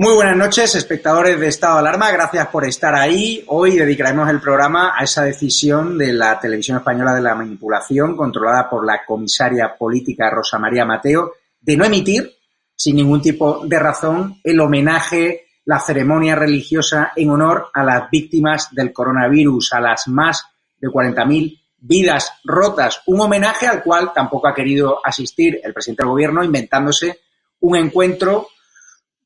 Muy 0.00 0.14
buenas 0.14 0.36
noches, 0.36 0.76
espectadores 0.76 1.40
de 1.40 1.48
Estado 1.48 1.74
de 1.74 1.80
Alarma. 1.80 2.12
Gracias 2.12 2.46
por 2.46 2.64
estar 2.64 2.94
ahí. 2.94 3.42
Hoy 3.48 3.74
dedicaremos 3.74 4.30
el 4.30 4.40
programa 4.40 4.92
a 4.96 5.02
esa 5.02 5.24
decisión 5.24 5.98
de 5.98 6.12
la 6.12 6.38
televisión 6.38 6.78
española 6.78 7.12
de 7.16 7.20
la 7.20 7.34
manipulación, 7.34 8.16
controlada 8.16 8.70
por 8.70 8.86
la 8.86 9.04
comisaria 9.04 9.74
política 9.76 10.30
Rosa 10.30 10.56
María 10.56 10.84
Mateo, 10.84 11.32
de 11.60 11.76
no 11.76 11.84
emitir, 11.84 12.32
sin 12.76 12.94
ningún 12.94 13.20
tipo 13.20 13.66
de 13.66 13.76
razón, 13.76 14.38
el 14.44 14.60
homenaje 14.60 15.46
la 15.64 15.80
ceremonia 15.80 16.36
religiosa 16.36 17.10
en 17.16 17.30
honor 17.30 17.66
a 17.74 17.82
las 17.82 18.08
víctimas 18.08 18.68
del 18.70 18.92
coronavirus, 18.92 19.72
a 19.72 19.80
las 19.80 20.06
más 20.06 20.44
de 20.78 20.86
40.000 20.86 21.60
vidas 21.76 22.34
rotas. 22.44 23.02
Un 23.06 23.20
homenaje 23.22 23.66
al 23.66 23.82
cual 23.82 24.12
tampoco 24.14 24.46
ha 24.46 24.54
querido 24.54 25.00
asistir 25.04 25.58
el 25.60 25.74
presidente 25.74 26.04
del 26.04 26.10
gobierno, 26.10 26.44
inventándose 26.44 27.18
un 27.58 27.74
encuentro 27.74 28.46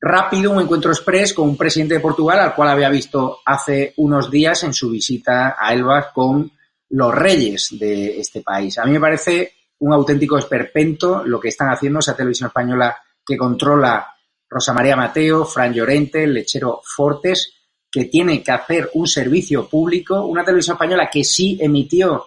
rápido, 0.03 0.51
un 0.51 0.61
encuentro 0.61 0.91
express 0.91 1.33
con 1.33 1.47
un 1.49 1.57
presidente 1.57 1.95
de 1.95 1.99
Portugal 2.01 2.39
al 2.39 2.53
cual 2.53 2.69
había 2.69 2.89
visto 2.89 3.39
hace 3.45 3.93
unos 3.97 4.29
días 4.29 4.63
en 4.63 4.73
su 4.73 4.89
visita 4.89 5.55
a 5.57 5.73
Elba 5.73 6.11
con 6.11 6.51
los 6.89 7.15
reyes 7.15 7.69
de 7.79 8.19
este 8.19 8.41
país. 8.41 8.77
A 8.77 8.85
mí 8.85 8.91
me 8.91 8.99
parece 8.99 9.53
un 9.79 9.93
auténtico 9.93 10.37
esperpento 10.37 11.23
lo 11.25 11.39
que 11.39 11.47
están 11.47 11.69
haciendo 11.69 11.99
esa 11.99 12.15
televisión 12.15 12.47
española 12.47 12.97
que 13.25 13.37
controla 13.37 14.13
Rosa 14.49 14.73
María 14.73 14.97
Mateo, 14.97 15.45
Fran 15.45 15.73
Llorente, 15.73 16.27
lechero 16.27 16.81
Fortes, 16.83 17.53
que 17.89 18.05
tiene 18.05 18.43
que 18.43 18.51
hacer 18.51 18.91
un 18.95 19.07
servicio 19.07 19.69
público, 19.69 20.25
una 20.25 20.43
televisión 20.43 20.75
española 20.75 21.09
que 21.09 21.23
sí 21.23 21.57
emitió 21.61 22.25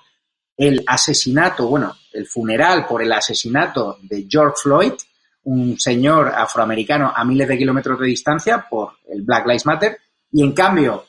el 0.56 0.82
asesinato, 0.86 1.66
bueno, 1.66 1.94
el 2.12 2.26
funeral 2.26 2.86
por 2.86 3.02
el 3.02 3.12
asesinato 3.12 3.98
de 4.02 4.26
George 4.28 4.56
Floyd, 4.62 4.94
un 5.46 5.78
señor 5.78 6.28
afroamericano 6.28 7.12
a 7.14 7.24
miles 7.24 7.48
de 7.48 7.58
kilómetros 7.58 8.00
de 8.00 8.06
distancia 8.06 8.66
por 8.68 8.94
el 9.08 9.22
Black 9.22 9.46
Lives 9.46 9.66
Matter, 9.66 9.98
y 10.32 10.42
en 10.42 10.52
cambio 10.52 11.06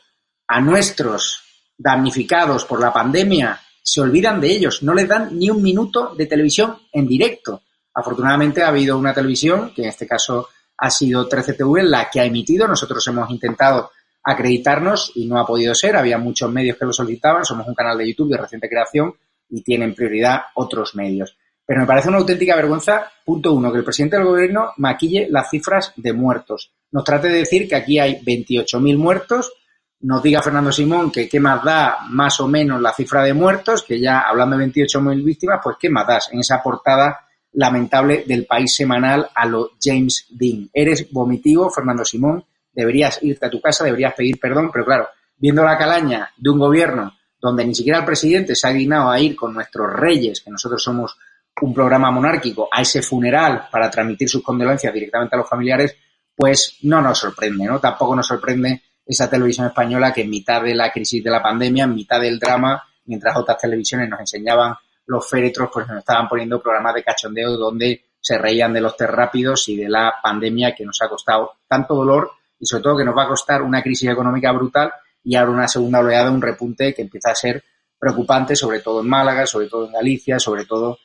a 0.47 0.61
nuestros 0.61 1.41
damnificados 1.77 2.65
por 2.65 2.79
la 2.79 2.93
pandemia 2.93 3.59
se 3.81 4.01
olvidan 4.01 4.39
de 4.39 4.51
ellos, 4.51 4.83
no 4.83 4.93
les 4.93 5.07
dan 5.07 5.37
ni 5.37 5.49
un 5.49 5.61
minuto 5.61 6.13
de 6.15 6.25
televisión 6.25 6.77
en 6.91 7.07
directo. 7.07 7.63
Afortunadamente 7.93 8.61
ha 8.61 8.67
habido 8.67 8.97
una 8.97 9.13
televisión, 9.13 9.71
que 9.73 9.83
en 9.83 9.89
este 9.89 10.05
caso 10.05 10.49
ha 10.77 10.89
sido 10.91 11.27
13TV 11.27 11.81
la 11.83 12.09
que 12.09 12.19
ha 12.19 12.25
emitido. 12.25 12.67
Nosotros 12.67 13.07
hemos 13.07 13.29
intentado 13.31 13.91
acreditarnos 14.23 15.13
y 15.15 15.25
no 15.25 15.39
ha 15.39 15.47
podido 15.47 15.73
ser. 15.73 15.95
Había 15.95 16.17
muchos 16.19 16.51
medios 16.51 16.77
que 16.77 16.85
lo 16.85 16.93
solicitaban. 16.93 17.43
Somos 17.43 17.67
un 17.67 17.73
canal 17.73 17.97
de 17.97 18.07
YouTube 18.07 18.31
de 18.31 18.37
reciente 18.37 18.69
creación 18.69 19.15
y 19.49 19.63
tienen 19.63 19.95
prioridad 19.95 20.41
otros 20.53 20.93
medios. 20.93 21.35
Pero 21.67 21.81
me 21.81 21.85
parece 21.85 22.07
una 22.07 22.19
auténtica 22.19 22.55
vergüenza, 22.55 23.11
punto 23.25 23.51
uno, 23.51 23.73
que 23.73 23.79
el 23.79 23.83
presidente 23.83 24.15
del 24.15 24.25
gobierno 24.25 24.71
maquille 24.77 25.27
las 25.29 25.49
cifras 25.49 25.91
de 25.97 26.13
muertos. 26.13 26.71
Nos 26.91 27.03
trate 27.03 27.27
de 27.27 27.39
decir 27.39 27.67
que 27.67 27.75
aquí 27.75 27.99
hay 27.99 28.21
28.000 28.21 28.97
muertos. 28.97 29.51
Nos 29.99 30.23
diga 30.23 30.41
Fernando 30.41 30.71
Simón 30.71 31.11
que 31.11 31.27
qué 31.27 31.41
más 31.41 31.61
da 31.65 31.97
más 32.09 32.39
o 32.39 32.47
menos 32.47 32.81
la 32.81 32.93
cifra 32.93 33.21
de 33.21 33.33
muertos, 33.33 33.83
que 33.83 33.99
ya 33.99 34.21
hablando 34.21 34.57
de 34.57 34.65
28.000 34.65 35.21
víctimas, 35.21 35.59
pues 35.61 35.75
qué 35.77 35.89
más 35.89 36.07
das 36.07 36.29
en 36.31 36.39
esa 36.39 36.63
portada 36.63 37.27
lamentable 37.51 38.23
del 38.25 38.45
país 38.45 38.73
semanal 38.73 39.29
a 39.35 39.45
lo 39.45 39.71
James 39.81 40.27
Dean. 40.29 40.69
Eres 40.71 41.11
vomitivo, 41.11 41.69
Fernando 41.69 42.05
Simón, 42.05 42.45
deberías 42.71 43.21
irte 43.23 43.45
a 43.45 43.49
tu 43.49 43.59
casa, 43.59 43.83
deberías 43.83 44.13
pedir 44.13 44.39
perdón, 44.39 44.69
pero 44.71 44.85
claro, 44.85 45.09
viendo 45.35 45.65
la 45.65 45.77
calaña 45.77 46.31
de 46.37 46.49
un 46.49 46.59
gobierno 46.59 47.13
donde 47.41 47.65
ni 47.65 47.75
siquiera 47.75 47.99
el 47.99 48.05
presidente 48.05 48.55
se 48.55 48.67
ha 48.67 48.71
dignado 48.71 49.09
a 49.09 49.19
ir 49.19 49.35
con 49.35 49.53
nuestros 49.53 49.91
reyes, 49.91 50.41
que 50.41 50.49
nosotros 50.49 50.81
somos 50.81 51.17
un 51.61 51.73
programa 51.73 52.11
monárquico, 52.11 52.69
a 52.71 52.81
ese 52.81 53.01
funeral 53.01 53.67
para 53.71 53.89
transmitir 53.89 54.29
sus 54.29 54.43
condolencias 54.43 54.93
directamente 54.93 55.35
a 55.35 55.39
los 55.39 55.49
familiares, 55.49 55.95
pues 56.35 56.77
no 56.83 57.01
nos 57.01 57.19
sorprende, 57.19 57.65
¿no? 57.65 57.79
Tampoco 57.79 58.15
nos 58.15 58.27
sorprende 58.27 58.81
esa 59.05 59.29
televisión 59.29 59.67
española 59.67 60.13
que 60.13 60.21
en 60.21 60.29
mitad 60.29 60.61
de 60.61 60.75
la 60.75 60.91
crisis 60.91 61.23
de 61.23 61.31
la 61.31 61.41
pandemia, 61.41 61.85
en 61.85 61.95
mitad 61.95 62.21
del 62.21 62.37
drama, 62.37 62.83
mientras 63.05 63.35
otras 63.37 63.57
televisiones 63.57 64.09
nos 64.09 64.19
enseñaban 64.19 64.75
los 65.07 65.27
féretros 65.27 65.69
pues 65.73 65.87
nos 65.87 65.99
estaban 65.99 66.27
poniendo 66.27 66.61
programas 66.61 66.93
de 66.93 67.03
cachondeo 67.03 67.51
donde 67.51 68.03
se 68.19 68.37
reían 68.37 68.73
de 68.73 68.81
los 68.81 68.95
test 68.97 69.11
rápidos 69.11 69.69
y 69.69 69.77
de 69.77 69.87
la 69.89 70.15
pandemia 70.21 70.75
que 70.75 70.85
nos 70.85 71.01
ha 71.01 71.07
costado 71.07 71.53
tanto 71.67 71.95
dolor 71.95 72.31
y 72.59 72.65
sobre 72.65 72.83
todo 72.83 72.97
que 72.97 73.05
nos 73.05 73.15
va 73.15 73.23
a 73.23 73.29
costar 73.29 73.61
una 73.61 73.81
crisis 73.81 74.09
económica 74.09 74.51
brutal 74.51 74.91
y 75.23 75.35
ahora 75.35 75.51
una 75.51 75.67
segunda 75.67 75.99
oleada, 75.99 76.29
un 76.29 76.41
repunte 76.41 76.93
que 76.93 77.01
empieza 77.01 77.31
a 77.31 77.35
ser 77.35 77.63
preocupante, 77.97 78.55
sobre 78.55 78.81
todo 78.81 79.01
en 79.01 79.07
Málaga, 79.07 79.45
sobre 79.45 79.67
todo 79.67 79.85
en 79.85 79.93
Galicia, 79.93 80.39
sobre 80.39 80.65
todo 80.65 80.99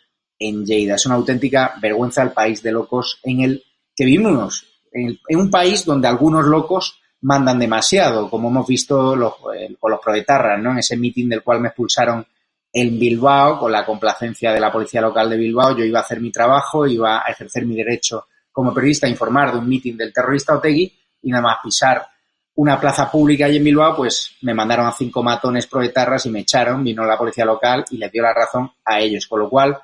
en 0.48 0.64
Lleida. 0.64 0.94
Es 0.94 1.06
una 1.06 1.16
auténtica 1.16 1.74
vergüenza 1.80 2.22
el 2.22 2.32
país 2.32 2.62
de 2.62 2.72
locos 2.72 3.18
en 3.22 3.40
el 3.40 3.64
que 3.94 4.04
vivimos, 4.04 4.66
en, 4.92 5.18
un 5.30 5.50
país 5.50 5.84
donde 5.84 6.08
algunos 6.08 6.46
locos 6.46 7.00
mandan 7.22 7.58
demasiado, 7.58 8.28
como 8.28 8.48
hemos 8.48 8.66
visto 8.66 9.14
los, 9.14 9.34
eh, 9.54 9.76
con 9.78 9.90
los 9.90 10.00
proetarras, 10.00 10.60
¿no? 10.60 10.72
En 10.72 10.78
ese 10.78 10.96
mitin 10.96 11.28
del 11.28 11.42
cual 11.42 11.60
me 11.60 11.68
expulsaron 11.68 12.26
en 12.72 12.98
Bilbao, 12.98 13.58
con 13.58 13.70
la 13.70 13.84
complacencia 13.84 14.52
de 14.52 14.60
la 14.60 14.72
policía 14.72 15.00
local 15.00 15.28
de 15.28 15.36
Bilbao, 15.36 15.76
yo 15.76 15.84
iba 15.84 15.98
a 15.98 16.02
hacer 16.02 16.20
mi 16.20 16.32
trabajo, 16.32 16.86
iba 16.86 17.18
a 17.18 17.30
ejercer 17.30 17.66
mi 17.66 17.76
derecho 17.76 18.26
como 18.50 18.72
periodista 18.72 19.06
a 19.06 19.10
informar 19.10 19.52
de 19.52 19.58
un 19.58 19.68
mitin 19.68 19.96
del 19.96 20.12
terrorista 20.12 20.54
Otegui 20.54 20.92
y 21.22 21.30
nada 21.30 21.42
más 21.42 21.58
pisar 21.62 22.06
una 22.54 22.78
plaza 22.78 23.10
pública 23.10 23.46
allí 23.46 23.56
en 23.56 23.64
Bilbao, 23.64 23.96
pues 23.96 24.36
me 24.42 24.52
mandaron 24.54 24.86
a 24.86 24.92
cinco 24.92 25.22
matones 25.22 25.66
proetarras 25.66 26.26
y 26.26 26.30
me 26.30 26.40
echaron, 26.40 26.84
vino 26.84 27.04
la 27.04 27.16
policía 27.16 27.44
local 27.44 27.84
y 27.90 27.96
les 27.96 28.12
dio 28.12 28.22
la 28.22 28.34
razón 28.34 28.70
a 28.84 29.00
ellos, 29.00 29.26
con 29.26 29.40
lo 29.40 29.48
cual 29.48 29.78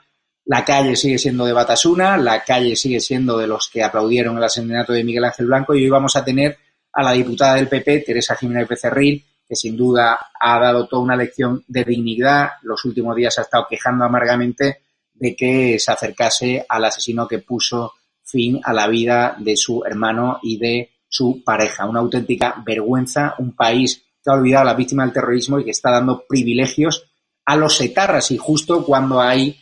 la 0.49 0.65
calle 0.65 0.97
sigue 0.97 1.19
siendo 1.19 1.45
de 1.45 1.53
Batasuna, 1.53 2.17
la 2.17 2.43
calle 2.43 2.75
sigue 2.75 3.01
siendo 3.01 3.37
de 3.37 3.47
los 3.47 3.69
que 3.69 3.83
aplaudieron 3.83 4.39
el 4.39 4.45
asesinato 4.45 4.95
de 4.95 5.05
Miguel 5.05 5.27
Ángel 5.27 5.45
Blanco 5.45 5.75
y 5.75 5.85
hoy 5.85 5.91
vamos 5.91 6.17
a 6.17 6.25
tener 6.25 6.57
a 6.91 7.03
la 7.03 7.13
diputada 7.13 7.57
del 7.57 7.69
PP, 7.69 8.01
Teresa 8.01 8.35
Jiménez 8.35 8.67
Becerril, 8.67 9.23
que 9.47 9.55
sin 9.55 9.77
duda 9.77 10.31
ha 10.41 10.59
dado 10.59 10.89
toda 10.89 11.03
una 11.03 11.17
lección 11.17 11.63
de 11.69 11.85
dignidad. 11.85 12.53
Los 12.63 12.83
últimos 12.87 13.15
días 13.15 13.39
ha 13.39 13.43
estado 13.43 13.67
quejando 13.69 14.07
amargamente 14.07 14.81
de 15.13 15.37
que 15.37 15.79
se 15.79 15.93
acercase 15.93 16.65
al 16.67 16.83
asesino 16.87 17.29
que 17.29 17.41
puso 17.41 17.93
fin 18.25 18.59
a 18.65 18.73
la 18.73 18.89
vida 18.89 19.37
de 19.39 19.55
su 19.55 19.85
hermano 19.85 20.39
y 20.43 20.57
de 20.57 20.93
su 21.11 21.45
pareja. 21.45 21.85
Una 21.85 22.01
auténtica 22.01 22.55
vergüenza, 22.65 23.35
un 23.39 23.55
país 23.55 24.03
que 24.25 24.31
ha 24.31 24.35
olvidado 24.35 24.63
a 24.63 24.69
las 24.69 24.77
víctimas 24.79 25.09
del 25.09 25.15
terrorismo 25.15 25.61
y 25.61 25.65
que 25.65 25.73
está 25.73 25.91
dando 25.91 26.25
privilegios 26.27 27.05
a 27.45 27.55
los 27.55 27.79
etarras 27.83 28.31
y 28.31 28.39
justo 28.39 28.83
cuando 28.83 29.21
hay 29.21 29.59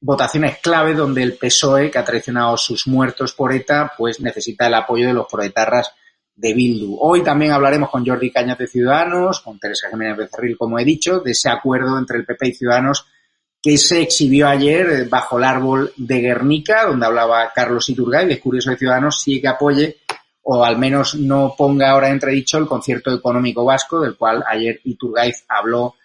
votaciones 0.00 0.58
clave 0.58 0.94
donde 0.94 1.22
el 1.22 1.36
PSOE, 1.36 1.90
que 1.90 1.98
ha 1.98 2.04
traicionado 2.04 2.56
sus 2.56 2.86
muertos 2.86 3.32
por 3.32 3.52
ETA, 3.52 3.92
pues 3.96 4.20
necesita 4.20 4.66
el 4.66 4.74
apoyo 4.74 5.06
de 5.06 5.14
los 5.14 5.26
proetarras 5.30 5.92
de 6.34 6.52
Bildu. 6.52 6.98
Hoy 7.00 7.22
también 7.22 7.52
hablaremos 7.52 7.90
con 7.90 8.06
Jordi 8.06 8.30
Cañas 8.30 8.58
de 8.58 8.66
Ciudadanos, 8.66 9.40
con 9.40 9.58
Teresa 9.58 9.88
Jiménez 9.90 10.18
Becerril, 10.18 10.56
como 10.58 10.78
he 10.78 10.84
dicho, 10.84 11.20
de 11.20 11.32
ese 11.32 11.48
acuerdo 11.48 11.98
entre 11.98 12.18
el 12.18 12.26
PP 12.26 12.48
y 12.48 12.54
Ciudadanos 12.54 13.06
que 13.62 13.78
se 13.78 14.00
exhibió 14.00 14.46
ayer 14.46 15.08
bajo 15.08 15.38
el 15.38 15.44
árbol 15.44 15.92
de 15.96 16.20
Guernica, 16.20 16.86
donde 16.86 17.06
hablaba 17.06 17.50
Carlos 17.52 17.88
Iturgaiz, 17.88 18.30
es 18.30 18.38
curioso 18.38 18.70
de 18.70 18.76
Ciudadanos, 18.76 19.20
sí 19.20 19.40
que 19.40 19.48
apoye 19.48 19.96
o 20.48 20.64
al 20.64 20.78
menos 20.78 21.16
no 21.16 21.54
ponga 21.58 21.90
ahora 21.90 22.08
entredicho 22.08 22.58
el 22.58 22.68
concierto 22.68 23.12
económico 23.12 23.64
vasco, 23.64 24.00
del 24.00 24.16
cual 24.16 24.44
ayer 24.46 24.80
Iturgaiz 24.84 25.44
habló 25.48 25.96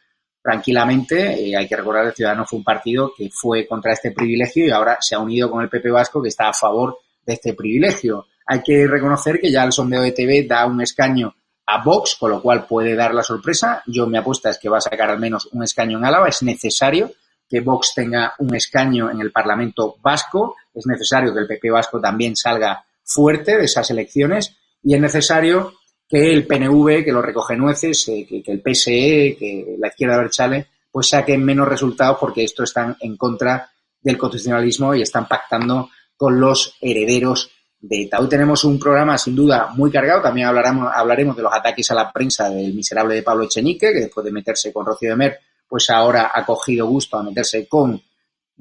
tranquilamente. 0.42 1.50
Eh, 1.50 1.56
hay 1.56 1.68
que 1.68 1.76
recordar 1.76 2.08
que 2.10 2.16
Ciudadanos 2.16 2.50
fue 2.50 2.60
un 2.60 2.66
partido 2.66 3.14
que 3.16 3.30
fue 3.32 3.68
contra 3.68 3.94
este 3.94 4.12
privilegio 4.12 4.66
y 4.66 4.72
ahora 4.72 4.98
se 5.00 5.16
ha 5.16 5.20
unido 5.20 5.50
con 5.50 5.62
el 5.62 5.70
PP 5.70 5.92
vasco 5.92 6.22
que 6.22 6.30
está 6.30 6.50
a 6.50 6.54
favor 6.54 6.98
de 7.26 7.34
este 7.34 7.54
privilegio. 7.54 8.28
Hay 8.46 8.62
que 8.62 8.88
reconocer 8.88 9.40
que 9.40 9.52
ya 9.52 9.64
el 9.64 9.72
sondeo 9.72 10.02
de 10.02 10.12
TV 10.12 10.46
da 10.48 10.66
un 10.66 10.82
escaño 10.82 11.34
a 11.66 11.84
Vox, 11.84 12.16
con 12.20 12.32
lo 12.32 12.42
cual 12.42 12.66
puede 12.66 12.96
dar 12.96 13.14
la 13.14 13.24
sorpresa. 13.24 13.84
Yo 13.88 14.08
me 14.08 14.18
apuesta 14.18 14.50
es 14.50 14.58
que 14.58 14.70
va 14.70 14.80
a 14.80 14.82
sacar 14.82 15.10
al 15.10 15.20
menos 15.20 15.48
un 15.52 15.64
escaño 15.64 15.98
en 15.98 16.06
Álava. 16.06 16.28
Es 16.28 16.44
necesario 16.44 17.12
que 17.48 17.62
Vox 17.62 17.94
tenga 17.94 18.34
un 18.40 18.56
escaño 18.56 19.10
en 19.12 19.22
el 19.22 19.32
Parlamento 19.32 19.96
vasco. 20.02 20.56
Es 20.74 20.86
necesario 20.86 21.34
que 21.34 21.42
el 21.42 21.48
PP 21.48 21.70
vasco 21.70 22.00
también 22.02 22.36
salga 22.36 22.84
fuerte 23.04 23.58
de 23.58 23.66
esas 23.66 23.90
elecciones 23.92 24.56
y 24.84 24.96
es 24.96 25.02
necesario 25.02 25.74
que 26.12 26.30
el 26.30 26.46
PNV, 26.46 27.06
que 27.06 27.12
lo 27.14 27.22
recoge 27.22 27.56
nueces, 27.56 28.10
eh, 28.10 28.28
que, 28.28 28.44
el 28.52 28.62
PSE, 28.62 29.38
que 29.40 29.78
la 29.80 29.88
izquierda 29.88 30.18
Berchale, 30.18 30.68
pues 30.92 31.08
saquen 31.08 31.42
menos 31.42 31.70
resultados 31.70 32.18
porque 32.20 32.44
esto 32.44 32.64
están 32.64 32.98
en 33.00 33.16
contra 33.16 33.72
del 34.02 34.18
constitucionalismo 34.18 34.94
y 34.94 35.04
están 35.04 35.26
pactando 35.26 35.90
con 36.18 36.38
los 36.38 36.76
herederos 36.82 37.50
de 37.80 38.04
ETA. 38.04 38.20
Hoy 38.20 38.28
tenemos 38.28 38.66
un 38.66 38.78
programa 38.78 39.18
sin 39.18 39.38
duda 39.38 39.70
muy 39.74 39.90
cargado, 39.90 40.22
también 40.22 40.48
hablaremos, 40.48 40.92
hablaremos 40.94 41.38
de 41.38 41.44
los 41.44 41.54
ataques 41.54 41.90
a 41.92 41.96
la 41.96 42.12
prensa 42.12 42.50
del 42.50 42.74
miserable 42.74 43.16
de 43.16 43.24
Pablo 43.24 43.46
Echenique, 43.46 43.94
que 43.94 44.02
después 44.02 44.26
de 44.26 44.34
meterse 44.34 44.74
con 44.74 44.86
Rocío 44.86 45.12
de 45.12 45.16
Mer, 45.16 45.40
pues 45.66 45.90
ahora 45.90 46.30
ha 46.34 46.46
cogido 46.46 46.88
gusto 46.88 47.18
a 47.18 47.24
meterse 47.24 47.66
con 47.70 48.02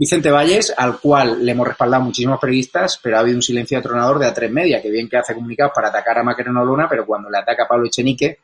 Vicente 0.00 0.30
Valles, 0.30 0.72
al 0.74 0.98
cual 0.98 1.44
le 1.44 1.52
hemos 1.52 1.68
respaldado 1.68 2.02
muchísimos 2.02 2.40
periodistas, 2.40 2.98
pero 3.02 3.18
ha 3.18 3.20
habido 3.20 3.36
un 3.36 3.42
silencio 3.42 3.78
atronador 3.78 4.18
de 4.18 4.28
A3 4.28 4.48
Media, 4.48 4.80
que 4.80 4.90
bien 4.90 5.10
que 5.10 5.18
hace 5.18 5.34
comunicados 5.34 5.74
para 5.74 5.88
atacar 5.88 6.16
a 6.16 6.22
Macarena 6.22 6.64
Luna, 6.64 6.88
pero 6.88 7.04
cuando 7.04 7.28
le 7.28 7.36
ataca 7.36 7.64
a 7.64 7.68
Pablo 7.68 7.84
Echenique, 7.86 8.38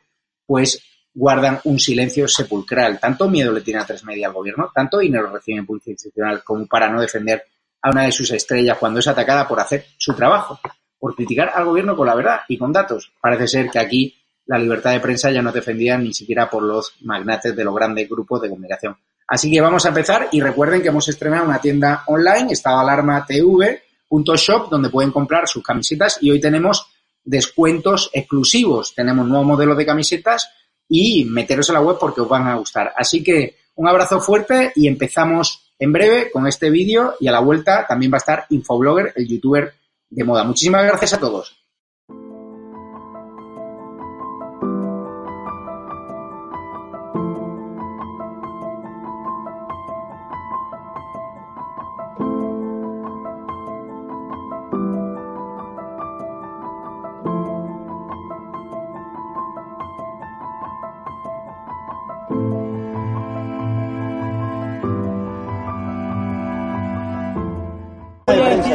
pues 0.45 0.79
guardan 1.15 1.59
un 1.63 1.79
silencio 1.79 2.27
sepulcral. 2.27 2.99
Tanto 2.99 3.27
miedo 3.27 3.51
le 3.51 3.61
tiene 3.61 3.79
A3 3.79 4.03
Media 4.03 4.27
al 4.27 4.33
gobierno, 4.33 4.69
tanto 4.71 4.99
dinero 4.99 5.31
recibe 5.31 5.57
en 5.57 5.65
publicidad 5.65 5.93
institucional 5.93 6.43
como 6.43 6.67
para 6.67 6.89
no 6.91 7.01
defender 7.01 7.43
a 7.81 7.89
una 7.89 8.03
de 8.03 8.11
sus 8.11 8.29
estrellas 8.29 8.77
cuando 8.77 8.99
es 8.99 9.07
atacada 9.07 9.47
por 9.47 9.59
hacer 9.59 9.83
su 9.97 10.13
trabajo, 10.13 10.59
por 10.99 11.15
criticar 11.15 11.53
al 11.55 11.65
gobierno 11.65 11.97
con 11.97 12.05
la 12.05 12.13
verdad 12.13 12.41
y 12.47 12.59
con 12.59 12.71
datos. 12.71 13.11
Parece 13.19 13.47
ser 13.47 13.71
que 13.71 13.79
aquí 13.79 14.15
la 14.45 14.59
libertad 14.59 14.91
de 14.91 14.99
prensa 14.99 15.31
ya 15.31 15.41
no 15.41 15.51
defendía 15.51 15.97
ni 15.97 16.13
siquiera 16.13 16.51
por 16.51 16.61
los 16.61 16.93
magnates 17.01 17.55
de 17.55 17.63
los 17.63 17.73
grandes 17.73 18.07
grupos 18.07 18.43
de 18.43 18.49
comunicación. 18.49 18.95
Así 19.27 19.51
que 19.51 19.59
vamos 19.59 19.85
a 19.85 19.89
empezar 19.89 20.29
y 20.31 20.39
recuerden 20.39 20.81
que 20.81 20.87
hemos 20.87 21.09
estrenado 21.09 21.43
una 21.45 21.59
tienda 21.59 22.03
online, 22.07 22.53
estadoalarmatv.shop, 22.53 24.69
donde 24.69 24.89
pueden 24.89 25.11
comprar 25.11 25.45
sus 25.47 25.63
camisetas 25.63 26.17
y 26.21 26.31
hoy 26.31 26.39
tenemos 26.39 26.87
descuentos 27.25 28.09
exclusivos. 28.13 28.95
Tenemos 28.95 29.27
nuevos 29.27 29.45
modelos 29.45 29.77
de 29.77 29.85
camisetas 29.85 30.49
y 30.87 31.25
meteros 31.25 31.67
en 31.69 31.75
la 31.75 31.81
web 31.81 31.97
porque 31.99 32.21
os 32.21 32.29
van 32.29 32.47
a 32.47 32.55
gustar. 32.55 32.93
Así 32.95 33.21
que 33.21 33.57
un 33.75 33.85
abrazo 33.87 34.21
fuerte 34.21 34.71
y 34.75 34.87
empezamos 34.87 35.73
en 35.77 35.91
breve 35.91 36.31
con 36.31 36.47
este 36.47 36.69
vídeo 36.69 37.15
y 37.19 37.27
a 37.27 37.33
la 37.33 37.41
vuelta 37.41 37.85
también 37.85 38.11
va 38.11 38.15
a 38.15 38.19
estar 38.19 38.45
Infoblogger, 38.49 39.11
el 39.15 39.27
youtuber 39.27 39.73
de 40.09 40.23
moda. 40.23 40.45
Muchísimas 40.45 40.85
gracias 40.85 41.13
a 41.13 41.19
todos. 41.19 41.56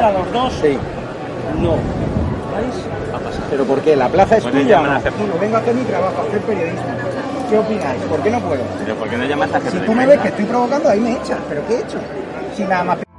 A 0.02 0.12
los 0.12 0.32
dos? 0.32 0.52
Sí. 0.60 0.78
No. 1.60 1.76
¿Pero 3.50 3.64
por 3.64 3.80
qué? 3.80 3.96
¿La 3.96 4.08
plaza 4.08 4.36
es 4.36 4.44
tuya? 4.44 4.80
No, 4.80 5.38
vengo 5.40 5.56
a 5.56 5.60
hacer 5.60 5.74
mi 5.74 5.84
trabajo, 5.84 6.22
a 6.22 6.28
hacer 6.28 6.40
periodismo. 6.40 6.86
¿Qué 7.48 7.58
opináis? 7.58 8.02
¿Por 8.02 8.20
qué 8.20 8.30
no 8.30 8.40
puedo? 8.40 8.62
¿Pero 8.78 8.96
por 8.96 9.08
qué 9.08 9.16
no 9.16 9.24
llamas 9.24 9.54
a 9.54 9.60
Si 9.60 9.78
tú 9.78 9.92
me 9.92 10.06
ves 10.06 10.20
que 10.20 10.28
estoy 10.28 10.44
provocando, 10.44 10.88
ahí 10.88 11.00
me 11.00 11.12
echas. 11.12 11.38
¿Pero 11.48 11.66
qué 11.66 11.74
he 11.74 11.80
hecho? 11.80 11.98
Si 12.56 12.64
nada 12.64 12.84
más... 12.84 13.11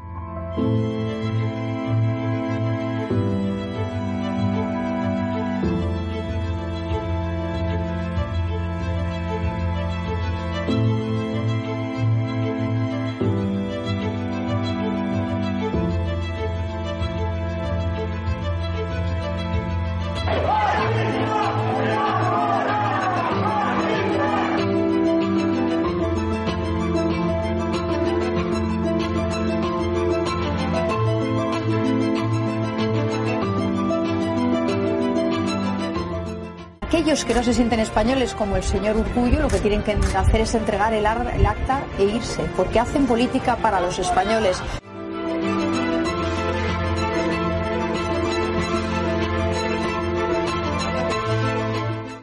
aquellos 37.03 37.25
que 37.25 37.33
no 37.33 37.43
se 37.43 37.53
sienten 37.53 37.81
españoles 37.81 38.33
como 38.33 38.55
el 38.55 38.63
señor 38.63 38.95
Urcullo 38.95 39.41
lo 39.41 39.49
que 39.49 39.59
tienen 39.59 39.83
que 39.83 39.91
hacer 39.91 40.39
es 40.39 40.55
entregar 40.55 40.93
el, 40.93 41.05
el 41.05 41.45
acta 41.45 41.83
e 41.99 42.05
irse, 42.05 42.43
porque 42.55 42.79
hacen 42.79 43.05
política 43.05 43.57
para 43.57 43.81
los 43.81 43.99
españoles. 43.99 44.61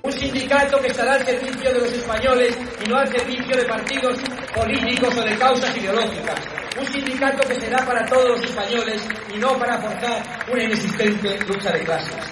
Un 0.03 0.13
sindicato 0.13 0.81
que 0.81 0.87
estará 0.87 1.13
al 1.13 1.27
servicio 1.27 1.75
de 1.75 1.81
los 1.81 1.93
españoles 1.93 2.59
y 2.83 2.89
no 2.89 2.97
al 2.97 3.09
servicio 3.09 3.55
de 3.55 3.65
partidos 3.67 4.19
políticos 4.55 5.15
o 5.15 5.21
de 5.21 5.37
causas 5.37 5.77
ideológicas. 5.77 6.41
Un 6.81 6.87
sindicato 6.87 7.47
que 7.47 7.55
será 7.57 7.85
para 7.85 8.07
todos 8.07 8.31
los 8.31 8.43
españoles 8.45 9.07
y 9.35 9.39
no 9.39 9.59
para 9.59 9.79
forzar 9.79 10.23
una 10.51 10.65
inexistente 10.65 11.39
lucha 11.47 11.71
de 11.71 11.85
clases. 11.85 12.30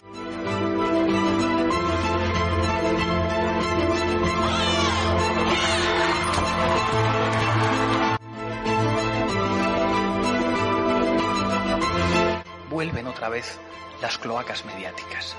Vez 13.28 13.58
las 14.00 14.18
cloacas 14.18 14.64
mediáticas. 14.64 15.36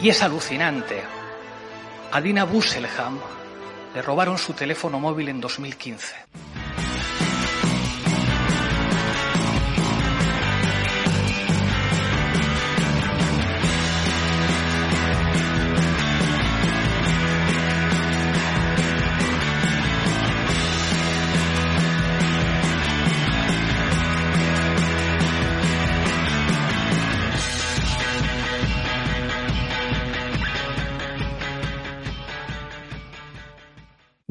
Y 0.00 0.08
es 0.08 0.22
alucinante. 0.22 1.02
A 2.10 2.20
Dina 2.20 2.44
Busselham 2.44 3.18
le 3.94 4.02
robaron 4.02 4.38
su 4.38 4.52
teléfono 4.52 4.98
móvil 4.98 5.28
en 5.28 5.40
2015. 5.40 6.14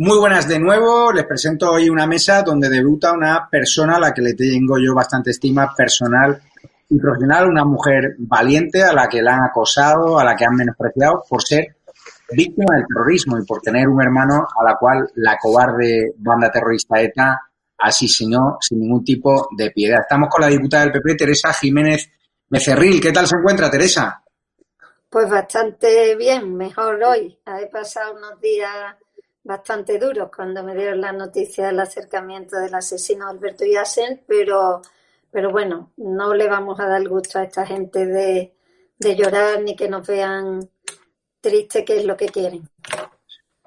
Muy 0.03 0.17
buenas 0.17 0.47
de 0.47 0.57
nuevo. 0.57 1.13
Les 1.13 1.25
presento 1.25 1.73
hoy 1.73 1.87
una 1.87 2.07
mesa 2.07 2.41
donde 2.41 2.69
debuta 2.69 3.13
una 3.13 3.47
persona 3.47 3.97
a 3.97 3.99
la 3.99 4.11
que 4.11 4.23
le 4.23 4.33
tengo 4.33 4.79
yo 4.79 4.95
bastante 4.95 5.29
estima 5.29 5.75
personal 5.77 6.41
y 6.89 6.97
profesional, 6.99 7.47
una 7.47 7.63
mujer 7.63 8.15
valiente 8.17 8.81
a 8.81 8.93
la 8.93 9.07
que 9.07 9.21
la 9.21 9.35
han 9.35 9.43
acosado, 9.43 10.17
a 10.17 10.23
la 10.23 10.35
que 10.35 10.43
han 10.43 10.55
menospreciado 10.55 11.23
por 11.29 11.43
ser 11.43 11.75
víctima 12.31 12.77
del 12.77 12.87
terrorismo 12.87 13.37
y 13.37 13.45
por 13.45 13.61
tener 13.61 13.87
un 13.87 14.01
hermano 14.01 14.47
a 14.59 14.63
la 14.63 14.75
cual 14.75 15.07
la 15.17 15.37
cobarde 15.37 16.15
banda 16.17 16.49
terrorista 16.49 16.99
ETA 16.99 17.39
asesinó 17.77 18.57
sin 18.59 18.79
ningún 18.79 19.03
tipo 19.03 19.49
de 19.55 19.69
piedad. 19.69 19.99
Estamos 20.01 20.29
con 20.29 20.41
la 20.41 20.47
diputada 20.47 20.85
del 20.85 20.93
PP, 20.93 21.13
Teresa 21.13 21.53
Jiménez 21.53 22.09
Becerril. 22.49 22.99
¿Qué 22.99 23.11
tal 23.11 23.27
se 23.27 23.35
encuentra, 23.35 23.69
Teresa? 23.69 24.23
Pues 25.11 25.29
bastante 25.29 26.15
bien, 26.15 26.55
mejor 26.55 27.03
hoy. 27.03 27.37
He 27.45 27.67
pasado 27.67 28.15
unos 28.15 28.41
días 28.41 28.95
bastante 29.43 29.97
duros 29.97 30.29
cuando 30.35 30.63
me 30.63 30.75
dieron 30.75 31.01
la 31.01 31.11
noticia 31.11 31.67
del 31.67 31.79
acercamiento 31.79 32.57
del 32.57 32.73
asesino 32.73 33.27
Alberto 33.27 33.65
Yassen, 33.65 34.21
pero, 34.27 34.81
pero 35.31 35.51
bueno, 35.51 35.91
no 35.97 36.33
le 36.33 36.47
vamos 36.47 36.79
a 36.79 36.87
dar 36.87 37.07
gusto 37.07 37.39
a 37.39 37.43
esta 37.43 37.65
gente 37.65 38.05
de, 38.05 38.53
de 38.99 39.15
llorar 39.15 39.61
ni 39.61 39.75
que 39.75 39.89
nos 39.89 40.05
vean 40.07 40.69
tristes, 41.39 41.83
que 41.85 41.97
es 41.97 42.05
lo 42.05 42.15
que 42.15 42.27
quieren. 42.27 42.69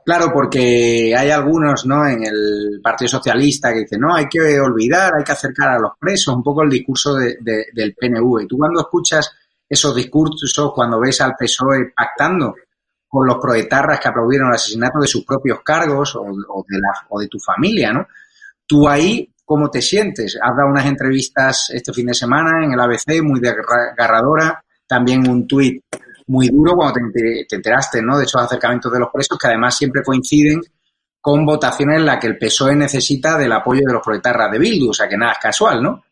Claro, 0.04 0.30
porque 0.32 1.14
hay 1.16 1.30
algunos 1.30 1.86
¿no? 1.86 2.06
en 2.06 2.24
el 2.24 2.80
Partido 2.82 3.08
Socialista 3.08 3.72
que 3.72 3.80
dicen, 3.80 4.00
no, 4.00 4.14
hay 4.14 4.26
que 4.28 4.60
olvidar, 4.60 5.12
hay 5.16 5.24
que 5.24 5.32
acercar 5.32 5.70
a 5.70 5.78
los 5.78 5.92
presos, 5.98 6.34
un 6.34 6.42
poco 6.42 6.62
el 6.62 6.68
discurso 6.68 7.14
de, 7.14 7.38
del 7.40 7.94
PNV. 7.94 8.46
Tú 8.46 8.58
cuando 8.58 8.80
escuchas 8.80 9.32
esos 9.66 9.94
discursos, 9.94 10.72
cuando 10.74 11.00
ves 11.00 11.22
al 11.22 11.34
PSOE 11.36 11.92
pactando 11.96 12.54
con 13.14 13.28
los 13.28 13.38
proetarras 13.38 14.00
que 14.00 14.08
aplaudieron 14.08 14.48
el 14.48 14.56
asesinato 14.56 14.98
de 14.98 15.06
sus 15.06 15.24
propios 15.24 15.60
cargos 15.62 16.16
o, 16.16 16.24
de, 16.68 16.78
la, 16.80 16.90
o 17.08 17.20
de 17.20 17.28
tu 17.28 17.38
familia, 17.38 17.92
¿no? 17.92 18.08
Tú 18.66 18.88
ahí, 18.88 19.32
¿cómo 19.44 19.70
te 19.70 19.80
sientes? 19.80 20.36
Has 20.42 20.56
dado 20.56 20.68
unas 20.68 20.84
entrevistas 20.84 21.70
este 21.72 21.92
fin 21.92 22.06
de 22.06 22.14
semana 22.14 22.64
en 22.64 22.72
el 22.72 22.80
ABC 22.80 23.22
muy 23.22 23.38
desgarradora, 23.38 24.64
también 24.84 25.28
un 25.30 25.46
tuit 25.46 25.80
muy 26.26 26.48
duro 26.48 26.74
cuando 26.74 26.98
te, 27.12 27.46
enteraste 27.48 28.02
¿no? 28.02 28.18
de 28.18 28.24
esos 28.24 28.42
acercamientos 28.42 28.92
de 28.92 28.98
los 28.98 29.10
presos, 29.12 29.38
que 29.38 29.46
además 29.46 29.76
siempre 29.76 30.02
coinciden 30.02 30.60
con 31.20 31.46
votaciones 31.46 31.98
en 31.98 32.06
las 32.06 32.18
que 32.18 32.26
el 32.26 32.36
PSOE 32.36 32.74
necesita 32.74 33.38
del 33.38 33.52
apoyo 33.52 33.82
de 33.86 33.92
los 33.92 34.02
proletarras 34.02 34.50
de 34.50 34.58
Bildu, 34.58 34.90
o 34.90 34.92
sea 34.92 35.08
que 35.08 35.16
nada 35.16 35.34
es 35.34 35.38
casual, 35.38 35.80
¿no? 35.80 36.02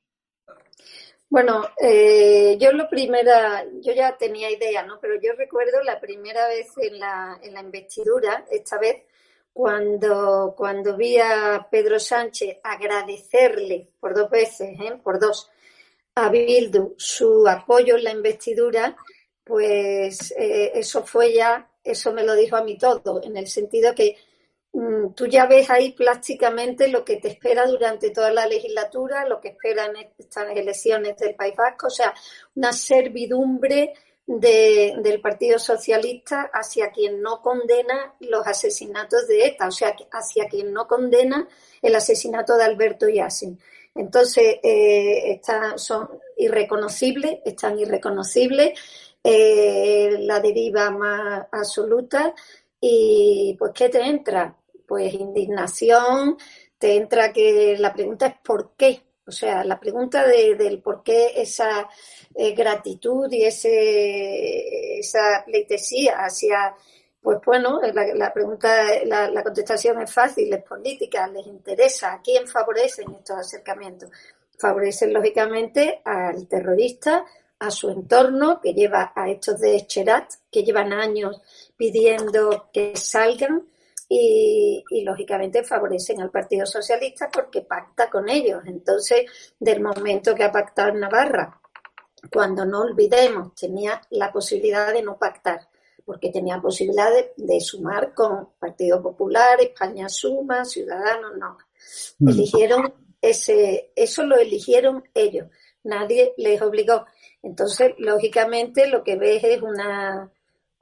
Bueno, 1.33 1.67
eh, 1.79 2.59
yo 2.61 2.73
lo 2.73 2.91
primera, 2.91 3.65
yo 3.81 3.95
ya 3.95 4.15
tenía 4.19 4.51
idea, 4.51 4.83
¿no? 4.83 5.01
Pero 5.01 5.15
yo 5.19 5.33
recuerdo 5.33 5.83
la 5.83 5.99
primera 5.99 6.47
vez 6.47 6.67
en 6.77 6.99
la, 6.99 7.41
en 7.43 7.55
la 7.55 7.63
investidura, 7.63 8.45
esta 8.51 8.77
vez, 8.79 9.05
cuando, 9.51 10.53
cuando 10.55 10.95
vi 10.95 11.17
a 11.17 11.67
Pedro 11.71 11.99
Sánchez 11.99 12.59
agradecerle 12.63 13.89
por 13.99 14.15
dos 14.15 14.29
veces, 14.29 14.79
¿eh? 14.79 15.01
por 15.03 15.19
dos, 15.19 15.51
a 16.17 16.29
Bildu 16.29 16.97
su 16.99 17.49
apoyo 17.49 17.97
en 17.97 18.05
la 18.05 18.11
investidura, 18.11 18.95
pues 19.43 20.35
eh, 20.37 20.73
eso 20.75 21.03
fue 21.03 21.33
ya, 21.33 21.67
eso 21.83 22.13
me 22.13 22.25
lo 22.25 22.35
dijo 22.35 22.57
a 22.57 22.63
mí 22.63 22.77
todo, 22.77 23.23
en 23.23 23.39
el 23.39 23.47
sentido 23.47 23.95
que 23.95 24.19
tú 25.15 25.27
ya 25.27 25.47
ves 25.47 25.69
ahí 25.69 25.93
plásticamente 25.93 26.89
lo 26.89 27.05
que 27.05 27.17
te 27.17 27.29
espera 27.29 27.67
durante 27.67 28.11
toda 28.11 28.31
la 28.33 28.47
legislatura, 28.47 29.27
lo 29.27 29.41
que 29.41 29.49
esperan 29.49 29.93
estas 30.19 30.57
elecciones 30.57 31.17
del 31.19 31.35
País 31.35 31.55
Vasco, 31.57 31.89
o 31.89 31.91
sea, 31.91 32.15
una 32.55 32.73
servidumbre 32.73 33.93
del 34.25 35.21
Partido 35.21 35.59
Socialista 35.59 36.51
hacia 36.53 36.91
quien 36.91 37.21
no 37.21 37.43
condena 37.43 38.15
los 38.21 38.47
asesinatos 38.47 39.27
de 39.27 39.47
ETA, 39.47 39.69
o 39.69 39.73
sea, 39.73 39.95
hacia 40.13 40.47
quien 40.47 40.73
no 40.73 40.87
condena 40.87 41.47
el 41.83 41.95
asesinato 41.95 42.57
de 42.57 42.65
Alberto 42.65 43.09
Yassin. 43.09 43.59
Entonces, 43.95 44.57
eh, 44.63 45.33
están, 45.33 45.79
son 45.79 46.09
irreconocibles, 46.39 47.41
están 47.45 47.79
irreconocibles, 47.79 48.79
eh, 49.23 50.17
la 50.21 50.41
deriva 50.41 50.91
más 50.91 51.47
absoluta 51.53 52.35
y 52.81 53.55
pues, 53.59 53.73
¿qué 53.75 53.89
te 53.89 54.01
entra? 54.01 54.57
Pues 54.93 55.15
indignación, 55.15 56.37
te 56.77 56.97
entra 56.97 57.33
que 57.33 57.77
la 57.79 57.95
pregunta 57.95 58.27
es 58.27 58.35
¿por 58.45 58.73
qué? 58.77 59.01
O 59.27 59.33
sea, 59.33 59.65
la 59.65 59.81
pregunta 59.81 60.27
de, 60.27 60.55
del 60.55 60.83
por 60.83 61.03
qué 61.03 61.33
esa 61.35 61.89
eh, 62.35 62.53
gratitud 62.53 63.27
y 63.33 63.43
ese, 63.43 64.99
esa 64.99 65.45
pleitesía 65.47 66.17
hacia, 66.19 66.75
pues 67.23 67.39
bueno, 67.43 67.81
la, 67.81 68.35
pregunta, 68.35 68.69
la, 69.07 69.31
la, 69.31 69.43
contestación 69.43 70.03
es 70.03 70.13
fácil, 70.13 70.53
es 70.53 70.63
política, 70.63 71.27
les 71.27 71.47
interesa. 71.47 72.13
¿A 72.13 72.21
quién 72.21 72.47
favorecen 72.47 73.15
estos 73.15 73.39
acercamientos? 73.39 74.11
Favorecen, 74.59 75.15
lógicamente, 75.15 76.03
al 76.05 76.47
terrorista, 76.47 77.25
a 77.61 77.71
su 77.71 77.89
entorno, 77.89 78.61
que 78.61 78.75
lleva 78.75 79.15
a 79.17 79.31
estos 79.31 79.59
de 79.59 79.87
Cherat, 79.87 80.35
que 80.51 80.63
llevan 80.63 80.93
años 80.93 81.41
pidiendo 81.79 82.69
que 82.75 82.95
salgan, 82.95 83.72
y, 84.15 85.05
lógicamente 85.05 85.65
favorecen 85.65 86.21
al 86.21 86.31
Partido 86.31 86.67
Socialista 86.67 87.31
porque 87.33 87.63
pacta 87.63 88.11
con 88.11 88.29
ellos. 88.29 88.63
Entonces, 88.67 89.25
del 89.59 89.81
momento 89.81 90.35
que 90.35 90.45
ha 90.45 90.53
pactado 90.53 90.91
en 90.91 91.01
Navarra, 91.01 91.59
cuando 92.31 92.67
no 92.67 92.83
olvidemos, 92.83 93.55
tenía 93.55 94.01
la 94.11 94.31
posibilidad 94.31 94.93
de 94.93 95.03
no 95.03 95.19
pactar, 95.19 95.67
porque 96.05 96.31
tenía 96.31 96.61
posibilidad 96.61 97.11
de, 97.37 97.61
sumar 97.61 98.13
con 98.13 98.51
Partido 98.59 99.03
Popular, 99.03 99.59
España 99.61 100.09
Suma, 100.09 100.65
Ciudadanos, 100.65 101.33
no. 101.39 101.57
Mm. 102.19 102.29
Eligieron 102.29 102.95
ese, 103.21 103.93
eso 103.97 104.25
lo 104.25 104.37
eligieron 104.37 105.05
ellos, 105.15 105.49
nadie 105.85 106.35
les 106.37 106.61
obligó. 106.61 107.07
Entonces, 107.43 107.95
lógicamente, 107.99 108.89
lo 108.89 109.03
que 109.03 109.17
ves 109.17 109.43
es 109.43 109.63
una, 109.63 110.31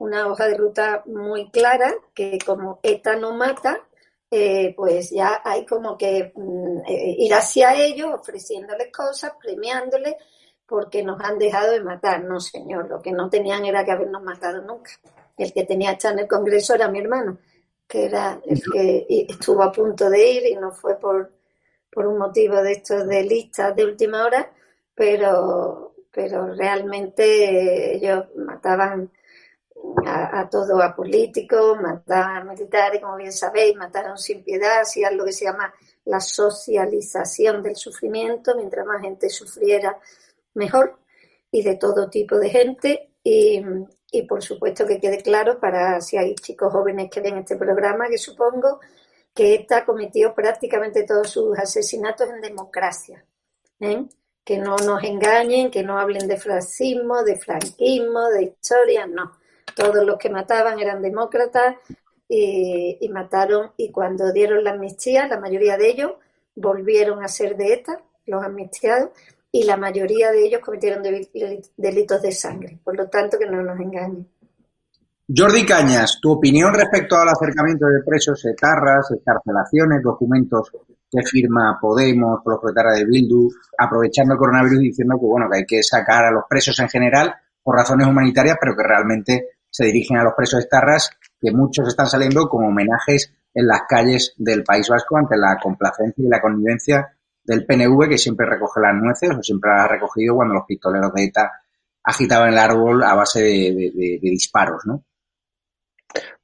una 0.01 0.27
hoja 0.27 0.47
de 0.47 0.57
ruta 0.57 1.03
muy 1.05 1.51
clara 1.51 1.93
que 2.15 2.39
como 2.43 2.79
ETA 2.81 3.17
no 3.17 3.33
mata, 3.35 3.87
eh, 4.31 4.73
pues 4.75 5.11
ya 5.11 5.41
hay 5.45 5.63
como 5.63 5.95
que 5.95 6.31
mm, 6.35 6.79
eh, 6.87 7.15
ir 7.19 7.33
hacia 7.35 7.75
ellos 7.75 8.09
ofreciéndoles 8.11 8.91
cosas, 8.91 9.33
premiándoles, 9.39 10.15
porque 10.65 11.03
nos 11.03 11.21
han 11.21 11.37
dejado 11.37 11.73
de 11.73 11.83
matar. 11.83 12.23
No, 12.23 12.39
señor, 12.39 12.89
lo 12.89 12.99
que 12.99 13.11
no 13.11 13.29
tenían 13.29 13.63
era 13.63 13.85
que 13.85 13.91
habernos 13.91 14.23
matado 14.23 14.63
nunca. 14.63 14.91
El 15.37 15.53
que 15.53 15.65
tenía 15.65 15.91
estar 15.91 16.13
en 16.13 16.19
el 16.19 16.27
Congreso 16.27 16.73
era 16.73 16.87
mi 16.87 16.99
hermano, 16.99 17.37
que 17.87 18.05
era 18.05 18.41
el 18.43 18.59
que 18.71 19.05
estuvo 19.29 19.61
a 19.61 19.71
punto 19.71 20.09
de 20.09 20.31
ir 20.31 20.45
y 20.47 20.55
no 20.55 20.71
fue 20.71 20.99
por, 20.99 21.31
por 21.91 22.07
un 22.07 22.17
motivo 22.17 22.55
de 22.63 22.71
estos 22.71 23.07
de 23.07 23.23
listas 23.23 23.75
de 23.75 23.85
última 23.85 24.25
hora, 24.25 24.51
pero, 24.95 25.93
pero 26.11 26.55
realmente 26.55 27.97
ellos 27.97 28.25
mataban 28.35 29.11
a, 30.05 30.49
todo, 30.49 30.81
a 30.81 30.95
políticos, 30.95 31.77
mataron 31.81 32.37
a 32.37 32.43
militares, 32.43 33.01
como 33.01 33.17
bien 33.17 33.31
sabéis, 33.31 33.75
mataron 33.75 34.17
sin 34.17 34.43
piedad, 34.43 34.81
hacían 34.81 35.17
lo 35.17 35.25
que 35.25 35.33
se 35.33 35.45
llama 35.45 35.73
la 36.05 36.19
socialización 36.19 37.61
del 37.61 37.75
sufrimiento, 37.75 38.55
mientras 38.55 38.85
más 38.85 39.01
gente 39.01 39.29
sufriera, 39.29 39.97
mejor, 40.55 40.97
y 41.51 41.63
de 41.63 41.75
todo 41.75 42.09
tipo 42.09 42.37
de 42.37 42.49
gente. 42.49 43.09
Y, 43.23 43.61
y 44.11 44.23
por 44.23 44.41
supuesto 44.41 44.85
que 44.85 44.99
quede 44.99 45.21
claro 45.21 45.59
para 45.59 46.01
si 46.01 46.17
hay 46.17 46.35
chicos 46.35 46.71
jóvenes 46.71 47.09
que 47.09 47.21
ven 47.21 47.37
este 47.37 47.55
programa, 47.55 48.07
que 48.07 48.17
supongo 48.17 48.79
que 49.33 49.53
ETA 49.55 49.85
cometió 49.85 50.33
prácticamente 50.33 51.03
todos 51.03 51.29
sus 51.29 51.57
asesinatos 51.57 52.29
en 52.29 52.41
democracia. 52.41 53.23
¿eh? 53.79 54.05
Que 54.43 54.57
no 54.57 54.75
nos 54.77 55.03
engañen, 55.03 55.69
que 55.69 55.83
no 55.83 55.99
hablen 55.99 56.27
de 56.27 56.37
fascismo, 56.37 57.23
de 57.23 57.37
franquismo, 57.37 58.27
de 58.29 58.43
historia, 58.43 59.05
no 59.05 59.40
todos 59.75 60.05
los 60.05 60.17
que 60.17 60.29
mataban 60.29 60.79
eran 60.79 61.01
demócratas 61.01 61.75
y, 62.27 63.09
mataron 63.09 63.71
y 63.77 63.91
cuando 63.91 64.31
dieron 64.31 64.63
la 64.63 64.71
amnistía, 64.71 65.27
la 65.27 65.39
mayoría 65.39 65.77
de 65.77 65.89
ellos 65.89 66.11
volvieron 66.55 67.23
a 67.23 67.27
ser 67.27 67.57
de 67.57 67.73
ETA, 67.73 68.01
los 68.25 68.43
amnistiados, 68.43 69.09
y 69.51 69.63
la 69.63 69.75
mayoría 69.75 70.31
de 70.31 70.45
ellos 70.45 70.61
cometieron 70.63 71.03
delitos 71.03 72.21
de 72.21 72.31
sangre. 72.31 72.79
Por 72.83 72.95
lo 72.95 73.09
tanto, 73.09 73.37
que 73.37 73.45
no 73.45 73.61
nos 73.61 73.77
engañen. 73.79 74.27
Jordi 75.33 75.65
Cañas, 75.65 76.19
tu 76.21 76.31
opinión 76.31 76.73
respecto 76.73 77.15
al 77.17 77.29
acercamiento 77.29 77.85
de 77.87 78.03
presos 78.05 78.45
etarras, 78.45 79.11
escarcelaciones, 79.11 80.01
documentos 80.03 80.71
que 81.09 81.23
firma 81.23 81.77
Podemos, 81.79 82.39
los 82.45 82.59
de 82.61 83.05
Bildu, 83.05 83.49
aprovechando 83.77 84.33
el 84.33 84.39
coronavirus 84.39 84.79
diciendo 84.79 85.15
que 85.19 85.25
bueno 85.25 85.47
que 85.49 85.57
hay 85.59 85.65
que 85.65 85.83
sacar 85.83 86.25
a 86.25 86.31
los 86.31 86.43
presos 86.49 86.79
en 86.79 86.89
general 86.89 87.33
por 87.63 87.75
razones 87.75 88.07
humanitarias, 88.07 88.57
pero 88.59 88.75
que 88.75 88.83
realmente 88.83 89.49
se 89.71 89.85
dirigen 89.85 90.17
a 90.17 90.23
los 90.23 90.33
presos 90.35 90.59
de 90.59 90.67
Tarras, 90.67 91.09
que 91.39 91.51
muchos 91.51 91.87
están 91.87 92.07
saliendo 92.07 92.47
como 92.47 92.67
homenajes 92.67 93.33
en 93.53 93.67
las 93.67 93.81
calles 93.87 94.35
del 94.37 94.63
País 94.63 94.87
Vasco 94.89 95.17
ante 95.17 95.37
la 95.37 95.57
complacencia 95.61 96.23
y 96.23 96.29
la 96.29 96.41
connivencia 96.41 97.17
del 97.43 97.65
PNV, 97.65 98.09
que 98.09 98.17
siempre 98.17 98.45
recoge 98.45 98.81
las 98.81 98.95
nueces 98.95 99.31
o 99.31 99.41
siempre 99.41 99.71
las 99.71 99.85
ha 99.85 99.87
recogido 99.87 100.35
cuando 100.35 100.53
los 100.53 100.65
pistoleros 100.65 101.11
de 101.13 101.23
ETA 101.23 101.51
agitaban 102.03 102.49
el 102.49 102.57
árbol 102.57 103.03
a 103.03 103.15
base 103.15 103.41
de, 103.41 104.19
disparos, 104.21 104.85
¿no? 104.85 105.03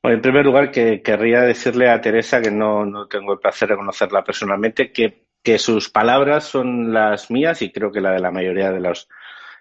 Bueno, 0.02 0.18
en 0.18 0.22
primer 0.22 0.46
lugar, 0.46 0.72
que 0.72 1.02
querría 1.02 1.42
decirle 1.42 1.90
a 1.90 2.00
Teresa, 2.00 2.42
que 2.42 2.52
no, 2.52 2.86
no 2.86 3.08
tengo 3.08 3.34
el 3.34 3.40
placer 3.40 3.70
de 3.70 3.76
conocerla 3.76 4.24
personalmente, 4.24 4.92
que, 4.94 5.26
que 5.44 5.60
sus 5.60 5.90
palabras 5.90 6.46
son 6.46 6.94
las 6.94 7.30
mías 7.30 7.62
y 7.62 7.72
creo 7.72 7.92
que 7.92 8.00
la 8.00 8.12
de 8.12 8.20
la 8.20 8.32
mayoría 8.32 8.72
de 8.72 8.80
los 8.80 9.10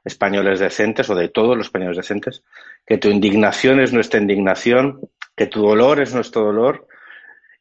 españoles 0.06 0.60
decentes 0.60 1.10
o 1.10 1.16
de 1.16 1.28
todos 1.28 1.56
los 1.56 1.66
españoles 1.66 1.96
decentes, 1.96 2.44
que 2.86 2.96
tu 2.96 3.08
indignación 3.08 3.80
es 3.80 3.92
nuestra 3.92 4.20
indignación, 4.20 5.00
que 5.36 5.48
tu 5.48 5.60
dolor 5.60 6.00
es 6.00 6.14
nuestro 6.14 6.44
dolor 6.44 6.86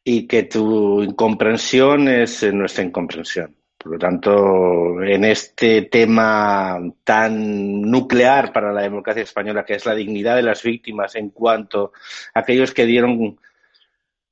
y 0.04 0.28
que 0.28 0.44
tu 0.44 1.02
incomprensión 1.02 2.06
es 2.08 2.44
nuestra 2.54 2.84
incomprensión. 2.84 3.56
Por 3.76 3.92
lo 3.92 3.98
tanto, 3.98 5.02
en 5.02 5.24
este 5.24 5.82
tema 5.82 6.78
tan 7.02 7.82
nuclear 7.82 8.52
para 8.52 8.72
la 8.72 8.82
democracia 8.82 9.24
española, 9.24 9.64
que 9.64 9.74
es 9.74 9.84
la 9.84 9.94
dignidad 9.94 10.36
de 10.36 10.42
las 10.42 10.62
víctimas 10.62 11.16
en 11.16 11.30
cuanto 11.30 11.92
a 12.32 12.40
aquellos 12.40 12.72
que 12.72 12.86
dieron, 12.86 13.38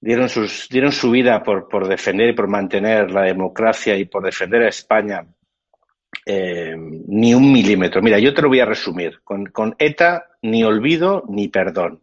dieron, 0.01 0.29
sus, 0.29 0.69
dieron 0.69 0.93
su 0.93 1.11
vida 1.11 1.43
por, 1.43 1.69
por 1.69 1.89
defender 1.89 2.31
y 2.31 2.35
por 2.35 2.47
mantener 2.47 3.11
la 3.11 3.23
democracia 3.23 3.97
y 3.97 4.05
por 4.05 4.25
defender 4.25 4.63
a 4.63 4.69
España 4.69 5.27
eh, 6.27 6.75
ni 6.77 7.35
un 7.35 7.53
milímetro. 7.53 8.01
Mira, 8.01 8.19
yo 8.19 8.33
te 8.33 8.43
lo 8.43 8.49
voy 8.49 8.61
a 8.61 8.67
resumir. 8.67 9.21
Con, 9.23 9.75
ETA 9.79 10.27
ni 10.43 10.65
olvido 10.65 11.25
ni 11.29 11.49
perdón. 11.49 12.01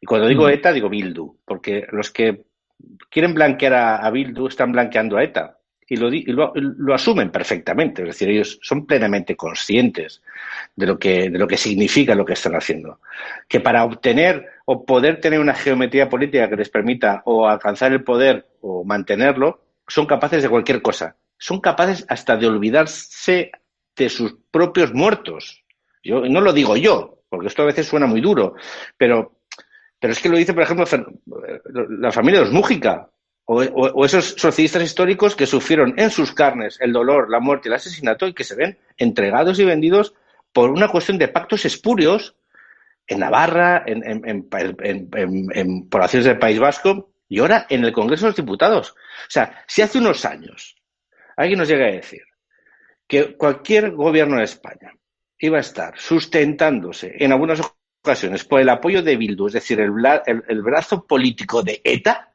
Y 0.00 0.06
cuando 0.06 0.28
digo 0.28 0.46
mm. 0.46 0.50
ETA, 0.50 0.72
digo 0.72 0.88
Bildu, 0.88 1.38
porque 1.44 1.86
los 1.90 2.10
que 2.10 2.44
quieren 3.10 3.34
blanquear 3.34 3.74
a, 3.74 4.10
Bildu 4.10 4.46
están 4.46 4.72
blanqueando 4.72 5.16
a 5.16 5.24
ETA. 5.24 5.56
Y, 5.90 5.96
lo, 5.96 6.52
lo, 6.54 6.94
asumen 6.94 7.30
perfectamente, 7.30 8.02
es 8.02 8.08
decir, 8.08 8.28
ellos 8.28 8.58
son 8.60 8.84
plenamente 8.84 9.34
conscientes 9.34 10.22
de 10.76 10.86
lo, 10.86 10.98
que, 10.98 11.30
de 11.30 11.38
lo 11.38 11.46
que 11.48 11.56
significa 11.56 12.14
lo 12.14 12.26
que 12.26 12.34
están 12.34 12.54
haciendo. 12.54 13.00
Que 13.48 13.60
para 13.60 13.84
obtener 13.84 14.46
o 14.66 14.84
poder 14.84 15.18
tener 15.18 15.40
una 15.40 15.54
geometría 15.54 16.10
política 16.10 16.50
que 16.50 16.56
les 16.56 16.68
permita 16.68 17.22
o 17.24 17.48
alcanzar 17.48 17.90
el 17.92 18.04
poder 18.04 18.48
o 18.60 18.84
mantenerlo, 18.84 19.62
son 19.86 20.04
capaces 20.04 20.42
de 20.42 20.50
cualquier 20.50 20.82
cosa 20.82 21.16
son 21.38 21.60
capaces 21.60 22.04
hasta 22.08 22.36
de 22.36 22.46
olvidarse 22.46 23.50
de 23.96 24.08
sus 24.08 24.36
propios 24.50 24.92
muertos. 24.92 25.64
Yo 26.02 26.20
no 26.20 26.40
lo 26.40 26.52
digo 26.52 26.76
yo, 26.76 27.22
porque 27.28 27.48
esto 27.48 27.62
a 27.62 27.66
veces 27.66 27.86
suena 27.86 28.06
muy 28.06 28.20
duro, 28.20 28.54
pero, 28.96 29.40
pero 29.98 30.12
es 30.12 30.20
que 30.20 30.28
lo 30.28 30.36
dice, 30.36 30.54
por 30.54 30.62
ejemplo, 30.62 30.86
la 31.64 32.12
familia 32.12 32.40
de 32.40 32.46
los 32.46 32.54
Mújica, 32.54 33.08
o, 33.50 34.04
esos 34.04 34.34
socialistas 34.36 34.82
históricos 34.82 35.34
que 35.34 35.46
sufrieron 35.46 35.94
en 35.96 36.10
sus 36.10 36.32
carnes 36.32 36.76
el 36.80 36.92
dolor, 36.92 37.30
la 37.30 37.40
muerte 37.40 37.68
el 37.68 37.74
asesinato 37.74 38.26
y 38.26 38.34
que 38.34 38.44
se 38.44 38.54
ven 38.54 38.78
entregados 38.98 39.58
y 39.58 39.64
vendidos 39.64 40.12
por 40.52 40.70
una 40.70 40.88
cuestión 40.88 41.16
de 41.16 41.28
pactos 41.28 41.64
espurios 41.64 42.36
en 43.06 43.20
Navarra, 43.20 43.84
en, 43.86 44.02
en, 44.04 45.88
poblaciones 45.88 46.26
del 46.26 46.38
País 46.38 46.58
Vasco 46.58 47.10
y 47.26 47.38
ahora 47.38 47.66
en 47.70 47.86
el 47.86 47.92
Congreso 47.92 48.26
de 48.26 48.30
los 48.30 48.36
Diputados. 48.36 48.90
O 48.90 49.30
sea, 49.30 49.64
si 49.66 49.80
hace 49.80 49.96
unos 49.96 50.26
años 50.26 50.77
alguien 51.38 51.58
nos 51.58 51.68
llega 51.68 51.86
a 51.86 51.92
decir 51.92 52.22
que 53.06 53.36
cualquier 53.36 53.92
gobierno 53.92 54.36
de 54.36 54.44
España 54.44 54.92
iba 55.38 55.56
a 55.56 55.62
estar 55.62 55.98
sustentándose 55.98 57.14
en 57.18 57.32
algunas 57.32 57.60
ocasiones 58.02 58.44
por 58.44 58.60
el 58.60 58.68
apoyo 58.68 59.02
de 59.02 59.16
Bildu, 59.16 59.46
es 59.46 59.54
decir, 59.54 59.80
el, 59.80 59.92
el 60.48 60.62
brazo 60.62 61.06
político 61.06 61.62
de 61.62 61.80
ETA, 61.82 62.32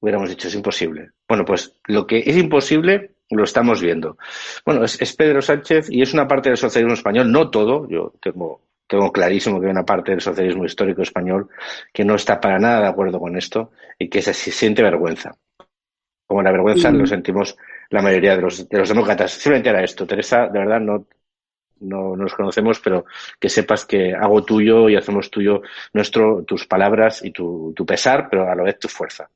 hubiéramos 0.00 0.28
dicho, 0.28 0.48
es 0.48 0.54
imposible. 0.54 1.10
Bueno, 1.28 1.44
pues 1.44 1.78
lo 1.86 2.06
que 2.06 2.18
es 2.18 2.36
imposible 2.36 3.14
lo 3.30 3.44
estamos 3.44 3.80
viendo. 3.80 4.18
Bueno, 4.66 4.84
es, 4.84 5.16
Pedro 5.16 5.40
Sánchez 5.40 5.88
y 5.90 6.02
es 6.02 6.12
una 6.12 6.28
parte 6.28 6.50
del 6.50 6.58
socialismo 6.58 6.94
español, 6.94 7.30
no 7.30 7.50
todo, 7.50 7.88
yo 7.88 8.12
tengo, 8.20 8.62
tengo 8.86 9.10
clarísimo 9.12 9.60
que 9.60 9.66
hay 9.66 9.72
una 9.72 9.84
parte 9.84 10.10
del 10.10 10.20
socialismo 10.20 10.64
histórico 10.64 11.02
español 11.02 11.48
que 11.92 12.04
no 12.04 12.14
está 12.14 12.40
para 12.40 12.58
nada 12.58 12.80
de 12.80 12.88
acuerdo 12.88 13.18
con 13.18 13.36
esto 13.36 13.70
y 13.98 14.08
que 14.08 14.22
se 14.22 14.34
siente 14.34 14.82
vergüenza. 14.82 15.36
Como 16.26 16.42
la 16.42 16.52
vergüenza 16.52 16.90
lo 16.90 17.06
sentimos 17.06 17.56
la 17.92 18.02
mayoría 18.02 18.36
de 18.36 18.42
los, 18.42 18.68
de 18.68 18.78
los 18.78 18.88
demócratas. 18.88 19.32
Simplemente 19.32 19.70
era 19.70 19.84
esto. 19.84 20.06
Teresa, 20.06 20.48
de 20.48 20.58
verdad, 20.58 20.80
no, 20.80 21.06
no 21.80 22.16
nos 22.16 22.34
conocemos, 22.34 22.80
pero 22.80 23.04
que 23.38 23.48
sepas 23.48 23.84
que 23.84 24.14
hago 24.14 24.44
tuyo 24.44 24.88
y 24.88 24.96
hacemos 24.96 25.30
tuyo 25.30 25.60
nuestro, 25.92 26.44
tus 26.44 26.66
palabras 26.66 27.24
y 27.24 27.32
tu, 27.32 27.72
tu 27.76 27.84
pesar, 27.84 28.28
pero 28.30 28.50
a 28.50 28.54
la 28.54 28.62
vez 28.62 28.78
tu 28.78 28.88
fuerza. 28.88 29.28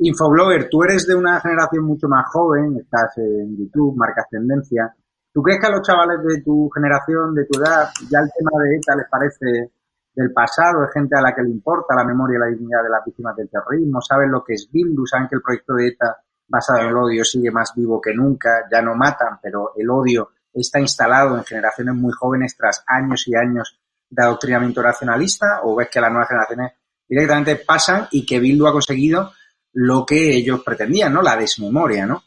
Infoblogger, 0.00 0.68
tú 0.68 0.82
eres 0.84 1.06
de 1.06 1.14
una 1.14 1.40
generación 1.40 1.84
mucho 1.84 2.08
más 2.08 2.24
joven, 2.32 2.76
estás 2.80 3.18
en 3.18 3.56
YouTube, 3.56 3.96
marcas 3.96 4.28
tendencia. 4.30 4.94
¿Tú 5.32 5.42
crees 5.42 5.60
que 5.60 5.66
a 5.66 5.70
los 5.70 5.82
chavales 5.82 6.22
de 6.24 6.42
tu 6.42 6.68
generación, 6.70 7.34
de 7.34 7.44
tu 7.46 7.60
edad, 7.60 7.88
ya 8.10 8.20
el 8.20 8.30
tema 8.36 8.62
de 8.62 8.76
ETA 8.76 8.96
les 8.96 9.08
parece 9.08 9.72
del 10.14 10.32
pasado? 10.32 10.84
¿Es 10.84 10.92
gente 10.92 11.16
a 11.16 11.20
la 11.20 11.34
que 11.34 11.42
le 11.42 11.50
importa 11.50 11.96
la 11.96 12.04
memoria 12.04 12.36
y 12.36 12.40
la 12.40 12.46
dignidad 12.46 12.82
de 12.82 12.90
las 12.90 13.04
víctimas 13.04 13.36
del 13.36 13.50
terrorismo? 13.50 14.00
¿Saben 14.00 14.30
lo 14.30 14.42
que 14.44 14.54
es 14.54 14.68
Bildu? 14.70 15.04
¿Saben 15.04 15.28
que 15.28 15.36
el 15.36 15.42
proyecto 15.42 15.74
de 15.74 15.88
ETA 15.88 16.16
basado 16.48 16.80
en 16.80 16.88
el 16.88 16.96
odio 16.96 17.24
sigue 17.24 17.50
más 17.50 17.72
vivo 17.76 18.00
que 18.00 18.14
nunca? 18.14 18.66
Ya 18.70 18.82
no 18.82 18.94
matan, 18.94 19.38
pero 19.42 19.72
el 19.76 19.88
odio 19.88 20.30
está 20.52 20.80
instalado 20.80 21.36
en 21.36 21.44
generaciones 21.44 21.94
muy 21.94 22.12
jóvenes 22.12 22.56
tras 22.56 22.82
años 22.86 23.28
y 23.28 23.36
años 23.36 23.78
de 24.10 24.22
adoctrinamiento 24.22 24.82
nacionalista? 24.82 25.60
¿O 25.64 25.76
ves 25.76 25.88
que 25.90 26.00
las 26.00 26.10
nuevas 26.10 26.28
generaciones 26.28 26.72
directamente 27.08 27.56
pasan 27.56 28.08
y 28.10 28.24
que 28.24 28.40
Bildu 28.40 28.66
ha 28.66 28.72
conseguido 28.72 29.32
lo 29.74 30.04
que 30.04 30.34
ellos 30.34 30.62
pretendían, 30.64 31.12
¿no? 31.12 31.22
La 31.22 31.36
desmemoria, 31.36 32.06
¿no? 32.06 32.22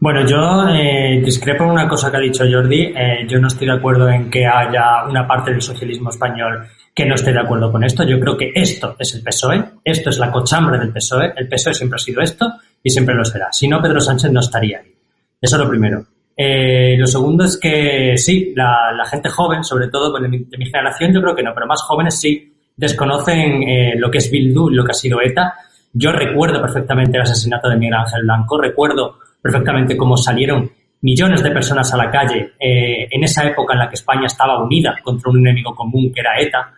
Bueno, 0.00 0.26
yo 0.26 0.68
eh, 0.68 1.22
discrepo 1.24 1.64
en 1.64 1.70
una 1.70 1.88
cosa 1.88 2.10
que 2.10 2.18
ha 2.18 2.20
dicho 2.20 2.44
Jordi. 2.50 2.92
Eh, 2.94 3.26
yo 3.26 3.38
no 3.38 3.48
estoy 3.48 3.66
de 3.66 3.72
acuerdo 3.72 4.08
en 4.08 4.28
que 4.30 4.46
haya 4.46 5.04
una 5.08 5.26
parte 5.26 5.50
del 5.50 5.62
socialismo 5.62 6.10
español 6.10 6.68
que 6.94 7.06
no 7.06 7.14
esté 7.14 7.32
de 7.32 7.40
acuerdo 7.40 7.72
con 7.72 7.82
esto. 7.84 8.04
Yo 8.04 8.20
creo 8.20 8.36
que 8.36 8.52
esto 8.54 8.96
es 8.98 9.14
el 9.14 9.22
PSOE, 9.22 9.64
esto 9.82 10.10
es 10.10 10.18
la 10.18 10.30
cochambre 10.30 10.78
del 10.78 10.92
PSOE. 10.92 11.32
El 11.36 11.48
PSOE 11.48 11.74
siempre 11.74 11.96
ha 11.96 12.04
sido 12.04 12.20
esto 12.20 12.52
y 12.84 12.90
siempre 12.90 13.16
lo 13.16 13.24
será. 13.24 13.48
Si 13.50 13.66
no, 13.66 13.82
Pedro 13.82 14.00
Sánchez 14.00 14.30
no 14.30 14.38
estaría 14.38 14.78
ahí. 14.78 14.94
Eso 15.40 15.56
es 15.56 15.62
lo 15.62 15.68
primero. 15.68 16.06
Eh, 16.36 16.96
lo 16.96 17.06
segundo 17.08 17.44
es 17.44 17.56
que 17.56 18.14
sí, 18.16 18.52
la, 18.54 19.04
gente 19.10 19.28
joven, 19.28 19.64
sobre 19.64 19.88
todo 19.88 20.20
de 20.20 20.28
mi, 20.28 20.44
de 20.44 20.58
mi, 20.58 20.66
generación, 20.66 21.12
yo 21.12 21.20
creo 21.20 21.34
que 21.34 21.42
no, 21.42 21.52
pero 21.52 21.66
más 21.66 21.82
jóvenes 21.82 22.20
sí 22.20 22.52
desconocen 22.76 23.62
eh, 23.62 23.94
lo 23.96 24.10
que 24.10 24.18
es 24.18 24.30
Bildu 24.30 24.70
y 24.70 24.74
lo 24.74 24.84
que 24.84 24.92
ha 24.92 24.94
sido 24.94 25.20
ETA 25.20 25.54
yo 25.96 26.10
recuerdo 26.10 26.60
perfectamente 26.60 27.16
el 27.16 27.22
asesinato 27.22 27.68
de 27.68 27.76
Miguel 27.76 27.94
Ángel 27.94 28.22
Blanco, 28.24 28.60
recuerdo 28.60 29.18
perfectamente 29.40 29.96
cómo 29.96 30.16
salieron 30.16 30.68
millones 31.02 31.40
de 31.40 31.52
personas 31.52 31.92
a 31.94 31.96
la 31.96 32.10
calle 32.10 32.54
eh, 32.58 33.06
en 33.10 33.22
esa 33.22 33.46
época 33.46 33.74
en 33.74 33.78
la 33.78 33.88
que 33.88 33.94
España 33.94 34.26
estaba 34.26 34.62
unida 34.62 34.96
contra 35.04 35.30
un 35.30 35.38
enemigo 35.38 35.72
común 35.72 36.12
que 36.12 36.20
era 36.20 36.40
ETA. 36.40 36.72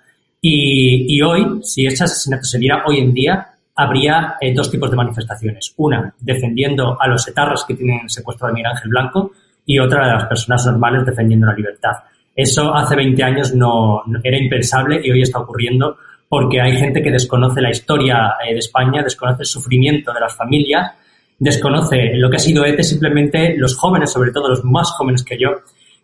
Y, 0.48 1.20
hoy, 1.22 1.60
si 1.62 1.86
ese 1.86 2.04
asesinato 2.04 2.44
se 2.44 2.58
diera 2.58 2.84
hoy 2.86 2.98
en 2.98 3.12
día, 3.12 3.48
habría 3.76 4.36
eh, 4.40 4.54
dos 4.54 4.70
tipos 4.70 4.90
de 4.90 4.96
manifestaciones. 4.96 5.74
Una, 5.76 6.12
defendiendo 6.18 6.96
a 6.98 7.06
los 7.06 7.28
etarras 7.28 7.64
que 7.68 7.74
tienen 7.74 8.08
secuestro 8.08 8.48
de 8.48 8.54
Miguel 8.54 8.72
Ángel 8.72 8.88
Blanco 8.88 9.32
y 9.66 9.78
otra 9.78 10.06
de 10.06 10.12
las 10.14 10.24
personas 10.24 10.64
normales 10.66 11.04
defendiendo 11.04 11.46
la 11.46 11.54
libertad. 11.54 11.92
Eso 12.34 12.74
hace 12.74 12.96
20 12.96 13.22
años 13.22 13.54
no, 13.54 14.02
era 14.22 14.38
impensable 14.38 15.00
y 15.02 15.10
hoy 15.10 15.22
está 15.22 15.40
ocurriendo 15.40 15.98
porque 16.28 16.60
hay 16.60 16.76
gente 16.76 17.02
que 17.02 17.10
desconoce 17.10 17.60
la 17.60 17.70
historia 17.70 18.34
eh, 18.44 18.52
de 18.52 18.58
España, 18.58 19.02
desconoce 19.02 19.42
el 19.42 19.46
sufrimiento 19.46 20.12
de 20.12 20.20
las 20.20 20.34
familias, 20.34 20.92
desconoce 21.38 22.14
lo 22.14 22.30
que 22.30 22.36
ha 22.36 22.40
sido 22.40 22.64
ETA, 22.64 22.82
simplemente 22.82 23.56
los 23.56 23.76
jóvenes, 23.76 24.12
sobre 24.12 24.32
todo 24.32 24.48
los 24.48 24.64
más 24.64 24.90
jóvenes 24.92 25.22
que 25.22 25.38
yo, 25.38 25.50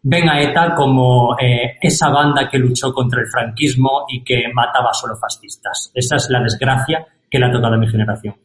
ven 0.02 0.28
a 0.28 0.40
ETA 0.42 0.74
como 0.74 1.36
eh, 1.40 1.76
esa 1.80 2.10
banda 2.10 2.48
que 2.48 2.58
luchó 2.58 2.92
contra 2.92 3.20
el 3.20 3.28
franquismo 3.28 4.04
y 4.08 4.22
que 4.22 4.44
mataba 4.52 4.92
solo 4.92 5.16
fascistas. 5.16 5.90
Esa 5.94 6.16
es 6.16 6.28
la 6.30 6.42
desgracia 6.42 7.06
que 7.32 7.38
le 7.38 7.46
ha 7.46 7.50
tocado 7.50 7.74
a 7.74 7.78
mi 7.78 7.88
generación. 7.88 8.36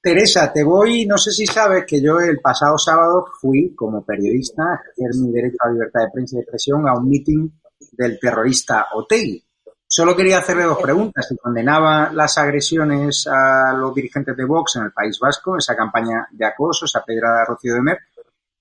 Teresa, 0.00 0.50
te 0.50 0.64
voy, 0.64 1.04
no 1.04 1.18
sé 1.18 1.30
si 1.30 1.44
sabes 1.44 1.84
que 1.86 2.00
yo 2.00 2.18
el 2.20 2.38
pasado 2.40 2.78
sábado 2.78 3.26
fui 3.38 3.74
como 3.74 4.02
periodista 4.02 4.62
a 4.62 4.80
ejercer 4.96 5.20
mi 5.20 5.30
derecho 5.30 5.58
a 5.60 5.70
libertad 5.70 6.00
de 6.00 6.10
prensa 6.10 6.36
y 6.36 6.40
expresión 6.40 6.88
a 6.88 6.94
un 6.94 7.06
meeting 7.06 7.50
del 7.92 8.18
terrorista 8.18 8.86
Otegi. 8.94 9.44
Solo 9.86 10.16
quería 10.16 10.38
hacerle 10.38 10.64
dos 10.64 10.78
preguntas. 10.80 11.26
Si 11.28 11.36
condenaba 11.36 12.10
las 12.12 12.38
agresiones 12.38 13.26
a 13.26 13.74
los 13.74 13.94
dirigentes 13.94 14.34
de 14.34 14.44
Vox 14.46 14.76
en 14.76 14.84
el 14.84 14.92
País 14.92 15.18
Vasco, 15.20 15.58
esa 15.58 15.76
campaña 15.76 16.26
de 16.30 16.46
acoso, 16.46 16.86
esa 16.86 17.04
pedrada 17.04 17.40
de 17.40 17.44
Rocío 17.44 17.74
de 17.74 17.82
Mer, 17.82 17.98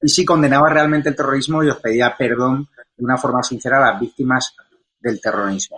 y 0.01 0.09
si 0.09 0.25
condenaba 0.25 0.69
realmente 0.69 1.07
el 1.07 1.15
terrorismo 1.15 1.63
y 1.63 1.69
os 1.69 1.79
pedía 1.79 2.13
perdón 2.17 2.67
de 2.97 3.05
una 3.05 3.17
forma 3.17 3.41
sincera 3.43 3.77
a 3.77 3.91
las 3.91 4.01
víctimas 4.01 4.53
del 4.99 5.21
terrorismo. 5.21 5.77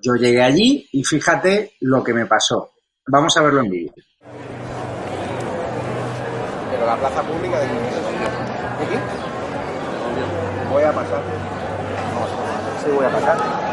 Yo 0.00 0.14
llegué 0.14 0.42
allí 0.42 0.88
y 0.92 1.04
fíjate 1.04 1.72
lo 1.80 2.02
que 2.02 2.14
me 2.14 2.24
pasó. 2.24 2.72
Vamos 3.10 3.36
a 3.36 3.42
verlo 3.42 3.60
en 3.60 3.70
vídeo. 3.70 3.92
Pero 6.70 6.86
la 6.86 6.96
plaza 6.96 7.22
pública 7.22 7.58
de 7.58 7.64
¿Aquí? 7.64 8.98
Voy 10.70 10.82
a 10.82 10.92
pasar. 10.92 11.22
Sí, 12.84 12.90
voy 12.90 13.04
a 13.04 13.10
pasar 13.10 13.68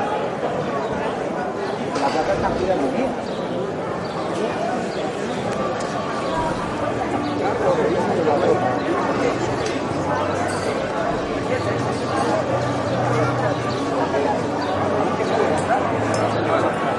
la 2.05 2.11
plaza 2.11 2.33
está 2.33 2.49
muy 2.49 2.89
bien. 2.95 3.09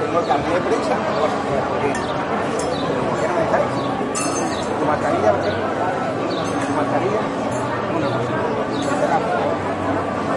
Tengo 0.00 0.18
el 0.20 0.26
de 0.26 0.60
prensa. 0.60 0.94
¿Por 3.10 3.20
qué 3.20 3.28
no 3.28 3.34
me 3.34 3.40
dejáis? 3.40 4.75
¿Tu 4.86 4.92
mascarilla? 4.92 5.32
¿Tu 5.34 6.72
mascarilla? 6.78 7.22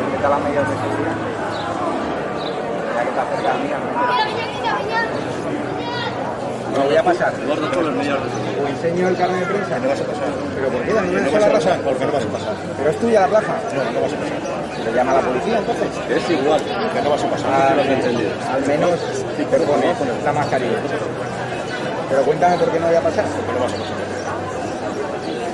¿Qué 0.10 0.18
tal 0.18 0.32
las 0.32 0.42
medidas 0.42 0.66
de 0.66 0.74
seguridad? 0.74 1.16
Ya 2.96 3.02
que 3.04 3.10
está 3.10 3.24
cerca 3.30 3.54
mía. 3.62 3.78
No 6.74 6.82
voy 6.82 6.96
a 6.98 7.04
pasar. 7.04 7.34
Gordo 7.46 7.68
todos 7.70 7.86
los 7.86 7.94
medios. 7.94 8.18
¿O 8.18 8.68
enseño 8.68 9.08
el 9.10 9.18
carnet 9.18 9.40
de 9.40 9.46
prensa? 9.54 9.78
No 9.78 9.88
vas 9.88 10.02
a 10.02 10.04
pasar. 10.04 10.30
¿Pero 10.56 10.70
por 10.70 10.82
qué? 10.82 10.94
¿No, 10.94 11.02
no 11.06 11.32
vas 11.32 11.44
a 11.44 11.52
pasar? 11.52 11.80
Porque 11.82 12.06
no 12.06 12.12
vas 12.12 12.26
a 12.26 12.28
pasar. 12.30 12.54
¿Pero 12.76 12.90
es 12.90 13.00
tuya 13.00 13.22
la 13.22 13.28
plaza? 13.28 13.54
No, 13.54 13.92
no 13.92 14.02
vas 14.02 14.14
a 14.14 14.18
pasar. 14.18 14.40
¿Le 14.84 14.92
llama 14.98 15.12
a 15.12 15.16
la 15.16 15.22
policía 15.22 15.58
entonces? 15.60 15.90
Es 16.10 16.30
igual, 16.32 16.62
que 16.66 17.02
no 17.04 17.10
vas 17.12 17.24
a 17.24 17.30
pasar. 17.30 17.50
Ah, 17.54 17.74
lo 17.76 17.82
he 17.84 17.94
entendido. 17.94 18.32
Al 18.50 18.66
menos 18.66 18.98
te 19.38 19.46
pone 19.46 19.94
la 20.26 20.34
mascarilla. 20.34 20.80
Pero 22.10 22.24
cuéntame 22.24 22.58
por 22.58 22.72
qué 22.72 22.80
no 22.80 22.88
voy 22.88 22.96
a 22.96 23.02
pasar. 23.02 23.26
Porque 23.46 23.54
no 23.54 23.60
vas 23.62 23.74
a 23.74 23.78
pasar. 23.78 24.09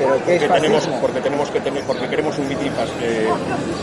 ¿Pero 0.05 0.17
qué 0.25 0.39
porque 0.39 0.45
es 0.45 0.61
tenemos, 0.61 0.87
porque 1.01 1.21
tenemos 1.21 1.49
que 1.49 1.59
tener, 1.59 1.83
porque 1.83 2.07
queremos 2.07 2.37
un 2.37 2.47
mitin 2.47 2.71
eh, 3.01 3.29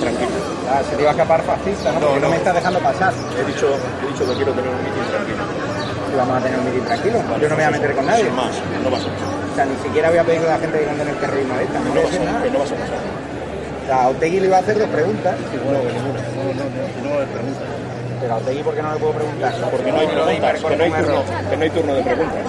tranquilo. 0.01 0.31
Ah, 0.71 0.81
se 0.89 0.97
te 0.97 1.03
iba 1.03 1.11
a 1.11 1.15
escapar 1.15 1.43
fascista, 1.43 1.93
¿no? 1.93 2.01
no 2.01 2.07
porque 2.07 2.21
no, 2.21 2.27
no 2.27 2.31
me 2.31 2.37
estás 2.37 2.55
dejando 2.55 2.79
pasar. 2.81 3.13
He 3.39 3.45
dicho, 3.45 3.69
he 4.03 4.13
dicho 4.13 4.27
que 4.27 4.35
quiero 4.37 4.53
tener 4.53 4.71
un 4.71 4.83
mitin 4.83 5.05
tranquilo 5.11 5.73
y 6.13 6.17
vamos 6.17 6.37
a 6.37 6.41
tener 6.41 6.59
un 6.59 6.65
meeting 6.67 6.85
tranquilo. 6.85 7.19
Yo 7.41 7.49
no 7.49 7.57
me 7.57 7.63
voy 7.63 7.65
a 7.65 7.71
meter 7.71 7.95
con 7.95 8.07
nadie. 8.07 8.31
más, 8.31 8.53
no 8.85 8.91
vas 8.91 9.03
a 9.03 9.09
pasar. 9.09 9.29
O 9.53 9.55
sea, 9.55 9.65
ni 9.65 9.77
siquiera 9.77 10.09
voy 10.11 10.19
a 10.19 10.25
pedirle 10.25 10.49
a 10.49 10.53
la 10.53 10.59
gente 10.59 10.79
que 10.79 10.85
condene 10.85 11.11
el 11.11 11.17
terrorismo 11.17 11.55
de 11.57 11.65
esta. 11.65 11.79
No, 11.81 11.95
no, 11.95 12.03
vas 12.03 12.13
a, 12.13 12.51
no 12.53 12.59
vas 12.59 12.73
a 12.73 12.77
pasar. 12.77 13.01
O 13.83 13.87
sea, 13.87 14.03
a 14.03 14.09
Otegui 14.09 14.41
le 14.41 14.47
iba 14.47 14.57
a 14.57 14.61
hacer 14.61 14.79
dos 14.79 14.89
preguntas. 14.89 15.37
Sí, 15.51 15.59
bueno. 15.65 15.81
No, 15.81 16.43
no, 16.53 16.65
no, 16.65 17.11
no 17.11 17.21
le 17.21 17.27
preguntas. 17.27 17.69
Pero 18.21 18.35
a 18.35 18.37
Otegui, 18.37 18.63
¿por 18.63 18.75
qué 18.75 18.83
no 18.83 18.93
le 18.93 18.99
puedo 19.01 19.13
preguntar? 19.13 19.53
Porque 19.71 19.93
no 19.93 19.99
hay 19.99 20.07
preguntas, 20.07 20.61
que 20.63 20.77
no 20.77 20.85
hay, 20.85 20.91
turno, 20.91 21.23
que 21.51 21.57
no 21.57 21.63
hay 21.63 21.71
turno 21.71 21.95
de 21.95 22.03
preguntas. 22.03 22.47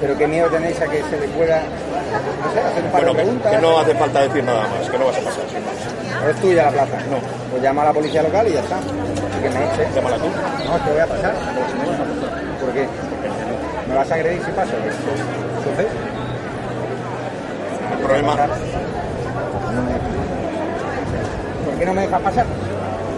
Pero 0.00 0.16
qué 0.16 0.26
miedo 0.26 0.48
tenéis 0.48 0.80
a 0.80 0.86
que 0.86 1.02
se 1.02 1.20
le 1.20 1.28
pueda, 1.28 1.62
no 2.10 2.52
sé, 2.52 2.60
hacer 2.60 2.84
un 2.84 2.90
par 2.90 3.00
Bueno, 3.00 3.06
de 3.12 3.16
que, 3.16 3.22
preguntas. 3.24 3.52
que 3.52 3.58
no 3.60 3.78
hace 3.78 3.94
falta 3.94 4.20
decir 4.22 4.44
nada 4.44 4.62
más, 4.68 4.90
que 4.90 4.98
no 4.98 5.04
vas 5.06 5.16
a 5.16 5.20
pasar. 5.20 5.44
sin 5.50 5.62
más. 5.64 6.24
¿O 6.24 6.28
es 6.30 6.36
tuya 6.40 6.62
la 6.64 6.70
plaza? 6.70 6.96
No. 7.10 7.16
Pues 7.50 7.62
llama 7.62 7.82
a 7.82 7.84
la 7.86 7.92
policía 7.92 8.22
local 8.22 8.46
y 8.48 8.52
ya 8.52 8.60
está. 8.60 8.76
Así 8.76 9.38
que 9.42 9.50
me 9.50 9.64
eche. 9.64 9.88
Llámala 9.94 10.16
tú. 10.16 10.24
No, 10.26 10.76
es 10.76 10.82
que 10.82 10.90
voy 10.90 11.00
a 11.00 11.06
pasar. 11.06 11.32
¿Por 12.60 12.70
qué? 12.72 12.86
¿Me 13.88 13.94
vas 13.94 14.10
a 14.10 14.14
agredir 14.14 14.42
si 14.44 14.50
paso? 14.52 14.72
Entonces, 14.76 15.86
El 17.92 17.98
problema, 18.06 18.36
¿por 21.64 21.74
qué 21.78 21.86
no 21.86 21.94
me 21.94 22.02
dejas 22.02 22.20
pasar? 22.22 22.46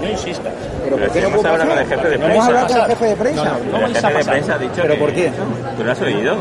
No 0.01 0.09
insistas. 0.09 0.53
¿Pero 0.85 0.97
por 0.97 1.01
Pero 1.01 1.13
qué 1.13 1.19
si 1.21 1.25
no 1.27 1.37
puedo 1.37 1.43
pasar? 1.53 1.69
con 1.69 1.79
el 1.79 1.87
jefe 1.87 2.09
de 2.09 2.19
No 2.19 2.25
hemos 2.27 2.47
prensa. 2.47 2.47
hablado 2.47 2.67
con 2.69 2.77
el 2.77 2.87
jefe 2.87 3.05
de 3.07 3.17
prensa. 3.17 3.45
No, 3.45 3.51
no, 3.51 3.79
no 3.79 3.87
el 3.87 3.95
jefe 3.97 4.15
de 4.19 4.25
prensa 4.25 4.55
ha 4.55 4.59
dicho 4.59 4.83
¿Pero 4.83 4.95
que- 4.95 5.01
por 5.01 5.13
qué? 5.13 5.33
¿Tú 5.77 5.85
lo 5.85 5.93
has 5.93 6.01
oído? 6.01 6.37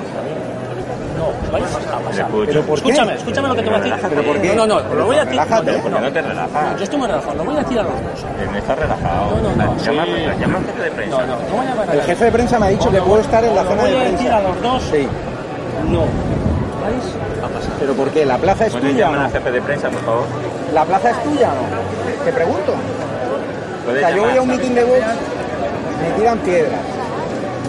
Escúchame, 1.51 3.13
escúchame 3.15 3.47
lo 3.49 3.55
que 3.55 3.61
te 3.63 3.69
voy 3.69 3.79
a 3.79 3.81
decir. 3.83 4.07
¿Pero 4.09 4.23
por 4.23 4.41
qué? 4.41 4.55
No, 4.55 4.65
no, 4.67 4.79
no, 4.81 4.95
lo 4.95 5.05
voy 5.05 5.15
a 5.17 5.25
decir. 5.25 5.39
Relájate. 5.39 5.71
no, 5.71 5.77
no, 5.77 5.81
¿Por 5.83 5.91
qué 5.93 6.01
no 6.01 6.11
te 6.13 6.21
relajas? 6.21 6.77
Yo 6.77 6.83
estoy 6.83 6.99
muy 6.99 7.07
relajado, 7.07 7.35
lo 7.35 7.43
voy 7.45 7.55
a 7.55 7.59
decir 7.59 7.79
a 7.79 7.83
los 7.83 7.91
dos. 7.93 8.25
Que 8.39 8.45
no 8.45 8.57
estás 8.57 8.79
relajado. 8.79 9.31
No, 9.31 9.41
no, 9.41 9.55
no, 9.65 9.77
Llama, 9.77 10.05
llama 10.39 10.57
al 10.57 10.65
jefe 10.65 10.83
de 10.83 10.91
prensa. 10.91 11.17
No, 11.17 11.25
no, 11.27 11.33
no 11.49 11.55
voy 11.57 11.65
a 11.65 11.69
llamar 11.69 11.89
a 11.89 11.93
El 11.93 12.01
jefe 12.01 12.25
de 12.25 12.31
prensa 12.31 12.59
me 12.59 12.65
ha 12.65 12.69
dicho 12.69 12.91
que 12.91 13.01
puedo 13.01 13.21
estar 13.21 13.43
en 13.43 13.55
la 13.55 13.63
Lo 13.63 13.69
zona 13.69 13.81
voy 13.83 13.91
de 13.91 13.97
a 13.97 14.01
decir 14.03 14.17
prensa. 14.17 14.37
a 14.37 14.41
los 14.41 14.61
dos. 14.61 14.83
Sí. 14.91 15.07
No. 15.89 15.99
¿Vais 16.81 17.43
a 17.43 17.47
pasar? 17.47 17.71
¿Pero 17.79 17.93
por 17.93 18.09
qué? 18.11 18.25
¿La 18.25 18.37
plaza 18.37 18.65
es 18.65 18.71
¿Puedes 18.73 18.91
tuya 18.91 19.09
no? 19.09 19.21
al 19.21 19.31
jefe 19.31 19.51
de 19.51 19.61
prensa, 19.61 19.89
por 19.89 20.01
favor? 20.01 20.23
¿La 20.73 20.85
plaza 20.85 21.09
es 21.11 21.23
tuya 21.23 21.49
o 21.49 21.53
no? 21.55 22.25
Te 22.25 22.31
pregunto. 22.31 22.71
O 22.73 23.85
¿Puedes 23.85 24.01
sea, 24.01 24.15
yo 24.15 24.23
voy 24.23 24.37
a 24.37 24.41
un 24.41 24.47
mitin 24.49 24.75
de 24.75 24.83
Vox, 24.83 24.99
me 26.01 26.11
tiran 26.17 26.37
piedras. 26.39 26.79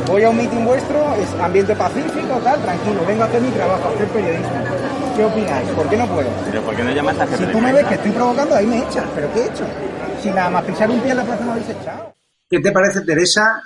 Voy 0.06 0.22
a 0.24 0.30
un 0.30 0.36
mitin 0.36 0.64
vuestro, 0.64 1.14
es 1.14 1.32
ambiente 1.40 1.74
pacífico, 1.74 2.38
tal, 2.42 2.60
tranquilo. 2.62 3.04
Vengo 3.06 3.22
a 3.22 3.26
hacer 3.26 3.40
mi 3.40 3.50
trabajo, 3.50 3.88
a 3.88 3.92
hacer 3.92 4.08
periodismo. 4.08 4.50
¿Qué 5.16 5.24
opináis? 5.24 5.68
¿Por 5.70 5.88
qué 5.88 5.96
no 5.96 6.06
puedo? 6.06 6.28
¿Pero 6.44 6.62
por 6.62 6.76
qué 6.76 6.82
no 6.84 6.90
llamas 6.90 7.16
jefe 7.18 7.36
Si 7.36 7.52
tú 7.52 7.60
me 7.60 7.72
ves 7.72 7.86
que 7.86 7.94
estoy 7.94 8.10
provocando, 8.10 8.54
ahí 8.54 8.66
me 8.66 8.78
echas. 8.78 9.04
¿Pero 9.14 9.32
qué 9.32 9.40
he 9.40 9.46
hecho? 9.46 9.64
Si 10.22 10.30
nada 10.30 10.50
más 10.50 10.64
pisar 10.64 10.90
un 10.90 11.00
pie 11.00 11.10
en 11.12 11.16
la 11.18 11.24
plaza 11.24 11.44
me 11.44 11.50
habéis 11.52 11.68
echado. 11.68 12.14
¿Qué 12.48 12.60
te 12.60 12.72
parece, 12.72 13.00
Teresa, 13.02 13.62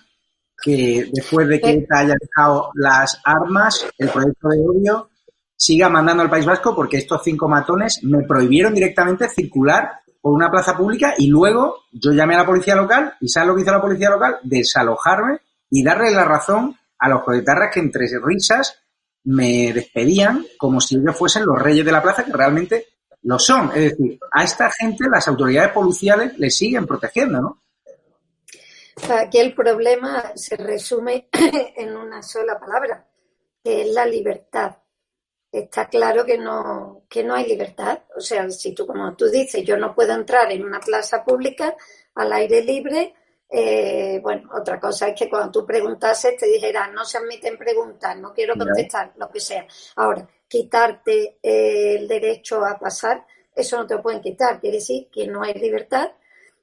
que 0.62 1.09
después 1.12 1.49
de 1.49 1.61
que 1.61 1.70
Eh. 1.70 1.79
ETA 1.79 1.99
haya 2.01 2.14
dejado 2.20 2.70
las 2.75 3.20
armas, 3.25 3.87
el 3.99 4.09
proyecto 4.09 4.49
de 4.49 4.61
odio 4.61 5.09
siga 5.57 5.88
mandando 5.88 6.22
al 6.22 6.31
País 6.31 6.46
Vasco? 6.46 6.75
Porque 6.75 6.99
estos 6.99 7.22
cinco 7.25 7.49
matones 7.49 8.01
me 8.05 8.22
prohibieron 8.25 8.75
directamente 8.75 9.29
circular 9.29 9.90
por 10.20 10.33
una 10.33 10.51
plaza 10.51 10.77
pública 10.77 11.14
y 11.18 11.29
luego 11.29 11.77
yo 11.92 12.12
llamé 12.12 12.35
a 12.35 12.38
la 12.38 12.46
policía 12.46 12.75
local 12.75 13.14
y 13.20 13.29
¿sabes 13.29 13.49
lo 13.49 13.55
que 13.57 13.62
hizo 13.62 13.72
la 13.72 13.81
policía 13.81 14.11
local? 14.11 14.38
Desalojarme 14.42 15.38
y 15.77 15.85
darle 15.85 16.11
la 16.11 16.25
razón 16.25 16.75
a 16.99 17.09
los 17.11 17.23
coletarras 17.23 17.71
que 17.71 17.81
entre 17.81 18.07
risas 18.25 18.83
me 19.25 19.75
despedían 19.75 20.47
como 20.57 20.81
si 20.81 20.97
ellos 20.97 21.15
fuesen 21.15 21.45
los 21.45 21.61
reyes 21.61 21.85
de 21.85 21.93
la 21.93 22.03
plaza, 22.03 22.25
que 22.25 22.33
realmente 22.33 22.87
lo 23.25 23.39
son. 23.39 23.71
Es 23.75 23.91
decir, 23.91 24.19
a 24.33 24.43
esta 24.43 24.71
gente 24.71 25.05
las 25.11 25.29
autoridades 25.29 25.73
policiales 25.73 26.39
le 26.39 26.49
siguen 26.49 26.87
protegiendo, 26.87 27.43
¿no? 27.43 27.62
Aquí 29.11 29.39
el 29.39 29.55
problema 29.55 30.33
se 30.35 30.57
resume 30.57 31.29
en 31.77 31.95
una 31.95 32.23
sola 32.23 32.59
palabra, 32.59 33.07
que 33.62 33.83
es 33.83 33.89
la 33.93 34.07
libertad. 34.07 34.77
Está 35.53 35.91
claro 35.91 36.25
que 36.25 36.39
no, 36.39 37.03
que 37.07 37.23
no 37.23 37.35
hay 37.35 37.47
libertad. 37.47 37.99
O 38.17 38.21
sea, 38.21 38.49
si 38.49 38.75
tú, 38.75 38.87
como 38.87 39.15
tú 39.15 39.27
dices, 39.27 39.62
yo 39.62 39.77
no 39.77 39.95
puedo 39.95 40.15
entrar 40.15 40.51
en 40.51 40.65
una 40.65 40.81
plaza 40.81 41.23
pública 41.23 41.77
al 42.15 42.33
aire 42.33 42.62
libre, 42.62 43.15
eh, 43.48 44.18
bueno, 44.22 44.50
otra 44.52 44.80
cosa 44.80 45.09
es 45.09 45.14
que 45.18 45.28
cuando 45.28 45.52
tú 45.52 45.66
preguntases 45.66 46.37
te 46.37 46.46
dijeran, 46.46 46.92
no 46.92 47.04
se 47.04 47.18
admiten 47.18 47.56
preguntas, 47.56 48.16
no 48.18 48.32
quiero 48.32 48.54
contestar, 48.56 49.12
lo 49.16 49.30
que 49.30 49.40
sea. 49.40 49.66
Ahora, 49.96 50.28
quitarte 50.48 51.38
eh, 51.42 51.96
el 51.96 52.09
derecho 52.09 52.64
a 52.64 52.78
pasar, 52.78 53.24
eso 53.54 53.76
no 53.76 53.87
te 53.87 53.94
lo 53.94 54.02
pueden 54.02 54.20
quitar. 54.20 54.61
Quiere 54.61 54.78
decir 54.78 55.09
que 55.11 55.26
no 55.26 55.42
hay 55.42 55.54
libertad. 55.54 56.12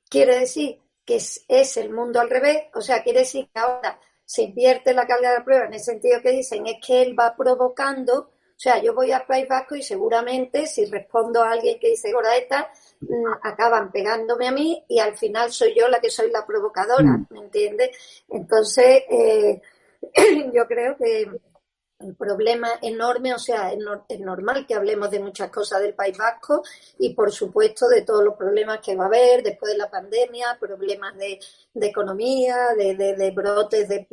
Quiere 0.09 0.39
decir 0.39 0.79
que 1.05 1.15
es, 1.15 1.43
es 1.47 1.77
el 1.77 1.89
mundo 1.89 2.19
al 2.19 2.29
revés. 2.29 2.65
O 2.75 2.81
sea, 2.81 3.01
quiere 3.01 3.19
decir 3.19 3.49
que 3.51 3.59
ahora 3.59 3.99
se 4.25 4.43
invierte 4.43 4.93
la 4.93 5.07
carga 5.07 5.31
de 5.31 5.37
la 5.39 5.45
prueba 5.45 5.65
en 5.65 5.73
el 5.73 5.79
sentido 5.79 6.21
que 6.21 6.31
dicen 6.31 6.67
es 6.67 6.75
que 6.85 7.01
él 7.01 7.17
va 7.19 7.35
provocando. 7.35 8.31
O 8.63 8.69
sea, 8.69 8.82
yo 8.82 8.93
voy 8.93 9.12
al 9.12 9.26
País 9.26 9.45
Vasco 9.45 9.76
y 9.76 9.84
seguramente 9.84 10.65
si 10.67 10.86
respondo 10.86 11.43
a 11.43 11.52
alguien 11.52 11.78
que 11.82 11.89
dice 11.89 12.13
Goraeta, 12.13 12.71
mm, 13.02 13.26
acaban 13.41 13.91
pegándome 13.91 14.47
a 14.47 14.54
mí 14.54 14.82
y 14.88 14.99
al 14.99 15.17
final 15.17 15.52
soy 15.52 15.76
yo 15.78 15.89
la 15.89 15.99
que 15.99 16.10
soy 16.10 16.32
la 16.32 16.45
provocadora, 16.45 17.19
¿me 17.30 17.39
entiendes? 17.41 17.89
Entonces, 18.30 19.04
eh, 19.10 19.62
yo 20.54 20.65
creo 20.65 20.95
que 20.95 21.30
el 21.99 22.15
problema 22.15 22.69
enorme, 22.82 23.34
o 23.34 23.38
sea, 23.39 23.73
es, 23.73 23.80
no- 23.80 24.06
es 24.08 24.19
normal 24.21 24.65
que 24.65 24.76
hablemos 24.76 25.12
de 25.12 25.19
muchas 25.19 25.49
cosas 25.49 25.82
del 25.82 25.93
País 25.93 26.17
Vasco 26.17 26.63
y, 26.99 27.13
por 27.13 27.34
supuesto, 27.34 27.89
de 27.89 28.04
todos 28.04 28.23
los 28.23 28.36
problemas 28.38 28.80
que 28.80 28.95
va 28.95 29.06
a 29.06 29.08
haber 29.08 29.43
después 29.43 29.73
de 29.73 29.78
la 29.78 29.91
pandemia, 29.91 30.58
problemas 30.58 31.17
de, 31.17 31.38
de 31.73 31.88
economía, 31.88 32.69
de, 32.78 32.95
de- 32.95 33.15
de 33.17 33.32
brotes 33.32 33.89
de, 33.89 34.08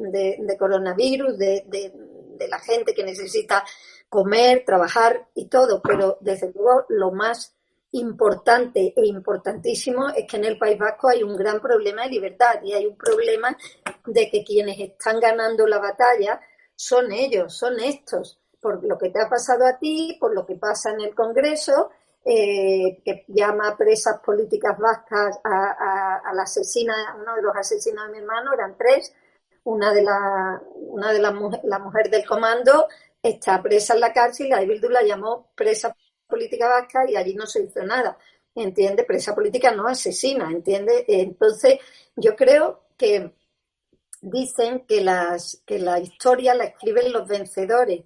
coronavirus, 0.59 1.39
de 1.39 2.49
la 2.49 2.59
gente 2.59 2.95
que 2.95 3.05
necesita 3.05 3.65
comer, 4.11 4.65
trabajar 4.67 5.29
y 5.35 5.47
todo, 5.49 5.81
pero 5.83 6.19
desde 6.21 6.53
luego 6.53 6.85
lo 6.91 7.13
más 7.13 7.55
importante 7.93 8.93
e 8.97 9.07
importantísimo 9.07 10.11
es 10.11 10.27
que 10.29 10.37
en 10.37 10.45
el 10.45 10.59
País 10.59 10.79
Vasco 10.79 11.09
hay 11.09 11.23
un 11.23 11.37
gran 11.37 11.61
problema 11.61 12.03
de 12.05 12.11
libertad 12.11 12.63
y 12.63 12.73
hay 12.73 12.87
un 12.87 12.97
problema 12.97 13.57
de 14.07 14.31
que 14.31 14.45
quienes 14.45 14.79
están 14.79 15.21
ganando 15.21 15.67
la 15.67 15.79
batalla 15.79 16.41
son 16.77 17.13
ellos, 17.13 17.57
son 17.57 17.81
estos, 17.81 18.39
por 18.61 18.85
lo 18.85 18.99
que 18.99 19.11
te 19.11 19.21
ha 19.21 19.29
pasado 19.29 19.67
a 19.67 19.79
ti, 19.79 20.17
por 20.21 20.35
lo 20.35 20.47
que 20.47 20.57
pasa 20.57 20.91
en 20.91 21.01
el 21.01 21.15
Congreso, 21.15 21.91
eh, 22.25 23.01
que 23.05 23.25
llama 23.29 23.69
a 23.69 23.77
presas 23.77 24.21
políticas 24.21 24.77
vascas 24.79 25.39
a, 25.43 26.21
a- 26.29 26.35
la 26.35 26.43
asesina, 26.43 26.95
uno 27.21 27.35
de 27.35 27.43
los 27.43 27.57
asesinos 27.57 28.07
de 28.07 28.13
mi 28.13 28.19
hermano, 28.19 28.53
eran 28.53 28.77
tres, 28.77 29.13
una 29.65 29.93
de 29.93 30.03
la, 30.03 30.61
una 30.77 31.13
de 31.13 31.19
las 31.19 31.35
mujer, 31.35 31.61
la 31.65 31.79
mujer 31.79 32.11
del 32.11 32.27
comando 32.27 32.89
está 33.23 33.63
presa 33.63 33.95
en 33.95 34.01
la 34.01 34.13
cárcel 34.13 34.47
y 34.47 34.51
la 34.51 34.61
de 34.61 34.67
Bildu 34.67 34.89
la 34.89 35.03
llamó 35.03 35.51
presa 35.55 35.95
política 36.27 36.69
vasca 36.69 37.09
y 37.09 37.17
allí 37.17 37.35
no 37.35 37.47
se 37.47 37.63
hizo 37.63 37.83
nada. 37.85 38.17
¿Entiende? 38.55 39.05
Presa 39.05 39.35
política 39.35 39.71
no 39.73 39.87
asesina, 39.87 40.51
¿entiende? 40.51 41.05
Entonces, 41.07 41.79
yo 42.17 42.35
creo 42.35 42.87
que 42.97 43.33
dicen 44.21 44.81
que, 44.87 45.01
las, 45.01 45.63
que 45.65 45.79
la 45.79 45.99
historia 45.99 46.55
la 46.55 46.65
escriben 46.65 47.13
los 47.13 47.27
vencedores. 47.27 48.03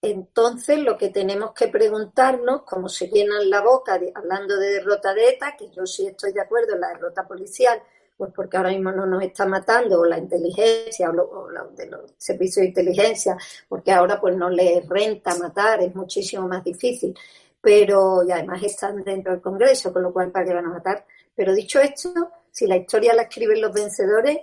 Entonces, 0.00 0.78
lo 0.78 0.98
que 0.98 1.10
tenemos 1.10 1.52
que 1.52 1.68
preguntarnos, 1.68 2.62
como 2.62 2.88
se 2.88 3.08
llenan 3.08 3.48
la 3.48 3.60
boca 3.60 4.00
hablando 4.14 4.56
de 4.56 4.70
derrota 4.70 5.14
de 5.14 5.28
ETA, 5.30 5.56
que 5.56 5.70
yo 5.70 5.86
sí 5.86 6.06
estoy 6.06 6.32
de 6.32 6.40
acuerdo 6.40 6.74
en 6.74 6.80
la 6.80 6.88
derrota 6.88 7.26
policial, 7.26 7.80
pues 8.22 8.32
porque 8.36 8.56
ahora 8.56 8.68
mismo 8.70 8.92
no 8.92 9.04
nos 9.04 9.20
está 9.24 9.46
matando 9.46 10.04
la 10.04 10.16
inteligencia 10.16 11.10
o, 11.10 11.48
de 11.74 11.86
los 11.86 12.14
servicios 12.16 12.62
de 12.62 12.68
inteligencia, 12.68 13.36
porque 13.68 13.90
ahora 13.90 14.20
pues 14.20 14.36
no 14.36 14.48
les 14.48 14.88
renta 14.88 15.34
matar, 15.38 15.82
es 15.82 15.92
muchísimo 15.92 16.46
más 16.46 16.62
difícil. 16.62 17.18
Pero, 17.60 18.22
y 18.22 18.30
además 18.30 18.62
están 18.62 19.02
dentro 19.02 19.32
del 19.32 19.42
Congreso, 19.42 19.92
con 19.92 20.04
lo 20.04 20.12
cual, 20.12 20.30
¿para 20.30 20.46
qué 20.46 20.54
van 20.54 20.66
a 20.66 20.68
matar? 20.68 21.04
Pero 21.34 21.52
dicho 21.52 21.80
esto, 21.80 22.12
si 22.48 22.68
la 22.68 22.76
historia 22.76 23.12
la 23.12 23.22
escriben 23.22 23.60
los 23.60 23.72
vencedores, 23.72 24.38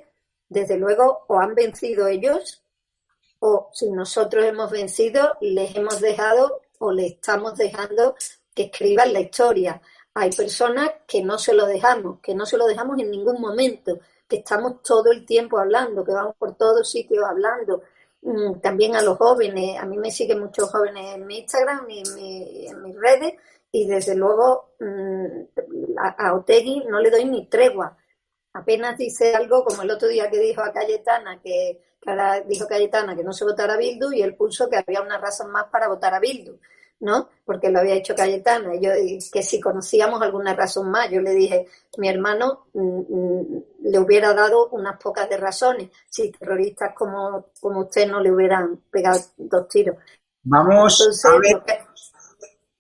desde 0.50 0.76
luego 0.76 1.24
o 1.28 1.40
han 1.40 1.56
vencido 1.56 2.06
ellos 2.08 2.62
o 3.40 3.70
si 3.72 3.90
nosotros 3.92 4.44
hemos 4.44 4.72
vencido, 4.72 5.38
les 5.40 5.74
hemos 5.74 6.02
dejado 6.02 6.64
o 6.80 6.92
le 6.92 7.08
estamos 7.08 7.56
dejando 7.56 8.14
que 8.54 8.64
escriban 8.64 9.14
la 9.14 9.22
historia. 9.22 9.82
Hay 10.20 10.32
personas 10.32 10.90
que 11.08 11.24
no 11.24 11.38
se 11.38 11.54
lo 11.54 11.66
dejamos, 11.66 12.20
que 12.22 12.36
no 12.36 12.46
se 12.46 12.58
lo 12.58 12.66
dejamos 12.68 13.00
en 13.00 13.12
ningún 13.12 13.40
momento, 13.42 14.00
que 14.28 14.38
estamos 14.38 14.82
todo 14.84 15.12
el 15.12 15.26
tiempo 15.26 15.58
hablando, 15.60 16.04
que 16.04 16.12
vamos 16.14 16.36
por 16.38 16.56
todos 16.56 16.90
sitios 16.90 17.24
hablando. 17.26 17.82
Mm, 18.22 18.60
También 18.62 18.96
a 18.96 19.02
los 19.02 19.18
jóvenes, 19.18 19.80
a 19.80 19.86
mí 19.86 19.98
me 19.98 20.12
siguen 20.12 20.40
muchos 20.42 20.70
jóvenes 20.72 21.16
en 21.16 21.26
mi 21.26 21.40
Instagram 21.40 21.90
y 21.90 22.00
en, 22.00 22.16
mi- 22.16 22.68
en 22.68 22.82
mis 22.84 22.96
redes 23.00 23.34
y 23.72 23.88
desde 23.88 24.16
luego 24.16 24.72
mm, 24.80 25.98
a, 25.98 26.34
Otegui 26.34 26.84
no 26.88 27.00
le 27.00 27.10
doy 27.12 27.26
ni 27.26 27.46
tregua 27.48 27.96
apenas 28.54 28.98
dice 28.98 29.36
algo 29.36 29.64
como 29.64 29.84
el 29.84 29.92
otro 29.92 30.08
día 30.08 30.30
que 30.30 30.40
dijo 30.40 30.62
a 30.62 30.72
Cayetana 30.74 31.40
que, 31.42 31.82
que 32.02 32.10
ahora 32.10 32.42
dijo 32.42 32.68
Cayetana 32.68 33.16
que 33.16 33.24
no 33.24 33.34
se 33.34 33.46
votara 33.46 33.76
a 33.76 33.78
Bildu 33.78 34.12
y 34.14 34.22
él 34.22 34.36
puso 34.36 34.70
que 34.70 34.78
había 34.78 35.02
una 35.02 35.18
razón 35.20 35.52
más 35.52 35.66
para 35.72 35.88
votar 35.88 36.14
a 36.14 36.20
Bildu, 36.20 36.60
¿no? 37.02 37.30
Porque 37.46 37.70
lo 37.72 37.80
había 37.80 37.96
hecho 37.96 38.16
Cayetana 38.16 38.76
y 38.76 38.82
yo 38.82 38.92
que 39.32 39.42
si 39.44 39.60
conocíamos 39.60 40.22
alguna 40.22 40.54
razón 40.56 40.90
más, 40.92 41.10
yo 41.10 41.22
le 41.22 41.32
dije, 41.32 41.68
mi 41.98 42.10
hermano 42.10 42.66
mm, 42.74 43.00
mm, 43.10 43.64
le 43.84 44.00
hubiera 44.00 44.34
dado 44.34 44.70
unas 44.70 44.98
pocas 45.02 45.30
de 45.30 45.38
razones 45.38 45.90
si 46.10 46.32
terroristas 46.32 46.94
como, 46.96 47.48
como 47.60 47.82
usted 47.82 48.08
no 48.10 48.20
le 48.20 48.32
hubieran 48.32 48.78
pegado 48.92 49.20
dos 49.38 49.68
tiros. 49.70 49.96
Vamos 50.44 51.00
Entonces, 51.00 51.26
a 51.26 51.38
ver, 51.38 51.64
que- 51.66 51.80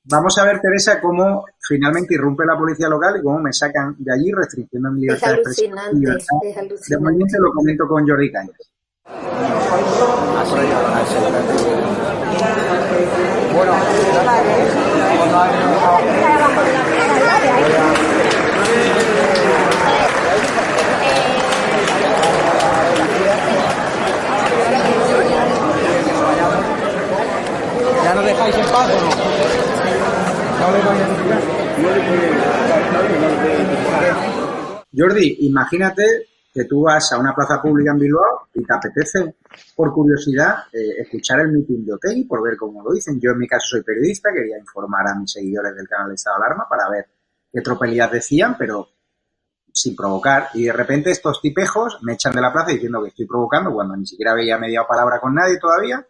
vamos 0.03 0.37
a 0.37 0.43
ver, 0.43 0.59
Teresa, 0.59 0.99
cómo 0.99 1.45
finalmente 1.59 2.15
irrumpe 2.15 2.45
la 2.45 2.57
policía 2.57 2.89
local 2.89 3.17
y 3.17 3.23
cómo 3.23 3.39
me 3.39 3.53
sacan 3.53 3.95
de 3.97 4.13
allí 4.13 4.31
restringiendo 4.31 4.91
mi 4.91 5.01
es 5.07 5.07
libertad 5.07 5.29
de 5.29 5.35
expresión. 5.35 5.71
y 5.91 5.97
alucinante, 5.97 5.99
libertad 5.99 6.37
es 6.41 6.55
de 6.55 6.59
alucinante. 6.61 6.99
movimiento 6.99 7.37
lo 7.39 7.51
comento 7.53 7.87
con 7.87 8.07
Jordi 8.07 8.31
Cañas. 8.31 8.68
¿Ya 28.03 28.15
nos 28.15 28.25
dejáis 28.25 28.55
en 28.55 28.65
paz 28.65 28.89
o 28.89 29.01
no? 29.01 29.09
No 30.59 30.71
le 30.71 30.79
voy 30.83 30.97
a 30.97 31.07
Jordi, 34.95 35.37
imagínate 35.41 36.28
que 36.59 36.65
tú 36.65 36.81
vas 36.81 37.13
a 37.13 37.17
una 37.17 37.33
plaza 37.33 37.61
pública 37.61 37.91
en 37.91 37.99
Bilbao 37.99 38.49
y 38.53 38.65
te 38.65 38.73
apetece, 38.73 39.35
por 39.77 39.93
curiosidad, 39.93 40.65
eh, 40.73 41.03
escuchar 41.03 41.39
el 41.39 41.53
meeting 41.53 41.85
de 41.85 41.93
Otegi 41.93 42.25
por 42.25 42.43
ver 42.43 42.57
cómo 42.57 42.83
lo 42.83 42.91
dicen. 42.91 43.17
Yo 43.17 43.31
en 43.31 43.37
mi 43.37 43.47
caso 43.47 43.77
soy 43.77 43.81
periodista, 43.81 44.29
quería 44.33 44.57
informar 44.57 45.07
a 45.07 45.15
mis 45.15 45.31
seguidores 45.31 45.73
del 45.73 45.87
canal 45.87 46.09
de 46.09 46.15
Estado 46.15 46.37
de 46.37 46.45
Alarma 46.45 46.67
para 46.69 46.89
ver 46.89 47.05
qué 47.49 47.61
tropelías 47.61 48.11
decían, 48.11 48.57
pero 48.59 48.89
sin 49.71 49.95
provocar. 49.95 50.49
Y 50.53 50.65
de 50.65 50.73
repente 50.73 51.11
estos 51.11 51.39
tipejos 51.41 51.99
me 52.01 52.15
echan 52.15 52.33
de 52.33 52.41
la 52.41 52.51
plaza 52.51 52.71
diciendo 52.71 53.01
que 53.03 53.07
estoy 53.07 53.25
provocando 53.25 53.71
cuando 53.71 53.95
ni 53.95 54.05
siquiera 54.05 54.33
había 54.33 54.57
mediado 54.57 54.85
palabra 54.85 55.17
con 55.21 55.33
nadie 55.33 55.57
todavía. 55.59 56.05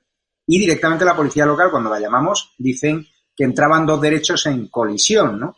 Y 0.47 0.57
directamente 0.57 1.05
la 1.05 1.15
policía 1.15 1.45
local, 1.45 1.69
cuando 1.69 1.91
la 1.91 1.99
llamamos, 1.99 2.55
dicen 2.57 3.05
que 3.35 3.43
entraban 3.43 3.85
dos 3.85 4.01
derechos 4.01 4.47
en 4.47 4.67
colisión, 4.69 5.39
¿no? 5.39 5.57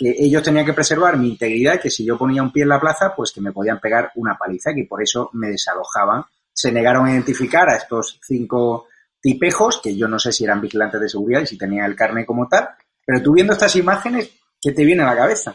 Que 0.00 0.14
ellos 0.18 0.42
tenían 0.42 0.64
que 0.64 0.72
preservar 0.72 1.18
mi 1.18 1.28
integridad 1.28 1.78
que 1.78 1.90
si 1.90 2.06
yo 2.06 2.16
ponía 2.16 2.42
un 2.42 2.50
pie 2.50 2.62
en 2.62 2.70
la 2.70 2.80
plaza, 2.80 3.12
pues 3.14 3.32
que 3.32 3.42
me 3.42 3.52
podían 3.52 3.78
pegar 3.78 4.10
una 4.14 4.38
paliza, 4.38 4.72
que 4.74 4.86
por 4.88 5.02
eso 5.02 5.28
me 5.34 5.48
desalojaban. 5.48 6.24
Se 6.52 6.72
negaron 6.72 7.06
a 7.06 7.12
identificar 7.12 7.68
a 7.68 7.76
estos 7.76 8.18
cinco 8.22 8.86
tipejos, 9.20 9.82
que 9.82 9.94
yo 9.94 10.08
no 10.08 10.18
sé 10.18 10.32
si 10.32 10.44
eran 10.44 10.62
vigilantes 10.62 11.02
de 11.02 11.08
seguridad 11.08 11.42
y 11.42 11.46
si 11.46 11.58
tenían 11.58 11.84
el 11.84 11.96
carne 11.96 12.24
como 12.24 12.48
tal, 12.48 12.70
pero 13.04 13.22
tú 13.22 13.34
viendo 13.34 13.52
estas 13.52 13.76
imágenes, 13.76 14.30
¿qué 14.60 14.72
te 14.72 14.84
viene 14.84 15.02
a 15.02 15.06
la 15.06 15.16
cabeza? 15.16 15.54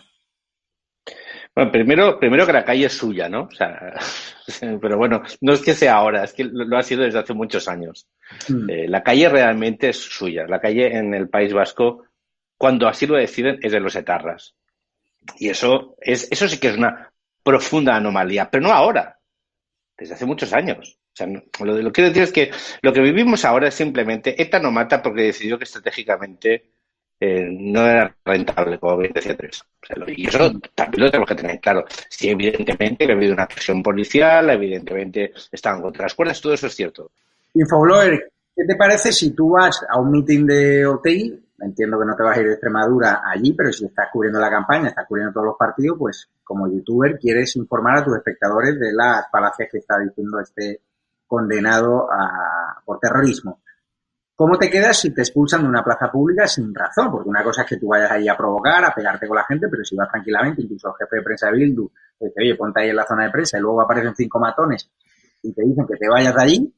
Bueno, 1.55 1.71
primero, 1.71 2.19
primero 2.19 2.45
que 2.45 2.53
la 2.53 2.65
calle 2.65 2.85
es 2.85 2.93
suya, 2.93 3.29
¿no? 3.29 3.43
O 3.43 3.51
sea, 3.51 3.93
pero 4.81 4.97
bueno, 4.97 5.23
no 5.41 5.53
es 5.53 5.61
que 5.61 5.73
sea 5.73 5.95
ahora, 5.95 6.25
es 6.25 6.33
que 6.33 6.43
lo, 6.43 6.65
lo 6.65 6.77
ha 6.77 6.83
sido 6.83 7.03
desde 7.03 7.19
hace 7.19 7.33
muchos 7.33 7.67
años. 7.69 8.07
Mm. 8.49 8.69
Eh, 8.69 8.87
la 8.89 9.01
calle 9.01 9.29
realmente 9.29 9.89
es 9.89 9.97
suya. 9.97 10.45
La 10.47 10.59
calle 10.59 10.97
en 10.97 11.13
el 11.13 11.29
País 11.29 11.53
Vasco, 11.53 12.03
cuando 12.65 12.87
así 12.87 13.05
lo 13.05 13.15
deciden, 13.15 13.59
es 13.61 13.73
de 13.73 13.79
los 13.79 13.95
etarras. 13.95 14.55
Y 15.37 15.49
eso 15.49 15.95
es, 16.01 16.27
eso 16.31 16.49
sí 16.49 16.57
que 16.57 16.69
es 16.69 16.75
una 16.75 17.13
profunda 17.43 17.95
anomalía, 17.95 18.49
pero 18.49 18.63
no 18.63 18.73
ahora, 18.73 19.19
desde 19.95 20.15
hace 20.15 20.25
muchos 20.25 20.51
años. 20.51 20.97
Lo, 21.59 21.75
que 21.75 21.91
quiero 21.91 22.09
decir 22.09 22.23
es 22.23 22.31
que 22.31 22.51
lo 22.81 22.91
que 22.91 23.01
vivimos 23.01 23.45
ahora 23.45 23.67
es 23.67 23.75
simplemente 23.75 24.41
ETA 24.41 24.57
no 24.57 24.71
mata 24.71 24.99
porque 25.03 25.21
decidió 25.21 25.59
que 25.59 25.65
estratégicamente 25.65 26.71
eh, 27.19 27.47
no 27.51 27.85
era 27.85 28.17
rentable, 28.25 28.79
como 28.79 28.97
bien 28.97 29.13
decía 29.13 29.37
Teresa. 29.37 29.63
Y 30.07 30.27
eso 30.27 30.51
también 30.73 31.03
lo 31.03 31.11
tenemos 31.11 31.29
que 31.29 31.35
tener 31.35 31.59
claro. 31.59 31.85
Sí, 32.09 32.31
evidentemente 32.31 33.05
que 33.05 33.11
ha 33.11 33.15
habido 33.15 33.33
una 33.33 33.43
acción 33.43 33.83
policial, 33.83 34.49
evidentemente 34.49 35.33
estaban 35.51 35.83
contra 35.83 36.05
las 36.05 36.15
cuerdas, 36.15 36.41
todo 36.41 36.55
eso 36.55 36.65
es 36.65 36.73
cierto. 36.73 37.11
Infoblogger, 37.53 38.31
¿qué 38.55 38.65
te 38.65 38.75
parece 38.75 39.13
si 39.13 39.35
tú 39.35 39.51
vas 39.51 39.85
a 39.87 39.99
un 39.99 40.09
meeting 40.09 40.47
de 40.47 40.87
OTI? 40.87 41.44
Entiendo 41.57 41.97
que 41.99 42.05
no 42.05 42.15
te 42.15 42.23
vas 42.23 42.37
a 42.37 42.41
ir 42.41 42.47
de 42.47 42.53
Extremadura 42.53 43.21
allí, 43.25 43.53
pero 43.53 43.71
si 43.71 43.85
estás 43.85 44.07
cubriendo 44.11 44.39
la 44.39 44.49
campaña, 44.49 44.89
estás 44.89 45.07
cubriendo 45.07 45.31
todos 45.33 45.45
los 45.47 45.55
partidos, 45.57 45.97
pues 45.97 46.29
como 46.43 46.67
youtuber 46.67 47.17
quieres 47.17 47.55
informar 47.55 47.97
a 47.99 48.03
tus 48.03 48.17
espectadores 48.17 48.77
de 48.79 48.91
las 48.93 49.29
falacias 49.31 49.69
que 49.71 49.77
está 49.77 49.97
diciendo 49.99 50.39
este 50.39 50.81
condenado 51.25 52.11
a- 52.11 52.81
por 52.85 52.99
terrorismo. 52.99 53.61
¿Cómo 54.35 54.57
te 54.57 54.69
quedas 54.69 54.99
si 54.99 55.11
te 55.13 55.21
expulsan 55.21 55.61
de 55.63 55.69
una 55.69 55.81
plaza 55.81 56.11
pública 56.11 56.45
sin 56.45 56.75
razón? 56.75 57.09
Porque 57.09 57.29
una 57.29 57.41
cosa 57.41 57.61
es 57.61 57.69
que 57.69 57.77
tú 57.77 57.87
vayas 57.87 58.11
ahí 58.11 58.27
a 58.27 58.35
provocar, 58.35 58.83
a 58.83 58.93
pegarte 58.93 59.25
con 59.25 59.37
la 59.37 59.45
gente, 59.45 59.67
pero 59.71 59.81
si 59.85 59.95
vas 59.95 60.09
tranquilamente, 60.11 60.61
incluso 60.61 60.89
el 60.89 60.95
jefe 60.99 61.15
de 61.15 61.23
prensa 61.23 61.47
de 61.47 61.53
Bildu 61.53 61.89
te 62.19 62.25
dice, 62.25 62.41
oye, 62.41 62.55
ponte 62.55 62.81
ahí 62.81 62.89
en 62.89 62.97
la 62.97 63.05
zona 63.07 63.23
de 63.23 63.31
prensa 63.31 63.57
y 63.57 63.61
luego 63.61 63.81
aparecen 63.81 64.13
cinco 64.13 64.37
matones 64.39 64.91
y 65.41 65.53
te 65.53 65.61
dicen 65.63 65.87
que 65.87 65.95
te 65.95 66.09
vayas 66.09 66.35
de 66.35 66.43
allí, 66.43 66.75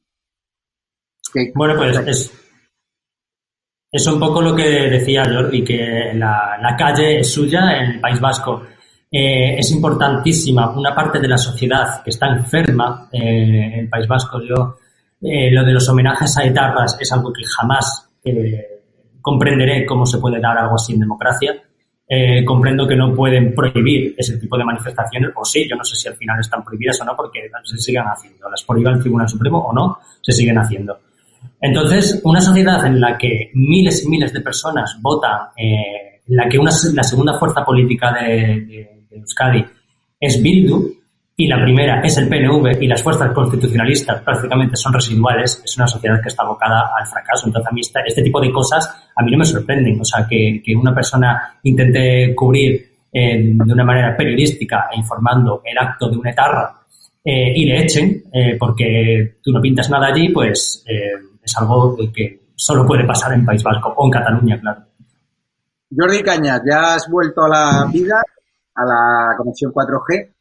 Bueno, 1.56 1.74
pues 1.76 1.98
es, 2.06 2.32
es 3.90 4.06
un 4.06 4.20
poco 4.20 4.42
lo 4.42 4.54
que 4.54 4.68
decía 4.90 5.24
Jordi, 5.24 5.64
que 5.64 6.12
la, 6.14 6.74
calle 6.76 7.20
es 7.20 7.32
suya 7.32 7.78
en 7.78 7.90
el 7.92 8.00
País 8.00 8.20
Vasco. 8.20 8.62
Eh, 9.10 9.56
es 9.58 9.70
importantísima 9.72 10.70
una 10.70 10.94
parte 10.94 11.18
de 11.18 11.28
la 11.28 11.38
sociedad 11.38 12.02
que 12.02 12.10
está 12.10 12.26
enferma 12.28 13.08
eh, 13.10 13.18
en 13.18 13.80
el 13.80 13.88
País 13.88 14.06
Vasco. 14.06 14.40
Yo, 14.42 14.76
eh, 15.22 15.50
lo 15.50 15.64
de 15.64 15.72
los 15.72 15.88
homenajes 15.88 16.36
a 16.36 16.44
etarras 16.44 16.98
es 17.00 17.10
algo 17.12 17.32
que 17.32 17.42
jamás 17.44 18.10
eh, 18.24 18.82
comprenderé 19.20 19.86
cómo 19.86 20.04
se 20.04 20.18
puede 20.18 20.38
dar 20.40 20.58
algo 20.58 20.74
así 20.74 20.92
en 20.92 21.00
democracia. 21.00 21.54
Eh, 22.10 22.42
comprendo 22.42 22.88
que 22.88 22.96
no 22.96 23.14
pueden 23.14 23.54
prohibir 23.54 24.14
ese 24.16 24.38
tipo 24.38 24.56
de 24.56 24.64
manifestaciones, 24.64 25.30
o 25.34 25.44
sí, 25.44 25.68
yo 25.68 25.76
no 25.76 25.84
sé 25.84 25.94
si 25.94 26.08
al 26.08 26.16
final 26.16 26.40
están 26.40 26.64
prohibidas 26.64 26.98
o 27.02 27.04
no, 27.04 27.14
porque 27.14 27.50
se 27.64 27.76
siguen 27.76 28.04
haciendo. 28.04 28.48
Las 28.48 28.64
prohíba 28.64 28.92
el 28.92 29.00
Tribunal 29.00 29.28
Supremo 29.28 29.58
o 29.58 29.72
no, 29.74 29.98
se 30.22 30.32
siguen 30.32 30.56
haciendo. 30.56 30.98
Entonces, 31.60 32.20
una 32.24 32.40
sociedad 32.40 32.84
en 32.86 33.00
la 33.00 33.18
que 33.18 33.50
miles 33.54 34.04
y 34.04 34.08
miles 34.08 34.32
de 34.32 34.40
personas 34.40 34.96
votan, 35.00 35.48
eh, 35.56 36.20
en 36.28 36.36
la 36.36 36.48
que 36.48 36.58
una, 36.58 36.70
la 36.94 37.02
segunda 37.02 37.38
fuerza 37.38 37.64
política 37.64 38.12
de, 38.12 39.06
Euskadi 39.10 39.64
es 40.20 40.40
Bildu 40.42 40.94
y 41.36 41.46
la 41.46 41.60
primera 41.62 42.00
es 42.02 42.16
el 42.18 42.28
PNV 42.28 42.82
y 42.82 42.86
las 42.86 43.02
fuerzas 43.02 43.32
constitucionalistas 43.32 44.22
prácticamente 44.22 44.76
son 44.76 44.92
residuales, 44.92 45.62
es 45.64 45.76
una 45.76 45.86
sociedad 45.86 46.20
que 46.20 46.28
está 46.28 46.42
abocada 46.42 46.90
al 46.98 47.06
fracaso. 47.06 47.46
Entonces, 47.46 47.70
a 47.70 47.74
mí 47.74 47.80
este 47.80 48.22
tipo 48.22 48.40
de 48.40 48.52
cosas 48.52 48.88
a 49.14 49.22
mí 49.22 49.30
no 49.32 49.38
me 49.38 49.44
sorprenden. 49.44 50.00
O 50.00 50.04
sea, 50.04 50.26
que, 50.28 50.62
que 50.64 50.74
una 50.76 50.94
persona 50.94 51.58
intente 51.62 52.34
cubrir 52.34 52.88
eh, 53.12 53.52
de 53.54 53.72
una 53.72 53.84
manera 53.84 54.16
periodística 54.16 54.88
e 54.92 54.98
informando 54.98 55.62
el 55.64 55.78
acto 55.78 56.08
de 56.10 56.16
un 56.16 56.26
etarra 56.26 56.78
eh, 57.24 57.52
y 57.54 57.66
le 57.66 57.82
echen 57.82 58.24
eh, 58.32 58.56
porque 58.58 59.36
tú 59.42 59.52
no 59.52 59.60
pintas 59.60 59.90
nada 59.90 60.08
allí, 60.08 60.28
pues 60.28 60.84
eh, 60.86 61.12
es 61.48 61.56
algo 61.58 61.96
que 62.14 62.48
solo 62.54 62.86
puede 62.86 63.06
pasar 63.06 63.32
en 63.32 63.44
País 63.44 63.62
Vasco 63.62 63.94
o 63.96 64.06
en 64.06 64.10
Cataluña, 64.10 64.60
claro. 64.60 64.84
Jordi 65.96 66.22
Cañas, 66.22 66.60
ya 66.68 66.94
has 66.94 67.08
vuelto 67.08 67.44
a 67.44 67.48
la 67.48 67.88
vida, 67.90 68.20
a 68.74 68.84
la 68.84 69.34
conexión 69.36 69.72
4G. 69.72 70.34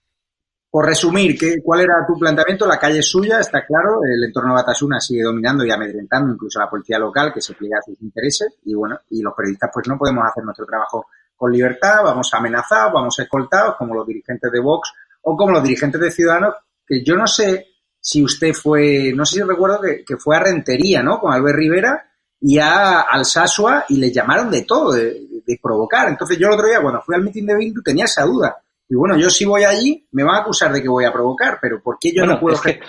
Por 0.70 0.86
resumir, 0.86 1.38
¿qué, 1.40 1.56
¿cuál 1.64 1.82
era 1.82 2.06
tu 2.06 2.20
planteamiento? 2.20 2.68
La 2.68 2.78
calle 2.78 3.00
es 3.00 3.10
suya, 3.10 3.40
está 3.40 3.66
claro, 3.66 4.02
el 4.04 4.22
entorno 4.26 4.50
de 4.50 4.56
Batasuna 4.56 5.00
sigue 5.00 5.24
dominando 5.24 5.64
y 5.64 5.72
amedrentando 5.72 6.34
incluso 6.34 6.60
a 6.60 6.66
la 6.66 6.70
policía 6.70 7.00
local 7.00 7.32
que 7.34 7.40
se 7.40 7.54
pliega 7.54 7.78
a 7.80 7.82
sus 7.82 8.00
intereses 8.02 8.58
y 8.66 8.74
bueno, 8.74 9.00
y 9.10 9.22
los 9.22 9.34
periodistas 9.34 9.72
pues 9.74 9.88
no 9.88 9.98
podemos 9.98 10.26
hacer 10.26 10.44
nuestro 10.44 10.66
trabajo 10.66 11.06
con 11.38 11.52
libertad, 11.52 12.04
vamos 12.04 12.34
amenazados, 12.34 12.92
vamos 12.94 13.18
escoltados 13.18 13.76
como 13.78 13.96
los 13.96 14.06
dirigentes 14.06 14.52
de 14.52 14.60
Vox 14.60 14.92
o 15.22 15.38
como 15.38 15.54
los 15.54 15.64
dirigentes 15.64 16.02
de 16.02 16.12
Ciudadanos, 16.12 16.56
que 16.86 17.02
yo 17.04 17.16
no 17.16 17.26
sé 17.26 17.77
si 18.10 18.24
usted 18.24 18.54
fue, 18.54 19.12
no 19.14 19.26
sé 19.26 19.36
si 19.36 19.42
recuerdo 19.44 19.82
que, 19.82 20.06
que 20.06 20.16
fue 20.16 20.38
a 20.38 20.40
Rentería, 20.40 21.04
¿no? 21.04 21.20
Con 21.20 21.34
Albert 21.34 21.58
Rivera 21.58 22.10
y 22.40 22.58
a 22.58 23.02
Alsasua 23.02 23.84
y 23.90 23.98
les 23.98 24.14
llamaron 24.14 24.50
de 24.50 24.62
todo, 24.62 24.94
de, 24.94 25.24
de 25.46 25.60
provocar. 25.62 26.08
Entonces 26.08 26.38
yo 26.38 26.48
el 26.48 26.54
otro 26.54 26.68
día 26.68 26.82
cuando 26.82 27.02
fui 27.02 27.16
al 27.16 27.22
mitin 27.24 27.46
de 27.48 27.58
Bildu 27.58 27.82
tenía 27.84 28.06
esa 28.06 28.24
duda. 28.24 28.56
Y 28.88 28.96
bueno, 28.96 29.18
yo 29.18 29.30
si 29.30 29.44
voy 29.44 29.66
allí 29.66 30.08
me 30.12 30.24
van 30.24 30.36
a 30.36 30.40
acusar 30.40 30.72
de 30.72 30.82
que 30.82 30.88
voy 30.88 31.04
a 31.04 31.12
provocar, 31.12 31.60
pero 31.62 31.82
¿por 31.84 31.98
qué 32.00 32.14
yo 32.14 32.22
Bueno, 32.22 32.36
no 32.36 32.40
puedo 32.40 32.62
que- 32.62 32.80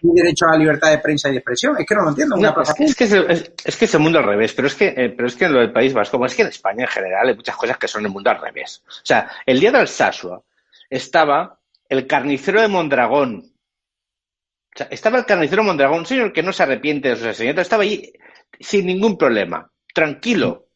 mi 0.00 0.12
derecho 0.14 0.46
a 0.46 0.52
la 0.52 0.58
libertad 0.58 0.90
de 0.92 0.98
prensa 0.98 1.28
y 1.28 1.32
de 1.32 1.38
expresión? 1.38 1.76
Es 1.76 1.84
que 1.84 1.94
no 1.96 2.02
lo 2.02 2.10
entiendo. 2.10 2.36
No, 2.36 2.62
es, 2.62 2.72
que, 2.74 2.84
es, 2.84 2.94
que 2.94 3.04
es, 3.04 3.12
el, 3.14 3.30
es- 3.32 3.52
es 3.64 3.76
que 3.76 3.84
es 3.86 3.94
el 3.94 4.00
mundo 4.00 4.20
al 4.20 4.26
revés, 4.26 4.52
pero 4.54 4.68
es 4.68 4.76
que, 4.76 4.86
eh, 4.96 5.08
pero 5.16 5.26
es 5.26 5.34
que 5.34 5.46
en 5.46 5.54
lo 5.54 5.58
del 5.58 5.72
País 5.72 5.92
Vasco, 5.92 6.12
como 6.18 6.26
es 6.26 6.36
que 6.36 6.42
en 6.42 6.48
España 6.48 6.84
en 6.84 6.88
general 6.90 7.28
hay 7.28 7.34
muchas 7.34 7.56
cosas 7.56 7.76
que 7.78 7.88
son 7.88 8.04
el 8.06 8.12
mundo 8.12 8.30
al 8.30 8.40
revés. 8.40 8.80
O 8.86 8.92
sea, 9.02 9.28
el 9.44 9.58
día 9.58 9.72
del 9.72 9.88
Sasua 9.88 10.40
estaba 10.88 11.58
el 11.88 12.06
carnicero 12.06 12.60
de 12.60 12.68
Mondragón. 12.68 13.50
Estaba 14.90 15.18
el 15.18 15.26
carnicero 15.26 15.64
Mondragón, 15.64 16.00
un 16.00 16.06
señor 16.06 16.32
que 16.32 16.42
no 16.42 16.52
se 16.52 16.62
arrepiente 16.62 17.08
de 17.08 17.16
sus 17.16 17.26
asesinatos, 17.26 17.62
estaba 17.62 17.82
allí 17.82 18.12
sin 18.60 18.86
ningún 18.86 19.16
problema, 19.18 19.70
tranquilo, 19.94 20.68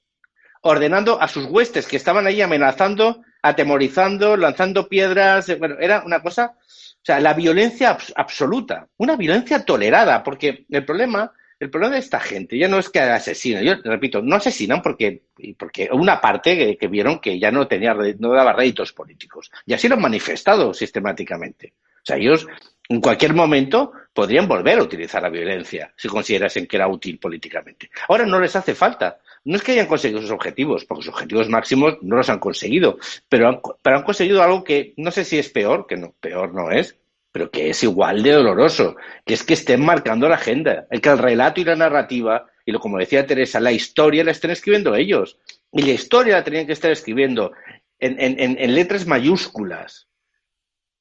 ordenando 0.63 1.21
a 1.21 1.29
sus 1.29 1.47
huestes 1.47 1.87
que 1.87 1.97
estaban 1.97 2.27
ahí 2.27 2.41
amenazando, 2.41 3.23
atemorizando, 3.43 4.37
lanzando 4.37 4.89
piedras. 4.89 5.59
Bueno, 5.59 5.77
era 5.81 6.03
una 6.05 6.23
cosa, 6.23 6.55
o 6.57 7.05
sea, 7.05 7.19
la 7.21 7.35
violencia 7.35 7.99
abs- 7.99 8.13
absoluta, 8.15 8.87
una 8.99 9.17
violencia 9.17 9.65
tolerada, 9.65 10.23
porque 10.23 10.67
el 10.71 10.85
problema, 10.85 11.33
el 11.59 11.71
problema 11.71 11.95
de 11.95 12.01
esta 12.01 12.21
gente 12.21 12.57
ya 12.57 12.69
no 12.69 12.79
es 12.79 12.89
que 12.91 13.01
asesinan, 13.01 13.65
yo 13.65 13.75
repito, 13.83 14.23
no 14.23 14.37
asesinan 14.37 14.83
porque, 14.83 15.25
porque 15.59 15.89
una 15.93 16.21
parte 16.21 16.77
que, 16.77 16.89
vieron 16.89 17.19
que 17.19 17.39
ya 17.41 17.51
no 17.51 17.67
tenía, 17.67 17.95
no 17.95 18.33
daba 18.33 18.53
réditos 18.53 18.93
políticos, 18.93 19.51
y 19.67 19.75
así 19.75 19.89
lo 19.89 19.97
han 19.97 20.03
manifestado 20.03 20.73
sistemáticamente. 20.75 21.75
O 21.97 22.05
sea, 22.05 22.17
ellos 22.17 22.47
en 22.93 23.01
cualquier 23.01 23.33
momento 23.33 23.93
podrían 24.13 24.47
volver 24.47 24.79
a 24.79 24.83
utilizar 24.83 25.23
la 25.23 25.31
violencia 25.31 25.93
si 25.97 26.09
considerasen 26.09 26.67
que 26.67 26.77
era 26.77 26.89
útil 26.89 27.19
políticamente. 27.19 27.91
Ahora 28.07 28.27
no 28.27 28.39
les 28.39 28.55
hace 28.55 28.75
falta. 28.75 29.19
No 29.45 29.57
es 29.57 29.63
que 29.63 29.73
hayan 29.73 29.87
conseguido 29.87 30.21
sus 30.21 30.31
objetivos, 30.31 30.85
porque 30.85 31.05
sus 31.05 31.15
objetivos 31.15 31.49
máximos 31.49 31.97
no 32.03 32.17
los 32.17 32.29
han 32.29 32.39
conseguido, 32.39 32.99
pero 33.29 33.49
han, 33.49 34.03
conseguido 34.03 34.43
algo 34.43 34.63
que 34.63 34.93
no 34.99 35.11
sé 35.11 35.25
si 35.25 35.39
es 35.39 35.49
peor, 35.49 35.87
que 35.87 35.97
no, 35.97 36.15
peor 36.21 36.55
no 36.55 36.71
es, 36.71 36.97
pero 37.33 37.51
que 37.51 37.71
es 37.71 37.83
igual 37.83 38.23
de 38.23 38.33
doloroso, 38.33 38.97
que 39.25 39.35
es 39.35 39.43
que 39.43 39.55
estén 39.55 39.83
marcando 39.85 40.29
la 40.29 40.35
agenda, 40.35 40.87
el 40.91 41.01
que 41.01 41.09
el 41.09 41.19
relato 41.19 41.61
y 41.61 41.65
la 41.65 41.75
narrativa, 41.75 42.47
y 42.67 42.73
lo 42.73 42.79
como 42.79 42.99
decía 42.99 43.27
Teresa, 43.27 43.59
la 43.59 43.73
historia 43.73 44.23
la 44.23 44.33
estén 44.33 44.51
escribiendo 44.51 44.95
ellos. 44.95 45.39
Y 45.73 45.83
la 45.83 45.93
historia 45.93 46.35
la 46.35 46.45
tenían 46.45 46.67
que 46.67 46.75
estar 46.75 46.91
escribiendo 46.91 47.53
en, 47.99 48.21
en, 48.21 48.39
en, 48.39 48.57
en 48.61 48.75
letras 48.75 49.07
mayúsculas, 49.07 50.09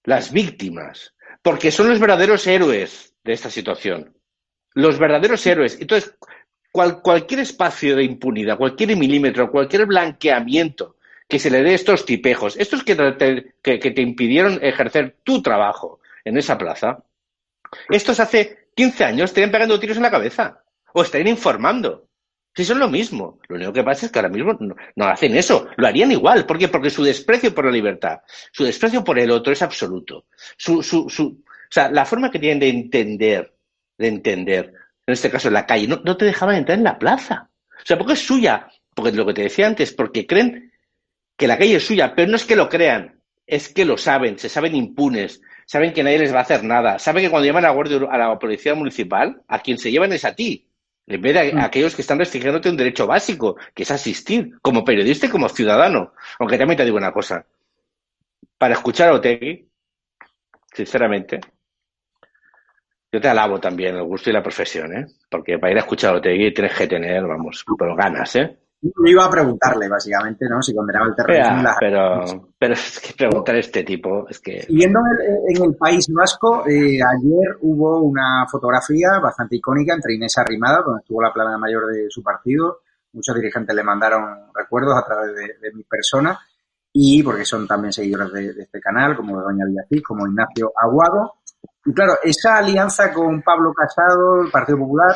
las 0.03 0.31
víctimas, 0.31 1.13
porque 1.41 1.71
son 1.71 1.89
los 1.89 1.99
verdaderos 1.99 2.45
héroes 2.47 3.13
de 3.23 3.33
esta 3.33 3.49
situación. 3.49 4.15
Los 4.73 4.99
verdaderos 4.99 5.45
héroes. 5.45 5.77
Entonces, 5.79 6.15
cual, 6.71 7.01
cualquier 7.01 7.41
espacio 7.41 7.95
de 7.95 8.03
impunidad, 8.03 8.57
cualquier 8.57 8.95
milímetro, 8.95 9.51
cualquier 9.51 9.85
blanqueamiento 9.85 10.97
que 11.27 11.39
se 11.39 11.49
le 11.49 11.63
dé 11.63 11.71
a 11.71 11.75
estos 11.75 12.05
tipejos, 12.05 12.57
estos 12.57 12.83
que 12.83 12.95
te, 12.95 13.53
que, 13.61 13.91
te 13.91 14.01
impidieron 14.01 14.59
ejercer 14.61 15.15
tu 15.23 15.41
trabajo 15.41 16.01
en 16.25 16.37
esa 16.37 16.57
plaza, 16.57 17.03
estos 17.89 18.19
hace 18.19 18.67
15 18.75 19.03
años 19.05 19.29
estarían 19.29 19.51
pegando 19.51 19.79
tiros 19.79 19.97
en 19.97 20.03
la 20.03 20.11
cabeza 20.11 20.61
o 20.93 21.01
estarían 21.01 21.29
informando. 21.29 22.07
Si 22.53 22.65
son 22.65 22.79
lo 22.79 22.89
mismo. 22.89 23.39
Lo 23.47 23.55
único 23.55 23.73
que 23.73 23.83
pasa 23.83 24.05
es 24.05 24.11
que 24.11 24.19
ahora 24.19 24.29
mismo 24.29 24.53
no, 24.59 24.75
no, 24.95 25.05
hacen 25.05 25.35
eso. 25.35 25.67
Lo 25.77 25.87
harían 25.87 26.11
igual. 26.11 26.45
¿Por 26.45 26.57
qué? 26.57 26.67
Porque 26.67 26.89
su 26.89 27.03
desprecio 27.03 27.53
por 27.53 27.65
la 27.65 27.71
libertad, 27.71 28.19
su 28.51 28.63
desprecio 28.63 29.03
por 29.03 29.17
el 29.19 29.31
otro 29.31 29.53
es 29.53 29.61
absoluto. 29.61 30.25
Su, 30.57 30.83
su, 30.83 31.09
su, 31.09 31.27
o 31.27 31.69
sea, 31.69 31.89
la 31.89 32.05
forma 32.05 32.29
que 32.29 32.39
tienen 32.39 32.59
de 32.59 32.69
entender, 32.69 33.53
de 33.97 34.07
entender, 34.07 34.73
en 35.05 35.13
este 35.13 35.29
caso 35.29 35.49
la 35.49 35.65
calle, 35.65 35.87
no, 35.87 36.01
no 36.03 36.17
te 36.17 36.25
dejaban 36.25 36.55
entrar 36.55 36.77
en 36.77 36.83
la 36.83 36.99
plaza. 36.99 37.49
O 37.69 37.85
sea, 37.85 37.97
porque 37.97 38.13
es 38.13 38.25
suya. 38.25 38.67
Porque 38.93 39.11
lo 39.13 39.25
que 39.25 39.33
te 39.33 39.43
decía 39.43 39.67
antes, 39.67 39.93
porque 39.93 40.27
creen 40.27 40.73
que 41.37 41.47
la 41.47 41.57
calle 41.57 41.75
es 41.75 41.85
suya, 41.85 42.13
pero 42.15 42.29
no 42.29 42.35
es 42.35 42.45
que 42.45 42.55
lo 42.55 42.69
crean, 42.69 43.21
es 43.47 43.69
que 43.69 43.85
lo 43.85 43.97
saben, 43.97 44.37
se 44.37 44.49
saben 44.49 44.75
impunes, 44.75 45.41
saben 45.65 45.93
que 45.93 46.03
nadie 46.03 46.19
les 46.19 46.33
va 46.33 46.39
a 46.39 46.43
hacer 46.43 46.63
nada, 46.63 46.99
saben 46.99 47.23
que 47.23 47.29
cuando 47.29 47.47
llaman 47.47 47.65
a 47.65 47.71
guardia, 47.71 47.99
a 48.09 48.17
la 48.17 48.37
policía 48.37 48.75
municipal, 48.75 49.41
a 49.47 49.59
quien 49.59 49.77
se 49.77 49.91
llevan 49.91 50.13
es 50.13 50.25
a 50.25 50.35
ti, 50.35 50.67
en 51.15 51.21
vez 51.21 51.33
de 51.33 51.59
a 51.59 51.65
aquellos 51.65 51.95
que 51.95 52.01
están 52.01 52.19
restringiéndote 52.19 52.69
un 52.69 52.77
derecho 52.77 53.07
básico, 53.07 53.57
que 53.73 53.83
es 53.83 53.91
asistir, 53.91 54.59
como 54.61 54.83
periodista 54.83 55.25
y 55.25 55.29
como 55.29 55.49
ciudadano. 55.49 56.13
Aunque 56.39 56.57
también 56.57 56.77
te 56.77 56.85
digo 56.85 56.97
una 56.97 57.11
cosa, 57.11 57.45
para 58.57 58.75
escuchar 58.75 59.09
a 59.09 59.13
Otegui, 59.13 59.67
sinceramente, 60.73 61.39
yo 63.11 63.19
te 63.19 63.27
alabo 63.27 63.59
también 63.59 63.95
el 63.95 64.03
gusto 64.03 64.29
y 64.29 64.33
la 64.33 64.43
profesión, 64.43 64.95
¿eh? 64.95 65.05
Porque 65.29 65.59
para 65.59 65.71
ir 65.71 65.77
a 65.77 65.81
escuchar 65.81 66.13
a 66.13 66.17
Otegui 66.17 66.53
tienes 66.53 66.75
que 66.75 66.87
tener, 66.87 67.23
vamos, 67.23 67.65
pero 67.77 67.95
ganas, 67.95 68.35
¿eh? 68.35 68.57
Yo 68.81 68.91
iba 69.05 69.25
a 69.25 69.29
preguntarle, 69.29 69.87
básicamente, 69.87 70.47
¿no? 70.49 70.61
Si 70.61 70.73
condenaba 70.73 71.05
el 71.05 71.15
terrorismo. 71.15 71.61
La... 71.61 71.75
pero, 71.79 72.49
pero 72.57 72.73
es 72.73 72.99
que 72.99 73.13
preguntar 73.13 73.55
a 73.55 73.59
este 73.59 73.83
tipo 73.83 74.27
es 74.27 74.39
que... 74.39 74.63
Siguiendo 74.63 74.99
en 74.99 75.05
el, 75.21 75.55
en 75.55 75.63
el 75.69 75.75
País 75.75 76.07
Vasco, 76.11 76.67
eh, 76.67 76.97
ayer 76.97 77.57
hubo 77.61 78.01
una 78.01 78.47
fotografía 78.49 79.19
bastante 79.21 79.57
icónica 79.57 79.93
entre 79.93 80.15
Inés 80.15 80.35
Arrimada, 80.39 80.81
donde 80.83 81.01
estuvo 81.01 81.21
la 81.21 81.31
plana 81.31 81.59
mayor 81.59 81.85
de 81.87 82.07
su 82.09 82.23
partido. 82.23 82.79
Muchos 83.13 83.35
dirigentes 83.35 83.75
le 83.75 83.83
mandaron 83.83 84.47
recuerdos 84.53 84.97
a 84.97 85.05
través 85.05 85.35
de, 85.35 85.41
de 85.61 85.73
mi 85.75 85.83
persona 85.83 86.39
y 86.93 87.21
porque 87.21 87.45
son 87.45 87.67
también 87.67 87.93
seguidores 87.93 88.33
de, 88.33 88.53
de 88.53 88.63
este 88.63 88.81
canal, 88.81 89.15
como 89.15 89.39
Doña 89.41 89.65
Villacís, 89.65 90.01
como 90.01 90.25
Ignacio 90.25 90.71
Aguado. 90.75 91.35
Y 91.85 91.93
claro, 91.93 92.13
esa 92.23 92.57
alianza 92.57 93.13
con 93.13 93.41
Pablo 93.41 93.73
Casado, 93.73 94.41
el 94.43 94.51
Partido 94.51 94.79
Popular, 94.79 95.15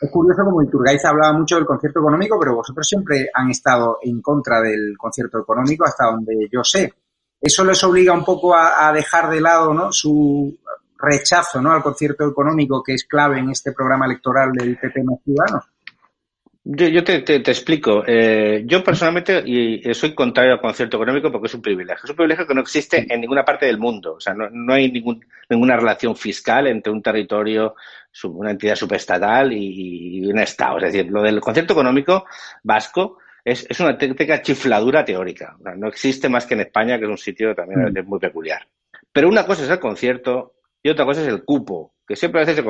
es 0.00 0.10
curioso 0.10 0.44
como 0.44 0.62
Iturgaiz 0.62 1.04
hablaba 1.04 1.36
mucho 1.36 1.56
del 1.56 1.66
concierto 1.66 2.00
económico, 2.00 2.38
pero 2.38 2.54
vosotros 2.54 2.86
siempre 2.86 3.28
han 3.34 3.50
estado 3.50 3.98
en 4.02 4.22
contra 4.22 4.60
del 4.60 4.96
concierto 4.96 5.40
económico 5.40 5.84
hasta 5.84 6.06
donde 6.06 6.48
yo 6.52 6.62
sé. 6.62 6.92
Eso 7.40 7.64
les 7.64 7.82
obliga 7.84 8.12
un 8.12 8.24
poco 8.24 8.54
a, 8.54 8.92
dejar 8.92 9.30
de 9.30 9.40
lado 9.40 9.72
¿no? 9.74 9.92
su 9.92 10.56
rechazo 10.98 11.60
¿no? 11.60 11.72
al 11.72 11.82
concierto 11.82 12.28
económico 12.28 12.82
que 12.82 12.94
es 12.94 13.04
clave 13.04 13.38
en 13.38 13.50
este 13.50 13.72
programa 13.72 14.06
electoral 14.06 14.52
del 14.52 14.76
PP 14.78 15.02
más 15.04 15.18
Ciudadanos. 15.24 15.64
Yo, 16.70 16.86
yo 16.86 17.02
te, 17.02 17.20
te, 17.20 17.40
te, 17.40 17.50
explico. 17.50 18.04
Eh, 18.06 18.62
yo 18.66 18.84
personalmente 18.84 19.42
y 19.46 19.94
soy 19.94 20.14
contrario 20.14 20.52
al 20.52 20.60
concierto 20.60 20.98
económico 20.98 21.32
porque 21.32 21.46
es 21.46 21.54
un 21.54 21.62
privilegio. 21.62 22.04
Es 22.04 22.10
un 22.10 22.16
privilegio 22.16 22.46
que 22.46 22.52
no 22.52 22.60
existe 22.60 23.06
en 23.08 23.22
ninguna 23.22 23.42
parte 23.42 23.64
del 23.64 23.78
mundo. 23.78 24.16
O 24.16 24.20
sea, 24.20 24.34
no, 24.34 24.50
no 24.50 24.74
hay 24.74 24.92
ningún, 24.92 25.24
ninguna 25.48 25.78
relación 25.78 26.14
fiscal 26.14 26.66
entre 26.66 26.92
un 26.92 27.00
territorio, 27.00 27.74
una 28.24 28.50
entidad 28.50 28.76
subestatal 28.76 29.50
y, 29.50 30.18
y 30.18 30.26
un 30.26 30.38
Estado. 30.40 30.76
Es 30.76 30.92
decir, 30.92 31.10
lo 31.10 31.22
del 31.22 31.40
concierto 31.40 31.72
económico 31.72 32.26
vasco 32.62 33.16
es, 33.42 33.66
es 33.66 33.80
una 33.80 33.96
técnica 33.96 34.42
chifladura 34.42 35.06
teórica. 35.06 35.56
O 35.58 35.62
sea, 35.62 35.74
no 35.74 35.88
existe 35.88 36.28
más 36.28 36.44
que 36.44 36.52
en 36.52 36.60
España, 36.60 36.98
que 36.98 37.06
es 37.06 37.10
un 37.10 37.16
sitio 37.16 37.54
también 37.54 37.80
mm. 37.80 38.06
muy 38.06 38.18
peculiar. 38.18 38.68
Pero 39.10 39.30
una 39.30 39.46
cosa 39.46 39.64
es 39.64 39.70
el 39.70 39.80
concierto 39.80 40.57
y 40.88 40.90
otra 40.90 41.04
cosa 41.04 41.20
es 41.20 41.28
el 41.28 41.44
cupo, 41.44 41.92
que 42.06 42.16
siempre 42.16 42.40
a 42.40 42.46
veces 42.46 42.64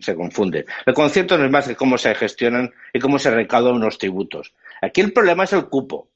se, 0.00 0.16
confunde. 0.16 0.66
El 0.84 0.92
concierto 0.92 1.38
no 1.38 1.44
es 1.44 1.52
más 1.52 1.68
que 1.68 1.76
cómo 1.76 1.96
se 1.96 2.12
gestionan 2.16 2.74
y 2.92 2.98
cómo 2.98 3.20
se 3.20 3.30
recaudan 3.30 3.76
unos 3.76 3.96
tributos. 3.96 4.52
Aquí 4.82 5.00
el 5.00 5.12
problema 5.12 5.44
es 5.44 5.52
el 5.52 5.66
cupo, 5.66 6.10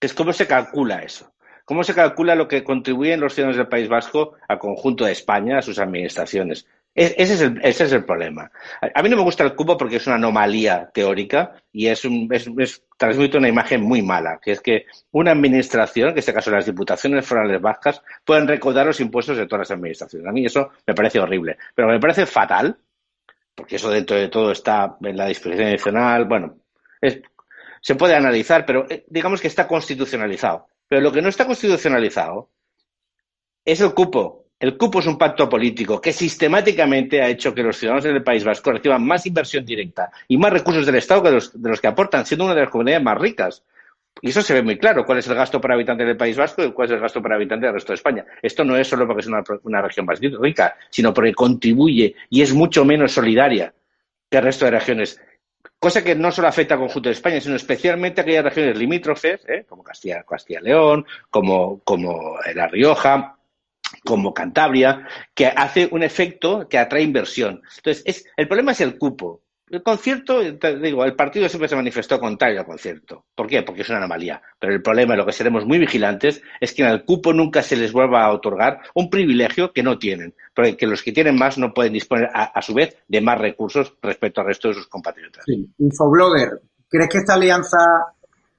que 0.00 0.08
es 0.08 0.14
cómo 0.14 0.32
se 0.32 0.48
calcula 0.48 1.04
eso. 1.04 1.32
¿Cómo 1.64 1.84
se 1.84 1.94
calcula 1.94 2.34
lo 2.34 2.48
que 2.48 2.64
contribuyen 2.64 3.20
los 3.20 3.34
ciudadanos 3.34 3.56
del 3.56 3.68
País 3.68 3.88
Vasco 3.88 4.32
al 4.48 4.58
conjunto 4.58 5.04
de 5.04 5.12
España, 5.12 5.58
a 5.58 5.62
sus 5.62 5.78
administraciones? 5.78 6.66
Ese 6.94 7.34
es, 7.64 7.92
el, 7.92 8.04
problema. 8.04 8.52
A 8.94 9.02
mí 9.02 9.08
no 9.08 9.16
me 9.16 9.22
gusta 9.24 9.42
el 9.42 9.56
cupo 9.56 9.76
porque 9.76 9.96
es 9.96 10.06
una 10.06 10.14
anomalía 10.14 10.90
teórica 10.94 11.54
y 11.72 11.88
es, 11.88 12.04
un, 12.04 12.28
es, 12.30 12.84
transmite 12.96 13.36
una 13.36 13.48
imagen 13.48 13.82
muy 13.82 14.00
mala, 14.00 14.38
que 14.40 14.52
es 14.52 14.60
que 14.60 14.86
una 15.10 15.32
administración, 15.32 16.10
en 16.10 16.18
este 16.18 16.32
caso 16.32 16.52
las 16.52 16.66
diputaciones 16.66 17.26
forales 17.26 17.60
vascas, 17.60 18.00
pueden 18.24 18.46
recaudar 18.46 18.86
los 18.86 19.00
impuestos 19.00 19.36
de 19.36 19.46
todas 19.46 19.68
las 19.68 19.76
administraciones. 19.76 20.28
A 20.28 20.32
mí 20.32 20.46
eso 20.46 20.70
me 20.86 20.94
parece 20.94 21.18
horrible, 21.18 21.58
pero 21.74 21.88
me 21.88 21.98
parece 21.98 22.26
fatal, 22.26 22.78
porque 23.56 23.74
eso 23.74 23.90
dentro 23.90 24.16
de 24.16 24.28
todo 24.28 24.52
está 24.52 24.96
en 25.02 25.16
la 25.16 25.26
disposición 25.26 25.66
adicional, 25.66 26.26
bueno, 26.26 26.58
es, 27.00 27.20
se 27.80 27.96
puede 27.96 28.14
analizar, 28.14 28.64
pero 28.64 28.86
eh, 28.88 29.04
digamos 29.08 29.40
que 29.40 29.48
está 29.48 29.66
constitucionalizado. 29.66 30.68
Pero 30.86 31.02
lo 31.02 31.10
que 31.10 31.22
no 31.22 31.28
está 31.28 31.44
constitucionalizado 31.44 32.50
es 33.64 33.80
el 33.80 33.94
cupo, 33.94 34.43
el 34.64 34.78
cupo 34.78 35.00
es 35.00 35.06
un 35.06 35.18
pacto 35.18 35.46
político 35.46 36.00
que 36.00 36.10
sistemáticamente 36.10 37.20
ha 37.20 37.28
hecho 37.28 37.54
que 37.54 37.62
los 37.62 37.76
ciudadanos 37.76 38.02
del 38.02 38.22
País 38.22 38.44
Vasco 38.44 38.72
reciban 38.72 39.06
más 39.06 39.26
inversión 39.26 39.62
directa 39.62 40.10
y 40.26 40.38
más 40.38 40.50
recursos 40.50 40.86
del 40.86 40.94
Estado 40.94 41.22
que 41.22 41.32
los, 41.32 41.62
de 41.62 41.68
los 41.68 41.82
que 41.82 41.86
aportan, 41.86 42.24
siendo 42.24 42.46
una 42.46 42.54
de 42.54 42.62
las 42.62 42.70
comunidades 42.70 43.04
más 43.04 43.18
ricas. 43.18 43.62
Y 44.22 44.30
eso 44.30 44.40
se 44.40 44.54
ve 44.54 44.62
muy 44.62 44.78
claro, 44.78 45.04
cuál 45.04 45.18
es 45.18 45.28
el 45.28 45.34
gasto 45.34 45.60
por 45.60 45.70
habitante 45.70 46.06
del 46.06 46.16
País 46.16 46.38
Vasco 46.38 46.64
y 46.64 46.72
cuál 46.72 46.86
es 46.88 46.94
el 46.94 47.00
gasto 47.00 47.20
por 47.20 47.34
habitante 47.34 47.66
del 47.66 47.74
resto 47.74 47.92
de 47.92 47.96
España. 47.96 48.24
Esto 48.40 48.64
no 48.64 48.74
es 48.74 48.88
solo 48.88 49.06
porque 49.06 49.20
es 49.20 49.26
una, 49.26 49.82
región 49.82 50.06
más 50.06 50.18
rica, 50.18 50.78
sino 50.88 51.12
porque 51.12 51.34
contribuye 51.34 52.14
y 52.30 52.40
es 52.40 52.54
mucho 52.54 52.86
menos 52.86 53.12
solidaria 53.12 53.74
que 54.30 54.38
el 54.38 54.44
resto 54.44 54.64
de 54.64 54.70
regiones. 54.70 55.20
Cosa 55.78 56.02
que 56.02 56.14
no 56.14 56.32
solo 56.32 56.48
afecta 56.48 56.72
al 56.72 56.80
conjunto 56.80 57.10
de 57.10 57.12
España, 57.12 57.38
sino 57.38 57.54
especialmente 57.54 58.22
a 58.22 58.24
aquellas 58.24 58.44
regiones 58.44 58.78
limítrofes, 58.78 59.44
¿eh? 59.46 59.66
como 59.68 59.82
Castilla, 59.82 60.22
Castilla 60.22 60.62
León, 60.62 61.04
como, 61.28 61.80
como 61.80 62.38
La 62.54 62.66
Rioja, 62.66 63.36
como 64.02 64.34
Cantabria, 64.34 65.06
que 65.34 65.46
hace 65.46 65.88
un 65.90 66.02
efecto 66.02 66.68
que 66.68 66.78
atrae 66.78 67.02
inversión. 67.02 67.62
Entonces, 67.76 68.02
es, 68.06 68.26
el 68.36 68.48
problema 68.48 68.72
es 68.72 68.80
el 68.80 68.98
cupo. 68.98 69.42
El 69.70 69.82
concierto, 69.82 70.40
digo, 70.40 71.04
el 71.04 71.16
partido 71.16 71.48
siempre 71.48 71.68
se 71.68 71.74
manifestó 71.74 72.20
contrario 72.20 72.60
al 72.60 72.66
concierto. 72.66 73.24
¿Por 73.34 73.46
qué? 73.46 73.62
Porque 73.62 73.82
es 73.82 73.88
una 73.88 73.98
anomalía. 73.98 74.40
Pero 74.58 74.74
el 74.74 74.82
problema, 74.82 75.16
lo 75.16 75.24
que 75.24 75.32
seremos 75.32 75.64
muy 75.64 75.78
vigilantes, 75.78 76.42
es 76.60 76.74
que 76.74 76.82
en 76.82 76.88
el 76.88 77.04
cupo 77.04 77.32
nunca 77.32 77.62
se 77.62 77.76
les 77.76 77.90
vuelva 77.90 78.24
a 78.24 78.32
otorgar 78.32 78.80
un 78.94 79.08
privilegio 79.08 79.72
que 79.72 79.82
no 79.82 79.98
tienen. 79.98 80.34
Porque 80.54 80.86
los 80.86 81.02
que 81.02 81.12
tienen 81.12 81.36
más 81.36 81.56
no 81.56 81.72
pueden 81.72 81.94
disponer, 81.94 82.28
a, 82.34 82.44
a 82.44 82.62
su 82.62 82.74
vez, 82.74 82.96
de 83.08 83.20
más 83.20 83.38
recursos 83.38 83.94
respecto 84.02 84.42
al 84.42 84.48
resto 84.48 84.68
de 84.68 84.74
sus 84.74 84.86
compatriotas. 84.86 85.44
Sí. 85.46 85.66
Infoblogger, 85.78 86.60
¿crees 86.88 87.08
que 87.08 87.18
esta 87.18 87.34
alianza 87.34 87.78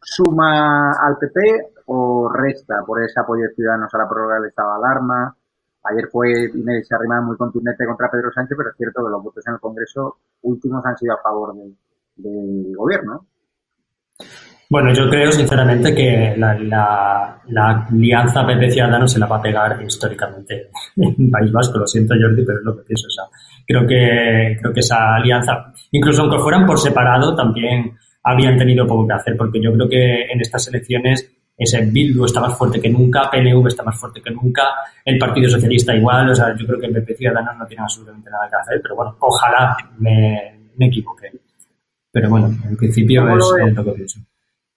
suma 0.02 0.92
al 0.92 1.18
PP 1.18 1.75
o 1.86 2.30
resta 2.30 2.84
por 2.86 3.04
ese 3.04 3.20
apoyo 3.20 3.44
de 3.44 3.56
Ciudadanos 3.56 3.94
a 3.94 3.98
la 3.98 4.10
prórroga 4.10 4.36
del 4.36 4.50
estado 4.50 4.72
de 4.72 4.78
alarma? 4.78 5.36
Ayer 5.84 6.08
fue 6.12 6.32
Inés 6.54 6.92
Arrimada 6.92 7.22
muy 7.22 7.38
contundente 7.38 7.86
contra 7.86 8.10
Pedro 8.10 8.32
Sánchez, 8.32 8.58
pero 8.58 8.70
es 8.72 8.78
cierto 8.78 9.06
que 9.06 9.12
los 9.12 9.24
votos 9.24 9.46
en 9.46 9.54
el 9.54 9.60
Congreso 9.60 10.18
últimos 10.42 10.84
han 10.86 10.98
sido 10.98 11.14
a 11.14 11.22
favor 11.22 11.54
del 11.56 11.76
de 12.16 12.74
gobierno. 12.76 13.26
Bueno, 14.68 14.92
yo 14.94 15.08
creo 15.10 15.32
sinceramente 15.32 15.94
que 15.94 16.34
la, 16.38 16.58
la, 16.58 17.40
la 17.50 17.88
alianza 17.88 18.46
PP 18.48 18.72
Ciudadanos 18.72 19.12
se 19.12 19.20
la 19.20 19.28
va 19.28 19.38
a 19.38 19.42
pegar 19.42 19.82
históricamente 19.84 20.70
en 20.96 21.30
País 21.30 21.52
Vasco. 21.52 21.78
Lo 21.78 21.86
siento, 21.86 22.16
Jordi, 22.20 22.44
pero 22.44 22.60
es 22.60 22.66
lo 22.66 22.76
que 22.78 22.84
pienso. 22.84 23.08
O 23.08 23.12
sea, 23.12 23.26
creo 23.68 23.86
que, 23.86 24.58
creo 24.60 24.74
que 24.74 24.80
esa 24.80 25.16
alianza, 25.16 25.72
incluso 25.92 26.24
aunque 26.24 26.40
fueran 26.40 26.66
por 26.66 26.80
separado, 26.80 27.36
también 27.36 27.96
habían 28.24 28.58
tenido 28.58 28.88
poco 28.88 29.08
que 29.08 29.14
hacer, 29.14 29.38
porque 29.38 29.62
yo 29.62 29.72
creo 29.74 29.88
que 29.88 30.24
en 30.24 30.42
estas 30.42 30.68
elecciones 30.68 31.32
ese 31.58 31.82
Bildu 31.86 32.26
está 32.26 32.42
más 32.42 32.58
fuerte 32.58 32.82
que 32.82 32.90
nunca, 32.90 33.30
PNV 33.32 33.68
está 33.68 33.84
más 33.84 33.98
fuerte 34.00 34.22
que 34.22 34.32
nunca, 34.32 34.64
el 35.06 35.18
Partido 35.18 35.50
Socialista 35.50 35.96
igual, 35.96 36.30
o 36.30 36.36
sea, 36.36 36.56
yo 36.56 36.66
creo 36.68 36.80
que 36.80 36.88
el 36.88 36.94
PP 36.94 37.16
Ciudadanos 37.16 37.58
no 37.58 37.66
tiene 37.66 37.84
absolutamente 37.84 38.30
nada 38.30 38.50
que 38.50 38.56
hacer, 38.58 38.82
pero 38.82 38.96
bueno, 38.96 39.16
ojalá 39.20 39.78
me, 39.98 40.70
me 40.76 40.88
equivoque. 40.88 41.32
Pero 42.12 42.30
bueno, 42.30 42.48
en 42.48 42.78
principio 42.78 43.28
es, 43.30 43.36
lo, 43.38 43.58
es 43.68 43.74
lo 43.74 43.84
que 43.86 43.92
pienso. 43.92 44.20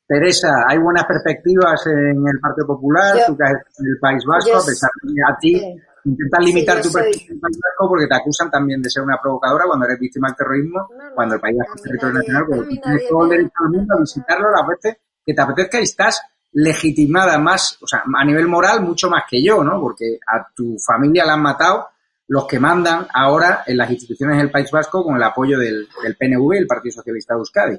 Teresa, 0.06 0.48
¿hay 0.68 0.78
buenas 0.78 1.04
perspectivas 1.04 1.86
en 1.86 2.16
el 2.26 2.40
Partido 2.40 2.66
Popular? 2.68 3.14
Yo, 3.18 3.26
Tú 3.26 3.36
que 3.36 3.44
en 3.44 3.86
el 3.86 3.98
País 4.00 4.24
Vasco, 4.24 4.50
yo, 4.52 4.58
a 4.58 4.64
pesar 4.66 4.90
de 5.02 5.14
que 5.14 5.20
a 5.20 5.36
ti 5.38 5.54
sí. 5.58 5.82
intentan 6.06 6.44
limitar 6.44 6.80
tu 6.80 6.88
soy- 6.88 7.02
perfil 7.02 7.22
en 7.28 7.34
el 7.34 7.40
País 7.40 7.58
Vasco 7.62 7.88
porque 7.88 8.06
te 8.06 8.14
acusan 8.16 8.50
también 8.50 8.80
de 8.80 8.88
ser 8.88 9.02
una 9.02 9.18
provocadora 9.20 9.64
cuando 9.66 9.84
eres 9.84 9.98
víctima 10.00 10.28
del 10.28 10.36
terrorismo, 10.36 10.88
cuando 11.14 11.34
el 11.34 11.40
País 11.40 11.56
Vasco 11.58 11.74
es 11.76 11.82
territorio 11.82 12.14
nadie- 12.14 12.28
nacional, 12.32 12.44
porque 12.56 12.76
tienes 12.82 13.08
todo 13.08 13.22
el 13.24 13.28
derecho 13.30 13.52
del 13.62 13.70
mundo 13.78 13.94
a 13.94 14.00
visitarlo 14.00 14.50
las 14.50 14.66
veces 14.68 14.96
que 15.26 15.34
te 15.34 15.40
apetezca 15.42 15.80
y 15.80 15.82
estás 15.82 16.22
legitimada 16.60 17.38
más, 17.38 17.78
o 17.80 17.86
sea, 17.86 18.02
a 18.04 18.24
nivel 18.24 18.48
moral 18.48 18.82
mucho 18.82 19.08
más 19.08 19.22
que 19.30 19.40
yo, 19.40 19.62
¿no? 19.62 19.80
Porque 19.80 20.18
a 20.26 20.48
tu 20.52 20.76
familia 20.84 21.24
la 21.24 21.34
han 21.34 21.42
matado 21.42 21.88
los 22.26 22.46
que 22.48 22.58
mandan 22.58 23.06
ahora 23.14 23.62
en 23.64 23.76
las 23.76 23.88
instituciones 23.90 24.38
del 24.38 24.50
País 24.50 24.68
Vasco 24.70 25.04
con 25.04 25.14
el 25.16 25.22
apoyo 25.22 25.56
del, 25.58 25.88
PNV 26.18 26.54
el 26.54 26.66
Partido 26.66 26.96
Socialista 26.96 27.34
de 27.34 27.38
Euskadi. 27.38 27.78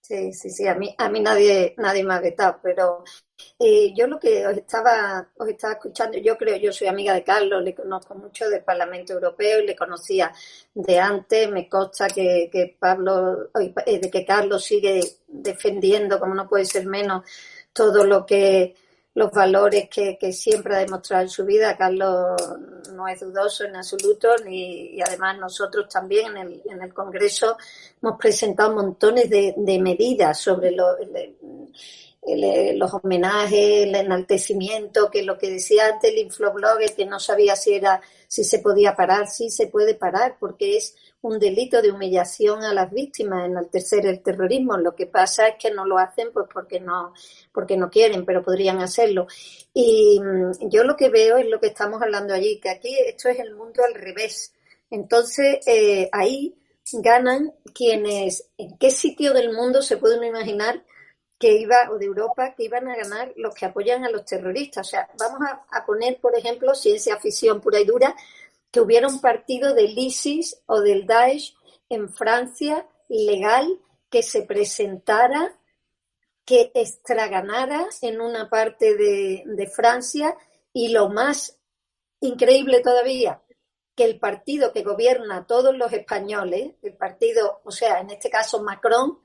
Sí, 0.00 0.32
sí, 0.32 0.50
sí, 0.50 0.66
a 0.66 0.74
mí, 0.74 0.94
a 0.96 1.08
mí 1.08 1.20
nadie, 1.20 1.74
nadie 1.78 2.04
me 2.04 2.14
ha 2.14 2.20
vetado, 2.20 2.60
pero 2.62 3.02
eh, 3.58 3.92
yo 3.96 4.06
lo 4.06 4.18
que 4.18 4.46
os 4.46 4.56
estaba, 4.56 5.28
os 5.36 5.48
estaba 5.48 5.74
escuchando, 5.74 6.18
yo 6.18 6.36
creo, 6.36 6.56
yo 6.56 6.72
soy 6.72 6.86
amiga 6.86 7.14
de 7.14 7.24
Carlos, 7.24 7.62
le 7.62 7.74
conozco 7.74 8.14
mucho 8.14 8.48
del 8.48 8.62
Parlamento 8.62 9.12
Europeo 9.12 9.60
y 9.60 9.66
le 9.66 9.76
conocía 9.76 10.32
de 10.74 10.98
antes, 10.98 11.50
me 11.50 11.68
consta 11.68 12.08
que, 12.08 12.48
que 12.52 12.76
Pablo, 12.78 13.50
eh, 13.86 14.00
de 14.00 14.10
que 14.10 14.24
Carlos 14.24 14.64
sigue 14.64 15.00
defendiendo, 15.26 16.20
como 16.20 16.34
no 16.34 16.48
puede 16.48 16.64
ser 16.64 16.86
menos, 16.86 17.22
todo 17.72 18.04
lo 18.04 18.24
que 18.26 18.74
los 19.14 19.30
valores 19.30 19.88
que, 19.90 20.16
que 20.18 20.32
siempre 20.32 20.74
ha 20.74 20.78
demostrado 20.78 21.24
en 21.24 21.28
su 21.28 21.44
vida. 21.44 21.76
Carlos 21.76 22.36
no 22.92 23.06
es 23.08 23.20
dudoso 23.20 23.64
en 23.64 23.76
absoluto 23.76 24.36
ni, 24.44 24.94
y 24.96 25.00
además 25.02 25.38
nosotros 25.38 25.86
también 25.88 26.36
en 26.36 26.36
el, 26.48 26.62
en 26.70 26.82
el 26.82 26.94
Congreso 26.94 27.56
hemos 28.02 28.18
presentado 28.18 28.74
montones 28.74 29.28
de, 29.28 29.54
de 29.56 29.78
medidas 29.80 30.38
sobre 30.40 30.70
lo- 30.72 30.96
el- 32.22 32.78
los 32.78 32.92
homenajes, 32.94 33.82
el 33.84 33.94
enaltecimiento, 33.94 35.10
que 35.10 35.22
lo 35.22 35.36
que 35.38 35.50
decía 35.50 35.86
antes 35.86 36.10
el 36.12 36.18
infloblogger, 36.18 36.94
que 36.94 37.04
no 37.06 37.18
sabía 37.18 37.56
si 37.56 37.74
era, 37.74 38.00
si 38.28 38.44
se 38.44 38.60
podía 38.60 38.94
parar, 38.94 39.26
sí 39.28 39.50
se 39.50 39.66
puede 39.66 39.94
parar, 39.94 40.36
porque 40.38 40.76
es 40.76 40.94
un 41.22 41.38
delito 41.38 41.80
de 41.80 41.92
humillación 41.92 42.64
a 42.64 42.74
las 42.74 42.90
víctimas, 42.90 43.46
enaltecer 43.46 44.04
el 44.06 44.22
terrorismo. 44.22 44.76
Lo 44.76 44.94
que 44.94 45.06
pasa 45.06 45.48
es 45.48 45.54
que 45.56 45.70
no 45.70 45.86
lo 45.86 45.98
hacen 45.98 46.32
pues 46.32 46.46
porque 46.52 46.80
no, 46.80 47.14
porque 47.52 47.76
no 47.76 47.88
quieren, 47.88 48.24
pero 48.24 48.42
podrían 48.42 48.80
hacerlo. 48.80 49.26
Y 49.72 50.20
mm, 50.20 50.68
yo 50.68 50.84
lo 50.84 50.96
que 50.96 51.08
veo 51.08 51.38
es 51.38 51.46
lo 51.46 51.60
que 51.60 51.68
estamos 51.68 52.02
hablando 52.02 52.34
allí, 52.34 52.60
que 52.60 52.70
aquí 52.70 52.96
esto 53.06 53.28
es 53.28 53.38
el 53.38 53.54
mundo 53.54 53.82
al 53.86 53.94
revés. 53.94 54.52
Entonces, 54.90 55.60
eh, 55.66 56.08
ahí 56.12 56.56
ganan 56.92 57.54
quienes, 57.72 58.50
¿en 58.58 58.76
qué 58.78 58.90
sitio 58.90 59.32
del 59.32 59.52
mundo 59.52 59.80
se 59.80 59.96
pueden 59.96 60.24
imaginar 60.24 60.84
que 61.38 61.54
iba, 61.54 61.88
o 61.90 61.98
de 61.98 62.06
Europa, 62.06 62.54
que 62.56 62.64
iban 62.64 62.88
a 62.88 62.96
ganar 62.96 63.32
los 63.36 63.54
que 63.54 63.66
apoyan 63.66 64.04
a 64.04 64.10
los 64.10 64.24
terroristas? 64.24 64.88
O 64.88 64.90
sea, 64.90 65.08
vamos 65.18 65.40
a, 65.48 65.64
a 65.70 65.86
poner, 65.86 66.20
por 66.20 66.36
ejemplo, 66.36 66.74
ciencia 66.74 67.16
ficción 67.18 67.60
pura 67.60 67.80
y 67.80 67.84
dura, 67.84 68.14
que 68.72 68.80
hubiera 68.80 69.06
un 69.06 69.20
partido 69.20 69.74
del 69.74 69.96
ISIS 69.96 70.62
o 70.66 70.80
del 70.80 71.06
Daesh 71.06 71.54
en 71.88 72.08
Francia 72.08 72.88
legal 73.08 73.78
que 74.10 74.22
se 74.22 74.42
presentara, 74.42 75.56
que 76.44 76.72
extraganara 76.74 77.86
en 78.00 78.20
una 78.20 78.48
parte 78.48 78.96
de, 78.96 79.44
de 79.46 79.66
Francia 79.68 80.36
y 80.72 80.88
lo 80.88 81.10
más 81.10 81.58
increíble 82.20 82.80
todavía, 82.80 83.42
que 83.94 84.04
el 84.04 84.18
partido 84.18 84.72
que 84.72 84.82
gobierna 84.82 85.38
a 85.38 85.46
todos 85.46 85.76
los 85.76 85.92
españoles, 85.92 86.72
el 86.82 86.94
partido, 86.94 87.60
o 87.64 87.70
sea, 87.70 88.00
en 88.00 88.10
este 88.10 88.30
caso 88.30 88.62
Macron, 88.62 89.18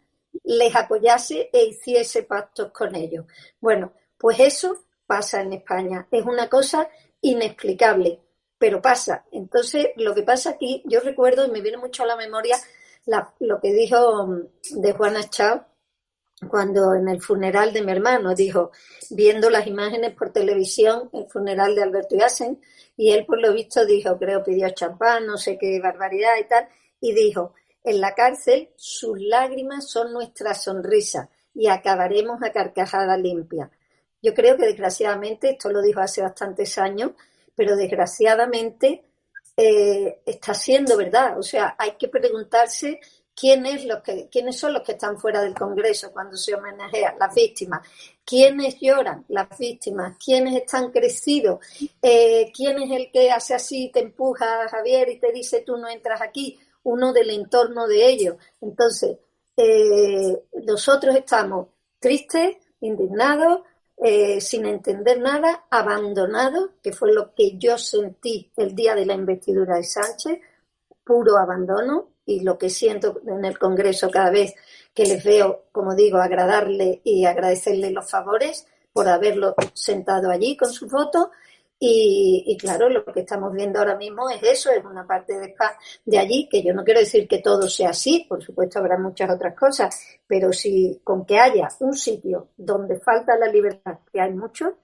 les 0.44 0.76
apoyase 0.76 1.50
e 1.54 1.66
hiciese 1.66 2.24
pactos 2.24 2.72
con 2.72 2.96
ellos. 2.96 3.26
Bueno, 3.62 3.94
pues 4.18 4.40
eso 4.40 4.84
pasa 5.06 5.42
en 5.42 5.54
España. 5.54 6.08
Es 6.12 6.26
una 6.26 6.50
cosa 6.50 6.90
inexplicable, 7.22 8.22
pero 8.58 8.82
pasa. 8.82 9.26
Entonces, 9.32 9.88
lo 9.98 10.14
que 10.16 10.24
pasa 10.24 10.52
aquí, 10.52 10.84
yo 10.86 11.00
recuerdo 11.00 11.46
y 11.46 11.52
me 11.52 11.62
viene 11.62 11.78
mucho 11.78 12.04
a 12.04 12.08
la 12.08 12.16
memoria 12.16 12.58
lo 13.40 13.60
que 13.62 13.74
dijo 13.74 14.28
mm, 14.28 14.82
de 14.82 14.94
Juana 14.94 15.30
Chao 15.30 15.66
cuando 16.50 16.94
en 16.94 17.08
el 17.08 17.20
funeral 17.22 17.74
de 17.74 17.82
mi 17.82 17.92
hermano 17.92 18.36
dijo, 18.36 18.72
viendo 19.10 19.50
las 19.50 19.66
imágenes 19.66 20.14
por 20.14 20.32
televisión, 20.32 21.10
el 21.12 21.28
funeral 21.28 21.74
de 21.74 21.82
Alberto 21.82 22.16
Yassen, 22.16 22.62
y 22.96 23.12
él 23.12 23.26
por 23.26 23.42
lo 23.42 23.54
visto 23.54 23.86
dijo, 23.86 24.18
creo 24.20 24.44
pidió 24.44 24.70
champán, 24.70 25.26
no 25.26 25.38
sé 25.38 25.58
qué 25.58 25.80
barbaridad 25.82 26.34
y 26.40 26.48
tal, 26.48 26.68
y 27.00 27.14
dijo, 27.14 27.56
en 27.84 28.02
la 28.02 28.14
cárcel 28.14 28.70
sus 28.76 29.20
lágrimas 29.20 29.90
son 29.90 30.14
nuestra 30.14 30.54
sonrisa 30.54 31.30
y 31.56 31.68
acabaremos 31.68 32.44
a 32.44 32.52
carcajada 32.52 33.18
limpia. 33.18 33.72
Yo 34.22 34.36
creo 34.36 34.58
que 34.58 34.66
desgraciadamente, 34.68 35.52
esto 35.52 35.72
lo 35.72 35.82
dijo 35.82 36.02
hace 36.02 36.22
bastantes 36.22 36.78
años, 36.78 37.12
pero 37.58 37.76
desgraciadamente 37.76 39.04
eh, 39.58 40.22
está 40.24 40.54
siendo 40.54 40.96
verdad. 40.96 41.40
O 41.40 41.42
sea, 41.42 41.76
hay 41.78 41.94
que 41.98 42.08
preguntarse 42.08 43.00
quién 43.36 43.66
es 43.66 43.84
los 43.86 44.04
que, 44.04 44.30
quiénes 44.30 44.60
son 44.60 44.74
los 44.74 44.84
que 44.84 44.92
están 44.92 45.18
fuera 45.18 45.42
del 45.42 45.56
Congreso 45.56 46.12
cuando 46.14 46.38
se 46.38 46.54
homenajea 46.54 47.16
las 47.20 47.34
víctimas, 47.34 47.82
quiénes 48.24 48.80
lloran 48.80 49.26
las 49.30 49.50
víctimas, 49.58 50.16
quiénes 50.24 50.56
están 50.56 50.92
crecidos, 50.92 51.66
eh, 52.02 52.52
quién 52.56 52.80
es 52.80 52.92
el 52.92 53.12
que 53.12 53.32
hace 53.32 53.56
así, 53.56 53.90
te 53.92 54.02
empuja 54.02 54.70
Javier 54.70 55.10
y 55.10 55.20
te 55.20 55.32
dice 55.32 55.64
tú 55.66 55.78
no 55.78 55.90
entras 55.90 56.22
aquí, 56.22 56.60
uno 56.84 57.12
del 57.12 57.32
entorno 57.32 57.88
de 57.88 58.08
ellos. 58.08 58.36
Entonces, 58.62 59.18
eh, 59.58 60.44
nosotros 60.64 61.16
estamos 61.16 61.70
tristes, 62.00 62.58
indignados, 62.82 63.62
eh, 63.98 64.40
sin 64.42 64.66
entender 64.66 65.20
nada, 65.20 65.66
abandonados, 65.70 66.72
que 66.84 66.94
fue 66.94 67.14
lo 67.14 67.34
que 67.34 67.58
yo 67.58 67.78
sentí 67.78 68.52
el 68.56 68.76
día 68.76 68.94
de 68.94 69.06
la 69.06 69.14
investidura 69.14 69.76
de 69.76 69.84
Sánchez, 69.84 70.40
puro 71.04 71.38
abandono, 71.38 72.10
y 72.26 72.42
lo 72.42 72.58
que 72.58 72.70
siento 72.70 73.22
en 73.26 73.46
el 73.46 73.58
Congreso 73.58 74.12
cada 74.12 74.30
vez 74.30 74.54
que 74.94 75.06
les 75.06 75.24
veo, 75.24 75.66
como 75.72 75.96
digo, 75.96 76.18
agradarle 76.18 77.02
y 77.04 77.26
agradecerle 77.26 77.90
los 77.92 78.10
favores 78.10 78.68
por 78.92 79.08
haberlo 79.08 79.56
sentado 79.74 80.30
allí 80.30 80.58
con 80.58 80.70
su 80.72 80.90
foto. 80.90 81.32
Y, 81.80 82.44
y 82.48 82.58
claro, 82.58 82.90
lo 82.90 83.06
que 83.06 83.20
estamos 83.20 83.54
viendo 83.54 83.78
ahora 83.78 83.96
mismo 83.96 84.28
es 84.32 84.42
eso, 84.42 84.72
es 84.72 84.84
una 84.84 85.06
parte 85.06 85.38
de, 85.38 85.54
de 86.06 86.18
allí, 86.18 86.50
que 86.50 86.64
yo 86.64 86.74
no 86.74 86.84
quiero 86.84 87.00
decir 87.00 87.28
que 87.28 87.38
todo 87.38 87.70
sea 87.70 87.90
así, 87.92 88.26
por 88.28 88.44
supuesto 88.44 88.80
habrá 88.80 88.98
muchas 88.98 89.30
otras 89.30 89.56
cosas, 89.56 90.00
pero 90.26 90.52
si 90.52 91.00
con 91.04 91.24
que 91.24 91.38
haya 91.38 91.68
un 91.80 91.94
sitio 91.94 92.50
donde 92.58 93.00
falta 93.00 93.38
la 93.38 93.46
libertad, 93.48 94.00
que 94.12 94.20
hay 94.20 94.34
mucho, 94.34 94.78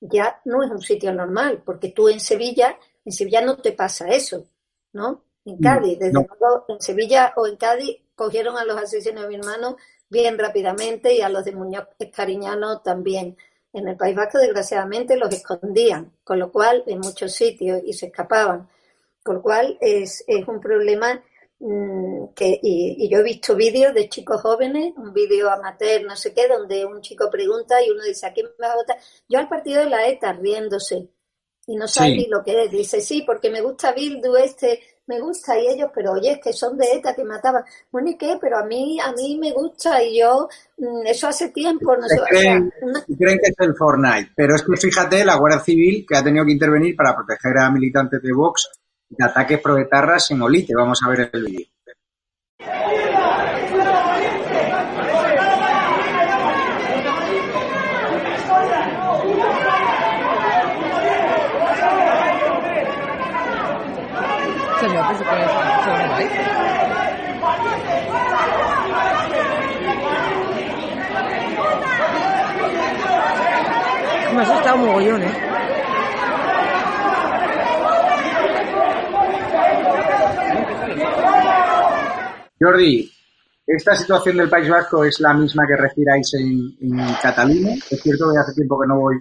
ya 0.00 0.40
no 0.44 0.62
es 0.62 0.70
un 0.70 0.82
sitio 0.82 1.14
normal, 1.14 1.62
porque 1.64 1.88
tú 1.90 2.10
en 2.10 2.20
Sevilla, 2.20 2.78
en 3.04 3.12
Sevilla 3.12 3.40
no 3.40 3.56
te 3.56 3.72
pasa 3.72 4.08
eso, 4.08 4.46
¿no? 4.92 5.24
En 5.46 5.58
Cádiz, 5.58 5.98
desde 5.98 6.12
no. 6.12 6.26
luego, 6.38 6.64
en 6.68 6.80
Sevilla 6.80 7.32
o 7.36 7.46
en 7.46 7.56
Cádiz 7.56 7.98
cogieron 8.14 8.56
a 8.58 8.64
los 8.64 8.76
asesinos 8.76 9.22
de 9.22 9.28
mi 9.28 9.36
hermano 9.36 9.76
bien 10.10 10.38
rápidamente 10.38 11.14
y 11.14 11.22
a 11.22 11.28
los 11.28 11.44
de 11.44 11.52
Muñoz 11.52 11.88
Cariñano 12.14 12.80
también. 12.80 13.36
En 13.74 13.88
el 13.88 13.96
País 13.96 14.14
Vasco, 14.16 14.38
desgraciadamente, 14.38 15.16
los 15.16 15.32
escondían, 15.32 16.12
con 16.24 16.38
lo 16.38 16.50
cual, 16.50 16.82
en 16.86 17.00
muchos 17.00 17.32
sitios, 17.32 17.82
y 17.84 17.92
se 17.92 18.06
escapaban. 18.06 18.68
Con 19.22 19.36
lo 19.36 19.42
cual, 19.42 19.76
es, 19.80 20.24
es 20.26 20.46
un 20.48 20.60
problema 20.60 21.22
mm, 21.58 22.28
que, 22.34 22.58
y, 22.62 23.04
y 23.04 23.08
yo 23.08 23.18
he 23.18 23.22
visto 23.22 23.54
vídeos 23.56 23.92
de 23.92 24.08
chicos 24.08 24.40
jóvenes, 24.40 24.94
un 24.96 25.12
vídeo 25.12 25.50
amateur, 25.50 26.02
no 26.04 26.14
sé 26.16 26.32
qué, 26.32 26.46
donde 26.48 26.84
un 26.86 27.00
chico 27.02 27.28
pregunta 27.30 27.82
y 27.82 27.90
uno 27.90 28.04
dice, 28.04 28.26
¿a 28.26 28.32
quién 28.32 28.46
me 28.58 28.66
vas 28.66 28.74
a 28.74 28.76
votar? 28.76 28.96
Yo 29.28 29.38
al 29.38 29.48
partido 29.48 29.80
de 29.80 29.90
la 29.90 30.06
ETA, 30.08 30.32
riéndose, 30.34 31.08
y 31.66 31.76
no 31.76 31.88
sabe 31.88 32.10
Sí. 32.10 32.16
ni 32.18 32.26
lo 32.28 32.44
que 32.44 32.64
es. 32.64 32.70
Dice, 32.70 33.00
sí, 33.00 33.22
porque 33.26 33.50
me 33.50 33.60
gusta 33.62 33.92
Bildu 33.92 34.36
este, 34.36 34.80
me 35.06 35.20
gusta, 35.20 35.58
y 35.58 35.66
ellos, 35.68 35.90
pero 35.94 36.12
oye, 36.12 36.32
es 36.32 36.40
que 36.40 36.52
son 36.52 36.78
de 36.78 36.86
ETA 36.94 37.14
que 37.14 37.24
mataban. 37.24 37.62
Bueno, 37.92 38.10
¿y 38.10 38.16
qué? 38.16 38.38
Pero 38.40 38.58
a 38.58 38.64
mí, 38.64 38.98
a 39.00 39.12
mí 39.12 39.38
me 39.38 39.52
gusta, 39.52 40.02
y 40.02 40.18
yo, 40.20 40.48
mm, 40.78 41.06
eso 41.06 41.28
hace 41.28 41.50
tiempo, 41.50 41.94
no 41.96 42.08
sé, 42.08 42.14
o 42.14 42.24
sea, 42.24 42.26
creen, 42.26 42.72
una- 42.82 43.04
creen 43.04 43.38
que 43.38 43.50
es 43.50 43.56
el 43.58 43.74
Fortnite, 43.76 44.32
pero 44.34 44.54
es 44.54 44.62
que 44.62 44.76
fíjate 44.76 45.24
la 45.24 45.36
Guardia 45.36 45.60
Civil 45.60 46.06
que 46.08 46.16
ha 46.16 46.24
tenido 46.24 46.44
que 46.46 46.52
intervenir 46.52 46.96
para 46.96 47.14
proteger 47.14 47.58
a 47.58 47.70
militantes 47.70 48.22
de 48.22 48.32
Vox 48.32 48.70
de 49.10 49.24
ataques 49.24 49.60
proetarras 49.60 50.30
en 50.30 50.40
Olite. 50.42 50.74
Vamos 50.74 50.98
a 51.04 51.08
ver 51.10 51.30
el 51.32 51.44
vídeo. 51.44 51.66
Señor, 64.80 65.08
que 65.08 65.14
se 65.16 65.24
puede 65.24 65.42
hacer 65.44 65.92
un 65.92 66.08
like. 66.10 67.44
Me 74.34 74.42
ha 74.42 74.74
mogollón, 74.74 75.22
¿eh? 75.22 75.32
Jordi, 82.60 83.12
¿esta 83.64 83.94
situación 83.94 84.38
del 84.38 84.48
País 84.48 84.68
Vasco 84.68 85.04
es 85.04 85.20
la 85.20 85.34
misma 85.34 85.64
que 85.68 85.76
respiráis 85.76 86.34
en, 86.34 86.76
en 86.80 87.14
Cataluña? 87.22 87.74
Es 87.88 88.02
cierto 88.02 88.32
que 88.32 88.38
hace 88.38 88.54
tiempo 88.54 88.80
que 88.80 88.88
no 88.88 88.98
voy 88.98 89.20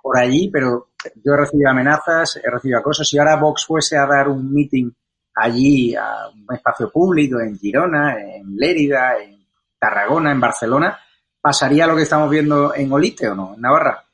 por 0.00 0.16
allí, 0.16 0.48
pero 0.50 0.88
yo 1.22 1.34
he 1.34 1.36
recibido 1.36 1.70
amenazas, 1.70 2.40
he 2.42 2.50
recibido 2.50 2.78
acosos. 2.78 3.06
Si 3.06 3.18
ahora 3.18 3.36
Vox 3.36 3.66
fuese 3.66 3.98
a 3.98 4.06
dar 4.06 4.28
un 4.28 4.50
meeting 4.50 4.90
allí 5.34 5.94
a 5.94 6.28
un 6.28 6.54
espacio 6.54 6.90
público 6.90 7.38
en 7.38 7.58
Girona, 7.58 8.18
en 8.18 8.56
Lérida, 8.56 9.18
en 9.22 9.46
Tarragona, 9.78 10.32
en 10.32 10.40
Barcelona, 10.40 10.98
¿pasaría 11.38 11.86
lo 11.86 11.96
que 11.96 12.04
estamos 12.04 12.30
viendo 12.30 12.74
en 12.74 12.90
Olite 12.90 13.28
o 13.28 13.34
no, 13.34 13.52
en 13.54 13.60
Navarra? 13.60 14.04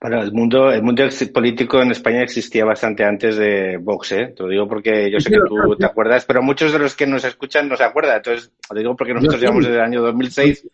Bueno, 0.00 0.22
el 0.22 0.32
mundo, 0.32 0.70
el 0.70 0.82
mundo 0.82 1.08
político 1.32 1.82
en 1.82 1.90
España 1.90 2.22
existía 2.22 2.64
bastante 2.64 3.04
antes 3.04 3.36
de 3.36 3.78
Vox, 3.78 4.12
¿eh? 4.12 4.32
Te 4.36 4.44
lo 4.44 4.48
digo 4.48 4.68
porque 4.68 5.10
yo 5.10 5.18
sé 5.18 5.30
que 5.30 5.38
tú 5.48 5.76
te 5.76 5.86
acuerdas, 5.86 6.24
pero 6.24 6.40
muchos 6.40 6.72
de 6.72 6.78
los 6.78 6.94
que 6.94 7.06
nos 7.06 7.24
escuchan 7.24 7.68
no 7.68 7.76
se 7.76 7.82
acuerdan. 7.82 8.16
Entonces, 8.18 8.52
lo 8.70 8.78
digo 8.78 8.96
porque 8.96 9.14
nosotros 9.14 9.40
llevamos 9.40 9.64
desde 9.64 9.78
el 9.78 9.82
año 9.82 10.02
2006 10.02 10.68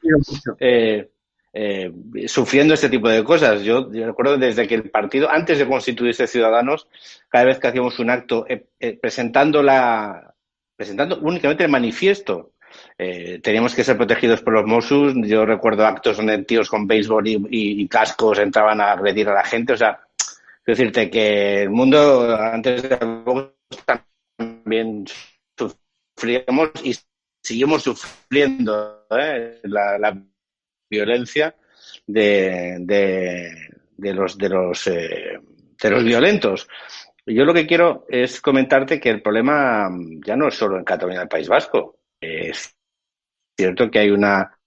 eh, 0.60 1.08
eh, 1.56 1.92
sufriendo 2.26 2.74
este 2.74 2.88
tipo 2.88 3.08
de 3.08 3.22
cosas. 3.22 3.62
Yo, 3.62 3.90
yo 3.92 4.06
recuerdo 4.06 4.36
desde 4.36 4.66
que 4.66 4.74
el 4.74 4.90
partido, 4.90 5.30
antes 5.30 5.56
de 5.56 5.68
constituirse 5.68 6.26
Ciudadanos, 6.26 6.88
cada 7.28 7.44
vez 7.44 7.60
que 7.60 7.68
hacíamos 7.68 8.00
un 8.00 8.10
acto 8.10 8.44
eh, 8.48 8.66
eh, 8.80 8.98
presentando 9.00 9.62
la, 9.62 10.34
presentando 10.74 11.20
únicamente 11.20 11.62
el 11.62 11.70
manifiesto, 11.70 12.53
eh, 12.98 13.40
teníamos 13.42 13.74
que 13.74 13.84
ser 13.84 13.96
protegidos 13.96 14.40
por 14.42 14.52
los 14.52 14.66
Mossos. 14.66 15.14
Yo 15.24 15.44
recuerdo 15.44 15.86
actos 15.86 16.16
donde 16.16 16.44
tíos 16.44 16.68
con 16.68 16.86
béisbol 16.86 17.26
y, 17.28 17.46
y- 17.50 17.88
cascos 17.88 18.38
entraban 18.38 18.80
a 18.80 18.92
agredir 18.92 19.28
a 19.28 19.34
la 19.34 19.44
gente. 19.44 19.72
O 19.72 19.76
sea, 19.76 20.00
quiero 20.64 20.78
decirte 20.78 21.10
que 21.10 21.62
el 21.62 21.70
mundo 21.70 22.36
antes 22.36 22.82
de 22.82 22.98
también 24.38 25.04
sufríamos 25.56 26.70
y 26.82 26.96
seguimos 27.42 27.82
sufriendo 27.82 29.06
¿eh? 29.10 29.60
la, 29.64 30.16
violencia 30.90 31.54
de, 32.06 32.76
de, 32.80 34.14
los 34.14 34.38
de 34.38 34.48
los 34.48 34.86
eh, 34.86 35.40
de 35.80 35.90
los 35.90 36.04
violentos. 36.04 36.68
Yo 37.26 37.44
lo 37.44 37.54
que 37.54 37.66
quiero 37.66 38.04
es 38.08 38.40
comentarte 38.40 39.00
que 39.00 39.08
el 39.10 39.22
problema 39.22 39.88
ya 40.24 40.36
no 40.36 40.48
es 40.48 40.54
solo 40.54 40.76
en 40.78 40.84
Cataluña 40.84 41.20
del 41.20 41.28
País 41.28 41.48
Vasco. 41.48 41.98
Es 42.48 42.74
cierto 43.56 43.90
que 43.90 43.98
hay 43.98 44.10
una 44.10 44.58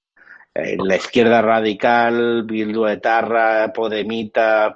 eh, 0.57 0.75
la 0.83 0.95
izquierda 0.95 1.41
radical, 1.41 2.43
Bildu 2.43 2.87
Etarra, 2.87 3.71
Podemita, 3.71 4.75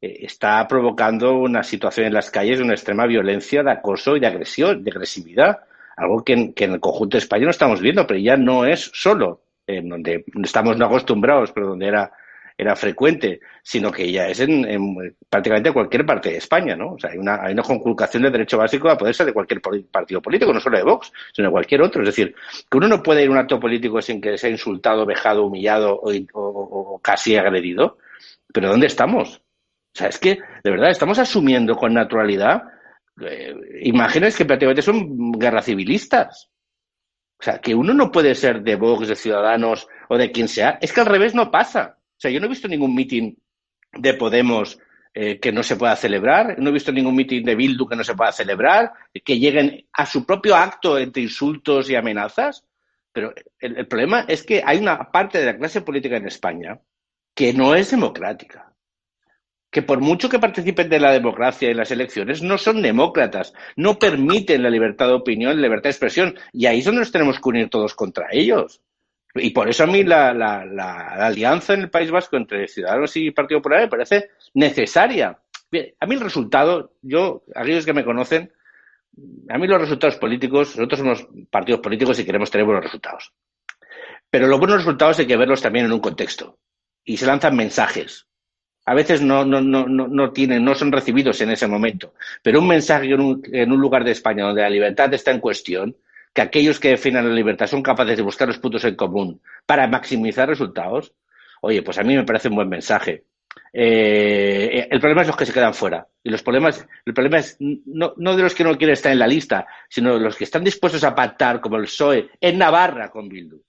eh, 0.00 0.18
está 0.22 0.66
provocando 0.66 1.34
una 1.34 1.62
situación 1.62 2.06
en 2.06 2.14
las 2.14 2.30
calles 2.30 2.58
de 2.58 2.64
una 2.64 2.74
extrema 2.74 3.06
violencia, 3.06 3.62
de 3.62 3.70
acoso 3.70 4.16
y 4.16 4.20
de 4.20 4.26
agresión, 4.26 4.82
de 4.82 4.90
agresividad. 4.90 5.60
Algo 5.96 6.24
que 6.24 6.32
en, 6.32 6.52
que 6.52 6.64
en 6.64 6.72
el 6.72 6.80
conjunto 6.80 7.16
español 7.16 7.46
no 7.46 7.50
estamos 7.52 7.80
viendo, 7.80 8.06
pero 8.08 8.18
ya 8.18 8.36
no 8.36 8.64
es 8.64 8.90
solo 8.92 9.42
en 9.68 9.88
donde 9.88 10.24
estamos 10.42 10.76
no 10.76 10.86
acostumbrados, 10.86 11.52
pero 11.52 11.68
donde 11.68 11.86
era, 11.86 12.12
era 12.60 12.76
frecuente, 12.76 13.40
sino 13.62 13.90
que 13.90 14.10
ya 14.10 14.28
es 14.28 14.40
en, 14.40 14.64
en 14.68 15.16
prácticamente 15.28 15.72
cualquier 15.72 16.04
parte 16.04 16.30
de 16.30 16.36
España, 16.36 16.76
¿no? 16.76 16.92
O 16.94 16.98
sea, 16.98 17.10
hay 17.10 17.18
una, 17.18 17.42
hay 17.42 17.52
una 17.52 17.62
conculcación 17.62 18.22
del 18.22 18.32
derecho 18.32 18.58
básico 18.58 18.88
a 18.88 18.98
poder 18.98 19.14
ser 19.14 19.26
de 19.26 19.32
cualquier 19.32 19.60
partido 19.60 20.20
político, 20.20 20.52
no 20.52 20.60
solo 20.60 20.78
de 20.78 20.84
Vox, 20.84 21.12
sino 21.32 21.48
de 21.48 21.52
cualquier 21.52 21.82
otro. 21.82 22.02
Es 22.02 22.08
decir, 22.08 22.34
que 22.70 22.78
uno 22.78 22.88
no 22.88 23.02
puede 23.02 23.22
ir 23.22 23.28
a 23.28 23.32
un 23.32 23.38
acto 23.38 23.58
político 23.58 24.02
sin 24.02 24.20
que 24.20 24.36
sea 24.36 24.50
insultado, 24.50 25.06
vejado, 25.06 25.46
humillado 25.46 26.00
o 26.02 26.98
casi 27.02 27.36
agredido. 27.36 27.98
Pero 28.52 28.68
¿dónde 28.68 28.86
estamos? 28.86 29.42
O 29.94 29.98
sea, 29.98 30.08
es 30.08 30.18
que, 30.18 30.38
de 30.62 30.70
verdad, 30.70 30.90
estamos 30.90 31.18
asumiendo 31.18 31.74
con 31.76 31.94
naturalidad 31.94 32.62
eh, 33.20 33.54
imágenes 33.82 34.36
que 34.36 34.44
prácticamente 34.44 34.82
son 34.82 35.32
guerra 35.32 35.62
civilistas. 35.62 36.50
O 37.38 37.42
sea, 37.42 37.58
que 37.58 37.74
uno 37.74 37.94
no 37.94 38.10
puede 38.10 38.34
ser 38.34 38.62
de 38.62 38.76
Vox, 38.76 39.08
de 39.08 39.16
Ciudadanos 39.16 39.88
o 40.08 40.16
de 40.16 40.30
quien 40.30 40.48
sea. 40.48 40.78
Es 40.80 40.92
que 40.92 41.00
al 41.00 41.06
revés 41.06 41.34
no 41.34 41.50
pasa. 41.50 41.98
O 42.20 42.22
sea, 42.22 42.30
yo 42.30 42.38
no 42.38 42.44
he 42.44 42.50
visto 42.50 42.68
ningún 42.68 42.94
mitin 42.94 43.34
de 43.94 44.12
Podemos 44.12 44.78
eh, 45.14 45.40
que 45.40 45.52
no 45.52 45.62
se 45.62 45.76
pueda 45.76 45.96
celebrar. 45.96 46.58
No 46.58 46.68
he 46.68 46.72
visto 46.74 46.92
ningún 46.92 47.16
mitin 47.16 47.42
de 47.42 47.54
Bildu 47.54 47.88
que 47.88 47.96
no 47.96 48.04
se 48.04 48.14
pueda 48.14 48.30
celebrar. 48.30 48.92
Que 49.24 49.38
lleguen 49.38 49.86
a 49.94 50.04
su 50.04 50.26
propio 50.26 50.54
acto 50.54 50.98
entre 50.98 51.22
insultos 51.22 51.88
y 51.88 51.94
amenazas. 51.94 52.62
Pero 53.10 53.32
el, 53.58 53.86
problema 53.86 54.26
es 54.28 54.42
que 54.42 54.62
hay 54.62 54.76
una 54.76 55.10
parte 55.10 55.38
de 55.38 55.46
la 55.46 55.56
clase 55.56 55.80
política 55.80 56.18
en 56.18 56.26
España 56.26 56.78
que 57.34 57.54
no 57.54 57.74
es 57.74 57.90
democrática 57.90 58.70
que 59.70 59.80
por 59.80 60.00
mucho 60.00 60.28
que 60.28 60.38
participen 60.38 60.90
de 60.90 61.00
la 61.00 61.12
democracia 61.12 61.70
en 61.70 61.76
las 61.76 61.92
elecciones, 61.92 62.42
no 62.42 62.58
son 62.58 62.82
demócratas, 62.82 63.54
no 63.76 64.00
permiten 64.00 64.64
la 64.64 64.68
libertad 64.68 65.06
de 65.06 65.14
opinión, 65.14 65.54
la 65.54 65.62
libertad 65.62 65.84
de 65.84 65.90
expresión, 65.90 66.34
y 66.52 66.66
ahí 66.66 66.80
es 66.80 66.84
donde 66.84 67.02
nos 67.02 67.12
tenemos 67.12 67.38
que 67.38 67.48
unir 67.48 67.70
todos 67.70 67.94
contra 67.94 68.26
ellos. 68.32 68.82
Y 69.34 69.50
por 69.50 69.68
eso 69.68 69.84
a 69.84 69.86
mí 69.86 70.02
la, 70.04 70.32
la- 70.34 70.64
la- 70.64 71.14
la 71.16 71.26
alianza 71.26 71.74
en 71.74 71.82
el 71.82 71.90
País 71.90 72.10
Vasco 72.10 72.36
entre 72.36 72.66
Ciudadanos 72.68 73.16
y 73.16 73.30
Partido 73.30 73.60
Popular 73.60 73.82
me 73.82 73.88
parece 73.88 74.30
necesaria. 74.54 75.38
Bien, 75.70 75.94
a 76.00 76.06
mí 76.06 76.14
el 76.16 76.20
resultado, 76.20 76.94
yo, 77.02 77.44
aquellos 77.54 77.84
que 77.86 77.92
me 77.92 78.04
conocen, 78.04 78.52
a 79.48 79.58
mí 79.58 79.66
los 79.66 79.80
resultados 79.80 80.16
políticos, 80.16 80.76
nosotros 80.76 80.98
somos 80.98 81.28
partidos 81.50 81.80
políticos 81.80 82.18
y 82.18 82.24
queremos 82.24 82.50
tener 82.50 82.64
buenos 82.64 82.84
resultados. 82.84 83.32
Pero 84.30 84.46
los 84.46 84.58
buenos 84.58 84.78
resultados 84.78 85.18
hay 85.18 85.26
que 85.26 85.36
verlos 85.36 85.62
también 85.62 85.86
en 85.86 85.92
un 85.92 86.00
contexto. 86.00 86.58
Y 87.04 87.16
se 87.16 87.26
lanzan 87.26 87.56
mensajes. 87.56 88.26
A 88.86 88.94
veces 88.94 89.20
no, 89.22 89.44
no, 89.44 89.60
no, 89.60 89.86
no, 89.86 90.08
no 90.08 90.32
tienen, 90.32 90.64
no 90.64 90.74
son 90.74 90.90
recibidos 90.92 91.40
en 91.40 91.50
ese 91.50 91.66
momento. 91.66 92.14
Pero 92.42 92.60
un 92.60 92.68
mensaje 92.68 93.06
en 93.12 93.20
un, 93.20 93.42
en 93.52 93.70
un 93.72 93.80
lugar 93.80 94.04
de 94.04 94.12
España 94.12 94.44
donde 94.44 94.62
la 94.62 94.70
libertad 94.70 95.12
está 95.14 95.30
en 95.30 95.40
cuestión, 95.40 95.96
que 96.32 96.42
aquellos 96.42 96.78
que 96.80 96.88
defiendan 96.90 97.28
la 97.28 97.34
libertad 97.34 97.66
son 97.66 97.82
capaces 97.82 98.16
de 98.16 98.22
buscar 98.22 98.48
los 98.48 98.58
puntos 98.58 98.84
en 98.84 98.94
común 98.96 99.40
para 99.66 99.86
maximizar 99.88 100.48
resultados, 100.48 101.12
oye, 101.60 101.82
pues 101.82 101.98
a 101.98 102.02
mí 102.02 102.14
me 102.16 102.24
parece 102.24 102.48
un 102.48 102.54
buen 102.56 102.68
mensaje. 102.68 103.24
Eh, 103.72 104.88
el 104.90 105.00
problema 105.00 105.22
es 105.22 105.26
los 105.28 105.36
que 105.36 105.46
se 105.46 105.52
quedan 105.52 105.74
fuera. 105.74 106.06
Y 106.22 106.30
los 106.30 106.42
problemas, 106.42 106.86
el 107.04 107.14
problema 107.14 107.38
es 107.38 107.56
no, 107.60 108.14
no 108.16 108.36
de 108.36 108.42
los 108.42 108.54
que 108.54 108.64
no 108.64 108.76
quieren 108.76 108.92
estar 108.94 109.10
en 109.12 109.18
la 109.18 109.26
lista, 109.26 109.66
sino 109.88 110.14
de 110.14 110.20
los 110.20 110.36
que 110.36 110.44
están 110.44 110.62
dispuestos 110.64 111.02
a 111.04 111.14
pactar, 111.14 111.60
como 111.60 111.76
el 111.76 111.84
PSOE, 111.84 112.30
en 112.40 112.58
Navarra 112.58 113.10
con 113.10 113.28
Bildu, 113.28 113.60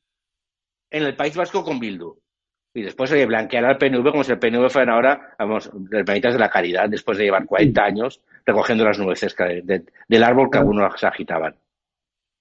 en 0.92 1.04
el 1.04 1.16
País 1.16 1.36
Vasco 1.36 1.64
con 1.64 1.80
Bildu. 1.80 2.16
Y 2.74 2.84
después, 2.84 3.12
oye, 3.12 3.26
blanquear 3.26 3.66
al 3.66 3.78
PNV 3.78 4.12
como 4.12 4.24
si 4.24 4.32
el 4.32 4.40
PNV 4.40 4.70
fueran 4.70 4.94
ahora, 4.96 5.36
vamos, 5.38 5.70
hermanitas 5.92 6.34
de 6.34 6.40
la 6.40 6.50
caridad, 6.50 6.88
después 6.90 7.18
de 7.18 7.26
llevar 7.26 7.46
40 7.46 7.84
años 7.84 8.22
recogiendo 8.46 8.86
las 8.86 8.98
nueces 8.98 9.34
que- 9.36 9.62
de- 9.64 9.84
del 10.08 10.24
árbol 10.24 10.50
que 10.50 10.58
algunos 10.60 11.04
agitaban. 11.04 11.56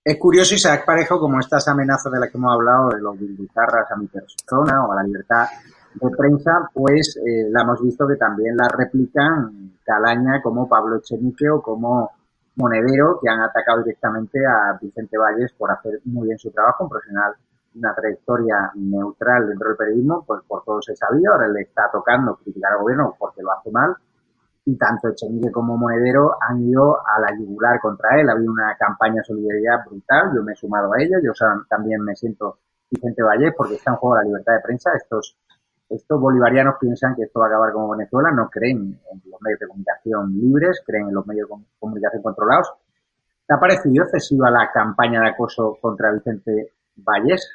Es 0.03 0.17
curioso, 0.19 0.55
Isaac 0.55 0.87
Parejo, 0.87 1.21
como 1.21 1.41
estas 1.41 1.69
amenazas 1.69 2.11
de 2.11 2.21
las 2.21 2.31
que 2.31 2.39
hemos 2.39 2.55
hablado, 2.55 2.89
de 2.89 3.03
los 3.03 3.19
bildutarras 3.19 3.91
a 3.91 3.97
mi 3.97 4.07
persona 4.07 4.87
o 4.87 4.93
a 4.93 4.97
la 4.97 5.03
libertad 5.03 5.47
de 5.95 6.11
prensa, 6.17 6.71
pues 6.73 7.19
eh, 7.19 7.51
la 7.51 7.63
hemos 7.63 7.83
visto 7.83 8.09
que 8.09 8.17
también 8.17 8.57
la 8.57 8.67
replican 8.69 9.75
Calaña 9.85 10.41
como 10.43 10.67
Pablo 10.67 10.97
Echenique 10.97 11.51
o 11.51 11.61
como 11.61 12.13
Monedero, 12.57 13.19
que 13.21 13.29
han 13.29 13.41
atacado 13.41 13.83
directamente 13.83 14.39
a 14.47 14.79
Vicente 14.81 15.19
Valles 15.19 15.53
por 15.53 15.71
hacer 15.71 16.01
muy 16.05 16.29
bien 16.29 16.39
su 16.39 16.51
trabajo, 16.51 16.85
un 16.85 16.91
profesional 16.91 17.35
una 17.75 17.95
trayectoria 17.95 18.73
neutral 18.75 19.49
dentro 19.49 19.69
del 19.69 19.77
periodismo, 19.77 20.25
pues 20.27 20.41
por 20.49 20.65
todo 20.65 20.83
se 20.83 20.97
sabía, 20.97 21.31
ahora 21.31 21.47
le 21.49 21.63
está 21.63 21.91
tocando 21.93 22.37
criticar 22.37 22.73
al 22.73 22.81
gobierno 22.81 23.15
porque 23.19 23.43
lo 23.43 23.53
hace 23.53 23.71
mal, 23.71 23.95
y 24.65 24.77
tanto 24.77 25.09
Echenique 25.09 25.51
como 25.51 25.77
Monedero 25.77 26.37
han 26.41 26.61
ido 26.63 26.99
a 26.99 27.21
la 27.21 27.37
yugular 27.39 27.81
contra 27.81 28.21
él. 28.21 28.29
Ha 28.29 28.33
habido 28.33 28.53
una 28.53 28.77
campaña 28.79 29.17
de 29.17 29.25
solidaridad 29.25 29.85
brutal, 29.87 30.31
yo 30.35 30.43
me 30.43 30.53
he 30.53 30.57
sumado 30.57 30.93
a 30.93 31.03
ello, 31.03 31.17
yo 31.23 31.33
también 31.69 32.03
me 32.03 32.15
siento 32.15 32.59
Vicente 32.91 33.23
Valle 33.23 33.53
porque 33.57 33.75
está 33.75 33.93
en 33.93 33.97
juego 33.97 34.17
la 34.17 34.25
libertad 34.25 34.55
de 34.55 34.61
prensa. 34.61 34.91
Estos, 34.97 35.37
estos 35.89 36.21
bolivarianos 36.21 36.75
piensan 36.81 37.15
que 37.17 37.23
esto 37.23 37.41
va 37.41 37.47
a 37.47 37.49
acabar 37.49 37.73
como 37.73 37.91
Venezuela, 37.91 38.31
no 38.33 38.49
creen 38.49 38.99
en 39.13 39.23
los 39.31 39.41
medios 39.41 39.61
de 39.61 39.67
comunicación 39.67 40.33
libres, 40.35 40.83
creen 40.87 41.09
en 41.09 41.15
los 41.15 41.27
medios 41.27 41.49
de 41.49 41.51
com- 41.51 41.65
comunicación 41.79 42.23
controlados. 42.23 42.73
¿Te 43.47 43.55
ha 43.55 43.59
parecido 43.59 44.05
excesiva 44.05 44.51
la 44.51 44.71
campaña 44.73 45.23
de 45.23 45.31
acoso 45.31 45.77
contra 45.81 46.13
Vicente 46.13 46.75
Valles? 46.97 47.49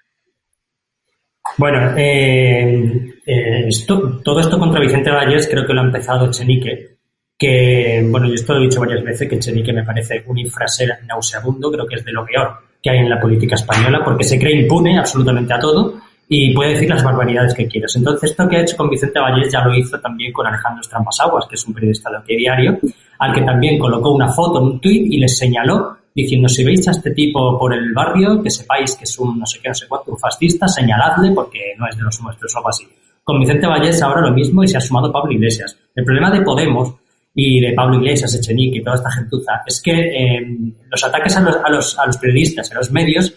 Bueno, 1.58 1.96
eh, 1.96 3.22
eh, 3.26 3.68
esto, 3.68 4.20
todo 4.24 4.40
esto 4.40 4.58
contra 4.58 4.82
Vicente 4.82 5.12
Valles 5.12 5.48
creo 5.50 5.66
que 5.66 5.74
lo 5.74 5.82
ha 5.82 5.86
empezado 5.86 6.26
Echenique, 6.26 6.95
que, 7.38 8.06
bueno, 8.10 8.28
yo 8.28 8.36
esto 8.36 8.54
lo 8.54 8.62
he 8.62 8.64
dicho 8.64 8.80
varias 8.80 9.04
veces, 9.04 9.28
que 9.28 9.36
Echenique 9.36 9.74
me 9.74 9.84
parece 9.84 10.24
un 10.28 10.38
infraser 10.38 10.90
nauseabundo, 11.06 11.72
creo 11.72 11.86
que 11.86 11.96
es 11.96 12.06
de 12.06 12.12
lo 12.12 12.26
peor 12.26 12.54
que 12.82 12.90
hay 12.90 13.00
en 13.00 13.10
la 13.10 13.20
política 13.20 13.56
española, 13.56 14.02
porque 14.04 14.24
se 14.24 14.40
cree 14.40 14.62
impune 14.62 14.98
absolutamente 14.98 15.54
a 15.54 15.60
todo 15.60 15.96
y 16.28 16.54
puede 16.54 16.72
decir 16.72 16.90
las 16.90 17.04
barbaridades 17.04 17.54
que 17.54 17.68
quieras. 17.68 17.96
Entonces, 17.96 18.32
esto 18.32 18.48
que 18.48 18.58
ha 18.58 18.62
hecho 18.62 18.78
con 18.78 18.90
Vicente 18.90 19.20
Valles 19.20 19.52
ya 19.52 19.64
lo 19.64 19.76
hizo 19.76 20.00
también 20.00 20.32
con 20.32 20.48
Alejandro 20.48 20.82
Estrampasaguas, 20.82 21.46
que 21.48 21.56
es 21.56 21.66
un 21.68 21.74
periodista 21.74 22.10
de 22.10 22.18
OK 22.18 22.26
Diario, 22.28 22.80
al 23.20 23.34
que 23.34 23.42
también 23.42 23.78
colocó 23.80 24.12
una 24.12 24.32
foto 24.32 24.60
en 24.60 24.66
un 24.66 24.80
tuit 24.80 25.12
y 25.12 25.18
les 25.18 25.38
señaló 25.38 25.98
diciendo 26.14 26.48
si 26.48 26.64
veis 26.64 26.88
a 26.88 26.92
este 26.92 27.12
tipo 27.12 27.60
por 27.60 27.74
el 27.74 27.92
barrio, 27.94 28.42
que 28.42 28.50
sepáis 28.50 28.96
que 28.96 29.04
es 29.04 29.20
un 29.20 29.38
no 29.38 29.46
sé 29.46 29.60
qué, 29.62 29.68
no 29.68 29.76
sé 29.76 29.86
cuánto, 29.88 30.12
un 30.12 30.18
fascista, 30.18 30.68
señaladle 30.68 31.32
porque 31.32 31.76
no 31.78 31.88
es 31.90 31.98
de 31.98 32.04
los 32.04 32.22
nuestros 32.22 32.56
o 32.56 32.58
algo 32.60 32.70
así. 32.70 32.88
Con 33.22 33.40
Vicente 33.40 33.68
Valles 33.68 34.02
ahora 34.02 34.22
lo 34.22 34.32
mismo 34.32 34.64
y 34.64 34.68
se 34.68 34.78
ha 34.78 34.82
sumado 34.82 35.12
Pablo 35.12 35.34
Iglesias. 35.34 35.78
El 35.94 36.06
problema 36.06 36.32
de 36.32 36.42
Podemos 36.42 36.96
y 37.36 37.60
de 37.60 37.74
Pablo 37.74 37.98
Iglesias, 37.98 38.34
Echenique 38.34 38.78
y 38.78 38.84
toda 38.84 38.96
esta 38.96 39.12
gentuza 39.12 39.62
es 39.68 39.82
que 39.82 39.92
eh, 39.92 40.58
los 40.90 41.04
ataques 41.04 41.36
a 41.36 41.42
los, 41.42 41.58
a, 41.58 41.70
los, 41.70 42.00
a 42.00 42.06
los 42.08 42.18
periodistas, 42.18 42.72
a 42.72 42.76
los 42.76 42.92
medios, 42.92 43.36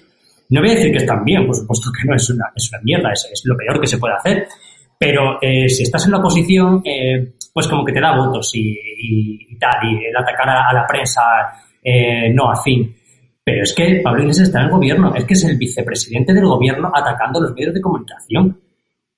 no 0.51 0.61
voy 0.61 0.71
a 0.71 0.75
decir 0.75 0.93
que 0.93 0.99
están 0.99 1.25
bien, 1.25 1.47
por 1.47 1.57
supuesto 1.57 1.91
que 1.93 2.09
no, 2.09 2.15
es 2.15 2.31
una, 2.31 2.45
es 2.55 2.71
una 2.73 2.81
mierda, 2.83 3.13
es, 3.13 3.29
es 3.33 3.43
lo 3.45 3.57
peor 3.57 3.81
que 3.81 3.89
se 3.89 3.99
puede 3.99 4.15
hacer, 4.15 4.47
pero 4.99 5.39
eh, 5.41 5.69
si 5.69 5.85
estás 5.85 6.05
en 6.07 6.13
la 6.13 6.19
oposición, 6.19 6.83
eh, 6.85 7.35
pues 7.53 7.69
como 7.69 7.85
que 7.85 7.93
te 7.93 8.01
da 8.01 8.17
votos 8.17 8.51
y, 8.55 9.57
tal, 9.59 9.85
y 9.85 10.07
el 10.07 10.17
atacar 10.17 10.49
a, 10.49 10.73
la 10.73 10.87
prensa 10.87 11.23
eh, 11.83 12.33
no 12.35 12.51
afín. 12.51 12.95
Pero 13.45 13.63
es 13.63 13.73
que 13.73 14.01
Pablo 14.03 14.23
Iglesias 14.23 14.49
está 14.49 14.61
en 14.61 14.67
el 14.67 14.71
gobierno, 14.73 15.15
es 15.15 15.25
que 15.25 15.35
es 15.35 15.45
el 15.45 15.57
vicepresidente 15.57 16.35
del 16.35 16.45
gobierno 16.45 16.91
atacando 16.93 17.39
a 17.39 17.43
los 17.43 17.55
medios 17.55 17.75
de 17.75 17.81
comunicación. 17.81 18.61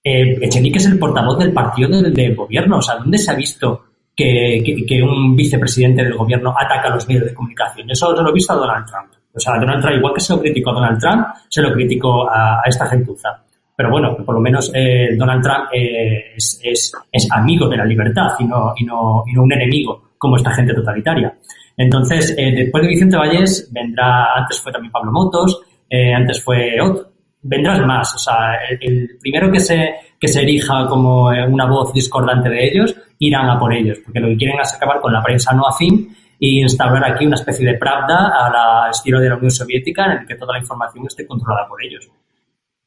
Echenique 0.02 0.78
es 0.78 0.86
el 0.86 0.98
portavoz 0.98 1.38
del 1.38 1.52
partido 1.52 1.88
del, 1.88 2.14
del 2.14 2.34
gobierno. 2.34 2.78
O 2.78 2.82
sea, 2.82 2.96
¿dónde 2.96 3.18
se 3.18 3.30
ha 3.30 3.34
visto 3.34 3.89
que, 4.20 4.62
que- 4.64 4.86
que 4.86 5.02
un 5.02 5.34
vicepresidente 5.36 6.02
del 6.04 6.14
gobierno 6.14 6.50
ataca 6.58 6.88
a 6.88 6.94
los 6.94 7.06
medios 7.08 7.24
de 7.26 7.34
comunicación? 7.34 7.88
Yo 7.88 7.94
solo 7.94 8.22
lo 8.22 8.30
he 8.30 8.32
visto 8.34 8.52
a 8.52 8.56
Donald 8.56 8.86
Trump. 8.86 9.10
O 9.34 9.38
sea, 9.40 9.58
Donald 9.58 9.80
Trump, 9.80 9.96
igual 9.96 10.14
que 10.14 10.20
se 10.20 10.32
lo 10.34 10.40
criticó 10.40 10.70
a 10.70 10.74
Donald 10.74 10.98
Trump, 11.00 11.26
se 11.48 11.62
lo 11.62 11.72
criticó 11.72 12.28
a, 12.30 12.56
a 12.56 12.62
esta 12.66 12.86
gentuza. 12.86 13.28
Pero 13.76 13.90
bueno, 13.90 14.16
por 14.26 14.34
lo 14.34 14.40
menos 14.40 14.70
eh, 14.74 15.16
Donald 15.16 15.42
Trump 15.42 15.64
eh, 15.72 16.34
es, 16.36 16.60
es- 16.62 16.92
es 17.10 17.28
amigo 17.32 17.68
de 17.68 17.76
la 17.76 17.84
libertad 17.84 18.28
y 18.38 18.44
no, 18.44 18.72
y, 18.76 18.84
no, 18.84 19.22
y 19.26 19.32
no 19.32 19.42
un 19.44 19.52
enemigo 19.52 20.10
como 20.18 20.36
esta 20.36 20.50
gente 20.52 20.74
totalitaria. 20.74 21.32
Entonces, 21.76 22.34
eh, 22.36 22.52
después 22.54 22.82
de 22.82 22.88
Vicente 22.88 23.16
Vallés 23.16 23.70
vendrá, 23.72 24.34
antes 24.36 24.60
fue 24.60 24.70
también 24.72 24.92
Pablo 24.92 25.12
Motos, 25.12 25.62
eh, 25.88 26.12
antes 26.12 26.42
fue 26.44 26.78
otro, 26.80 27.08
vendrán 27.42 27.86
más. 27.86 28.14
O 28.14 28.18
sea, 28.18 28.56
el, 28.68 28.78
el 28.82 29.18
primero 29.20 29.50
que 29.50 29.60
se, 29.60 29.94
que 30.20 30.28
se 30.28 30.42
erija 30.42 30.86
como 30.86 31.32
eh, 31.32 31.46
una 31.48 31.66
voz 31.66 31.94
discordante 31.94 32.50
de 32.50 32.68
ellos, 32.68 32.94
irán 33.18 33.48
a 33.48 33.58
por 33.58 33.72
ellos, 33.72 33.98
porque 34.04 34.20
lo 34.20 34.28
que 34.28 34.36
quieren 34.36 34.60
es 34.60 34.74
acabar 34.74 35.00
con 35.00 35.12
la 35.12 35.22
prensa 35.22 35.54
no 35.54 35.66
afín 35.66 36.14
y 36.38 36.60
instaurar 36.60 37.10
aquí 37.10 37.26
una 37.26 37.36
especie 37.36 37.66
de 37.66 37.78
pravda 37.78 38.28
a 38.28 38.50
la 38.50 38.90
estilo 38.90 39.18
de 39.18 39.30
la 39.30 39.36
Unión 39.36 39.50
Soviética 39.50 40.04
en 40.04 40.18
el 40.18 40.26
que 40.26 40.34
toda 40.34 40.54
la 40.54 40.60
información 40.60 41.06
esté 41.06 41.26
controlada 41.26 41.66
por 41.66 41.82
ellos. 41.82 42.10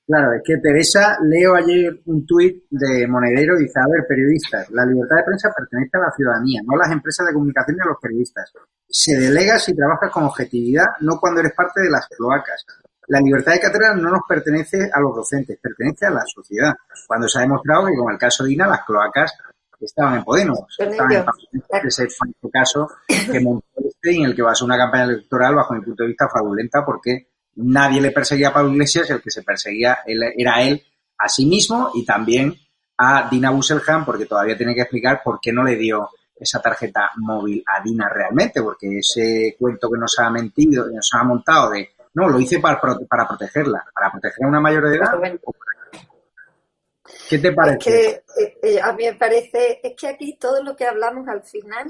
Claro, 0.06 0.34
es 0.34 0.42
que 0.44 0.58
Teresa, 0.58 1.18
leo 1.24 1.56
ayer 1.56 2.02
un 2.06 2.26
tuit 2.26 2.66
de 2.70 3.08
Monedero, 3.08 3.58
dice, 3.58 3.80
a 3.80 3.88
ver, 3.90 4.06
periodistas, 4.08 4.70
la 4.72 4.86
libertad 4.86 5.16
de 5.16 5.24
prensa 5.24 5.50
pertenece 5.56 5.98
a 5.98 6.02
la 6.02 6.12
ciudadanía, 6.12 6.62
no 6.66 6.76
a 6.76 6.86
las 6.86 6.92
empresas 6.92 7.26
de 7.26 7.34
comunicación 7.34 7.78
ni 7.78 7.82
a 7.84 7.90
los 7.90 8.02
periodistas. 8.02 8.52
Se 8.90 9.18
delega 9.18 9.58
si 9.58 9.74
trabajas 9.74 10.12
con 10.12 10.26
objetividad, 10.26 10.86
no 11.00 11.18
cuando 11.20 11.40
eres 11.40 11.54
parte 11.56 11.82
de 11.82 11.90
las 11.90 12.08
cloacas. 12.10 12.66
La 13.08 13.20
libertad 13.20 13.52
de 13.54 13.60
cátedra 13.60 13.94
no 13.96 14.10
nos 14.10 14.22
pertenece 14.28 14.90
a 14.94 15.00
los 15.00 15.16
docentes, 15.16 15.58
pertenece 15.62 16.06
a 16.06 16.10
la 16.12 16.24
sociedad. 16.26 16.74
Cuando 17.08 17.28
se 17.28 17.38
ha 17.40 17.42
demostrado 17.42 17.86
que, 17.88 17.96
como 17.96 18.10
el 18.12 18.18
caso 18.18 18.44
de 18.44 18.54
INA, 18.54 18.68
las 18.68 18.86
cloacas 18.86 19.34
estaban 19.80 20.16
en 20.16 20.24
Podemos, 20.24 20.60
estaban 20.92 21.12
en. 21.12 21.26
Podemos, 21.26 21.86
ese 21.86 22.08
fue 22.10 22.28
el 22.42 22.52
caso 22.52 22.90
que 23.08 23.40
montó 23.42 23.66
este 23.86 24.14
y 24.14 24.20
en 24.20 24.26
el 24.30 24.36
que 24.36 24.42
basó 24.42 24.64
una 24.66 24.78
campaña 24.78 25.04
electoral, 25.04 25.56
bajo 25.56 25.74
mi 25.74 25.82
punto 25.82 26.04
de 26.04 26.08
vista, 26.10 26.30
fraudulenta, 26.30 26.86
porque 26.86 27.28
nadie 27.56 28.00
le 28.02 28.12
perseguía 28.12 28.50
a 28.50 28.54
Pablo 28.54 28.72
Iglesias, 28.72 29.10
el 29.10 29.22
que 29.22 29.30
se 29.32 29.44
perseguía 29.44 30.00
él- 30.06 30.34
era 30.38 30.62
él 30.62 30.82
a 31.18 31.28
sí 31.28 31.46
mismo 31.46 31.92
y 31.94 32.06
también 32.06 32.56
a 32.98 33.28
Dina 33.30 33.52
Busselham, 33.52 34.06
porque 34.06 34.26
todavía 34.26 34.56
tiene 34.58 34.74
que 34.74 34.82
explicar 34.82 35.22
por 35.24 35.40
qué 35.42 35.52
no 35.52 35.64
le 35.64 35.76
dio 35.76 36.10
esa 36.36 36.62
tarjeta 36.62 37.12
móvil 37.18 37.64
a 37.68 37.82
Dina 37.84 38.08
realmente, 38.10 38.62
porque 38.62 39.00
ese 39.00 39.56
cuento 39.60 39.90
que 39.90 40.00
nos 40.00 40.18
ha 40.20 40.30
mentido, 40.30 40.88
nos 40.90 41.10
ha 41.14 41.24
montado 41.24 41.70
de, 41.72 41.90
no, 42.14 42.30
lo 42.30 42.40
hice 42.40 42.60
para, 42.60 42.80
prote- 42.80 43.08
para 43.08 43.28
protegerla, 43.28 43.86
para 43.94 44.12
proteger 44.12 44.46
a 44.46 44.48
una 44.48 44.60
mayor 44.62 44.90
de 44.90 44.98
edad. 44.98 45.16
¿o 45.16 45.20
para 45.20 45.74
qué? 45.92 46.00
¿Qué 47.30 47.40
te 47.40 47.52
parece? 47.52 47.78
que 47.80 48.10
eh, 48.42 48.58
eh, 48.62 48.82
a 48.82 48.94
mí 48.94 49.06
me 49.06 49.16
parece, 49.16 49.80
es 49.84 49.94
que 49.96 50.08
aquí 50.08 50.38
todo 50.38 50.64
lo 50.64 50.76
que 50.76 50.86
hablamos 50.86 51.28
al 51.28 51.44
final, 51.44 51.90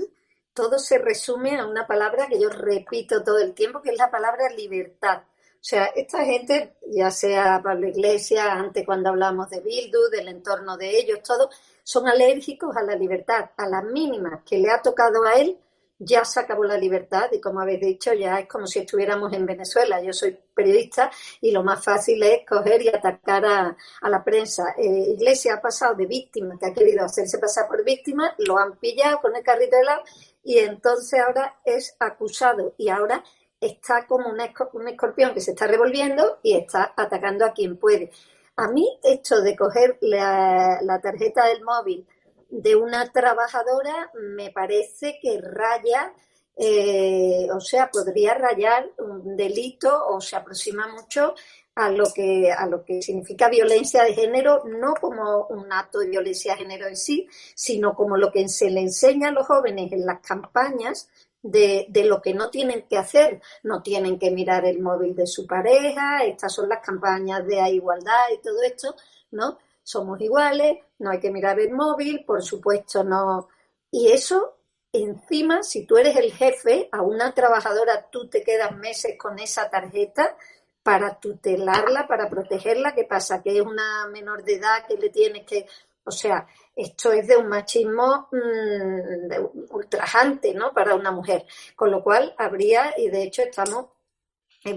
todo 0.54 0.80
se 0.80 0.98
resume 0.98 1.60
a 1.60 1.66
una 1.66 1.86
palabra 1.88 2.28
que 2.28 2.40
yo 2.40 2.50
repito 2.50 3.24
todo 3.24 3.40
el 3.40 3.54
tiempo, 3.54 3.82
que 3.82 3.92
es 3.92 3.98
la 3.98 4.12
palabra 4.12 4.50
libertad. 4.50 5.24
O 5.24 5.66
sea, 5.66 5.86
esta 5.96 6.24
gente, 6.26 6.76
ya 6.88 7.10
sea 7.10 7.62
Pablo 7.64 7.88
Iglesias, 7.88 8.46
antes 8.50 8.86
cuando 8.86 9.10
hablamos 9.10 9.50
de 9.50 9.62
Bildu, 9.62 10.10
del 10.12 10.28
entorno 10.28 10.76
de 10.78 10.90
ellos, 10.98 11.22
todo, 11.24 11.50
son 11.84 12.08
alérgicos 12.08 12.76
a 12.76 12.84
la 12.84 12.96
libertad, 12.96 13.50
a 13.56 13.68
las 13.68 13.84
mínimas 13.86 14.42
que 14.44 14.58
le 14.58 14.70
ha 14.70 14.82
tocado 14.82 15.24
a 15.26 15.36
él, 15.36 15.58
ya 16.06 16.26
se 16.26 16.40
acabó 16.40 16.64
la 16.64 16.78
libertad 16.78 17.30
y 17.32 17.40
como 17.40 17.60
habéis 17.60 17.82
dicho, 17.82 18.14
ya 18.14 18.40
es 18.40 18.48
como 18.48 18.68
si 18.68 18.80
estuviéramos 18.80 19.34
en 19.34 19.46
Venezuela. 19.46 20.02
Yo 20.02 20.14
soy 20.14 20.38
periodista 20.54 21.12
y 21.42 21.52
lo 21.52 21.64
más 21.64 21.84
fácil 21.84 22.22
es 22.24 22.46
coger 22.48 22.82
y 22.82 22.90
atacar 22.90 23.46
a, 23.46 23.78
a 24.02 24.10
la 24.10 24.24
prensa. 24.24 24.76
Eh, 24.78 25.14
Iglesia 25.16 25.56
ha 25.56 25.62
pasado 25.62 25.96
de 25.96 26.06
víctima, 26.06 26.58
que 26.60 26.68
ha 26.68 26.74
querido 26.74 27.04
hacerse 27.06 27.38
pasar 27.38 27.68
por 27.68 27.84
víctima, 27.84 28.36
lo 28.40 28.58
han 28.58 28.78
pillado 28.78 29.20
con 29.22 29.36
el 29.36 29.44
carrito 29.44 29.76
de 29.76 29.84
lado 29.84 30.04
y 30.44 30.60
entonces 30.60 31.20
ahora 31.20 31.60
es 31.66 31.96
acusado 32.00 32.74
y 32.78 32.90
ahora 32.90 33.24
está 33.60 34.06
como 34.08 34.30
un, 34.30 34.40
un 34.74 34.88
escorpión 34.88 35.34
que 35.34 35.42
se 35.42 35.52
está 35.52 35.68
revolviendo 35.68 36.40
y 36.44 36.56
está 36.56 36.94
atacando 36.96 37.46
a 37.46 37.54
quien 37.54 37.78
puede. 37.78 38.12
A 38.56 38.68
mí 38.68 39.00
esto 39.04 39.42
de 39.42 39.56
coger 39.56 39.98
la, 40.02 40.80
la 40.82 41.00
tarjeta 41.02 41.48
del 41.48 41.64
móvil 41.64 42.06
de 42.54 42.76
una 42.76 43.12
trabajadora 43.12 44.12
me 44.14 44.52
parece 44.52 45.18
que 45.20 45.42
raya, 45.42 46.14
eh, 46.56 47.48
o 47.52 47.60
sea, 47.60 47.90
podría 47.90 48.36
rayar 48.36 48.92
un 49.00 49.36
delito 49.36 50.06
o 50.08 50.22
se 50.22 50.36
aproxima 50.36 50.88
mucho 50.88 51.34
a 51.74 51.90
lo 51.90 52.06
que 52.14 52.52
a 52.52 52.68
lo 52.68 52.86
que 52.86 53.02
significa 53.02 53.50
violencia 53.50 54.04
de 54.04 54.14
género, 54.14 54.64
no 54.66 54.94
como 54.94 55.48
un 55.48 55.74
acto 55.74 55.98
de 55.98 56.10
violencia 56.10 56.54
de 56.54 56.60
género 56.60 56.88
en 56.88 56.96
sí, 56.96 57.28
sino 57.56 57.96
como 57.96 58.18
lo 58.18 58.32
que 58.32 58.48
se 58.48 58.70
le 58.70 58.82
enseña 58.82 59.30
a 59.30 59.32
los 59.32 59.48
jóvenes 59.48 59.92
en 59.92 60.06
las 60.06 60.20
campañas 60.20 61.10
de, 61.42 61.88
de 61.90 62.06
lo 62.06 62.22
que 62.22 62.36
no 62.36 62.52
tienen 62.52 62.84
que 62.88 63.00
hacer. 63.00 63.42
No 63.64 63.82
tienen 63.82 64.20
que 64.20 64.30
mirar 64.30 64.64
el 64.66 64.80
móvil 64.80 65.16
de 65.16 65.26
su 65.26 65.48
pareja, 65.48 66.24
estas 66.24 66.54
son 66.54 66.70
las 66.70 66.86
campañas 66.86 67.48
de 67.48 67.68
igualdad 67.72 68.26
y 68.32 68.38
todo 68.44 68.62
esto, 68.62 68.96
¿no? 69.32 69.58
Somos 69.84 70.20
iguales, 70.22 70.78
no 71.00 71.12
hay 71.12 71.20
que 71.20 71.32
mirar 71.32 71.60
el 71.60 71.72
móvil, 71.72 72.24
por 72.26 72.42
supuesto 72.42 73.04
no. 73.04 73.50
Y 73.92 74.12
eso, 74.12 74.58
encima, 74.92 75.62
si 75.62 75.86
tú 75.86 75.98
eres 75.98 76.16
el 76.16 76.32
jefe, 76.32 76.90
a 76.92 77.02
una 77.02 77.34
trabajadora 77.34 78.10
tú 78.10 78.28
te 78.30 78.44
quedas 78.44 78.76
meses 78.76 79.16
con 79.18 79.38
esa 79.40 79.70
tarjeta 79.70 80.36
para 80.84 81.20
tutelarla, 81.20 82.08
para 82.08 82.30
protegerla. 82.30 82.94
¿Qué 82.94 83.06
pasa? 83.06 83.42
Que 83.42 83.58
es 83.58 83.62
una 83.62 84.08
menor 84.08 84.44
de 84.44 84.56
edad 84.56 84.86
que 84.88 84.98
le 84.98 85.10
tienes 85.10 85.46
que. 85.46 85.66
O 86.06 86.12
sea, 86.12 86.46
esto 86.76 87.14
es 87.14 87.28
de 87.28 87.38
un 87.38 87.48
machismo 87.48 88.28
mm, 88.32 89.74
ultrajante, 89.74 90.54
¿no? 90.54 90.74
Para 90.74 90.96
una 90.96 91.12
mujer. 91.12 91.46
Con 91.76 91.92
lo 91.92 92.04
cual, 92.04 92.36
habría, 92.38 92.94
y 92.98 93.10
de 93.10 93.24
hecho 93.24 93.42
estamos 93.44 93.88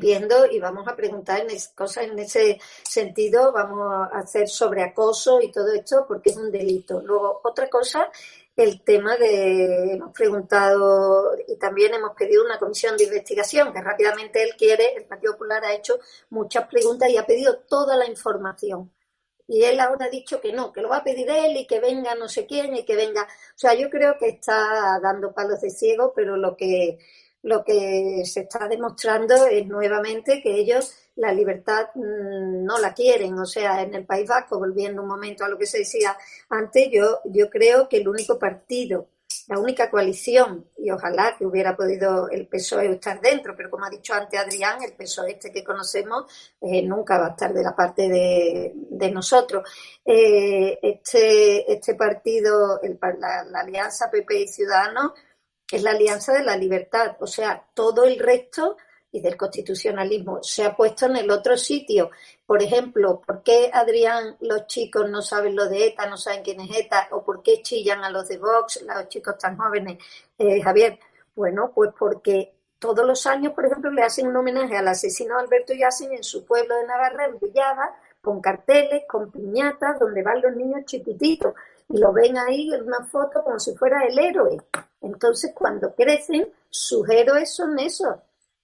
viendo 0.00 0.46
y 0.46 0.58
vamos 0.58 0.86
a 0.88 0.96
preguntar 0.96 1.40
en 1.40 1.50
es- 1.50 1.68
cosas 1.68 2.04
en 2.04 2.18
ese 2.18 2.58
sentido, 2.82 3.52
vamos 3.52 3.86
a 4.12 4.18
hacer 4.18 4.48
sobre 4.48 4.82
acoso 4.82 5.40
y 5.40 5.52
todo 5.52 5.72
esto 5.72 6.04
porque 6.08 6.30
es 6.30 6.36
un 6.36 6.50
delito. 6.50 7.00
Luego, 7.02 7.40
otra 7.44 7.68
cosa, 7.68 8.10
el 8.56 8.82
tema 8.82 9.16
de, 9.16 9.92
hemos 9.94 10.12
preguntado 10.12 11.32
y 11.46 11.56
también 11.56 11.94
hemos 11.94 12.16
pedido 12.16 12.44
una 12.44 12.58
comisión 12.58 12.96
de 12.96 13.04
investigación 13.04 13.72
que 13.72 13.82
rápidamente 13.82 14.42
él 14.42 14.50
quiere, 14.58 14.94
el 14.96 15.04
Partido 15.04 15.32
Popular 15.34 15.64
ha 15.64 15.74
hecho 15.74 15.98
muchas 16.30 16.66
preguntas 16.68 17.08
y 17.10 17.16
ha 17.18 17.26
pedido 17.26 17.58
toda 17.68 17.96
la 17.96 18.06
información. 18.08 18.92
Y 19.48 19.62
él 19.64 19.78
ahora 19.80 20.06
ha 20.06 20.10
dicho 20.10 20.40
que 20.40 20.52
no, 20.52 20.72
que 20.72 20.80
lo 20.80 20.88
va 20.88 20.98
a 20.98 21.04
pedir 21.04 21.30
él 21.30 21.56
y 21.56 21.66
que 21.66 21.80
venga 21.80 22.14
no 22.16 22.28
sé 22.28 22.46
quién 22.46 22.74
y 22.76 22.84
que 22.84 22.96
venga. 22.96 23.22
O 23.24 23.58
sea, 23.58 23.74
yo 23.74 23.88
creo 23.90 24.16
que 24.18 24.28
está 24.28 24.98
dando 25.02 25.32
palos 25.32 25.60
de 25.60 25.70
ciego, 25.70 26.12
pero 26.14 26.36
lo 26.36 26.56
que, 26.56 26.98
lo 27.46 27.62
que 27.62 28.22
se 28.24 28.40
está 28.40 28.66
demostrando 28.66 29.46
es 29.46 29.64
nuevamente 29.68 30.42
que 30.42 30.56
ellos 30.56 30.92
la 31.14 31.32
libertad 31.32 31.90
mm, 31.94 32.64
no 32.64 32.78
la 32.80 32.92
quieren. 32.92 33.38
O 33.38 33.46
sea, 33.46 33.82
en 33.82 33.94
el 33.94 34.04
País 34.04 34.28
Vasco, 34.28 34.58
volviendo 34.58 35.00
un 35.00 35.08
momento 35.08 35.44
a 35.44 35.48
lo 35.48 35.56
que 35.56 35.66
se 35.66 35.78
decía 35.78 36.16
antes, 36.50 36.88
yo, 36.90 37.20
yo 37.24 37.48
creo 37.48 37.88
que 37.88 37.98
el 37.98 38.08
único 38.08 38.36
partido, 38.36 39.10
la 39.46 39.60
única 39.60 39.88
coalición, 39.88 40.66
y 40.76 40.90
ojalá 40.90 41.36
que 41.38 41.46
hubiera 41.46 41.76
podido 41.76 42.28
el 42.30 42.48
PSOE 42.48 42.90
estar 42.90 43.20
dentro, 43.20 43.54
pero 43.56 43.70
como 43.70 43.84
ha 43.84 43.90
dicho 43.90 44.12
antes 44.12 44.40
Adrián, 44.40 44.82
el 44.82 44.94
PSOE 44.94 45.30
este 45.30 45.52
que 45.52 45.62
conocemos 45.62 46.24
eh, 46.60 46.82
nunca 46.82 47.16
va 47.16 47.28
a 47.28 47.30
estar 47.30 47.54
de 47.54 47.62
la 47.62 47.76
parte 47.76 48.08
de, 48.08 49.10
nosotros. 49.12 49.70
Eh, 50.04 50.80
este, 50.82 51.72
este 51.72 51.94
partido, 51.94 52.82
el 52.82 52.98
la, 53.00 53.44
la 53.44 53.60
alianza 53.60 54.10
PP 54.10 54.40
y 54.40 54.48
Ciudadanos, 54.48 55.12
es 55.70 55.82
la 55.82 55.90
alianza 55.90 56.32
de 56.32 56.44
la 56.44 56.56
libertad, 56.56 57.16
o 57.20 57.26
sea, 57.26 57.64
todo 57.74 58.04
el 58.04 58.18
resto 58.18 58.76
y 59.10 59.20
del 59.20 59.36
constitucionalismo 59.36 60.42
se 60.42 60.64
ha 60.64 60.76
puesto 60.76 61.06
en 61.06 61.16
el 61.16 61.30
otro 61.30 61.56
sitio. 61.56 62.10
Por 62.44 62.62
ejemplo, 62.62 63.22
¿por 63.26 63.42
qué 63.42 63.70
Adrián 63.72 64.36
los 64.40 64.66
chicos 64.66 65.08
no 65.08 65.22
saben 65.22 65.56
lo 65.56 65.68
de 65.68 65.86
ETA, 65.86 66.06
no 66.06 66.16
saben 66.16 66.42
quién 66.42 66.60
es 66.60 66.76
ETA? 66.76 67.08
¿O 67.12 67.24
por 67.24 67.42
qué 67.42 67.62
chillan 67.62 68.04
a 68.04 68.10
los 68.10 68.28
de 68.28 68.38
Vox, 68.38 68.82
los 68.82 69.08
chicos 69.08 69.38
tan 69.38 69.56
jóvenes? 69.56 69.98
Eh, 70.38 70.60
Javier, 70.60 70.98
bueno, 71.34 71.72
pues 71.74 71.90
porque 71.98 72.52
todos 72.78 73.06
los 73.06 73.26
años, 73.26 73.54
por 73.54 73.66
ejemplo, 73.66 73.90
le 73.90 74.02
hacen 74.02 74.26
un 74.26 74.36
homenaje 74.36 74.76
al 74.76 74.88
asesino 74.88 75.38
Alberto 75.38 75.72
Yacen 75.72 76.12
en 76.12 76.22
su 76.22 76.44
pueblo 76.44 76.76
de 76.76 76.86
Navarra, 76.86 77.24
en 77.26 77.38
Villada, 77.38 77.96
con 78.20 78.40
carteles, 78.40 79.04
con 79.08 79.30
piñatas, 79.30 79.98
donde 79.98 80.22
van 80.22 80.42
los 80.42 80.54
niños 80.54 80.84
chiquititos 80.84 81.54
y 81.88 81.98
lo 81.98 82.12
ven 82.12 82.36
ahí 82.36 82.72
en 82.72 82.82
una 82.82 83.04
foto 83.04 83.42
como 83.42 83.58
si 83.58 83.74
fuera 83.76 84.04
el 84.04 84.18
héroe. 84.18 84.58
Entonces, 85.06 85.52
cuando 85.54 85.94
crecen, 85.94 86.48
sus 86.68 87.08
héroes 87.08 87.54
son 87.54 87.78
esos. 87.78 88.16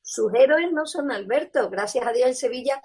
Sus 0.02 0.32
héroes 0.34 0.72
no 0.72 0.86
son 0.86 1.10
Alberto. 1.10 1.70
Gracias 1.70 2.06
a 2.06 2.12
Dios 2.12 2.28
en 2.28 2.34
Sevilla 2.34 2.82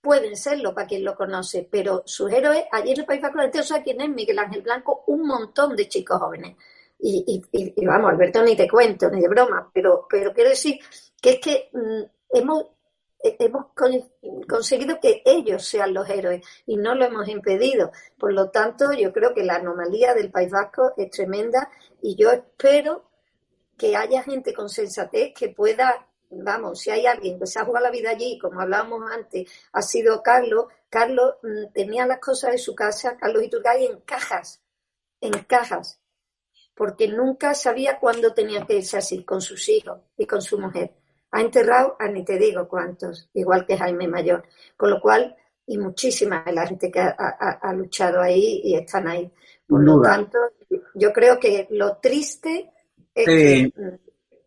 pueden 0.00 0.36
serlo 0.36 0.74
para 0.74 0.86
quien 0.86 1.04
lo 1.04 1.14
conoce, 1.14 1.68
pero 1.70 2.02
sus 2.06 2.32
héroes, 2.32 2.64
allí 2.72 2.92
en 2.92 3.00
el 3.00 3.06
País 3.06 3.20
Vasco, 3.20 3.62
sabe 3.62 3.84
quién 3.84 4.00
es 4.00 4.08
Miguel 4.08 4.38
Ángel 4.38 4.62
Blanco, 4.62 5.04
un 5.08 5.26
montón 5.26 5.76
de 5.76 5.88
chicos 5.88 6.18
jóvenes. 6.18 6.56
y, 6.98 7.42
y, 7.52 7.74
y, 7.76 7.86
vamos, 7.86 8.10
Alberto, 8.10 8.42
ni 8.42 8.56
te 8.56 8.68
cuento, 8.68 9.10
ni 9.10 9.20
de 9.20 9.28
broma, 9.28 9.70
pero, 9.72 10.06
pero 10.08 10.32
quiero 10.32 10.50
decir 10.50 10.78
que 11.20 11.32
es 11.32 11.40
que 11.40 11.70
mm, 11.72 12.36
hemos, 12.38 12.64
hemos 13.22 13.66
con- 13.74 14.10
conseguido 14.48 14.98
que 15.00 15.22
ellos 15.24 15.64
sean 15.66 15.92
los 15.94 16.08
héroes 16.08 16.44
y 16.66 16.76
no 16.76 16.94
lo 16.94 17.04
hemos 17.04 17.28
impedido. 17.28 17.90
Por 18.18 18.32
lo 18.32 18.50
tanto, 18.50 18.92
yo 18.92 19.12
creo 19.12 19.34
que 19.34 19.44
la 19.44 19.56
anomalía 19.56 20.14
del 20.14 20.30
País 20.30 20.50
Vasco 20.50 20.92
es 20.96 21.10
tremenda 21.10 21.68
y 22.02 22.16
yo 22.16 22.30
espero 22.30 23.04
que 23.76 23.96
haya 23.96 24.22
gente 24.22 24.52
con 24.54 24.68
sensatez 24.68 25.32
que 25.34 25.48
pueda, 25.50 26.06
vamos, 26.30 26.80
si 26.80 26.90
hay 26.90 27.06
alguien 27.06 27.38
que 27.38 27.46
se 27.46 27.58
ha 27.58 27.64
jugado 27.64 27.86
la 27.86 27.90
vida 27.92 28.10
allí, 28.10 28.38
como 28.38 28.60
hablábamos 28.60 29.02
antes, 29.10 29.50
ha 29.72 29.82
sido 29.82 30.22
Carlos. 30.22 30.66
Carlos 30.88 31.34
mm, 31.42 31.72
tenía 31.72 32.06
las 32.06 32.18
cosas 32.20 32.52
de 32.52 32.58
su 32.58 32.74
casa, 32.74 33.16
Carlos 33.16 33.42
Iturgay, 33.42 33.86
en 33.86 34.00
cajas, 34.00 34.62
en 35.20 35.32
cajas 35.44 35.98
porque 36.74 37.08
nunca 37.08 37.52
sabía 37.52 37.98
cuándo 37.98 38.32
tenía 38.32 38.64
que 38.64 38.76
irse 38.76 38.96
así, 38.96 39.22
con 39.22 39.42
sus 39.42 39.68
hijos 39.68 40.00
y 40.16 40.24
con 40.26 40.40
su 40.40 40.58
mujer. 40.58 40.94
Ha 41.32 41.40
enterrado 41.40 41.96
a 41.98 42.08
ni 42.08 42.24
te 42.24 42.38
digo 42.38 42.66
cuántos, 42.68 43.28
igual 43.34 43.64
que 43.66 43.76
Jaime 43.78 44.08
Mayor. 44.08 44.42
Con 44.76 44.90
lo 44.90 45.00
cual, 45.00 45.36
y 45.66 45.78
muchísima 45.78 46.42
de 46.44 46.52
la 46.52 46.66
gente 46.66 46.90
que 46.90 47.00
ha, 47.00 47.14
ha- 47.16 47.58
ha 47.62 47.72
luchado 47.72 48.20
ahí 48.20 48.60
y 48.64 48.74
están 48.74 49.06
ahí. 49.06 49.30
Por 49.66 49.84
lo 49.84 50.02
tanto, 50.02 50.38
yo 50.94 51.12
creo 51.12 51.38
que 51.38 51.68
lo 51.70 51.98
triste 51.98 52.72
es 53.14 53.26
que 53.26 53.72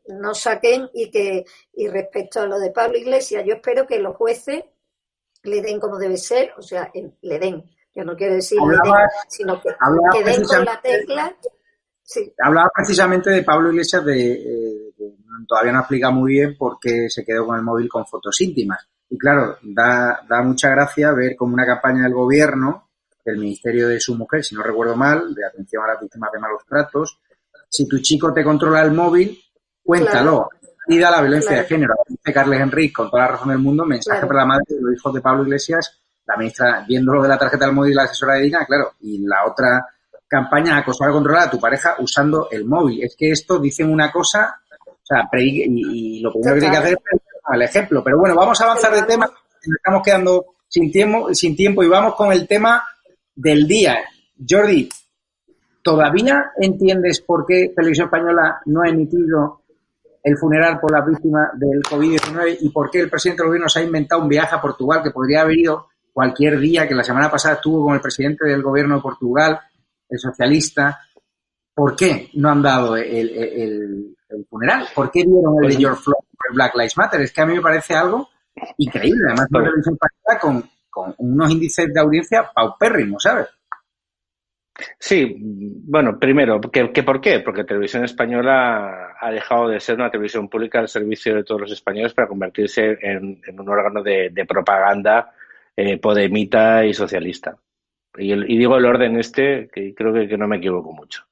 no 0.08 0.34
saquen 0.34 0.90
y 0.94 1.10
que, 1.10 1.46
y 1.74 1.88
respecto 1.88 2.42
a 2.42 2.46
lo 2.48 2.60
de 2.60 2.72
Pablo 2.72 2.98
Iglesias, 2.98 3.44
yo 3.46 3.54
espero 3.56 3.88
que 3.88 4.00
los 4.00 4.18
jueces 4.18 4.64
le 5.44 5.62
den 5.62 5.80
como 5.80 5.98
debe 5.98 6.18
ser, 6.18 6.52
o 6.58 6.62
sea, 6.62 6.92
le 7.22 7.40
den. 7.40 7.64
Yo 7.96 8.04
no 8.04 8.16
quiero 8.18 8.34
decir 8.34 8.58
le 8.62 8.76
den, 8.84 8.94
sino 9.30 9.62
que, 9.62 9.70
den 10.24 10.44
con 10.44 10.66
la 10.66 10.82
tecla. 10.82 11.36
Sí. 12.02 12.34
Hablaba 12.40 12.70
precisamente 12.76 13.30
de 13.30 13.44
Pablo 13.44 13.70
Iglesias, 13.72 14.04
de, 14.04 14.32
eh, 14.34 14.83
que 15.12 15.46
todavía 15.48 15.72
no 15.74 15.80
explica 15.80 16.10
muy 16.12 16.34
bien 16.34 16.56
por 16.58 16.78
qué 16.80 17.10
se 17.10 17.24
quedó 17.26 17.46
con 17.46 17.58
el 17.58 17.64
móvil 17.64 17.90
con 17.90 18.06
fotos 18.06 18.40
íntimas. 18.42 18.88
Y 19.10 19.18
claro, 19.18 19.58
da, 19.62 20.22
da 20.28 20.42
mucha 20.42 20.70
gracia 20.70 21.12
ver 21.12 21.36
como 21.36 21.54
una 21.54 21.66
campaña 21.66 22.04
del 22.04 22.14
gobierno, 22.14 22.90
del 23.24 23.38
Ministerio 23.38 23.88
de 23.88 24.00
su 24.00 24.16
mujer, 24.16 24.44
si 24.44 24.56
no 24.56 24.64
recuerdo 24.64 24.96
mal, 24.96 25.34
de 25.34 25.46
atención 25.46 25.84
a 25.84 25.88
las 25.94 26.02
víctimas 26.02 26.32
de 26.32 26.40
malos 26.40 26.64
tratos, 26.68 27.20
si 27.70 27.88
tu 27.88 28.00
chico 28.00 28.34
te 28.34 28.44
controla 28.44 28.82
el 28.84 28.92
móvil, 28.92 29.38
cuéntalo. 29.84 30.50
Y 30.88 31.00
da 31.00 31.10
la 31.12 31.22
violencia 31.22 31.50
Claro. 31.52 31.64
de 31.64 31.68
género. 31.70 31.94
Dice 32.08 32.34
Carles 32.34 32.60
Enrique, 32.60 32.94
con 32.94 33.10
toda 33.10 33.24
la 33.24 33.28
razón 33.30 33.50
del 33.50 33.60
mundo, 33.60 33.86
mensaje 33.86 34.20
Claro. 34.20 34.28
para 34.28 34.40
la 34.42 34.46
madre 34.48 34.66
de 34.68 34.82
los 34.82 34.94
hijos 34.94 35.14
de 35.14 35.22
Pablo 35.22 35.44
Iglesias, 35.44 36.02
la 36.26 36.36
ministra, 36.38 36.84
viendo 36.88 37.14
lo 37.14 37.22
de 37.24 37.30
la 37.30 37.38
tarjeta 37.38 37.66
del 37.66 37.74
móvil 37.76 37.92
y 37.92 37.96
la 37.96 38.04
asesora 38.04 38.34
de 38.36 38.42
Dina, 38.42 38.66
claro, 38.66 38.92
y 39.00 39.26
la 39.26 39.46
otra 39.46 39.86
campaña, 40.28 40.78
acosar 40.78 41.10
o 41.10 41.14
controlar 41.14 41.48
a 41.48 41.52
tu 41.52 41.60
pareja 41.60 41.96
usando 42.00 42.48
el 42.52 42.66
móvil. 42.66 43.04
Es 43.04 43.16
que 43.18 43.32
esto 43.32 43.60
dicen 43.60 43.90
una 43.92 44.12
cosa, 44.12 44.62
o 45.04 45.06
sea, 45.06 45.28
pre- 45.30 45.44
y, 45.44 46.18
y 46.18 46.20
lo 46.22 46.32
primero 46.32 46.56
que 46.56 46.60
tiene 46.62 46.76
que 46.76 46.80
hacer 46.82 46.94
es 47.12 47.22
el 47.54 47.62
ejemplo. 47.62 48.04
Pero 48.04 48.18
bueno, 48.20 48.36
vamos 48.36 48.60
a 48.62 48.64
avanzar 48.64 48.94
de 48.96 49.04
tema, 49.04 49.26
nos 49.28 49.76
estamos 49.78 50.02
quedando 50.04 50.46
sin 50.68 50.92
tiempo, 50.92 51.34
sin 51.34 51.56
tiempo 51.56 51.84
y 51.84 51.88
vamos 51.90 52.16
con 52.16 52.32
el 52.32 52.48
tema 52.48 52.84
del 53.36 53.68
día. 53.68 53.98
Jordi, 54.50 54.90
¿todavía 55.82 56.52
entiendes 56.60 57.22
por 57.22 57.46
qué 57.46 57.74
Televisión 57.76 58.06
Española 58.08 58.62
no 58.66 58.82
ha 58.82 58.90
emitido 58.90 59.62
el 60.24 60.38
funeral 60.38 60.80
por 60.80 60.92
las 60.92 61.06
víctimas 61.06 61.50
del 61.60 61.82
COVID-19 61.84 62.58
y 62.62 62.70
por 62.70 62.90
qué 62.90 63.02
el 63.02 63.10
presidente 63.10 63.42
del 63.44 63.48
gobierno 63.50 63.68
se 63.70 63.80
ha 63.80 63.84
inventado 63.84 64.22
un 64.22 64.30
viaje 64.30 64.56
a 64.56 64.62
Portugal 64.62 65.02
que 65.04 65.12
podría 65.12 65.42
haber 65.42 65.58
ido 65.58 65.88
cualquier 66.14 66.60
día, 66.60 66.88
que 66.88 66.96
la 66.96 67.04
semana 67.04 67.30
pasada 67.30 67.56
estuvo 67.56 67.84
con 67.86 67.96
el 67.96 68.02
presidente 68.02 68.46
del 68.46 68.62
gobierno 68.62 68.96
de 68.96 69.02
Portugal, 69.02 69.60
el 70.10 70.20
socialista. 70.20 71.00
¿Por 71.76 71.96
qué 71.96 72.30
no 72.34 72.50
han 72.50 72.62
dado 72.62 72.96
el, 72.98 73.30
el- 73.30 74.16
funeral? 74.50 74.86
¿Por 74.96 75.12
qué 75.12 75.24
dieron 75.24 75.64
el 75.64 75.70
de 75.70 75.76
George 75.78 76.02
Floyd 76.02 76.26
por 76.38 76.48
el 76.50 76.56
Black 76.56 76.74
Lives 76.76 76.98
Matter? 76.98 77.22
Es 77.22 77.32
que 77.32 77.42
a 77.42 77.46
mí 77.46 77.54
me 77.56 77.62
parece 77.62 77.94
algo 77.96 78.30
increíble. 78.78 79.22
Además, 79.28 79.48
una 79.52 79.64
televisión 79.66 79.94
española 79.96 80.40
con, 80.42 80.70
con 80.90 81.16
unos 81.20 81.52
índices 81.52 81.94
de 81.94 82.00
audiencia 82.00 82.50
paupérrimos, 82.54 83.22
¿sabes? 83.24 83.48
Sí, 85.00 85.36
bueno, 85.40 86.18
primero, 86.20 86.60
¿que, 86.60 86.92
que 86.92 87.04
por 87.04 87.22
qué? 87.22 87.40
Porque 87.42 87.64
Televisión 87.64 88.04
Española 88.06 89.16
ha 89.20 89.30
dejado 89.32 89.68
de 89.68 89.80
ser 89.80 89.96
una 89.96 90.10
televisión 90.10 90.50
pública 90.50 90.80
al 90.80 90.88
servicio 90.88 91.36
de 91.36 91.44
todos 91.44 91.62
los 91.62 91.72
españoles 91.72 92.14
para 92.14 92.28
convertirse 92.28 92.98
en, 93.02 93.40
en 93.46 93.60
un 93.60 93.70
órgano 93.70 94.02
de, 94.02 94.32
de 94.32 94.46
propaganda 94.46 95.32
eh, 95.76 95.98
podemita 96.00 96.84
y 96.86 96.94
socialista. 96.94 97.56
Y, 98.18 98.32
el- 98.32 98.50
y 98.50 98.58
digo 98.58 98.76
el 98.78 98.86
orden 98.86 99.18
este, 99.20 99.70
que 99.72 99.94
creo 99.94 100.12
que, 100.12 100.28
que 100.28 100.38
no 100.38 100.48
me 100.48 100.58
equivoco 100.58 100.92
mucho. 100.92 101.24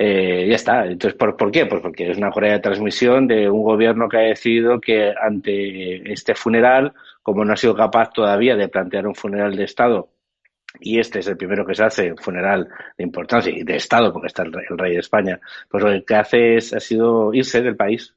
Eh, 0.00 0.46
ya 0.48 0.54
está. 0.54 0.86
Entonces, 0.86 1.18
¿por, 1.18 1.36
¿por 1.36 1.50
qué? 1.50 1.66
Pues 1.66 1.82
porque 1.82 2.08
es 2.10 2.16
una 2.18 2.30
correa 2.30 2.52
de 2.52 2.60
transmisión 2.60 3.26
de 3.26 3.50
un 3.50 3.64
gobierno 3.64 4.08
que 4.08 4.16
ha 4.16 4.20
decidido 4.20 4.80
que 4.80 5.12
ante 5.20 6.12
este 6.12 6.36
funeral, 6.36 6.94
como 7.22 7.44
no 7.44 7.52
ha 7.52 7.56
sido 7.56 7.74
capaz 7.74 8.10
todavía 8.12 8.54
de 8.54 8.68
plantear 8.68 9.08
un 9.08 9.16
funeral 9.16 9.56
de 9.56 9.64
Estado 9.64 10.08
y 10.80 10.98
este 10.98 11.20
es 11.20 11.26
el 11.26 11.36
primero 11.36 11.66
que 11.66 11.74
se 11.74 11.84
hace, 11.84 12.12
un 12.12 12.18
funeral 12.18 12.68
de 12.96 13.04
importancia 13.04 13.52
y 13.52 13.62
de 13.64 13.76
Estado, 13.76 14.12
porque 14.12 14.28
está 14.28 14.42
el 14.42 14.52
rey, 14.52 14.66
el 14.70 14.78
rey 14.78 14.92
de 14.94 15.00
España, 15.00 15.40
pues 15.68 15.82
lo 15.82 16.04
que 16.04 16.14
hace 16.14 16.56
es, 16.56 16.72
ha 16.74 16.80
sido 16.80 17.32
irse 17.34 17.62
del 17.62 17.76
país. 17.76 18.14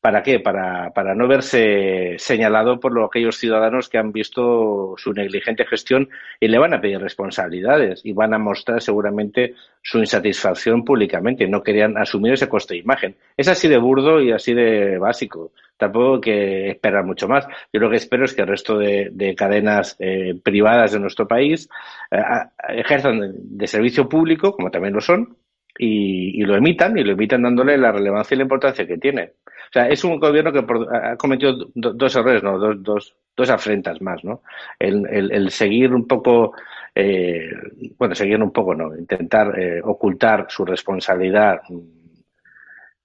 ¿Para 0.00 0.22
qué? 0.22 0.38
Para, 0.38 0.90
para 0.90 1.16
no 1.16 1.26
verse 1.26 2.14
señalado 2.18 2.78
por 2.78 2.92
lo- 2.92 3.06
aquellos 3.06 3.36
ciudadanos 3.38 3.88
que 3.88 3.98
han 3.98 4.12
visto 4.12 4.94
su 4.98 5.12
negligente 5.12 5.66
gestión 5.66 6.08
y 6.38 6.46
le 6.46 6.58
van 6.58 6.74
a 6.74 6.80
pedir 6.80 7.00
responsabilidades 7.00 8.02
y 8.04 8.12
van 8.12 8.32
a 8.32 8.38
mostrar 8.38 8.80
seguramente 8.80 9.54
su 9.82 9.98
insatisfacción 9.98 10.84
públicamente. 10.84 11.48
No 11.48 11.62
querían 11.62 11.98
asumir 11.98 12.34
ese 12.34 12.48
coste 12.48 12.74
de 12.74 12.80
imagen. 12.80 13.16
Es 13.36 13.48
así 13.48 13.66
de 13.66 13.78
burdo 13.78 14.20
y 14.20 14.30
así 14.30 14.54
de 14.54 14.96
básico. 14.98 15.50
Tampoco 15.76 16.20
que 16.20 16.70
esperar 16.70 17.04
mucho 17.04 17.26
más. 17.26 17.46
Yo 17.72 17.80
lo 17.80 17.90
que 17.90 17.96
espero 17.96 18.24
es 18.26 18.34
que 18.34 18.42
el 18.42 18.48
resto 18.48 18.78
de, 18.78 19.08
de 19.12 19.34
cadenas 19.34 19.96
eh, 19.98 20.34
privadas 20.40 20.92
de 20.92 21.00
nuestro 21.00 21.26
país 21.26 21.68
eh, 22.12 22.22
ejerzan 22.68 23.32
de 23.36 23.66
servicio 23.66 24.08
público, 24.08 24.52
como 24.52 24.70
también 24.70 24.94
lo 24.94 25.00
son, 25.00 25.36
y, 25.78 26.40
y 26.40 26.44
lo 26.44 26.56
emitan, 26.56 26.96
y 26.98 27.04
lo 27.04 27.12
emitan 27.12 27.42
dándole 27.42 27.76
la 27.78 27.92
relevancia 27.92 28.34
y 28.34 28.38
la 28.38 28.44
importancia 28.44 28.86
que 28.86 28.98
tiene. 28.98 29.32
O 29.68 29.72
sea, 29.72 29.88
es 29.88 30.04
un 30.04 30.18
gobierno 30.18 30.52
que 30.52 30.62
por- 30.62 30.94
ha 30.94 31.16
cometido 31.16 31.54
do- 31.74 31.92
dos 31.92 32.14
errores, 32.16 32.42
¿no? 32.42 32.58
Dos, 32.58 32.82
dos, 32.82 33.16
dos 33.36 33.50
afrentas 33.50 34.00
más, 34.00 34.24
¿no? 34.24 34.42
El, 34.78 35.06
el- 35.10 35.32
el 35.32 35.50
seguir 35.50 35.92
un 35.92 36.06
poco, 36.06 36.52
eh, 36.94 37.50
bueno, 37.98 38.14
seguir 38.14 38.42
un 38.42 38.52
poco, 38.52 38.74
¿no? 38.74 38.96
Intentar 38.96 39.58
eh, 39.58 39.80
ocultar 39.82 40.46
su 40.48 40.64
responsabilidad 40.64 41.60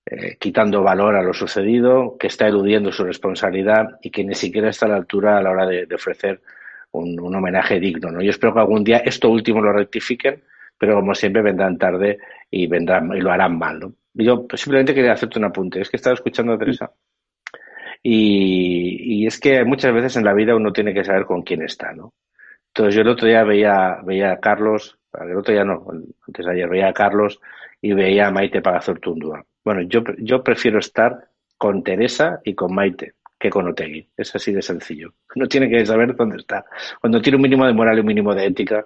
eh, 0.06 0.38
quitando 0.40 0.82
valor 0.84 1.16
a 1.16 1.24
lo 1.24 1.34
sucedido, 1.34 2.18
que 2.18 2.28
está 2.28 2.48
eludiendo 2.48 2.92
su 2.92 3.04
responsabilidad 3.04 3.98
y 4.02 4.10
que 4.10 4.24
ni 4.24 4.36
siquiera 4.36 4.70
está 4.70 4.86
a 4.88 4.90
la 4.90 4.96
altura 4.96 5.38
a 5.38 5.42
la 5.42 5.52
hora 5.52 5.66
de, 5.66 5.86
de 5.86 5.96
ofrecer 5.96 6.42
un, 6.92 7.20
un 7.20 7.36
homenaje 7.36 7.80
digno. 7.80 8.12
¿no? 8.12 8.22
Yo 8.22 8.32
espero 8.32 8.54
que 8.54 8.60
algún 8.60 8.84
día 8.84 8.98
esto 8.98 9.30
último 9.30 9.62
lo 9.62 9.72
rectifiquen, 9.74 10.42
pero 10.82 10.96
como 10.96 11.14
siempre 11.14 11.44
vendrán 11.44 11.78
tarde 11.78 12.18
y 12.50 12.66
vendrán 12.66 13.16
y 13.16 13.22
lo 13.22 13.32
harán 13.32 13.56
mal. 13.56 13.80
¿no? 13.80 13.94
Yo 14.16 14.48
simplemente 14.56 14.96
quería 14.96 15.12
hacerte 15.12 15.38
un 15.38 15.46
apunte. 15.46 15.80
Es 15.80 15.92
que 15.92 15.98
estaba 15.98 16.16
escuchando 16.16 16.54
a 16.54 16.58
Teresa 16.58 16.92
y, 18.02 19.22
y 19.22 19.28
es 19.28 19.40
que 19.40 19.64
muchas 19.64 19.94
veces 19.94 20.16
en 20.18 20.26
la 20.26 20.34
vida 20.34 20.56
uno 20.56 20.74
tiene 20.74 20.92
que 20.92 21.04
saber 21.04 21.26
con 21.26 21.44
quién 21.44 21.62
está, 21.62 21.94
¿no? 21.94 22.16
Entonces 22.70 22.96
yo 22.96 23.02
el 23.02 23.10
otro 23.10 23.28
día 23.28 23.44
veía, 23.44 24.00
veía 24.04 24.32
a 24.32 24.40
Carlos, 24.40 24.98
el 25.14 25.38
otro 25.38 25.54
día 25.54 25.64
no, 25.64 25.86
antes 26.28 26.46
de 26.48 26.52
ayer 26.52 26.68
veía 26.68 26.88
a 26.88 26.94
Carlos 26.94 27.40
y 27.80 27.94
veía 27.94 28.30
a 28.30 28.32
Maite 28.32 28.64
Pagazortundúa. 28.64 29.46
Bueno, 29.64 29.84
yo, 29.84 30.02
yo 30.18 30.44
prefiero 30.44 30.80
estar 30.80 31.28
con 31.60 31.84
Teresa 31.84 32.42
y 32.44 32.56
con 32.56 32.74
Maite 32.74 33.14
que 33.42 33.50
con 33.50 33.68
Otegui. 33.68 34.08
Es 34.16 34.34
así 34.36 34.54
de 34.54 34.62
sencillo. 34.62 35.14
Uno 35.36 35.48
tiene 35.48 35.68
que 35.68 35.86
saber 35.86 36.16
dónde 36.16 36.38
está. 36.38 36.64
Cuando 37.02 37.22
tiene 37.22 37.38
un 37.38 37.42
mínimo 37.42 37.66
de 37.66 37.74
moral 37.74 37.98
y 37.98 38.02
un 38.02 38.06
mínimo 38.06 38.36
de 38.36 38.46
ética, 38.46 38.86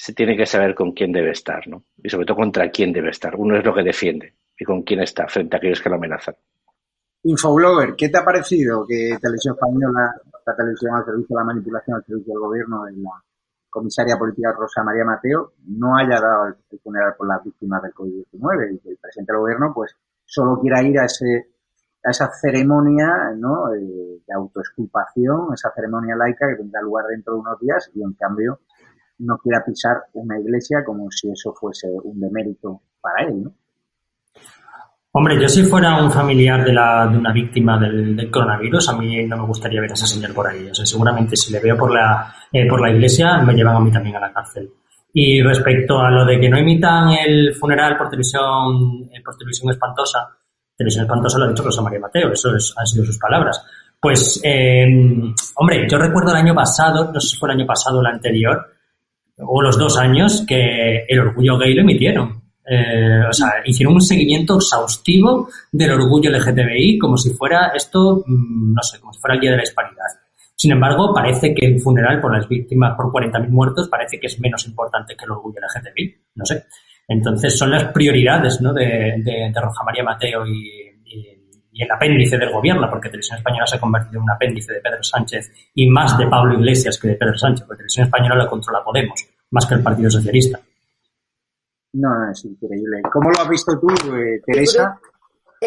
se 0.00 0.14
tiene 0.14 0.34
que 0.34 0.46
saber 0.46 0.74
con 0.74 0.92
quién 0.92 1.12
debe 1.12 1.32
estar, 1.32 1.68
¿no? 1.68 1.84
Y 2.02 2.08
sobre 2.08 2.24
todo 2.24 2.38
contra 2.38 2.70
quién 2.70 2.90
debe 2.90 3.10
estar. 3.10 3.36
Uno 3.36 3.58
es 3.58 3.62
lo 3.62 3.74
que 3.74 3.82
defiende 3.82 4.32
y 4.58 4.64
con 4.64 4.82
quién 4.82 5.00
está 5.00 5.28
frente 5.28 5.54
a 5.54 5.58
aquellos 5.58 5.82
que 5.82 5.90
lo 5.90 5.96
amenazan. 5.96 6.36
Infoblogger, 7.24 7.96
¿qué 7.96 8.08
te 8.08 8.16
ha 8.16 8.24
parecido 8.24 8.86
que 8.86 9.18
Televisión 9.20 9.56
Española, 9.56 10.14
esta 10.38 10.56
televisión 10.56 10.94
al 10.94 11.04
servicio 11.04 11.36
de 11.36 11.40
la 11.40 11.44
manipulación, 11.44 11.96
al 11.96 12.04
servicio 12.06 12.32
del 12.32 12.40
gobierno 12.40 12.84
de 12.84 12.92
la 12.92 13.10
comisaria 13.68 14.16
política 14.16 14.54
Rosa 14.56 14.82
María 14.82 15.04
Mateo, 15.04 15.52
no 15.66 15.94
haya 15.98 16.18
dado 16.18 16.46
el 16.46 16.78
funeral 16.78 17.14
por 17.18 17.28
las 17.28 17.44
víctimas 17.44 17.82
del 17.82 17.92
COVID-19 17.92 18.76
y 18.76 18.78
que 18.78 18.88
el 18.88 18.96
presidente 18.96 19.34
del 19.34 19.40
gobierno 19.40 19.72
pues 19.74 19.94
solo 20.24 20.58
quiera 20.62 20.82
ir 20.82 20.98
a 20.98 21.04
ese 21.04 21.50
a 22.02 22.10
esa 22.10 22.30
ceremonia 22.32 23.34
¿no? 23.36 23.74
Eh, 23.74 24.22
de 24.26 24.32
autoexculpación, 24.34 25.52
esa 25.52 25.70
ceremonia 25.74 26.16
laica 26.16 26.48
que 26.48 26.56
tendrá 26.56 26.80
lugar 26.80 27.04
dentro 27.08 27.34
de 27.34 27.40
unos 27.40 27.60
días 27.60 27.90
y 27.92 28.02
en 28.02 28.14
cambio 28.14 28.60
no 29.20 29.38
quiera 29.38 29.62
pisar 29.64 29.96
una 30.14 30.38
iglesia 30.38 30.78
como 30.84 31.10
si 31.10 31.30
eso 31.30 31.52
fuese 31.54 31.88
un 32.04 32.18
demérito 32.20 32.80
para 33.00 33.26
él, 33.26 33.44
¿no? 33.44 33.52
Hombre, 35.12 35.40
yo 35.42 35.48
si 35.48 35.64
fuera 35.64 36.00
un 36.00 36.10
familiar 36.12 36.64
de, 36.64 36.72
la, 36.72 37.08
de 37.08 37.18
una 37.18 37.32
víctima 37.32 37.76
del, 37.80 38.14
del 38.14 38.30
coronavirus, 38.30 38.90
a 38.90 38.96
mí 38.96 39.26
no 39.26 39.38
me 39.38 39.46
gustaría 39.46 39.80
ver 39.80 39.90
a 39.90 39.94
esa 39.94 40.06
señora 40.06 40.32
por 40.32 40.46
ahí. 40.46 40.68
O 40.70 40.74
sea, 40.74 40.86
seguramente 40.86 41.34
si 41.34 41.52
le 41.52 41.58
veo 41.58 41.76
por 41.76 41.92
la, 41.92 42.32
eh, 42.52 42.68
por 42.68 42.80
la 42.80 42.92
iglesia, 42.92 43.38
me 43.38 43.52
llevan 43.54 43.74
a 43.76 43.80
mí 43.80 43.90
también 43.90 44.14
a 44.16 44.20
la 44.20 44.32
cárcel. 44.32 44.70
Y 45.12 45.42
respecto 45.42 45.98
a 45.98 46.10
lo 46.12 46.24
de 46.24 46.38
que 46.38 46.48
no 46.48 46.56
imitan 46.60 47.08
el 47.10 47.52
funeral 47.56 47.96
por 47.96 48.08
televisión, 48.08 49.10
eh, 49.12 49.20
por 49.24 49.36
televisión 49.36 49.72
espantosa, 49.72 50.28
televisión 50.76 51.02
espantosa 51.06 51.38
lo 51.40 51.46
ha 51.46 51.48
dicho 51.48 51.64
Rosa 51.64 51.82
María 51.82 51.98
Mateo, 51.98 52.30
eso 52.32 52.54
es- 52.54 52.72
han 52.78 52.86
sido 52.86 53.04
sus 53.04 53.18
palabras. 53.18 53.60
Pues, 54.00 54.40
eh, 54.44 54.86
hombre, 55.56 55.88
yo 55.90 55.98
recuerdo 55.98 56.30
el 56.30 56.36
año 56.36 56.54
pasado, 56.54 57.10
no 57.12 57.18
sé 57.20 57.30
si 57.30 57.36
fue 57.36 57.48
el 57.50 57.58
año 57.58 57.66
pasado 57.66 57.98
o 57.98 58.00
el 58.00 58.06
anterior, 58.06 58.64
o 59.46 59.62
los 59.62 59.78
dos 59.78 59.98
años, 59.98 60.44
que 60.46 61.04
el 61.08 61.20
orgullo 61.20 61.58
gay 61.58 61.74
lo 61.74 61.82
emitieron. 61.82 62.40
Eh, 62.72 63.24
o 63.28 63.32
sea, 63.32 63.54
hicieron 63.64 63.94
un 63.94 64.00
seguimiento 64.00 64.56
exhaustivo 64.56 65.48
del 65.72 65.90
orgullo 65.92 66.30
LGTBI 66.30 66.98
como 66.98 67.16
si 67.16 67.30
fuera 67.30 67.72
esto, 67.74 68.22
mm, 68.26 68.74
no 68.74 68.82
sé, 68.82 69.00
como 69.00 69.12
si 69.12 69.20
fuera 69.20 69.34
el 69.34 69.40
Día 69.40 69.50
de 69.52 69.56
la 69.58 69.62
Hispanidad. 69.64 70.06
Sin 70.54 70.72
embargo, 70.72 71.12
parece 71.14 71.54
que 71.54 71.66
el 71.66 71.80
funeral 71.80 72.20
por 72.20 72.32
las 72.36 72.46
víctimas, 72.48 72.94
por 72.96 73.10
40.000 73.10 73.48
muertos, 73.48 73.88
parece 73.88 74.20
que 74.20 74.26
es 74.26 74.38
menos 74.40 74.66
importante 74.68 75.16
que 75.16 75.24
el 75.24 75.30
orgullo 75.32 75.58
LGTBI. 75.60 76.16
No 76.34 76.44
sé. 76.44 76.64
Entonces, 77.08 77.58
son 77.58 77.70
las 77.70 77.84
prioridades 77.92 78.60
¿no? 78.60 78.72
de, 78.72 78.84
de, 79.18 79.50
de 79.52 79.60
Roja 79.60 79.82
María 79.84 80.04
Mateo 80.04 80.46
y, 80.46 80.68
y- 81.06 81.36
y 81.72 81.82
el 81.84 81.90
apéndice 81.90 82.36
del 82.36 82.50
gobierno, 82.52 82.88
porque 82.90 83.08
Televisión 83.08 83.38
Española 83.38 83.66
se 83.66 83.76
ha 83.76 83.80
convertido 83.80 84.18
en 84.18 84.24
un 84.24 84.30
apéndice 84.30 84.74
de 84.74 84.80
Pedro 84.80 85.02
Sánchez 85.02 85.50
y 85.74 85.88
más 85.88 86.18
de 86.18 86.26
Pablo 86.26 86.54
Iglesias 86.54 86.98
que 86.98 87.08
de 87.08 87.14
Pedro 87.14 87.38
Sánchez, 87.38 87.64
porque 87.64 87.78
Televisión 87.78 88.06
Española 88.06 88.34
lo 88.34 88.46
controla 88.50 88.82
Podemos, 88.84 89.24
más 89.50 89.66
que 89.66 89.74
el 89.74 89.82
Partido 89.82 90.10
Socialista. 90.10 90.60
No, 91.94 92.08
no, 92.18 92.30
es 92.30 92.44
increíble. 92.44 93.02
¿Cómo 93.12 93.30
lo 93.30 93.40
has 93.42 93.48
visto 93.48 93.78
tú, 93.80 93.88
eh, 94.14 94.40
Teresa? 94.44 94.98
Tú 95.02 95.08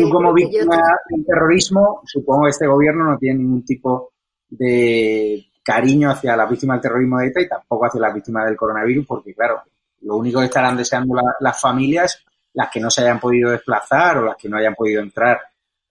Eh, 0.05 0.09
como 0.09 0.29
yo 0.29 0.34
víctima 0.36 0.77
del 1.09 1.25
terrorismo, 1.25 2.01
supongo 2.05 2.43
que 2.45 2.49
este 2.51 2.65
gobierno 2.67 3.03
no 3.11 3.17
tiene 3.17 3.39
ningún 3.39 3.63
tipo 3.63 4.13
de 4.49 5.45
cariño 5.63 6.09
hacia 6.11 6.36
las 6.36 6.49
víctimas 6.49 6.75
del 6.77 6.81
terrorismo 6.84 7.19
de 7.19 7.27
ETA 7.27 7.41
y 7.41 7.47
tampoco 7.49 7.86
hacia 7.86 8.01
las 8.01 8.13
víctimas 8.13 8.45
del 8.45 8.55
coronavirus, 8.57 9.05
porque 9.05 9.34
claro, 9.34 9.61
lo 10.01 10.15
único 10.17 10.39
que 10.39 10.45
estarán 10.45 10.77
deseando 10.77 11.15
la- 11.15 11.36
las 11.39 11.59
familias, 11.61 12.23
las 12.53 12.69
que 12.71 12.79
no 12.79 12.89
se 12.89 13.01
hayan 13.01 13.19
podido 13.19 13.51
desplazar 13.51 14.17
o 14.17 14.25
las 14.25 14.36
que 14.38 14.49
no 14.49 14.57
hayan 14.57 14.75
podido 14.75 15.01
entrar 15.01 15.39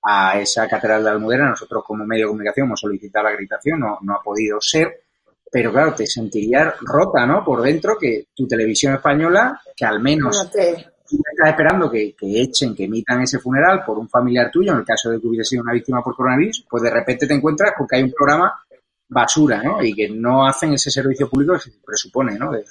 a 0.05 0.38
esa 0.40 0.66
catedral 0.68 1.05
de 1.05 1.11
Almudena, 1.11 1.49
nosotros 1.51 1.84
como 1.86 2.05
medio 2.05 2.24
de 2.26 2.30
comunicación 2.30 2.66
hemos 2.66 2.80
solicitado 2.80 3.24
la 3.24 3.30
acreditación, 3.30 3.78
no, 3.80 3.99
no 4.03 4.14
ha 4.16 4.22
podido 4.22 4.61
ser, 4.61 5.03
pero 5.53 5.70
claro, 5.70 5.94
te 5.94 6.07
sentirías 6.07 6.74
rota, 6.80 7.26
¿no? 7.26 7.44
Por 7.44 7.61
dentro 7.62 7.96
que 8.00 8.28
tu 8.34 8.46
televisión 8.48 8.94
española, 8.94 9.61
que 9.76 9.84
al 9.84 10.00
menos 10.00 10.44
No 10.44 10.50
te- 10.50 10.86
tú 11.07 11.16
estás 11.30 11.50
esperando 11.50 11.90
que, 11.90 12.14
que 12.16 12.40
echen, 12.40 12.74
que 12.74 12.84
emitan 12.84 13.20
ese 13.20 13.38
funeral 13.38 13.84
por 13.84 13.98
un 13.98 14.09
familiar 14.09 14.50
tuyo, 14.50 14.72
en 14.72 14.78
el 14.78 14.84
caso 14.84 15.11
de 15.11 15.20
que 15.20 15.26
hubiese 15.26 15.50
sido 15.50 15.62
una 15.62 15.74
víctima 15.74 16.03
por 16.03 16.16
coronavirus, 16.16 16.64
pues 16.70 16.82
de 16.82 16.90
repente 16.90 17.26
te 17.26 17.34
encuentras 17.34 17.72
con 17.76 17.86
que 17.86 17.96
hay 17.96 18.03
un 18.05 18.12
programa 18.12 18.53
basura, 19.09 19.62
¿no? 19.62 19.82
Y 19.84 19.92
que 19.94 20.09
no 20.09 20.46
hacen 20.46 20.72
ese 20.72 20.90
servicio 20.90 21.28
público 21.28 21.53
que 21.55 21.61
se 21.61 21.72
presupone, 21.84 22.38
¿no? 22.38 22.50
De- 22.53 22.64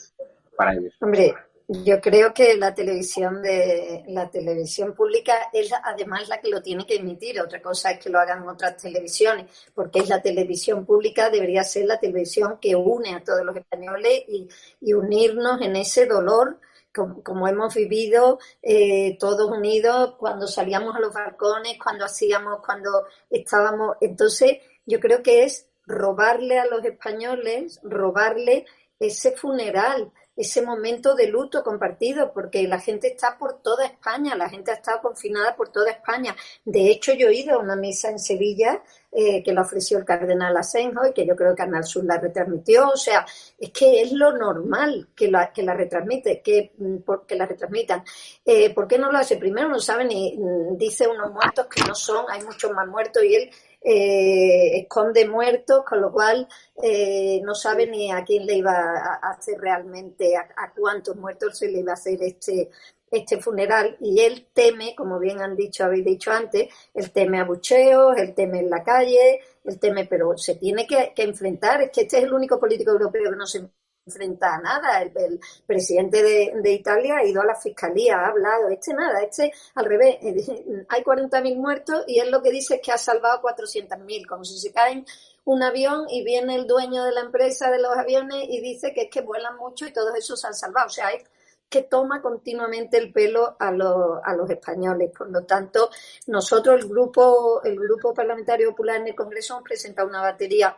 para 0.58 0.74
ellos. 0.74 0.94
Hombre, 1.02 1.34
yo 1.72 2.02
creo 2.02 2.34
que 2.34 2.58
la 2.58 2.76
televisión 2.76 3.42
de 3.42 4.04
la 4.08 4.30
televisión 4.30 4.94
pública 4.94 5.50
es 5.54 5.72
además 5.84 6.28
la 6.28 6.42
que 6.42 6.50
lo 6.50 6.62
tiene 6.62 6.86
que 6.86 6.98
emitir. 6.98 7.40
Otra 7.40 7.62
cosa 7.62 7.92
es 7.92 8.00
que 8.00 8.10
lo 8.10 8.20
hagan 8.20 8.48
otras 8.48 8.76
televisiones, 8.76 9.46
porque 9.74 10.00
es 10.00 10.10
la 10.10 10.22
televisión 10.22 10.86
pública 10.86 11.30
debería 11.30 11.64
ser 11.64 11.86
la 11.86 11.98
televisión 11.98 12.58
que 12.60 12.76
une 12.76 13.16
a 13.16 13.24
todos 13.24 13.46
los 13.46 13.56
españoles 13.56 14.24
y, 14.28 14.50
y 14.82 14.94
unirnos 14.94 15.62
en 15.62 15.78
ese 15.78 16.06
dolor. 16.06 16.60
Como, 16.94 17.24
como 17.24 17.48
hemos 17.48 17.74
vivido 17.74 18.38
eh, 18.62 19.16
todos 19.18 19.50
unidos 19.50 20.16
cuando 20.20 20.48
salíamos 20.48 20.94
a 20.94 21.00
los 21.00 21.14
balcones, 21.14 21.78
cuando 21.82 22.04
hacíamos, 22.04 22.60
cuando 22.66 23.06
estábamos. 23.30 23.96
Entonces, 24.02 24.58
yo 24.86 25.00
creo 25.00 25.24
que 25.24 25.46
es 25.46 25.70
robarle 25.86 26.60
a 26.60 26.66
los 26.66 26.84
españoles, 26.84 27.80
robarle 27.82 28.66
ese 29.00 29.32
funeral, 29.32 30.12
ese 30.36 30.62
momento 30.62 31.16
de 31.16 31.28
luto 31.28 31.64
compartido, 31.64 32.32
porque 32.34 32.68
la 32.68 32.80
gente 32.80 33.08
está 33.08 33.38
por 33.38 33.62
toda 33.62 33.86
España, 33.86 34.36
la 34.36 34.50
gente 34.50 34.72
ha 34.72 34.76
estado 34.76 35.02
confinada 35.02 35.56
por 35.56 35.70
toda 35.70 35.92
España. 35.92 36.36
De 36.64 36.90
hecho, 36.90 37.14
yo 37.14 37.28
he 37.28 37.36
ido 37.36 37.56
a 37.56 37.60
una 37.60 37.76
misa 37.76 38.10
en 38.10 38.20
Sevilla 38.20 38.82
eh, 39.12 39.44
que 39.44 39.52
la 39.52 39.62
ofreció 39.62 39.98
el 39.98 40.06
cardenal 40.06 40.56
Asenjo 40.56 41.06
y 41.06 41.14
que 41.14 41.26
yo 41.26 41.36
creo 41.36 41.52
que 41.52 41.64
Canal 41.64 41.84
Sur 41.84 42.06
la 42.06 42.18
retransmitió. 42.18 42.90
O 42.90 42.98
sea, 42.98 43.26
es 43.60 43.72
que 43.72 44.02
es 44.02 44.14
lo 44.14 44.32
normal 44.38 45.10
que 45.14 45.30
la, 45.30 45.52
que 45.52 45.64
la 45.64 45.74
retransmite, 45.74 46.42
que, 46.42 46.72
mm, 46.78 46.98
que 47.28 47.36
la 47.36 47.46
retransmitan. 47.46 48.04
Eh, 48.46 48.74
¿Por 48.74 48.88
qué 48.88 48.98
no 48.98 49.12
lo 49.12 49.18
hace? 49.18 49.36
Primero 49.36 49.68
no 49.68 49.80
sabe 49.80 50.06
ni, 50.06 50.38
mm, 50.38 50.78
dice 50.78 51.08
unos 51.08 51.32
muertos 51.32 51.68
que 51.68 51.84
no 51.86 51.94
son, 51.94 52.26
hay 52.30 52.42
muchos 52.44 52.72
más 52.72 52.88
muertos 52.88 53.24
y 53.24 53.36
él 53.36 53.52
eh, 53.82 54.80
esconde 54.80 55.28
muertos, 55.28 55.84
con 55.86 56.02
lo 56.02 56.12
cual 56.12 56.48
eh, 56.82 57.42
no 57.44 57.56
sabe 57.56 57.88
ni 57.88 58.12
a 58.12 58.24
quién 58.24 58.46
le 58.46 58.56
iba 58.56 58.74
a 58.74 59.32
hacer 59.32 59.60
realmente, 59.60 60.36
a, 60.36 60.48
a 60.56 60.74
cuántos 60.74 61.16
muertos 61.16 61.58
se 61.58 61.68
le 61.68 61.80
iba 61.80 61.92
a 61.92 61.96
hacer 61.96 62.22
este, 62.22 62.70
este 63.10 63.42
funeral. 63.42 63.98
Y 64.00 64.22
él 64.22 64.48
teme, 64.54 64.96
como 64.96 65.20
bien 65.20 65.42
han 65.42 65.56
dicho, 65.56 65.84
habéis 65.84 66.06
dicho 66.06 66.32
antes, 66.32 66.70
él 66.94 67.12
teme 67.12 67.40
abucheos, 67.40 68.18
él 68.18 68.34
teme 68.36 68.60
en 68.60 68.70
la 68.70 68.84
calle, 68.84 69.42
él 69.64 69.80
teme, 69.80 70.06
pero 70.06 70.38
se 70.38 70.56
tiene 70.56 70.88
que, 70.88 71.14
que 71.16 71.24
enfrentar. 71.24 71.82
Es 71.82 71.92
que 71.92 72.02
este 72.02 72.20
es 72.20 72.24
el 72.24 72.34
único 72.34 72.60
político 72.60 72.92
europeo 72.92 73.32
que 73.32 73.38
no 73.38 73.48
se 73.48 73.68
enfrenta 74.12 74.56
a 74.56 74.62
nada. 74.62 75.02
El, 75.02 75.40
presidente 75.66 76.22
de, 76.22 76.72
Italia 76.72 77.18
ha 77.18 77.26
ido 77.26 77.42
a 77.42 77.46
la 77.46 77.56
fiscalía, 77.56 78.20
ha 78.20 78.28
hablado. 78.28 78.70
Este 78.70 78.94
nada, 78.94 79.22
este 79.22 79.52
al 79.76 79.86
revés. 79.86 80.18
eh, 80.22 80.86
Hay 80.90 81.02
40.000 81.04 81.58
muertos 81.58 82.04
y 82.08 82.20
él 82.20 82.30
lo 82.30 82.42
que 82.42 82.52
dice 82.52 82.76
es 82.76 82.82
que 82.82 82.92
ha 82.92 82.98
salvado 82.98 83.42
400.000, 83.42 84.28
como 84.28 84.44
si 84.44 84.58
se 84.60 84.72
caen 84.72 85.06
un 85.46 85.64
avión 85.64 86.06
y 86.10 86.24
viene 86.24 86.56
el 86.56 86.68
dueño 86.68 87.04
de 87.04 87.14
la 87.14 87.22
empresa 87.22 87.72
de 87.72 87.80
los 87.80 87.98
aviones 87.98 88.46
y 88.50 88.62
dice 88.62 88.94
que 88.94 89.04
es 89.04 89.10
que 89.10 89.22
vuelan 89.22 89.58
mucho 89.58 89.86
y 89.88 89.94
todos 89.94 90.16
esos 90.16 90.40
se 90.40 90.48
han 90.48 90.54
salvado. 90.54 90.88
O 90.88 90.90
sea, 90.90 91.10
es 91.12 91.24
que 91.70 91.84
toma 91.84 92.22
continuamente 92.22 92.98
el 92.98 93.14
pelo 93.14 93.56
a 93.58 93.72
los, 93.72 94.20
a 94.24 94.36
los 94.36 94.50
españoles. 94.50 95.10
Por 95.18 95.32
lo 95.32 95.44
tanto, 95.46 95.90
nosotros, 96.28 96.82
el 96.82 96.90
grupo, 96.90 97.64
el 97.64 97.80
grupo 97.80 98.14
parlamentario 98.14 98.72
popular 98.72 98.98
en 98.98 99.08
el 99.08 99.16
Congreso, 99.16 99.54
hemos 99.54 99.64
presentado 99.64 100.10
una 100.10 100.22
batería 100.22 100.78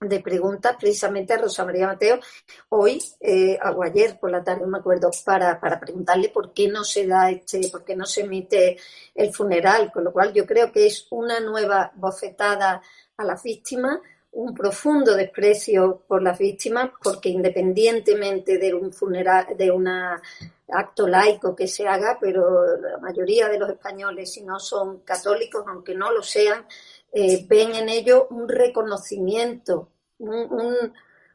de 0.00 0.20
preguntas 0.20 0.76
precisamente 0.78 1.34
a 1.34 1.38
Rosa 1.38 1.64
María 1.64 1.88
Mateo 1.88 2.20
hoy 2.68 3.02
eh, 3.20 3.58
o 3.74 3.82
ayer 3.82 4.18
por 4.18 4.30
la 4.30 4.44
tarde, 4.44 4.62
no 4.62 4.68
me 4.68 4.78
acuerdo, 4.78 5.10
para, 5.24 5.58
para 5.58 5.80
preguntarle 5.80 6.28
por 6.28 6.52
qué 6.52 6.68
no 6.68 6.84
se 6.84 7.06
da 7.06 7.30
este, 7.30 7.68
por 7.68 7.84
qué 7.84 7.96
no 7.96 8.06
se 8.06 8.20
emite 8.20 8.78
el 9.14 9.34
funeral, 9.34 9.90
con 9.92 10.04
lo 10.04 10.12
cual 10.12 10.32
yo 10.32 10.46
creo 10.46 10.70
que 10.70 10.86
es 10.86 11.08
una 11.10 11.40
nueva 11.40 11.90
bofetada 11.96 12.80
a 13.16 13.24
las 13.24 13.42
víctimas, 13.42 13.98
un 14.30 14.54
profundo 14.54 15.16
desprecio 15.16 16.04
por 16.06 16.22
las 16.22 16.38
víctimas, 16.38 16.90
porque 17.02 17.30
independientemente 17.30 18.56
de 18.58 18.74
un 18.74 18.92
funeral, 18.92 19.46
de 19.56 19.70
un 19.72 19.88
acto 20.68 21.08
laico 21.08 21.56
que 21.56 21.66
se 21.66 21.88
haga, 21.88 22.18
pero 22.20 22.76
la 22.76 22.98
mayoría 22.98 23.48
de 23.48 23.58
los 23.58 23.70
españoles, 23.70 24.32
si 24.32 24.42
no 24.42 24.60
son 24.60 25.00
católicos, 25.00 25.64
aunque 25.66 25.94
no 25.94 26.12
lo 26.12 26.22
sean, 26.22 26.66
eh, 27.12 27.46
ven 27.48 27.74
en 27.74 27.88
ello 27.88 28.28
un 28.30 28.48
reconocimiento, 28.48 29.90
un, 30.18 30.34
un, 30.34 30.92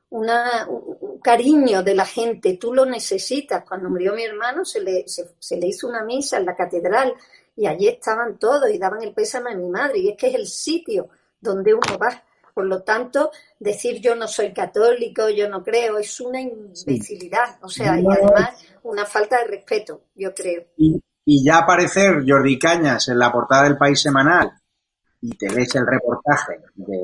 una, 0.10 0.68
un, 0.68 1.20
cariño 1.20 1.84
de 1.84 1.96
la 1.96 2.06
gente. 2.06 2.58
Tú 2.58 2.74
lo 2.74 2.86
necesitas. 2.86 3.64
Cuando 3.68 3.90
murió 3.90 4.14
mi 4.14 4.24
hermano 4.24 4.66
se 4.66 4.82
le, 4.82 5.08
se, 5.08 5.36
se 5.40 5.58
le 5.58 5.68
hizo 5.68 5.88
una 5.88 6.04
misa 6.04 6.38
en 6.38 6.46
la 6.46 6.56
catedral 6.56 7.14
y 7.56 7.68
allí 7.68 7.88
estaban 7.88 8.38
todos 8.38 8.70
y 8.70 8.78
daban 8.78 9.04
el 9.04 9.14
pésame 9.14 9.52
a 9.52 9.56
mi 9.56 9.70
madre. 9.70 10.00
Y 10.00 10.10
es 10.10 10.18
que 10.18 10.28
es 10.28 10.36
el 10.36 10.48
sitio 10.48 11.10
donde 11.40 11.74
uno 11.74 11.98
va. 12.00 12.24
Por 12.54 12.66
lo 12.66 12.84
tanto, 12.84 13.32
decir 13.60 14.00
yo 14.00 14.16
no 14.16 14.28
soy 14.28 14.54
católico, 14.54 15.28
yo 15.30 15.50
no 15.50 15.64
creo, 15.64 15.98
es 15.98 16.20
una 16.20 16.40
imbecilidad. 16.40 17.58
O 17.64 17.68
sea, 17.68 18.00
y 18.00 18.06
además 18.06 18.64
una 18.84 19.06
falta 19.08 19.40
de 19.40 19.46
respeto, 19.46 20.04
yo 20.14 20.36
creo. 20.36 20.66
Y, 20.78 21.02
y 21.26 21.44
ya 21.44 21.58
aparecer 21.58 22.24
Jordi 22.28 22.60
Cañas 22.60 23.08
en 23.08 23.18
la 23.18 23.32
portada 23.32 23.64
del 23.64 23.78
País 23.78 24.00
Semanal 24.00 24.54
y 25.24 25.30
te 25.38 25.48
ves 25.48 25.74
el 25.76 25.88
reportaje 25.88 26.60
de 26.76 26.98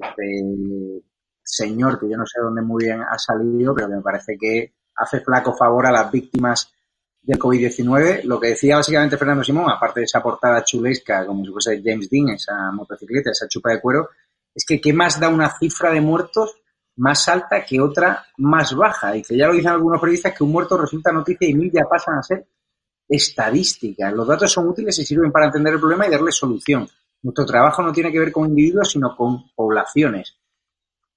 este 0.00 1.02
señor 1.44 2.00
que 2.00 2.08
yo 2.08 2.16
no 2.16 2.24
sé 2.24 2.40
dónde 2.40 2.62
muy 2.62 2.84
bien 2.84 3.02
ha 3.02 3.18
salido, 3.18 3.74
pero 3.74 3.88
que 3.88 3.96
me 3.96 4.00
parece 4.00 4.38
que 4.38 4.72
hace 4.96 5.20
flaco 5.20 5.54
favor 5.54 5.84
a 5.86 5.92
las 5.92 6.10
víctimas 6.10 6.72
del 7.20 7.38
COVID-19. 7.38 8.22
Lo 8.24 8.40
que 8.40 8.48
decía 8.48 8.76
básicamente 8.76 9.18
Fernando 9.18 9.44
Simón, 9.44 9.70
aparte 9.70 10.00
de 10.00 10.04
esa 10.04 10.22
portada 10.22 10.64
chulesca, 10.64 11.26
como 11.26 11.44
si 11.44 11.52
fuese 11.52 11.82
James 11.84 12.08
Dean, 12.08 12.30
esa 12.30 12.72
motocicleta, 12.72 13.32
esa 13.32 13.46
chupa 13.46 13.72
de 13.72 13.82
cuero, 13.82 14.08
es 14.54 14.64
que 14.64 14.80
¿qué 14.80 14.94
más 14.94 15.20
da 15.20 15.28
una 15.28 15.54
cifra 15.58 15.92
de 15.92 16.00
muertos 16.00 16.56
más 16.96 17.28
alta 17.28 17.66
que 17.66 17.82
otra 17.82 18.24
más 18.38 18.74
baja? 18.74 19.14
Y 19.14 19.22
que 19.22 19.36
ya 19.36 19.46
lo 19.46 19.52
dicen 19.52 19.72
algunos 19.72 20.00
periodistas 20.00 20.34
que 20.34 20.42
un 20.42 20.52
muerto 20.52 20.78
resulta 20.78 21.12
noticia 21.12 21.46
y 21.46 21.52
mil 21.52 21.70
ya 21.70 21.84
pasan 21.84 22.16
a 22.16 22.22
ser 22.22 22.46
estadísticas. 23.06 24.10
Los 24.14 24.26
datos 24.26 24.50
son 24.50 24.68
útiles 24.68 24.98
y 24.98 25.04
sirven 25.04 25.30
para 25.30 25.46
entender 25.46 25.74
el 25.74 25.80
problema 25.80 26.06
y 26.06 26.10
darle 26.10 26.32
solución. 26.32 26.88
Nuestro 27.22 27.46
trabajo 27.46 27.82
no 27.82 27.92
tiene 27.92 28.10
que 28.10 28.18
ver 28.18 28.32
con 28.32 28.48
individuos, 28.48 28.90
sino 28.90 29.16
con 29.16 29.50
poblaciones. 29.54 30.36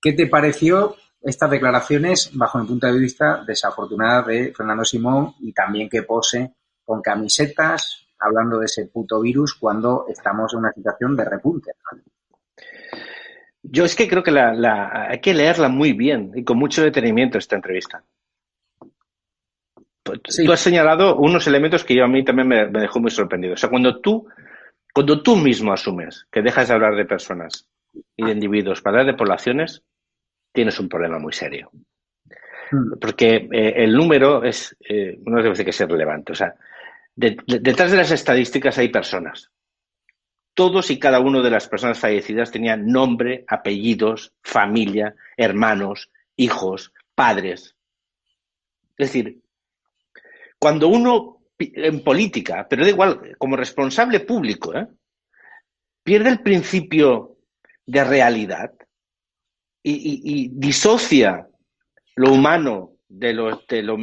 ¿Qué 0.02 0.14
te 0.14 0.28
pareció 0.28 0.96
estas 1.22 1.50
declaraciones, 1.50 2.30
bajo 2.34 2.60
mi 2.60 2.68
punto 2.68 2.86
de 2.86 3.00
vista, 3.00 3.44
desafortunadas 3.46 4.28
de 4.28 4.54
Fernando 4.56 4.86
Simón 4.86 5.34
y 5.40 5.52
también 5.52 5.90
que 5.90 6.04
pose 6.04 6.54
con 6.84 7.02
camisetas 7.02 8.06
hablando 8.20 8.60
de 8.60 8.66
ese 8.66 8.86
puto 8.86 9.20
virus 9.20 9.56
cuando 9.56 10.06
estamos 10.08 10.54
en 10.54 10.60
una 10.60 10.72
situación 10.72 11.16
de 11.16 11.26
repunte? 11.26 11.72
Yo 13.64 13.86
es 13.86 13.96
que 13.96 14.08
creo 14.08 14.22
que 14.22 14.30
la, 14.30 14.54
la, 14.54 15.08
hay 15.10 15.20
que 15.20 15.34
leerla 15.34 15.70
muy 15.70 15.94
bien 15.94 16.32
y 16.36 16.44
con 16.44 16.60
mucho 16.60 16.84
detenimiento 16.84 17.40
esta 17.40 17.56
entrevista. 17.56 18.04
tú 20.04 20.52
has 20.52 20.60
señalado 20.60 21.16
unos 21.16 21.48
elementos 21.48 21.84
que 21.84 21.96
yo 21.96 22.04
a 22.04 22.08
mí 22.08 22.24
también 22.24 22.48
me, 22.48 22.68
me 22.68 22.82
dejó 22.82 23.00
muy 23.00 23.10
sorprendido. 23.10 23.56
O 23.56 23.58
sea, 23.58 23.72
cuando 23.72 24.00
tú, 24.00 24.28
cuando 24.96 25.22
tú 25.22 25.36
mismo 25.36 25.74
asumes 25.74 26.26
que 26.32 26.42
dejas 26.42 26.70
de 26.70 26.74
hablar 26.74 26.96
de 26.96 27.04
personas 27.04 27.68
y 28.16 28.24
de 28.26 28.32
individuos 28.32 28.82
para 28.82 29.00
hablar 29.02 29.14
de 29.14 29.18
poblaciones, 29.18 29.84
tienes 30.54 30.80
un 30.80 30.88
problema 30.88 31.20
muy 31.20 31.34
serio. 31.34 31.70
Porque 33.02 33.50
eh, 33.52 33.74
el 33.84 33.94
número 33.94 34.42
es, 34.46 34.76
eh, 34.88 35.20
no 35.26 35.44
debe 35.44 35.66
que 35.66 35.74
ser 35.74 35.90
relevante. 35.90 36.32
O 36.32 36.36
sea, 36.36 36.56
de- 37.14 37.36
de- 37.46 37.60
detrás 37.60 37.92
de 37.92 37.98
las 37.98 38.12
estadísticas 38.12 38.78
hay 38.78 38.88
personas. 38.88 39.52
Todos 40.54 40.90
y 40.90 40.98
cada 40.98 41.20
uno 41.20 41.42
de 41.42 41.50
las 41.52 41.68
personas 41.68 42.00
fallecidas 42.00 42.50
tenían 42.52 42.88
nombre, 42.88 43.44
apellidos, 43.50 44.34
familia, 44.44 45.14
hermanos, 45.36 46.10
hijos, 46.38 46.94
padres. 47.14 47.76
Es 48.98 49.10
decir, 49.10 49.42
cuando 50.58 50.88
uno 50.88 51.35
en 51.58 52.04
política, 52.04 52.68
pero 52.70 52.84
da 52.84 52.90
igual, 52.90 53.36
como 53.38 53.56
responsable 53.56 54.20
público, 54.20 54.76
¿eh? 54.76 54.88
pierde 56.04 56.30
el 56.30 56.42
principio 56.42 57.38
de 57.86 58.04
realidad 58.04 58.72
y, 59.84 60.50
disocia 60.52 61.48
lo 62.16 62.34
humano 62.34 62.94
de 63.08 63.34
lo, 63.34 63.62
de, 63.68 63.84
lo, 63.84 63.98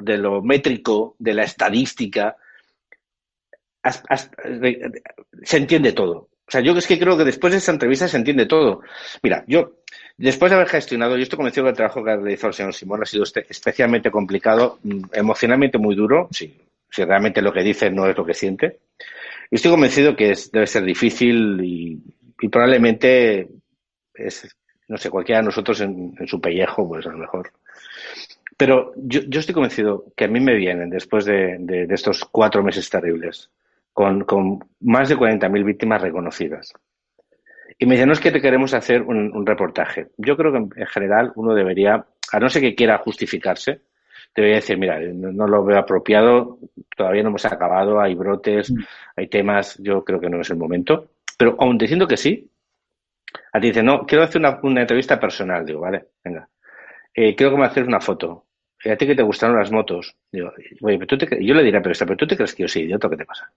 de, 0.00 0.18
lo, 0.18 0.42
métrico, 0.42 1.16
de 1.18 1.34
la 1.34 1.44
estadística, 1.44 2.36
se 5.42 5.56
entiende 5.56 5.92
todo. 5.92 6.30
O 6.46 6.50
sea, 6.50 6.60
yo 6.60 6.76
es 6.76 6.86
que 6.86 6.98
creo 6.98 7.16
que 7.16 7.24
después 7.24 7.52
de 7.52 7.58
esta 7.58 7.72
entrevista 7.72 8.08
se 8.08 8.16
entiende 8.16 8.46
todo. 8.46 8.82
Mira, 9.22 9.44
yo, 9.46 9.78
después 10.16 10.50
de 10.50 10.56
haber 10.56 10.68
gestionado, 10.68 11.16
yo 11.16 11.22
estoy 11.22 11.36
convencido 11.36 11.64
que 11.64 11.70
el 11.70 11.76
trabajo 11.76 12.04
que 12.04 12.10
ha 12.10 12.16
realizado 12.16 12.48
el 12.48 12.54
señor 12.54 12.74
Simón 12.74 13.02
ha 13.02 13.06
sido 13.06 13.24
este- 13.24 13.46
especialmente 13.48 14.10
complicado, 14.10 14.78
mm, 14.82 15.02
emocionalmente 15.12 15.78
muy 15.78 15.94
duro, 15.94 16.28
si, 16.30 16.58
si 16.92 17.04
realmente 17.04 17.42
lo 17.42 17.52
que 17.52 17.64
dice 17.64 17.90
no 17.90 18.06
es 18.08 18.16
lo 18.16 18.26
que 18.26 18.34
siente. 18.34 18.80
Y 19.50 19.56
estoy 19.56 19.70
convencido 19.72 20.16
que 20.16 20.32
es- 20.32 20.52
debe 20.52 20.66
ser 20.68 20.84
difícil 20.84 21.60
y, 21.64 22.02
probablemente 22.50 23.48
es, 24.14 24.56
no 24.88 24.96
sé, 24.98 25.10
cualquiera 25.10 25.40
de 25.40 25.46
nosotros 25.46 25.80
en, 25.80 26.14
su 26.26 26.40
pellejo, 26.40 26.88
pues 26.88 27.06
a 27.06 27.12
lo 27.12 27.18
mejor. 27.18 27.52
Pero 28.56 28.92
yo, 28.96 29.20
yo 29.28 29.40
estoy 29.40 29.54
convencido 29.54 30.04
que 30.16 30.24
a 30.24 30.28
mí 30.28 30.40
me 30.40 30.54
vienen, 30.54 30.90
después 30.90 31.24
de, 31.24 31.56
de- 31.60 31.86
de 31.86 31.94
estos 31.94 32.24
cuatro 32.26 32.62
meses 32.62 32.88
terribles, 32.90 33.50
con, 33.92 34.24
con 34.24 34.60
más 34.80 35.08
de 35.08 35.16
40.000 35.16 35.64
víctimas 35.64 36.02
reconocidas. 36.02 36.72
Y 37.78 37.86
me 37.86 37.94
dicen, 37.94 38.08
no 38.08 38.12
es 38.12 38.20
que 38.20 38.30
te 38.30 38.40
queremos 38.40 38.74
hacer 38.74 39.02
un, 39.02 39.34
un 39.34 39.46
reportaje. 39.46 40.08
Yo 40.16 40.36
creo 40.36 40.52
que 40.52 40.58
en, 40.58 40.70
en 40.76 40.86
general 40.86 41.32
uno 41.34 41.54
debería, 41.54 42.04
a 42.32 42.38
no 42.40 42.48
ser 42.48 42.62
que 42.62 42.74
quiera 42.74 42.98
justificarse, 42.98 43.80
debería 44.34 44.56
decir, 44.56 44.78
mira, 44.78 44.98
no, 45.00 45.32
no 45.32 45.46
lo 45.46 45.64
veo 45.64 45.78
apropiado, 45.78 46.58
todavía 46.96 47.22
no 47.22 47.30
hemos 47.30 47.44
acabado, 47.44 48.00
hay 48.00 48.14
brotes, 48.14 48.72
hay 49.16 49.28
temas, 49.28 49.76
yo 49.78 50.04
creo 50.04 50.20
que 50.20 50.30
no 50.30 50.40
es 50.40 50.50
el 50.50 50.56
momento. 50.56 51.08
Pero 51.38 51.56
aun 51.58 51.78
diciendo 51.78 52.06
que 52.06 52.16
sí, 52.16 52.50
a 53.52 53.60
ti 53.60 53.68
dicen, 53.68 53.86
no, 53.86 54.04
quiero 54.06 54.24
hacer 54.24 54.40
una, 54.40 54.58
una 54.62 54.80
entrevista 54.82 55.18
personal. 55.20 55.64
Digo, 55.64 55.80
vale, 55.80 56.06
venga. 56.24 56.48
Eh, 57.14 57.34
quiero 57.36 57.52
que 57.52 57.58
me 57.58 57.66
haces 57.66 57.86
una 57.86 58.00
foto. 58.00 58.46
Eh, 58.84 58.92
¿A 58.92 58.96
ti 58.96 59.06
que 59.06 59.14
te 59.14 59.22
gustaron 59.22 59.58
las 59.58 59.70
motos? 59.70 60.16
Digo, 60.30 60.52
oye, 60.82 60.98
pero 60.98 61.06
tú 61.06 61.18
te 61.18 61.44
yo 61.44 61.54
le 61.54 61.62
diré, 61.62 61.80
pero, 61.80 61.94
pero 61.98 62.16
tú 62.16 62.26
te 62.26 62.36
crees 62.36 62.54
que 62.54 62.62
yo 62.64 62.68
soy 62.68 62.82
idiota, 62.82 63.08
¿qué 63.10 63.16
te 63.16 63.24
pasa? 63.26 63.50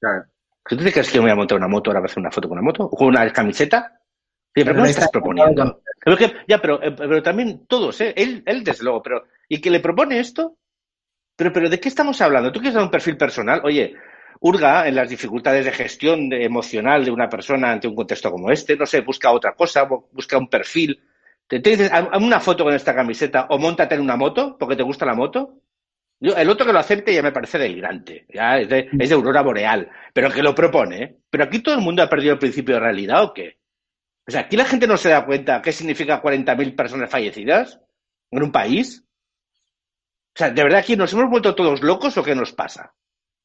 Claro. 0.00 0.24
¿Tú 0.68 0.76
te 0.76 0.92
crees 0.92 1.08
que 1.10 1.16
yo 1.16 1.22
me 1.22 1.28
voy 1.28 1.32
a 1.32 1.36
montar 1.36 1.58
una 1.58 1.68
moto 1.68 1.90
ahora 1.90 2.00
para 2.00 2.10
hacer 2.10 2.20
una 2.20 2.30
foto 2.30 2.48
con 2.48 2.58
una 2.58 2.64
moto? 2.66 2.84
¿O 2.84 2.90
con 2.96 3.08
una 3.08 3.32
camiseta? 3.32 4.00
Oye, 4.56 4.64
pero 4.64 4.76
¿qué 4.76 4.82
me 4.82 4.88
estás 4.88 5.10
proponiendo? 5.10 5.80
Pero 6.04 6.16
que- 6.16 6.32
ya, 6.48 6.58
pero, 6.60 6.82
eh, 6.82 6.92
pero 6.92 7.22
también 7.22 7.66
todos, 7.66 8.00
¿eh? 8.00 8.14
Él, 8.16 8.42
él 8.46 8.64
desde 8.64 8.84
luego, 8.84 9.02
pero 9.02 9.24
¿y 9.48 9.60
que 9.60 9.70
le 9.70 9.80
propone 9.80 10.18
esto? 10.18 10.56
Pero, 11.36 11.52
pero 11.52 11.68
¿de 11.68 11.80
qué 11.80 11.88
estamos 11.88 12.20
hablando? 12.20 12.52
¿Tú 12.52 12.60
quieres 12.60 12.74
dar 12.74 12.84
un 12.84 12.90
perfil 12.90 13.16
personal? 13.16 13.60
Oye, 13.64 13.94
hurga 14.40 14.88
en 14.88 14.94
las 14.94 15.08
dificultades 15.10 15.64
de 15.64 15.72
gestión 15.72 16.32
emocional 16.32 17.04
de 17.04 17.10
una 17.10 17.28
persona 17.28 17.72
ante 17.72 17.88
un 17.88 17.94
contexto 17.96 18.30
como 18.30 18.50
este, 18.50 18.76
no 18.76 18.86
sé, 18.86 19.00
busca 19.00 19.30
otra 19.32 19.54
cosa, 19.54 19.88
bu- 19.88 20.06
busca 20.12 20.38
un 20.38 20.48
perfil. 20.48 21.02
Te, 21.46 21.60
dices, 21.60 21.90
"Haz- 21.92 22.08
una 22.20 22.40
foto 22.40 22.64
con 22.64 22.74
esta 22.74 22.94
camiseta 22.94 23.46
o 23.50 23.58
montate 23.58 23.94
en 23.94 24.00
una 24.02 24.16
moto 24.16 24.56
porque 24.58 24.76
te 24.76 24.82
gusta 24.82 25.06
la 25.06 25.14
moto. 25.14 25.60
Yo, 26.20 26.36
el 26.36 26.48
otro 26.50 26.66
que 26.66 26.72
lo 26.72 26.78
acepte 26.78 27.14
ya 27.14 27.22
me 27.22 27.32
parece 27.32 27.58
delirante, 27.58 28.26
ya 28.32 28.58
es 28.58 28.68
de, 28.68 28.88
es 28.98 29.08
de 29.10 29.14
aurora 29.14 29.42
boreal, 29.42 29.90
pero 30.14 30.30
que 30.30 30.42
lo 30.42 30.54
propone. 30.54 31.02
¿eh? 31.02 31.16
Pero 31.30 31.44
aquí 31.44 31.60
todo 31.60 31.74
el 31.74 31.82
mundo 31.82 32.02
ha 32.02 32.08
perdido 32.10 32.34
el 32.34 32.38
principio 32.38 32.74
de 32.76 32.80
realidad 32.80 33.22
o 33.24 33.34
qué? 33.34 33.58
O 34.28 34.32
sea, 34.32 34.42
aquí 34.42 34.56
la 34.56 34.66
gente 34.66 34.86
no 34.88 34.98
se 34.98 35.10
da 35.10 35.26
cuenta 35.26 35.62
qué 35.62 35.72
significa 35.72 36.20
40.000 36.22 36.74
personas 36.76 37.10
fallecidas 37.10 37.80
en 38.32 38.44
un 38.44 38.52
país. 38.52 39.05
O 40.36 40.38
sea, 40.38 40.50
¿de 40.50 40.62
verdad 40.62 40.80
aquí 40.80 40.96
nos 40.96 41.10
hemos 41.14 41.30
vuelto 41.30 41.54
todos 41.54 41.82
locos 41.82 42.18
o 42.18 42.22
qué 42.22 42.34
nos 42.34 42.52
pasa? 42.52 42.92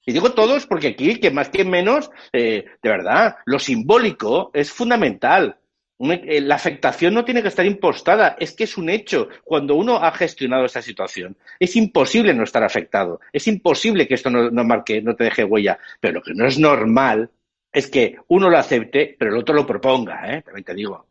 Y 0.06 0.12
digo 0.12 0.34
todos 0.34 0.66
porque 0.68 0.90
aquí, 0.90 1.22
que 1.22 1.32
más 1.32 1.48
que 1.48 1.64
menos, 1.64 2.12
eh, 2.34 2.66
de 2.84 2.90
verdad, 2.90 3.38
lo 3.46 3.60
simbólico 3.60 4.52
es 4.54 4.74
fundamental. 4.74 5.58
Un- 6.00 6.12
eh, 6.12 6.42
La 6.42 6.56
afectación 6.56 7.14
no 7.14 7.24
tiene 7.24 7.42
que 7.42 7.48
estar 7.48 7.66
impostada, 7.66 8.36
es 8.38 8.54
que 8.54 8.66
es 8.66 8.78
un 8.78 8.90
hecho. 8.90 9.30
Cuando 9.46 9.76
uno 9.76 9.98
ha 10.04 10.12
gestionado 10.12 10.66
esta 10.66 10.82
situación, 10.82 11.38
es 11.60 11.78
imposible 11.78 12.34
no 12.34 12.44
estar 12.44 12.62
afectado, 12.64 13.22
es 13.32 13.48
imposible 13.48 14.06
que 14.06 14.16
esto 14.16 14.30
no, 14.30 14.50
no 14.52 14.64
marque, 14.66 15.02
no 15.02 15.16
te 15.16 15.24
deje 15.26 15.46
huella. 15.46 15.80
Pero 16.02 16.16
lo 16.16 16.22
que 16.22 16.34
no 16.34 16.46
es 16.46 16.60
normal 16.60 17.30
es 17.72 17.88
que 17.90 18.18
uno 18.28 18.50
lo 18.50 18.58
acepte, 18.58 19.16
pero 19.18 19.32
el 19.32 19.40
otro 19.40 19.56
lo 19.56 19.66
proponga, 19.66 20.30
¿eh? 20.36 20.42
También 20.42 20.66
te 20.66 20.74
digo. 20.74 21.06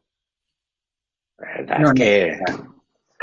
La 1.39 1.49
verdad 1.57 1.79
No, 1.79 1.85
es 1.87 1.89
no, 1.89 1.95
que... 1.95 2.39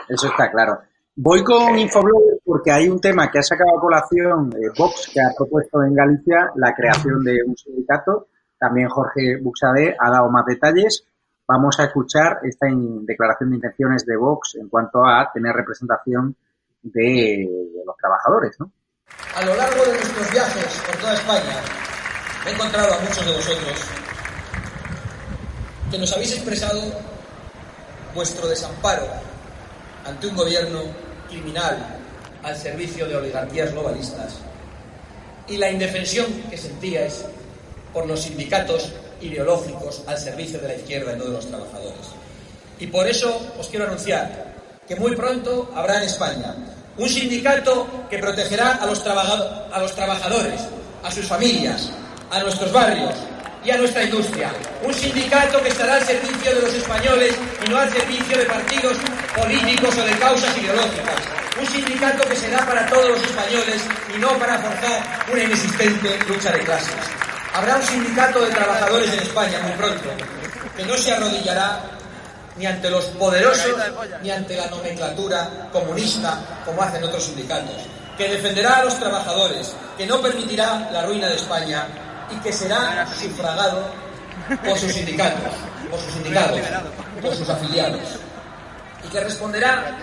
Eso 0.09 0.27
está 0.27 0.49
claro. 0.49 0.79
Voy 1.15 1.43
con 1.43 1.77
Infoblogger 1.77 2.36
porque 2.47 2.71
hay 2.71 2.87
un 2.87 3.01
tema 3.01 3.29
que 3.29 3.39
ha 3.39 3.43
sacado 3.43 3.77
a 3.77 3.81
colación 3.81 4.49
eh, 4.53 4.71
Vox, 4.79 5.11
que 5.13 5.19
ha 5.19 5.35
propuesto 5.37 5.83
en 5.83 5.93
Galicia 5.93 6.49
la 6.55 6.73
creación 6.73 7.21
de 7.21 7.39
un 7.45 7.57
sindicato. 7.57 8.29
También 8.57 8.87
Jorge 8.87 9.37
Buxade 9.41 9.97
ha 9.99 10.09
dado 10.09 10.29
más 10.29 10.45
detalles. 10.45 11.03
Vamos 11.45 11.77
a 11.77 11.83
escuchar 11.83 12.39
esta 12.43 12.67
declaración 13.01 13.49
de 13.49 13.57
intenciones 13.57 14.05
de 14.05 14.15
Vox 14.15 14.55
en 14.55 14.69
cuanto 14.69 15.05
a 15.05 15.29
tener 15.33 15.53
representación 15.53 16.37
de, 16.83 17.49
los 17.85 17.97
trabajadores. 17.97 18.55
A 19.35 19.43
lo 19.43 19.53
largo 19.53 19.83
de 19.83 19.91
nuestros 19.91 20.31
viajes 20.31 20.83
por 20.87 20.95
toda 21.01 21.15
España, 21.15 21.59
he 22.47 22.53
encontrado 22.53 22.93
a 22.93 22.99
muchos 23.01 23.25
de 23.25 23.33
vosotros 23.33 23.89
que 25.91 25.97
nos 25.97 26.13
habéis 26.13 26.33
expresado 26.33 26.81
vuestro 28.15 28.47
desamparo 28.47 29.03
ante 30.05 30.27
un 30.27 30.35
gobierno 30.35 30.79
criminal 31.27 31.96
al 32.47 32.55
servicio 32.55 33.05
de 33.07 33.17
oligarquías 33.17 33.73
globalistas 33.73 34.35
y 35.49 35.57
la 35.57 35.69
indefensión 35.69 36.27
que 36.49 36.57
sentíais 36.57 37.25
por 37.91 38.07
los 38.07 38.21
sindicatos 38.21 38.93
ideológicos 39.19 40.03
al 40.07 40.17
servicio 40.17 40.57
de 40.59 40.69
la 40.69 40.75
izquierda 40.75 41.13
y 41.13 41.17
no 41.17 41.25
de 41.25 41.31
los 41.31 41.47
trabajadores. 41.47 42.07
Y 42.79 42.87
por 42.87 43.05
eso 43.05 43.53
os 43.59 43.67
quiero 43.67 43.85
anunciar 43.85 44.55
que 44.87 44.95
muy 44.95 45.13
pronto 45.15 45.69
habrá 45.75 45.97
en 45.97 46.03
España 46.03 46.55
un 46.97 47.09
sindicato 47.09 47.85
que 48.09 48.17
protegerá 48.17 48.75
a 48.75 48.85
los, 48.85 49.03
trabajadores, 49.03 50.61
a 51.03 51.11
sus 51.11 51.25
familias, 51.25 51.89
a 52.31 52.39
nuestros 52.39 52.71
barrios 52.71 53.13
y 53.67 53.71
a 53.71 53.77
nuestra 53.77 54.01
industria. 54.01 54.49
Un 54.81 54.93
sindicato 54.93 55.61
que 55.61 55.67
estará 55.67 55.95
al 55.95 56.05
servicio 56.05 56.55
de 56.55 56.61
los 56.61 56.73
españoles 56.73 57.35
y 57.65 57.69
no 57.69 57.77
al 57.77 57.91
servicio 57.91 58.37
de 58.37 58.45
partidos 58.45 58.95
políticos 59.35 59.97
o 59.97 60.05
de 60.05 60.11
causas 60.13 60.57
ideológicas. 60.57 61.15
Un 61.59 61.67
sindicato 61.67 62.29
que 62.29 62.35
será 62.37 62.65
para 62.65 62.85
todos 62.85 63.09
los 63.09 63.21
españoles 63.21 63.81
y 64.15 64.19
no 64.19 64.29
para 64.39 64.57
forzar 64.59 65.25
una 65.33 65.43
inexistente 65.43 66.17
lucha 66.29 66.51
de 66.53 66.59
clases. 66.59 66.95
Habrá 67.53 67.75
un 67.75 67.83
sindicato 67.83 68.39
de 68.39 68.51
trabajadores 68.51 69.11
en 69.11 69.19
España 69.19 69.59
muy 69.59 69.71
pronto 69.73 70.09
que 70.77 70.85
no 70.85 70.95
se 70.95 71.11
arrodillará 71.11 71.81
ni 72.55 72.65
ante 72.65 72.89
los 72.89 73.03
poderosos 73.19 73.75
ni 74.21 74.31
ante 74.31 74.55
la 74.55 74.67
nomenclatura 74.67 75.67
comunista 75.73 76.61
como 76.63 76.81
hacen 76.83 77.03
otros 77.03 77.25
sindicatos, 77.25 77.75
que 78.17 78.29
defenderá 78.29 78.77
a 78.77 78.85
los 78.85 78.97
trabajadores, 78.97 79.73
que 79.97 80.07
no 80.07 80.21
permitirá 80.21 80.89
la 80.89 81.05
ruina 81.05 81.27
de 81.27 81.35
España 81.35 81.85
y 82.31 82.35
que 82.39 82.51
será 82.51 83.05
sufragado 83.07 83.85
por 84.65 84.77
sus 84.77 84.91
sindicatos, 84.91 85.53
por 85.89 85.99
sus 85.99 86.13
sindicatos, 86.13 86.59
por 87.21 87.33
sus 87.33 87.49
afiliados 87.49 88.19
y 89.03 89.09
que 89.09 89.19
responderá 89.19 89.97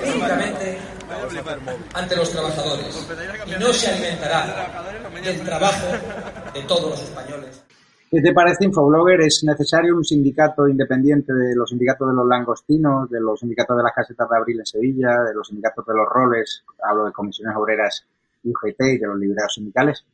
únicamente 0.00 0.78
ante 1.92 2.16
los 2.16 2.30
trabajadores 2.30 3.08
y 3.46 3.60
no 3.60 3.72
se 3.72 3.90
alimentará 3.90 4.70
del 5.22 5.40
trabajo 5.42 5.86
de 6.54 6.62
todos 6.62 6.90
los 6.90 7.02
españoles. 7.02 7.64
¿Qué 8.10 8.20
te 8.22 8.32
parece, 8.32 8.64
Infoblogger? 8.64 9.22
¿Es 9.22 9.42
necesario 9.42 9.96
un 9.96 10.04
sindicato 10.04 10.68
independiente 10.68 11.32
de 11.32 11.56
los 11.56 11.70
sindicatos 11.70 12.08
de 12.08 12.14
los 12.14 12.28
langostinos, 12.28 13.10
de 13.10 13.20
los 13.20 13.40
sindicatos 13.40 13.76
de 13.76 13.82
las 13.82 13.92
casetas 13.92 14.28
de 14.30 14.36
abril 14.36 14.60
en 14.60 14.66
Sevilla, 14.66 15.22
de 15.22 15.34
los 15.34 15.48
sindicatos 15.48 15.84
de 15.84 15.94
los 15.94 16.06
roles, 16.08 16.62
hablo 16.80 17.06
de 17.06 17.12
comisiones 17.12 17.56
obreras 17.56 18.04
UGT 18.44 18.80
y 18.80 18.98
de 18.98 19.06
los 19.06 19.18
liberados 19.18 19.54
sindicales? 19.54 20.04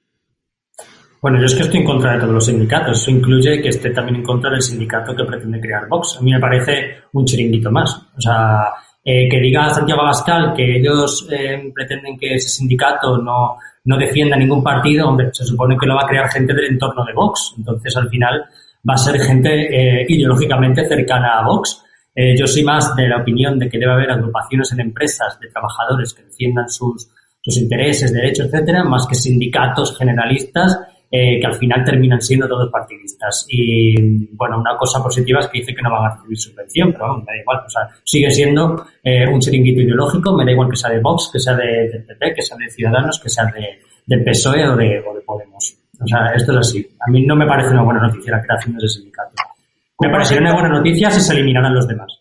Bueno, 1.21 1.39
yo 1.39 1.45
es 1.45 1.55
que 1.55 1.63
estoy 1.63 1.81
en 1.81 1.87
contra 1.87 2.15
de 2.15 2.21
todos 2.21 2.33
los 2.33 2.47
sindicatos. 2.47 3.01
Eso 3.01 3.11
incluye 3.11 3.61
que 3.61 3.69
esté 3.69 3.91
también 3.91 4.17
en 4.17 4.23
contra 4.23 4.51
del 4.51 4.63
sindicato 4.63 5.15
que 5.15 5.25
pretende 5.25 5.61
crear 5.61 5.87
Vox. 5.87 6.17
A 6.19 6.23
mí 6.23 6.33
me 6.33 6.41
parece 6.41 6.97
un 7.13 7.27
chiringuito 7.27 7.71
más. 7.71 7.95
O 8.17 8.21
sea, 8.21 8.69
eh, 9.05 9.29
que 9.29 9.39
diga 9.39 9.69
Santiago 9.71 10.01
Abascal 10.01 10.55
que 10.55 10.79
ellos 10.79 11.29
eh, 11.31 11.71
pretenden 11.75 12.19
que 12.19 12.37
ese 12.37 12.49
sindicato 12.49 13.19
no, 13.19 13.59
no 13.85 13.97
defienda 13.99 14.37
ningún 14.37 14.63
partido, 14.63 15.09
hombre, 15.09 15.31
se 15.33 15.45
supone 15.45 15.77
que 15.79 15.87
lo 15.87 15.95
va 15.95 16.03
a 16.05 16.07
crear 16.07 16.31
gente 16.31 16.55
del 16.55 16.73
entorno 16.73 17.05
de 17.05 17.13
Vox. 17.13 17.55
Entonces, 17.59 17.95
al 17.97 18.09
final, 18.09 18.45
va 18.89 18.95
a 18.95 18.99
ser 18.99 19.21
gente 19.21 19.51
eh, 19.51 20.07
ideológicamente 20.09 20.87
cercana 20.89 21.39
a 21.39 21.45
Vox. 21.45 21.83
Eh, 22.15 22.37
yo 22.37 22.47
soy 22.47 22.65
más 22.65 22.95
de 22.97 23.09
la 23.09 23.19
opinión 23.19 23.59
de 23.59 23.69
que 23.69 23.79
debe 23.79 23.93
haber 23.93 24.11
agrupaciones 24.11 24.73
en 24.73 24.81
empresas 24.81 25.39
de 25.39 25.49
trabajadores 25.49 26.13
que 26.13 26.23
defiendan 26.23 26.69
sus, 26.69 27.09
sus 27.41 27.57
intereses, 27.59 28.13
derechos, 28.13 28.47
etcétera, 28.47 28.85
más 28.85 29.07
que 29.07 29.15
sindicatos 29.15 29.97
generalistas 29.97 30.79
eh, 31.13 31.41
que 31.41 31.47
al 31.47 31.55
final 31.55 31.85
terminan 31.85 32.21
siendo 32.21 32.47
todos 32.47 32.71
partidistas. 32.71 33.45
Y 33.49 34.29
bueno, 34.35 34.61
una 34.61 34.77
cosa 34.77 35.03
positiva 35.03 35.41
es 35.41 35.49
que 35.49 35.59
dice 35.59 35.75
que 35.75 35.83
no 35.83 35.91
van 35.91 36.05
a 36.05 36.15
recibir 36.15 36.39
subvención, 36.39 36.93
pero 36.93 37.09
vamos, 37.09 37.25
me 37.27 37.33
da 37.33 37.41
igual. 37.41 37.59
O 37.67 37.71
sea, 37.71 37.89
sigue 38.05 38.31
siendo 38.31 38.87
eh, 39.03 39.27
un 39.27 39.41
chiringuito 39.41 39.81
ideológico, 39.81 40.37
me 40.37 40.45
da 40.45 40.53
igual 40.53 40.71
que 40.71 40.77
sea 40.77 40.91
de 40.91 41.01
Vox, 41.01 41.31
que 41.33 41.41
sea 41.41 41.55
de, 41.55 41.89
del 41.89 42.05
PP, 42.05 42.35
que 42.35 42.43
sea 42.43 42.57
de 42.57 42.71
Ciudadanos, 42.71 43.19
que 43.21 43.29
sea 43.29 43.45
de, 43.47 43.81
del 44.07 44.25
PSOE 44.25 44.69
o 44.69 44.77
de, 44.77 45.01
o 45.01 45.15
de 45.15 45.21
Podemos. 45.23 45.77
O 46.01 46.07
sea, 46.07 46.33
esto 46.35 46.53
es 46.53 46.59
así. 46.59 46.89
A 47.01 47.11
mí 47.11 47.27
no 47.27 47.35
me 47.35 47.47
parece 47.47 47.71
una 47.71 47.83
buena 47.83 48.03
noticia 48.07 48.37
la 48.37 48.43
creación 48.43 48.77
de 48.77 48.87
ese 48.87 48.99
sindicato. 48.99 49.35
Me 50.01 50.11
parecería 50.11 50.41
una 50.41 50.55
buena 50.55 50.69
noticia 50.71 51.11
si 51.11 51.21
se 51.21 51.33
eliminaran 51.35 51.75
los 51.75 51.87
demás. 51.87 52.21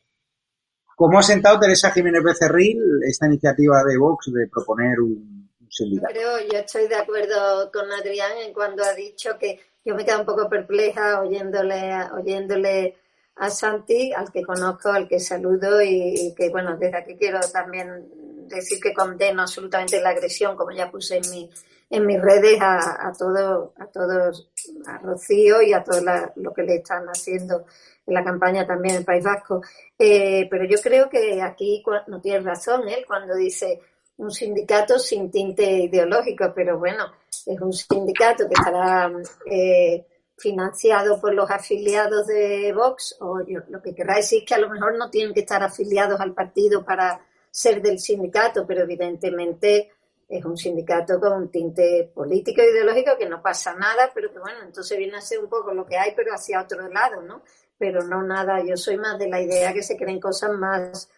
¿Cómo 0.96 1.18
ha 1.18 1.22
sentado 1.22 1.60
Teresa 1.60 1.92
Jiménez 1.92 2.22
Becerril 2.22 2.78
esta 3.08 3.28
iniciativa 3.28 3.84
de 3.88 3.98
Vox 3.98 4.30
de 4.34 4.48
proponer 4.48 5.00
un, 5.00 5.39
sindicato? 5.70 6.14
Creo, 6.14 6.40
yo 6.52 6.60
estoy 6.60 6.88
de 6.88 6.96
acuerdo 6.96 7.72
con 7.72 7.92
Adrián 7.92 8.38
en 8.38 8.54
cuando 8.54 8.84
ha 8.84 8.94
dicho 8.94 9.38
que 9.38 9.60
yo 9.84 9.96
me 9.96 10.06
quedo 10.06 10.20
un 10.20 10.26
poco 10.26 10.50
perpleja 10.50 11.22
oyéndole, 11.22 11.96
oyéndole 12.14 12.96
a 13.36 13.50
Santi, 13.50 14.12
al 14.12 14.32
que 14.32 14.44
conozco, 14.44 14.90
al 14.90 15.08
que 15.08 15.20
saludo 15.20 15.82
y, 15.82 16.34
que, 16.36 16.50
bueno, 16.50 16.78
desde 16.78 16.98
aquí 16.98 17.16
quiero 17.16 17.40
también 17.52 18.48
decir 18.48 18.80
que 18.82 18.94
condeno 18.94 19.44
absolutamente 19.44 20.02
la 20.02 20.10
agresión, 20.10 20.58
como 20.58 20.72
ya 20.72 20.92
puse 20.92 21.18
en 21.18 21.32
mi, 21.32 21.50
en 21.90 22.06
mis 22.06 22.22
redes 22.22 22.60
a, 22.60 23.08
a 23.08 23.14
todo, 23.14 23.74
a 23.78 23.86
todos, 23.86 24.50
a 24.86 24.98
Rocío 24.98 25.62
y 25.62 25.74
a 25.74 25.84
todo 25.84 26.02
la, 26.02 26.32
lo 26.36 26.54
que 26.54 26.64
le 26.64 26.76
están 26.76 27.06
haciendo 27.08 27.66
en 28.06 28.14
la 28.14 28.24
campaña 28.24 28.68
también 28.68 28.96
en 28.96 29.00
el 29.02 29.06
País 29.06 29.24
Vasco. 29.24 29.62
Eh, 29.98 30.48
pero 30.50 30.66
yo 30.66 30.78
creo 30.82 31.10
que 31.10 31.42
aquí 31.42 31.84
no 32.08 32.20
tiene 32.20 32.42
razón 32.42 32.88
él 32.90 33.06
cuando 33.08 33.36
dice 33.36 33.80
un 34.20 34.32
sindicato 34.32 35.00
sin 35.00 35.32
tinte 35.32 35.64
ideológico, 35.64 36.52
pero 36.54 36.78
bueno, 36.78 37.06
es 37.28 37.60
un 37.62 37.72
sindicato 37.72 38.48
que 38.48 38.54
estará 38.54 39.12
eh, 39.46 40.06
financiado 40.38 41.20
por 41.22 41.34
los 41.34 41.50
afiliados 41.50 42.28
de 42.28 42.74
Vox, 42.74 43.16
o 43.22 43.42
yo, 43.48 43.62
lo 43.70 43.82
que 43.82 43.96
querrá 43.96 44.18
decir 44.18 44.40
es 44.40 44.46
que 44.46 44.56
a 44.56 44.60
lo 44.60 44.70
mejor 44.70 44.98
no 44.98 45.10
tienen 45.10 45.34
que 45.34 45.40
estar 45.42 45.64
afiliados 45.64 46.20
al 46.20 46.34
partido 46.34 46.84
para 46.84 47.22
ser 47.50 47.82
del 47.82 47.98
sindicato, 47.98 48.68
pero 48.68 48.84
evidentemente 48.84 49.92
es 50.28 50.46
un 50.46 50.58
sindicato 50.58 51.18
con 51.20 51.34
un 51.34 51.50
tinte 51.50 52.12
político 52.14 52.62
e 52.62 52.72
ideológico 52.72 53.18
que 53.18 53.28
no 53.28 53.42
pasa 53.42 53.74
nada, 53.74 54.12
pero 54.14 54.32
que 54.34 54.40
bueno, 54.40 54.60
entonces 54.64 54.98
viene 54.98 55.18
a 55.18 55.22
ser 55.22 55.40
un 55.40 55.50
poco 55.50 55.74
lo 55.74 55.86
que 55.86 55.98
hay, 55.98 56.14
pero 56.14 56.34
hacia 56.34 56.62
otro 56.62 56.90
lado, 56.90 57.22
¿no? 57.22 57.42
Pero 57.78 58.04
no 58.04 58.22
nada, 58.22 58.62
yo 58.64 58.76
soy 58.76 58.98
más 58.98 59.18
de 59.18 59.30
la 59.30 59.42
idea 59.42 59.74
que 59.74 59.82
se 59.82 59.96
creen 59.96 60.20
cosas 60.20 60.52
más 60.52 61.10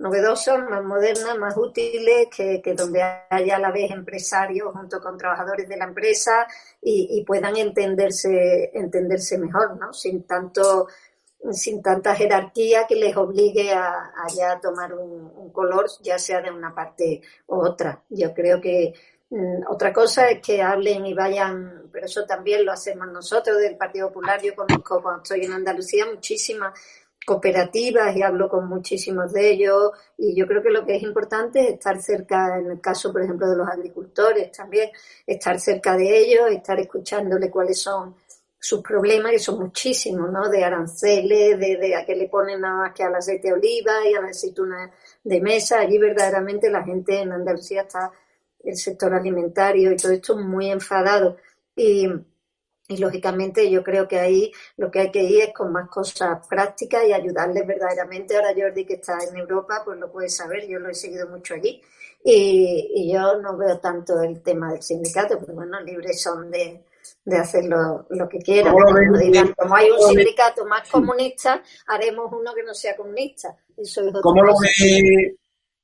novedosas, 0.00 0.58
más 0.68 0.82
modernas, 0.82 1.38
más 1.38 1.56
útiles, 1.56 2.28
que, 2.34 2.60
que 2.62 2.74
donde 2.74 3.02
haya 3.02 3.56
a 3.56 3.60
la 3.60 3.70
vez 3.70 3.90
empresarios 3.90 4.72
junto 4.72 4.98
con 4.98 5.18
trabajadores 5.18 5.68
de 5.68 5.76
la 5.76 5.84
empresa 5.84 6.46
y, 6.80 7.08
y 7.10 7.24
puedan 7.24 7.56
entenderse, 7.56 8.70
entenderse 8.72 9.38
mejor, 9.38 9.78
¿no? 9.78 9.92
Sin 9.92 10.24
tanto 10.24 10.88
sin 11.52 11.82
tanta 11.82 12.14
jerarquía 12.14 12.86
que 12.86 12.96
les 12.96 13.16
obligue 13.16 13.72
a, 13.72 14.12
ya 14.34 14.60
tomar 14.60 14.92
un, 14.92 15.32
un, 15.34 15.50
color, 15.50 15.86
ya 16.02 16.18
sea 16.18 16.42
de 16.42 16.50
una 16.50 16.74
parte 16.74 17.22
u 17.46 17.56
otra. 17.56 18.02
Yo 18.10 18.34
creo 18.34 18.60
que 18.60 18.92
mm, 19.30 19.62
otra 19.68 19.92
cosa 19.92 20.28
es 20.28 20.42
que 20.42 20.60
hablen 20.60 21.06
y 21.06 21.14
vayan, 21.14 21.88
pero 21.90 22.06
eso 22.06 22.26
también 22.26 22.64
lo 22.64 22.72
hacemos 22.72 23.08
nosotros 23.08 23.58
del 23.58 23.76
Partido 23.76 24.08
Popular. 24.08 24.40
Yo 24.42 24.54
conozco 24.54 25.02
cuando 25.02 25.22
estoy 25.22 25.46
en 25.46 25.52
Andalucía 25.52 26.04
muchísimas 26.06 26.78
cooperativas 27.26 28.16
y 28.16 28.22
hablo 28.22 28.48
con 28.48 28.68
muchísimos 28.68 29.32
de 29.32 29.50
ellos 29.50 29.92
y 30.16 30.34
yo 30.34 30.46
creo 30.46 30.62
que 30.62 30.70
lo 30.70 30.84
que 30.84 30.96
es 30.96 31.02
importante 31.02 31.60
es 31.60 31.74
estar 31.74 32.00
cerca, 32.00 32.58
en 32.58 32.70
el 32.70 32.80
caso 32.80 33.12
por 33.12 33.22
ejemplo 33.22 33.48
de 33.48 33.56
los 33.56 33.68
agricultores 33.68 34.50
también, 34.52 34.90
estar 35.26 35.60
cerca 35.60 35.96
de 35.96 36.18
ellos, 36.18 36.50
estar 36.50 36.78
escuchándole 36.80 37.50
cuáles 37.50 37.80
son 37.80 38.14
sus 38.58 38.82
problemas, 38.82 39.32
que 39.32 39.38
son 39.38 39.58
muchísimos, 39.58 40.30
¿no? 40.30 40.50
De 40.50 40.62
aranceles, 40.62 41.58
de, 41.58 41.76
de 41.78 41.96
a 41.96 42.04
qué 42.04 42.14
le 42.14 42.28
ponen 42.28 42.60
nada 42.60 42.76
más 42.76 42.94
que 42.94 43.02
al 43.02 43.14
aceite 43.14 43.48
de 43.48 43.54
oliva 43.54 44.06
y 44.06 44.14
a 44.14 44.20
la 44.20 44.28
aceituna 44.28 44.92
de 45.24 45.40
mesa. 45.40 45.80
Allí 45.80 45.96
verdaderamente 45.96 46.70
la 46.70 46.84
gente 46.84 47.20
en 47.20 47.32
Andalucía 47.32 47.82
está, 47.82 48.12
el 48.62 48.76
sector 48.76 49.14
alimentario 49.14 49.90
y 49.90 49.96
todo 49.96 50.12
esto 50.12 50.36
muy 50.36 50.70
enfadado. 50.70 51.38
Y, 51.74 52.06
y 52.90 52.96
lógicamente 52.96 53.70
yo 53.70 53.84
creo 53.84 54.08
que 54.08 54.18
ahí 54.18 54.52
lo 54.76 54.90
que 54.90 54.98
hay 54.98 55.10
que 55.12 55.22
ir 55.22 55.42
es 55.42 55.54
con 55.54 55.70
más 55.70 55.88
cosas 55.88 56.44
prácticas 56.48 57.04
y 57.06 57.12
ayudarles 57.12 57.64
verdaderamente. 57.64 58.34
Ahora 58.34 58.52
Jordi 58.54 58.84
que 58.84 58.94
está 58.94 59.16
en 59.30 59.36
Europa, 59.36 59.82
pues 59.84 59.96
lo 59.98 60.10
puede 60.10 60.28
saber, 60.28 60.66
yo 60.66 60.80
lo 60.80 60.88
he 60.90 60.94
seguido 60.94 61.28
mucho 61.28 61.54
allí. 61.54 61.80
Y, 62.24 62.90
y 62.92 63.12
yo 63.12 63.38
no 63.40 63.56
veo 63.56 63.78
tanto 63.78 64.20
el 64.20 64.42
tema 64.42 64.72
del 64.72 64.82
sindicato, 64.82 65.38
pero 65.38 65.54
bueno, 65.54 65.80
libres 65.80 66.20
son 66.20 66.50
de, 66.50 66.84
de 67.24 67.36
hacer 67.36 67.64
lo, 67.66 68.06
lo 68.10 68.28
que 68.28 68.38
quieran. 68.40 68.72
¿Cómo 68.72 68.90
lo 68.90 69.06
Como, 69.06 69.18
digan, 69.18 69.54
como 69.56 69.76
hay 69.76 69.88
un 69.88 70.00
sindicato 70.00 70.66
más 70.66 70.90
comunista, 70.90 71.62
haremos 71.86 72.32
uno 72.32 72.52
que 72.52 72.64
no 72.64 72.74
sea 72.74 72.96
comunista. 72.96 73.56
Eso 73.76 74.02
es 74.02 74.12
¿Cómo 74.20 74.42
lo 74.42 74.52
ve, 74.58 75.36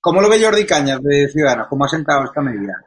cómo 0.07 0.21
lo 0.21 0.29
ve 0.29 0.41
Jordi 0.41 0.65
Cañas 0.65 1.03
de 1.03 1.29
Ciudadanos? 1.29 1.67
¿Cómo 1.67 1.85
ha 1.85 1.89
sentado 1.89 2.27
esta 2.27 2.41
medida? 2.41 2.81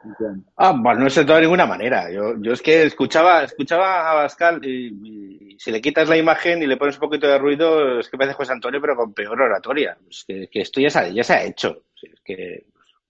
Ah, 0.56 0.72
bueno, 0.74 1.00
no 1.00 1.06
he 1.06 1.10
sentado 1.10 1.36
de 1.36 1.42
ninguna 1.42 1.66
manera. 1.66 2.10
Yo, 2.10 2.34
yo 2.40 2.54
es 2.54 2.62
que 2.62 2.84
escuchaba, 2.84 3.44
escuchaba 3.44 4.10
a 4.10 4.14
Bascal 4.14 4.64
y, 4.64 5.54
si 5.58 5.70
le 5.70 5.82
quitas 5.82 6.08
la 6.08 6.16
imagen 6.16 6.62
y 6.62 6.66
le 6.66 6.78
pones 6.78 6.94
un 6.94 7.02
poquito 7.02 7.26
de 7.26 7.36
ruido, 7.36 8.00
es 8.00 8.08
que 8.08 8.16
parece 8.16 8.36
José 8.36 8.52
Antonio, 8.52 8.80
pero 8.80 8.96
con 8.96 9.12
peor 9.12 9.38
oratoria. 9.38 9.98
Es 10.08 10.24
que, 10.26 10.48
esto 10.50 10.80
ya 10.80 10.88
se, 10.88 11.12
ya 11.12 11.22
se 11.22 11.34
ha 11.34 11.44
hecho. 11.44 11.82
Es 12.00 12.20
que 12.24 12.64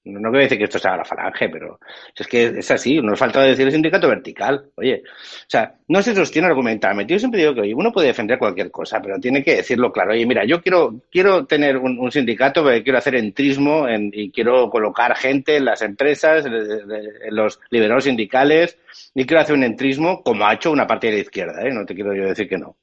no, 0.05 0.30
quiero 0.30 0.42
decir 0.44 0.59
que 0.59 0.64
esto 0.64 0.78
sea 0.78 0.96
la 0.96 1.05
falange, 1.05 1.48
pero 1.51 1.78
es 2.14 2.26
que 2.26 2.44
es 2.59 2.70
así. 2.70 3.01
Nos 3.03 3.18
falta 3.18 3.42
decir 3.42 3.66
el 3.66 3.72
sindicato 3.72 4.09
vertical. 4.09 4.70
Oye, 4.76 5.03
o 5.05 5.44
sea, 5.46 5.74
no 5.88 6.03
se 6.03 6.14
sostiene 6.14 6.48
argumentalmente. 6.48 7.12
Yo 7.12 7.18
siempre 7.18 7.40
digo 7.40 7.55
que 7.55 7.74
uno 7.74 7.92
puede 7.92 8.09
defender 8.09 8.38
cualquier 8.38 8.70
cosa, 8.70 9.01
pero 9.03 9.18
tiene 9.20 9.42
que 9.42 9.57
decirlo 9.57 9.92
claro. 9.92 10.12
Oye, 10.12 10.24
mira, 10.24 10.44
yo 10.46 10.62
quiero, 10.62 11.03
quiero 11.11 11.44
tener 11.46 11.76
un, 11.76 12.11
sindicato 12.11 12.62
porque 12.62 12.82
quiero 12.82 12.98
hacer 12.98 13.14
entrismo 13.14 13.86
en- 13.88 14.11
y 14.12 14.30
quiero 14.32 14.70
colocar 14.70 15.14
gente 15.16 15.57
en 15.57 15.66
las 15.66 15.82
empresas, 15.82 16.46
en 16.46 17.34
los 17.36 17.61
liberados 17.70 18.05
sindicales, 18.05 18.78
y 19.14 19.26
quiero 19.26 19.42
hacer 19.42 19.55
un 19.55 19.64
entrismo 19.64 20.22
como 20.22 20.46
ha 20.46 20.55
hecho 20.55 20.70
una 20.72 20.86
parte 20.86 21.09
de 21.09 21.12
la 21.14 21.18
izquierda, 21.20 21.62
¿eh? 21.62 21.72
No 21.72 21.84
te 21.84 21.94
quiero 21.94 22.14
yo 22.14 22.24
decir 22.24 22.48
que 22.48 22.59
no. 22.59 22.76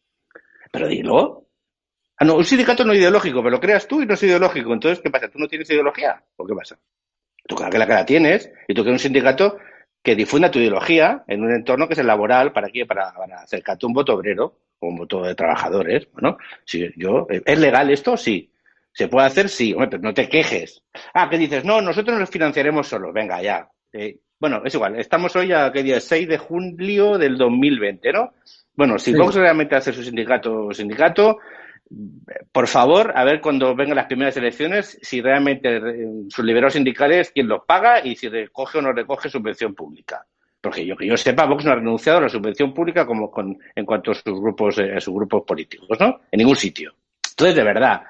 Pero 0.72 0.88
dilo. 0.88 1.48
Ah, 2.18 2.26
no, 2.26 2.36
un 2.36 2.46
sindicato 2.46 2.84
no 2.84 2.94
ideológico, 2.94 3.40
pero 3.40 3.52
lo 3.52 3.60
creas 3.60 3.88
tú 3.88 4.02
y 4.02 4.06
no 4.06 4.14
es 4.16 4.24
ideológico. 4.24 4.74
Entonces, 4.74 5.02
¿qué 5.04 5.10
pasa? 5.10 5.30
¿Tú 5.30 5.40
no 5.40 5.48
tienes 5.48 5.70
ideología? 5.70 6.24
¿O 6.36 6.46
qué 6.46 6.56
pasa? 6.56 6.80
Tú 7.48 7.56
claro 7.56 7.72
que 7.72 7.78
la 7.80 7.88
que 7.88 7.94
la 7.94 8.06
tienes 8.06 8.52
y 8.68 8.74
tú 8.74 8.84
quieres 8.84 9.02
un 9.02 9.04
sindicato 9.04 9.58
que 10.04 10.16
difunda 10.16 10.52
tu 10.52 10.60
ideología 10.60 11.24
en 11.28 11.44
un 11.44 11.54
entorno 11.54 11.88
que 11.88 11.94
es 11.94 12.00
el 12.00 12.08
laboral 12.08 12.54
para 12.54 12.70
qué, 12.70 12.86
para, 12.86 13.14
para 13.14 13.42
acercarte 13.42 13.86
a 13.86 13.88
un 13.88 13.94
voto 13.94 14.14
obrero 14.14 14.60
o 14.80 14.88
un 14.88 14.98
voto 14.98 15.24
de 15.24 15.36
trabajadores. 15.36 16.08
Bueno, 16.14 16.38
si 16.66 16.92
yo, 16.96 17.28
¿es 17.30 17.60
legal 17.60 17.90
esto? 17.90 18.16
Sí. 18.16 18.52
¿Se 18.94 19.08
puede 19.08 19.28
hacer? 19.28 19.50
Sí. 19.50 19.74
Hombre, 19.74 19.90
pero 19.90 20.04
no 20.04 20.14
te 20.14 20.28
quejes. 20.30 20.82
Ah, 21.14 21.30
que 21.30 21.38
dices, 21.38 21.64
no, 21.66 21.82
nosotros 21.82 22.18
nos 22.20 22.30
financiaremos 22.30 22.88
solos. 22.88 23.14
Venga, 23.14 23.42
ya. 23.42 23.70
Eh, 23.94 24.18
bueno, 24.40 24.62
es 24.66 24.74
igual. 24.74 25.00
Estamos 25.00 25.36
hoy 25.36 25.52
a, 25.52 25.72
¿qué 25.72 25.84
día? 25.84 26.00
6 26.00 26.28
de 26.28 26.38
julio 26.38 27.18
del 27.18 27.38
2020, 27.38 28.12
¿no? 28.14 28.34
Bueno, 28.76 28.98
si 29.00 29.12
Sí. 29.12 29.18
Vox 29.18 29.36
realmente 29.36 29.76
hace 29.76 29.92
su 29.92 30.04
sindicato, 30.04 30.72
sindicato, 30.72 31.40
por 32.52 32.68
favor, 32.68 33.14
a 33.16 33.24
ver 33.24 33.42
cuando 33.42 33.76
vengan 33.76 33.96
las 33.96 34.08
primeras 34.08 34.36
elecciones, 34.38 35.00
si 35.02 35.22
realmente 35.22 35.78
eh, 35.78 36.08
sus 36.30 36.44
liberados 36.44 36.74
sindicales, 36.74 37.32
quién 37.32 37.48
los 37.48 37.64
paga 37.66 38.06
y 38.06 38.16
si 38.16 38.28
recoge 38.28 38.80
o 38.80 38.82
no 38.82 38.92
recoge 38.92 39.30
subvención 39.30 39.74
pública. 39.74 40.26
Porque 40.60 40.86
yo 40.86 40.98
que 40.98 41.08
yo 41.08 41.16
sepa, 41.16 41.46
Vox 41.46 41.64
no 41.64 41.72
ha 41.72 41.76
renunciado 41.76 42.18
a 42.18 42.22
la 42.22 42.30
subvención 42.30 42.74
pública 42.74 43.06
como 43.06 43.32
con, 43.32 43.58
en 43.76 43.86
cuanto 43.86 44.12
a 44.12 44.16
sus 44.16 44.40
grupos, 44.40 44.78
eh, 44.80 45.00
sus 45.00 45.14
grupos 45.14 45.44
políticos, 45.46 45.98
¿no? 46.00 46.22
En 46.32 46.40
ningún 46.40 46.56
sitio. 46.56 46.94
Entonces, 47.30 47.56
de 47.56 47.64
verdad, 47.64 48.02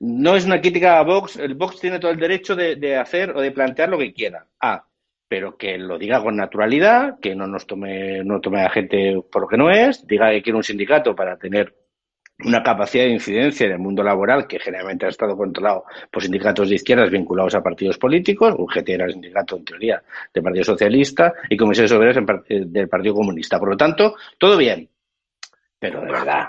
no 0.00 0.36
es 0.36 0.44
una 0.44 0.60
crítica 0.60 0.98
a 0.98 1.02
Vox. 1.02 1.36
El 1.36 1.54
Vox 1.54 1.80
tiene 1.80 1.98
todo 1.98 2.10
el 2.10 2.18
derecho 2.18 2.54
de, 2.54 2.76
de 2.76 2.96
hacer 2.96 3.30
o 3.30 3.40
de 3.40 3.50
plantear 3.50 3.88
lo 3.88 3.98
que 3.98 4.12
quiera. 4.12 4.46
Ah, 4.60 4.84
pero 5.28 5.56
que 5.56 5.78
lo 5.78 5.98
diga 5.98 6.22
con 6.22 6.36
naturalidad, 6.36 7.18
que 7.20 7.34
no 7.34 7.46
nos 7.46 7.66
tome, 7.66 8.22
no 8.22 8.40
tome 8.40 8.62
a 8.62 8.70
gente 8.70 9.20
por 9.32 9.42
lo 9.42 9.48
que 9.48 9.56
no 9.56 9.70
es, 9.70 10.06
diga 10.06 10.30
que 10.30 10.42
quiere 10.42 10.58
un 10.58 10.62
sindicato 10.62 11.16
para 11.16 11.36
tener 11.36 11.74
una 12.44 12.62
capacidad 12.62 13.04
de 13.04 13.10
incidencia 13.10 13.66
en 13.66 13.72
el 13.72 13.78
mundo 13.78 14.02
laboral 14.02 14.46
que 14.46 14.58
generalmente 14.58 15.06
ha 15.06 15.08
estado 15.08 15.36
controlado 15.36 15.84
por 16.10 16.22
sindicatos 16.22 16.68
de 16.68 16.74
izquierdas 16.74 17.10
vinculados 17.10 17.54
a 17.54 17.62
partidos 17.62 17.96
políticos, 17.98 18.54
UGT 18.58 18.88
era 18.90 19.06
el 19.06 19.12
sindicato 19.12 19.56
en 19.56 19.64
teoría 19.64 20.02
del 20.34 20.42
Partido 20.42 20.64
Socialista 20.64 21.32
y 21.48 21.56
comisiones 21.56 21.92
obreras 21.92 22.16
eh, 22.48 22.64
del 22.66 22.88
Partido 22.88 23.14
Comunista. 23.14 23.58
Por 23.58 23.70
lo 23.70 23.76
tanto, 23.76 24.16
todo 24.38 24.56
bien, 24.58 24.88
pero 25.78 26.02
de 26.02 26.12
verdad, 26.12 26.48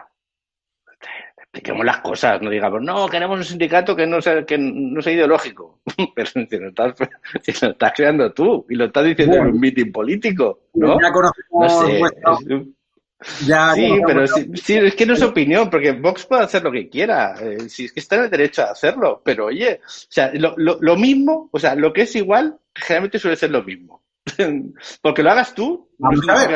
expliquemos 1.37 1.85
las 1.85 1.99
cosas, 1.99 2.41
no 2.41 2.49
digamos, 2.49 2.81
no, 2.81 3.07
queremos 3.07 3.37
un 3.39 3.45
sindicato 3.45 3.95
que 3.95 4.05
no 4.05 4.21
sea, 4.21 4.45
que 4.45 4.57
no 4.57 5.01
sea 5.01 5.13
ideológico. 5.13 5.79
Pero 6.15 6.27
si 6.29 6.57
lo, 6.57 6.67
estás, 6.69 6.95
si 7.41 7.65
lo 7.65 7.71
estás 7.71 7.93
creando 7.95 8.33
tú 8.33 8.65
y 8.69 8.75
lo 8.75 8.85
estás 8.85 9.05
diciendo 9.05 9.37
en 9.37 9.47
un 9.47 9.59
mitin 9.59 9.91
político, 9.91 10.63
¿no? 10.73 10.99
Ya 11.01 11.09
No 11.51 11.69
sé. 11.69 11.99
es- 11.99 12.67
ya 13.45 13.73
sí, 13.73 13.99
pero 14.05 14.19
vuestro- 14.19 14.43
sí, 14.43 14.51
sí, 14.55 14.77
es 14.77 14.95
que 14.95 15.05
no 15.05 15.13
es 15.13 15.23
opinión, 15.23 15.69
porque 15.69 15.91
Vox 15.91 16.25
puede 16.25 16.43
hacer 16.43 16.63
lo 16.63 16.71
que 16.71 16.89
quiera. 16.89 17.35
eh, 17.41 17.69
si 17.69 17.85
es 17.85 17.91
que 17.93 17.99
está 17.99 18.15
en 18.17 18.23
el 18.23 18.29
derecho 18.29 18.61
a 18.63 18.71
hacerlo, 18.71 19.21
pero 19.23 19.45
oye, 19.45 19.81
o 19.83 19.87
sea, 19.87 20.31
lo, 20.33 20.53
lo, 20.57 20.77
lo 20.79 20.95
mismo, 20.95 21.49
o 21.51 21.59
sea, 21.59 21.75
lo 21.75 21.91
que 21.91 22.03
es 22.03 22.15
igual, 22.15 22.59
generalmente 22.75 23.19
suele 23.19 23.35
ser 23.37 23.51
lo 23.51 23.63
mismo. 23.63 24.03
Porque 25.01 25.23
lo 25.23 25.31
hagas 25.31 25.53
tú, 25.53 25.89
no 25.97 26.09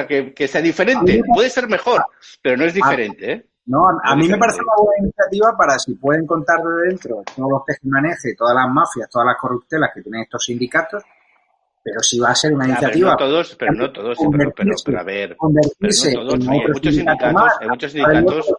que, 0.08 0.34
que 0.34 0.48
sea 0.48 0.62
diferente. 0.62 1.22
Puede 1.34 1.50
ser 1.50 1.68
mejor, 1.68 2.06
pero 2.42 2.58
no 2.58 2.66
es 2.66 2.74
diferente, 2.74 3.32
¿eh? 3.32 3.46
No, 3.66 3.84
a, 4.04 4.16
mí 4.16 4.28
me 4.28 4.38
parece 4.38 4.60
una 4.60 4.74
buena 4.78 5.04
iniciativa 5.04 5.56
para 5.56 5.78
si 5.78 5.94
pueden 5.94 6.26
contar 6.26 6.58
de 6.64 6.90
dentro 6.90 7.24
todos 7.36 7.50
los 7.50 7.66
tejemanejes, 7.66 8.36
todas 8.36 8.56
las 8.56 8.68
mafias, 8.68 9.08
todas 9.10 9.28
las 9.28 9.38
corruptelas 9.38 9.92
que 9.94 10.02
tienen 10.02 10.24
estos 10.24 10.44
sindicatos, 10.44 11.04
pero 11.84 12.00
si 12.02 12.20
va 12.20 12.30
a 12.30 12.36
ser 12.36 12.54
una 12.54 12.68
Ya, 12.68 12.76
pero 12.76 12.88
iniciativa 12.88 13.12
no 13.12 13.18
todos, 13.18 13.56
pero 13.56 13.74
no 13.74 13.92
todos, 13.92 14.18
pero, 14.32 14.54
pero, 14.56 14.72
pero 14.86 15.00
a 15.00 15.04
ver, 15.04 15.30
pero 15.30 15.38
convertirse 15.38 16.14
no 16.14 16.22
todos, 16.22 16.34
en 16.36 16.50
hay 16.50 16.60
muchos 16.60 16.94
sindicato 16.94 17.26
sindicatos, 17.26 17.62
hay 17.62 17.68
muchos 17.68 17.96
el 17.96 18.02
sindicatos, 18.02 18.54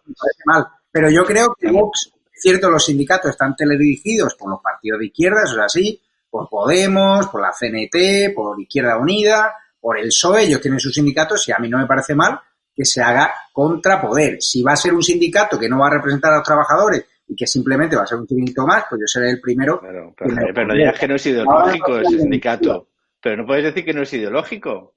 mal. 0.45 0.67
Pero 0.91 1.09
yo 1.09 1.25
creo 1.25 1.55
que 1.59 1.71
Vox, 1.71 2.11
cierto, 2.33 2.69
los 2.69 2.85
sindicatos 2.85 3.31
están 3.31 3.55
teledirigidos 3.55 4.35
por 4.35 4.49
los 4.49 4.61
partidos 4.61 4.99
de 4.99 5.05
izquierda, 5.07 5.43
eso 5.43 5.55
es 5.55 5.65
así, 5.65 6.01
por 6.29 6.49
Podemos, 6.49 7.27
por 7.27 7.41
la 7.41 7.51
CNT, 7.51 8.33
por 8.35 8.59
Izquierda 8.59 8.97
Unida, 8.97 9.53
por 9.79 9.97
el 9.97 10.07
PSOE, 10.07 10.43
ellos 10.43 10.61
tienen 10.61 10.79
sus 10.79 10.93
sindicatos 10.93 11.47
y 11.47 11.51
a 11.51 11.57
mí 11.59 11.69
no 11.69 11.77
me 11.77 11.85
parece 11.85 12.15
mal 12.15 12.39
que 12.75 12.85
se 12.85 13.01
haga 13.01 13.33
contra 13.51 14.01
poder. 14.01 14.37
Si 14.41 14.63
va 14.63 14.73
a 14.73 14.75
ser 14.75 14.93
un 14.93 15.03
sindicato 15.03 15.59
que 15.59 15.69
no 15.69 15.79
va 15.79 15.87
a 15.87 15.91
representar 15.91 16.33
a 16.33 16.37
los 16.37 16.45
trabajadores 16.45 17.05
y 17.27 17.35
que 17.35 17.45
simplemente 17.45 17.95
va 17.95 18.03
a 18.03 18.07
ser 18.07 18.17
un 18.17 18.27
sindicato 18.27 18.65
más, 18.65 18.85
pues 18.89 19.01
yo 19.01 19.07
seré 19.07 19.29
el 19.29 19.39
primero. 19.39 19.79
Pero, 19.81 20.13
me 20.25 20.53
pero 20.53 20.67
no 20.67 20.73
digas 20.73 20.99
que 20.99 21.07
no 21.07 21.15
es 21.15 21.25
ideológico 21.25 21.99
ese 21.99 22.19
sindicato. 22.19 22.87
Pero 23.23 23.37
no 23.37 23.45
puedes 23.47 23.63
decir 23.63 23.85
que 23.85 23.93
no 23.93 24.01
es 24.03 24.13
ideológico. 24.13 24.93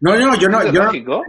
No, 0.00 0.14
no, 0.16 0.36
yo 0.38 0.48
no, 0.48 0.60
¿Es 0.60 0.66
yo 0.66 0.72
no, 0.82 0.90
ideológico? 0.92 1.24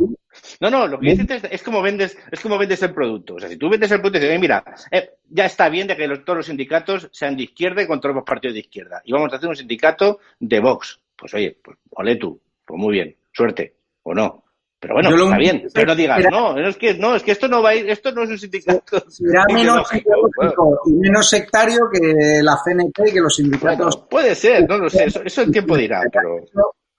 No, 0.60 0.70
no, 0.70 0.88
lo 0.88 1.00
que 1.00 1.12
dices 1.12 1.44
es, 1.44 1.52
es 1.52 1.64
como 1.64 1.82
vendes, 1.82 2.18
es 2.32 2.40
como 2.42 2.58
vendes 2.58 2.82
el 2.84 2.94
producto. 2.94 3.36
O 3.36 3.40
sea, 3.40 3.48
si 3.48 3.56
tú 3.56 3.70
vendes 3.70 3.90
el 3.92 4.00
producto 4.02 4.18
y 4.18 4.22
dices, 4.22 4.32
"Oye, 4.32 4.40
mira, 4.40 4.64
eh, 4.92 5.12
ya 5.30 5.46
está 5.46 5.70
bien 5.70 5.88
de 5.88 5.96
que 5.96 6.08
los- 6.08 6.26
todos 6.26 6.38
los 6.38 6.46
sindicatos 6.48 7.08
sean 7.14 7.38
de 7.38 7.44
izquierda 7.44 7.82
y 7.84 7.88
controlemos 7.88 8.22
los 8.22 8.28
partidos 8.28 8.56
de 8.56 8.62
izquierda. 8.62 9.02
Y 9.06 9.14
vamos 9.14 9.32
a 9.32 9.38
hacer 9.38 9.48
un 9.48 9.56
sindicato 9.56 10.20
de 10.40 10.60
Vox. 10.60 11.00
Pues 11.16 11.34
oye, 11.36 11.58
pues 11.64 11.78
ole 11.92 12.16
tú, 12.18 12.42
pues 12.66 12.80
muy 12.80 12.94
bien, 12.94 13.16
suerte, 13.32 13.76
o 14.02 14.14
no. 14.14 14.43
Pero 14.84 14.96
bueno, 14.96 15.12
Yo 15.12 15.16
lo 15.16 15.24
está 15.24 15.38
bien, 15.38 15.68
pero 15.74 15.88
no 15.88 15.96
digas, 15.96 16.26
no, 16.30 16.60
es 16.60 16.76
que, 16.76 16.94
no, 16.96 17.16
es 17.16 17.24
que 17.24 17.32
esto 17.32 17.48
no 17.48 17.64
va 17.64 17.70
a 17.70 17.76
ir, 17.76 17.90
esto 17.90 18.12
no 18.12 18.24
es 18.24 18.32
un 18.32 18.38
sindicato. 18.38 19.00
será 19.10 19.46
menos 19.48 19.90
ideológico. 19.94 20.30
Bueno, 20.36 20.80
y 20.86 20.94
menos 20.96 21.30
sectario 21.30 21.90
que 21.90 22.42
la 22.44 22.58
CNT 22.58 23.08
y 23.08 23.14
que 23.14 23.22
los 23.22 23.34
sindicatos. 23.34 23.96
bueno, 23.96 24.10
puede 24.10 24.36
ser, 24.36 24.68
no 24.68 24.78
lo 24.78 24.90
sé, 24.90 25.06
eso, 25.06 25.22
eso 25.24 25.42
el 25.42 25.52
tiempo 25.54 25.78
dirá, 25.78 26.02
pero... 26.12 26.36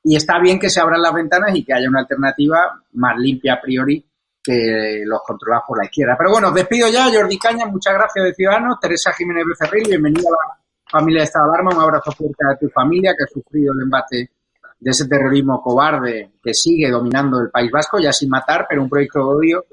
Y 0.02 0.16
está 0.16 0.38
bien 0.38 0.58
que 0.58 0.70
se 0.70 0.80
abran 0.80 1.02
las 1.02 1.12
ventanas 1.12 1.54
y 1.54 1.62
que 1.62 1.74
haya 1.74 1.88
una 1.90 2.00
alternativa 2.00 2.80
más 2.92 3.18
limpia 3.18 3.54
a 3.54 3.60
priori 3.60 4.02
que 4.42 5.02
los 5.04 5.20
controlados 5.22 5.64
por 5.68 5.78
la 5.78 5.84
izquierda. 5.84 6.14
Pero 6.16 6.30
bueno, 6.30 6.48
os 6.48 6.54
despido 6.54 6.88
ya, 6.88 7.12
Jordi 7.12 7.38
Caña, 7.38 7.66
muchas 7.66 7.92
gracias 7.92 8.24
de 8.24 8.34
Ciudadanos, 8.34 8.80
Teresa 8.80 9.12
Jiménez 9.12 9.44
Becerril, 9.46 9.88
bienvenida 9.88 10.28
a 10.30 10.48
la 10.48 10.58
familia 10.90 11.20
de 11.20 11.24
Estado 11.24 11.46
de 11.46 11.50
Alarma, 11.52 11.76
un 11.76 11.82
abrazo 11.82 12.12
fuerte 12.12 12.44
a 12.50 12.56
tu 12.56 12.66
familia 12.70 13.14
que 13.16 13.24
ha 13.24 13.26
sufrido 13.26 13.74
el 13.74 13.82
embate 13.82 14.30
de 14.78 14.90
ese 14.90 15.08
terrorismo 15.08 15.62
cobarde 15.62 16.32
que 16.42 16.54
sigue 16.54 16.90
dominando 16.90 17.40
el 17.40 17.50
País 17.50 17.70
Vasco, 17.70 17.98
ya 17.98 18.12
sin 18.12 18.28
matar, 18.28 18.66
pero 18.68 18.82
un 18.82 18.88
proyecto 18.88 19.18
de 19.20 19.24
odio 19.24 19.64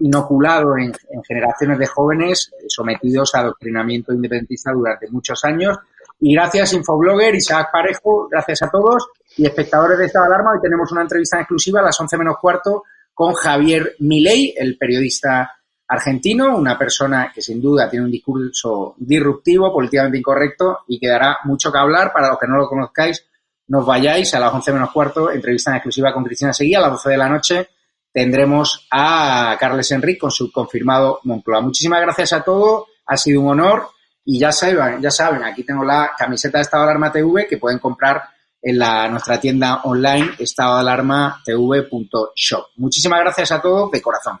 inoculado 0.00 0.76
en, 0.76 0.92
en 1.10 1.22
generaciones 1.22 1.78
de 1.78 1.86
jóvenes 1.86 2.50
eh, 2.52 2.64
sometidos 2.68 3.34
a 3.34 3.40
adoctrinamiento 3.40 4.12
independentista 4.12 4.72
durante 4.72 5.08
muchos 5.10 5.44
años. 5.44 5.78
Y 6.20 6.34
gracias, 6.34 6.72
Infoblogger, 6.74 7.34
Isaac 7.34 7.68
Parejo, 7.72 8.28
gracias 8.30 8.62
a 8.62 8.70
todos 8.70 9.08
y 9.36 9.46
espectadores 9.46 9.98
de 9.98 10.06
Estado 10.06 10.26
de 10.26 10.34
Alarma. 10.34 10.52
Hoy 10.52 10.60
tenemos 10.60 10.90
una 10.92 11.02
entrevista 11.02 11.36
en 11.36 11.42
exclusiva 11.42 11.80
a 11.80 11.84
las 11.84 11.98
11 11.98 12.18
menos 12.18 12.36
cuarto 12.38 12.84
con 13.14 13.34
Javier 13.34 13.96
Milei, 14.00 14.54
el 14.56 14.76
periodista 14.76 15.60
argentino, 15.88 16.56
una 16.56 16.78
persona 16.78 17.32
que 17.34 17.42
sin 17.42 17.60
duda 17.60 17.88
tiene 17.88 18.04
un 18.04 18.10
discurso 18.10 18.94
disruptivo, 18.98 19.72
políticamente 19.72 20.18
incorrecto 20.18 20.80
y 20.88 20.98
que 20.98 21.08
dará 21.08 21.38
mucho 21.44 21.72
que 21.72 21.78
hablar. 21.78 22.12
Para 22.12 22.28
los 22.28 22.38
que 22.38 22.46
no 22.46 22.56
lo 22.56 22.68
conozcáis, 22.68 23.26
nos 23.70 23.86
vayáis 23.86 24.34
a 24.34 24.40
las 24.40 24.52
11 24.52 24.72
menos 24.72 24.90
cuarto, 24.90 25.30
entrevista 25.30 25.70
en 25.70 25.76
exclusiva 25.76 26.12
con 26.12 26.24
Cristina 26.24 26.52
Seguí, 26.52 26.74
a 26.74 26.80
las 26.80 26.90
12 26.90 27.10
de 27.10 27.16
la 27.16 27.28
noche 27.28 27.68
tendremos 28.12 28.88
a 28.90 29.56
Carles 29.60 29.92
Enrique 29.92 30.18
con 30.18 30.32
su 30.32 30.50
confirmado 30.50 31.20
Moncloa. 31.22 31.60
Muchísimas 31.60 32.00
gracias 32.00 32.32
a 32.32 32.42
todos, 32.42 32.86
ha 33.06 33.16
sido 33.16 33.42
un 33.42 33.50
honor 33.50 33.90
y 34.24 34.40
ya 34.40 34.50
saben, 34.50 35.00
ya 35.00 35.12
saben, 35.12 35.44
aquí 35.44 35.62
tengo 35.62 35.84
la 35.84 36.10
camiseta 36.18 36.58
de 36.58 36.62
Estado 36.62 36.82
de 36.82 36.90
Alarma 36.90 37.12
TV 37.12 37.46
que 37.46 37.58
pueden 37.58 37.78
comprar 37.78 38.24
en 38.60 38.76
la, 38.76 39.08
nuestra 39.08 39.38
tienda 39.38 39.82
online 39.84 40.32
estadoalarmatv.shop. 40.36 42.66
Muchísimas 42.76 43.20
gracias 43.20 43.52
a 43.52 43.62
todos 43.62 43.88
de 43.92 44.02
corazón. 44.02 44.40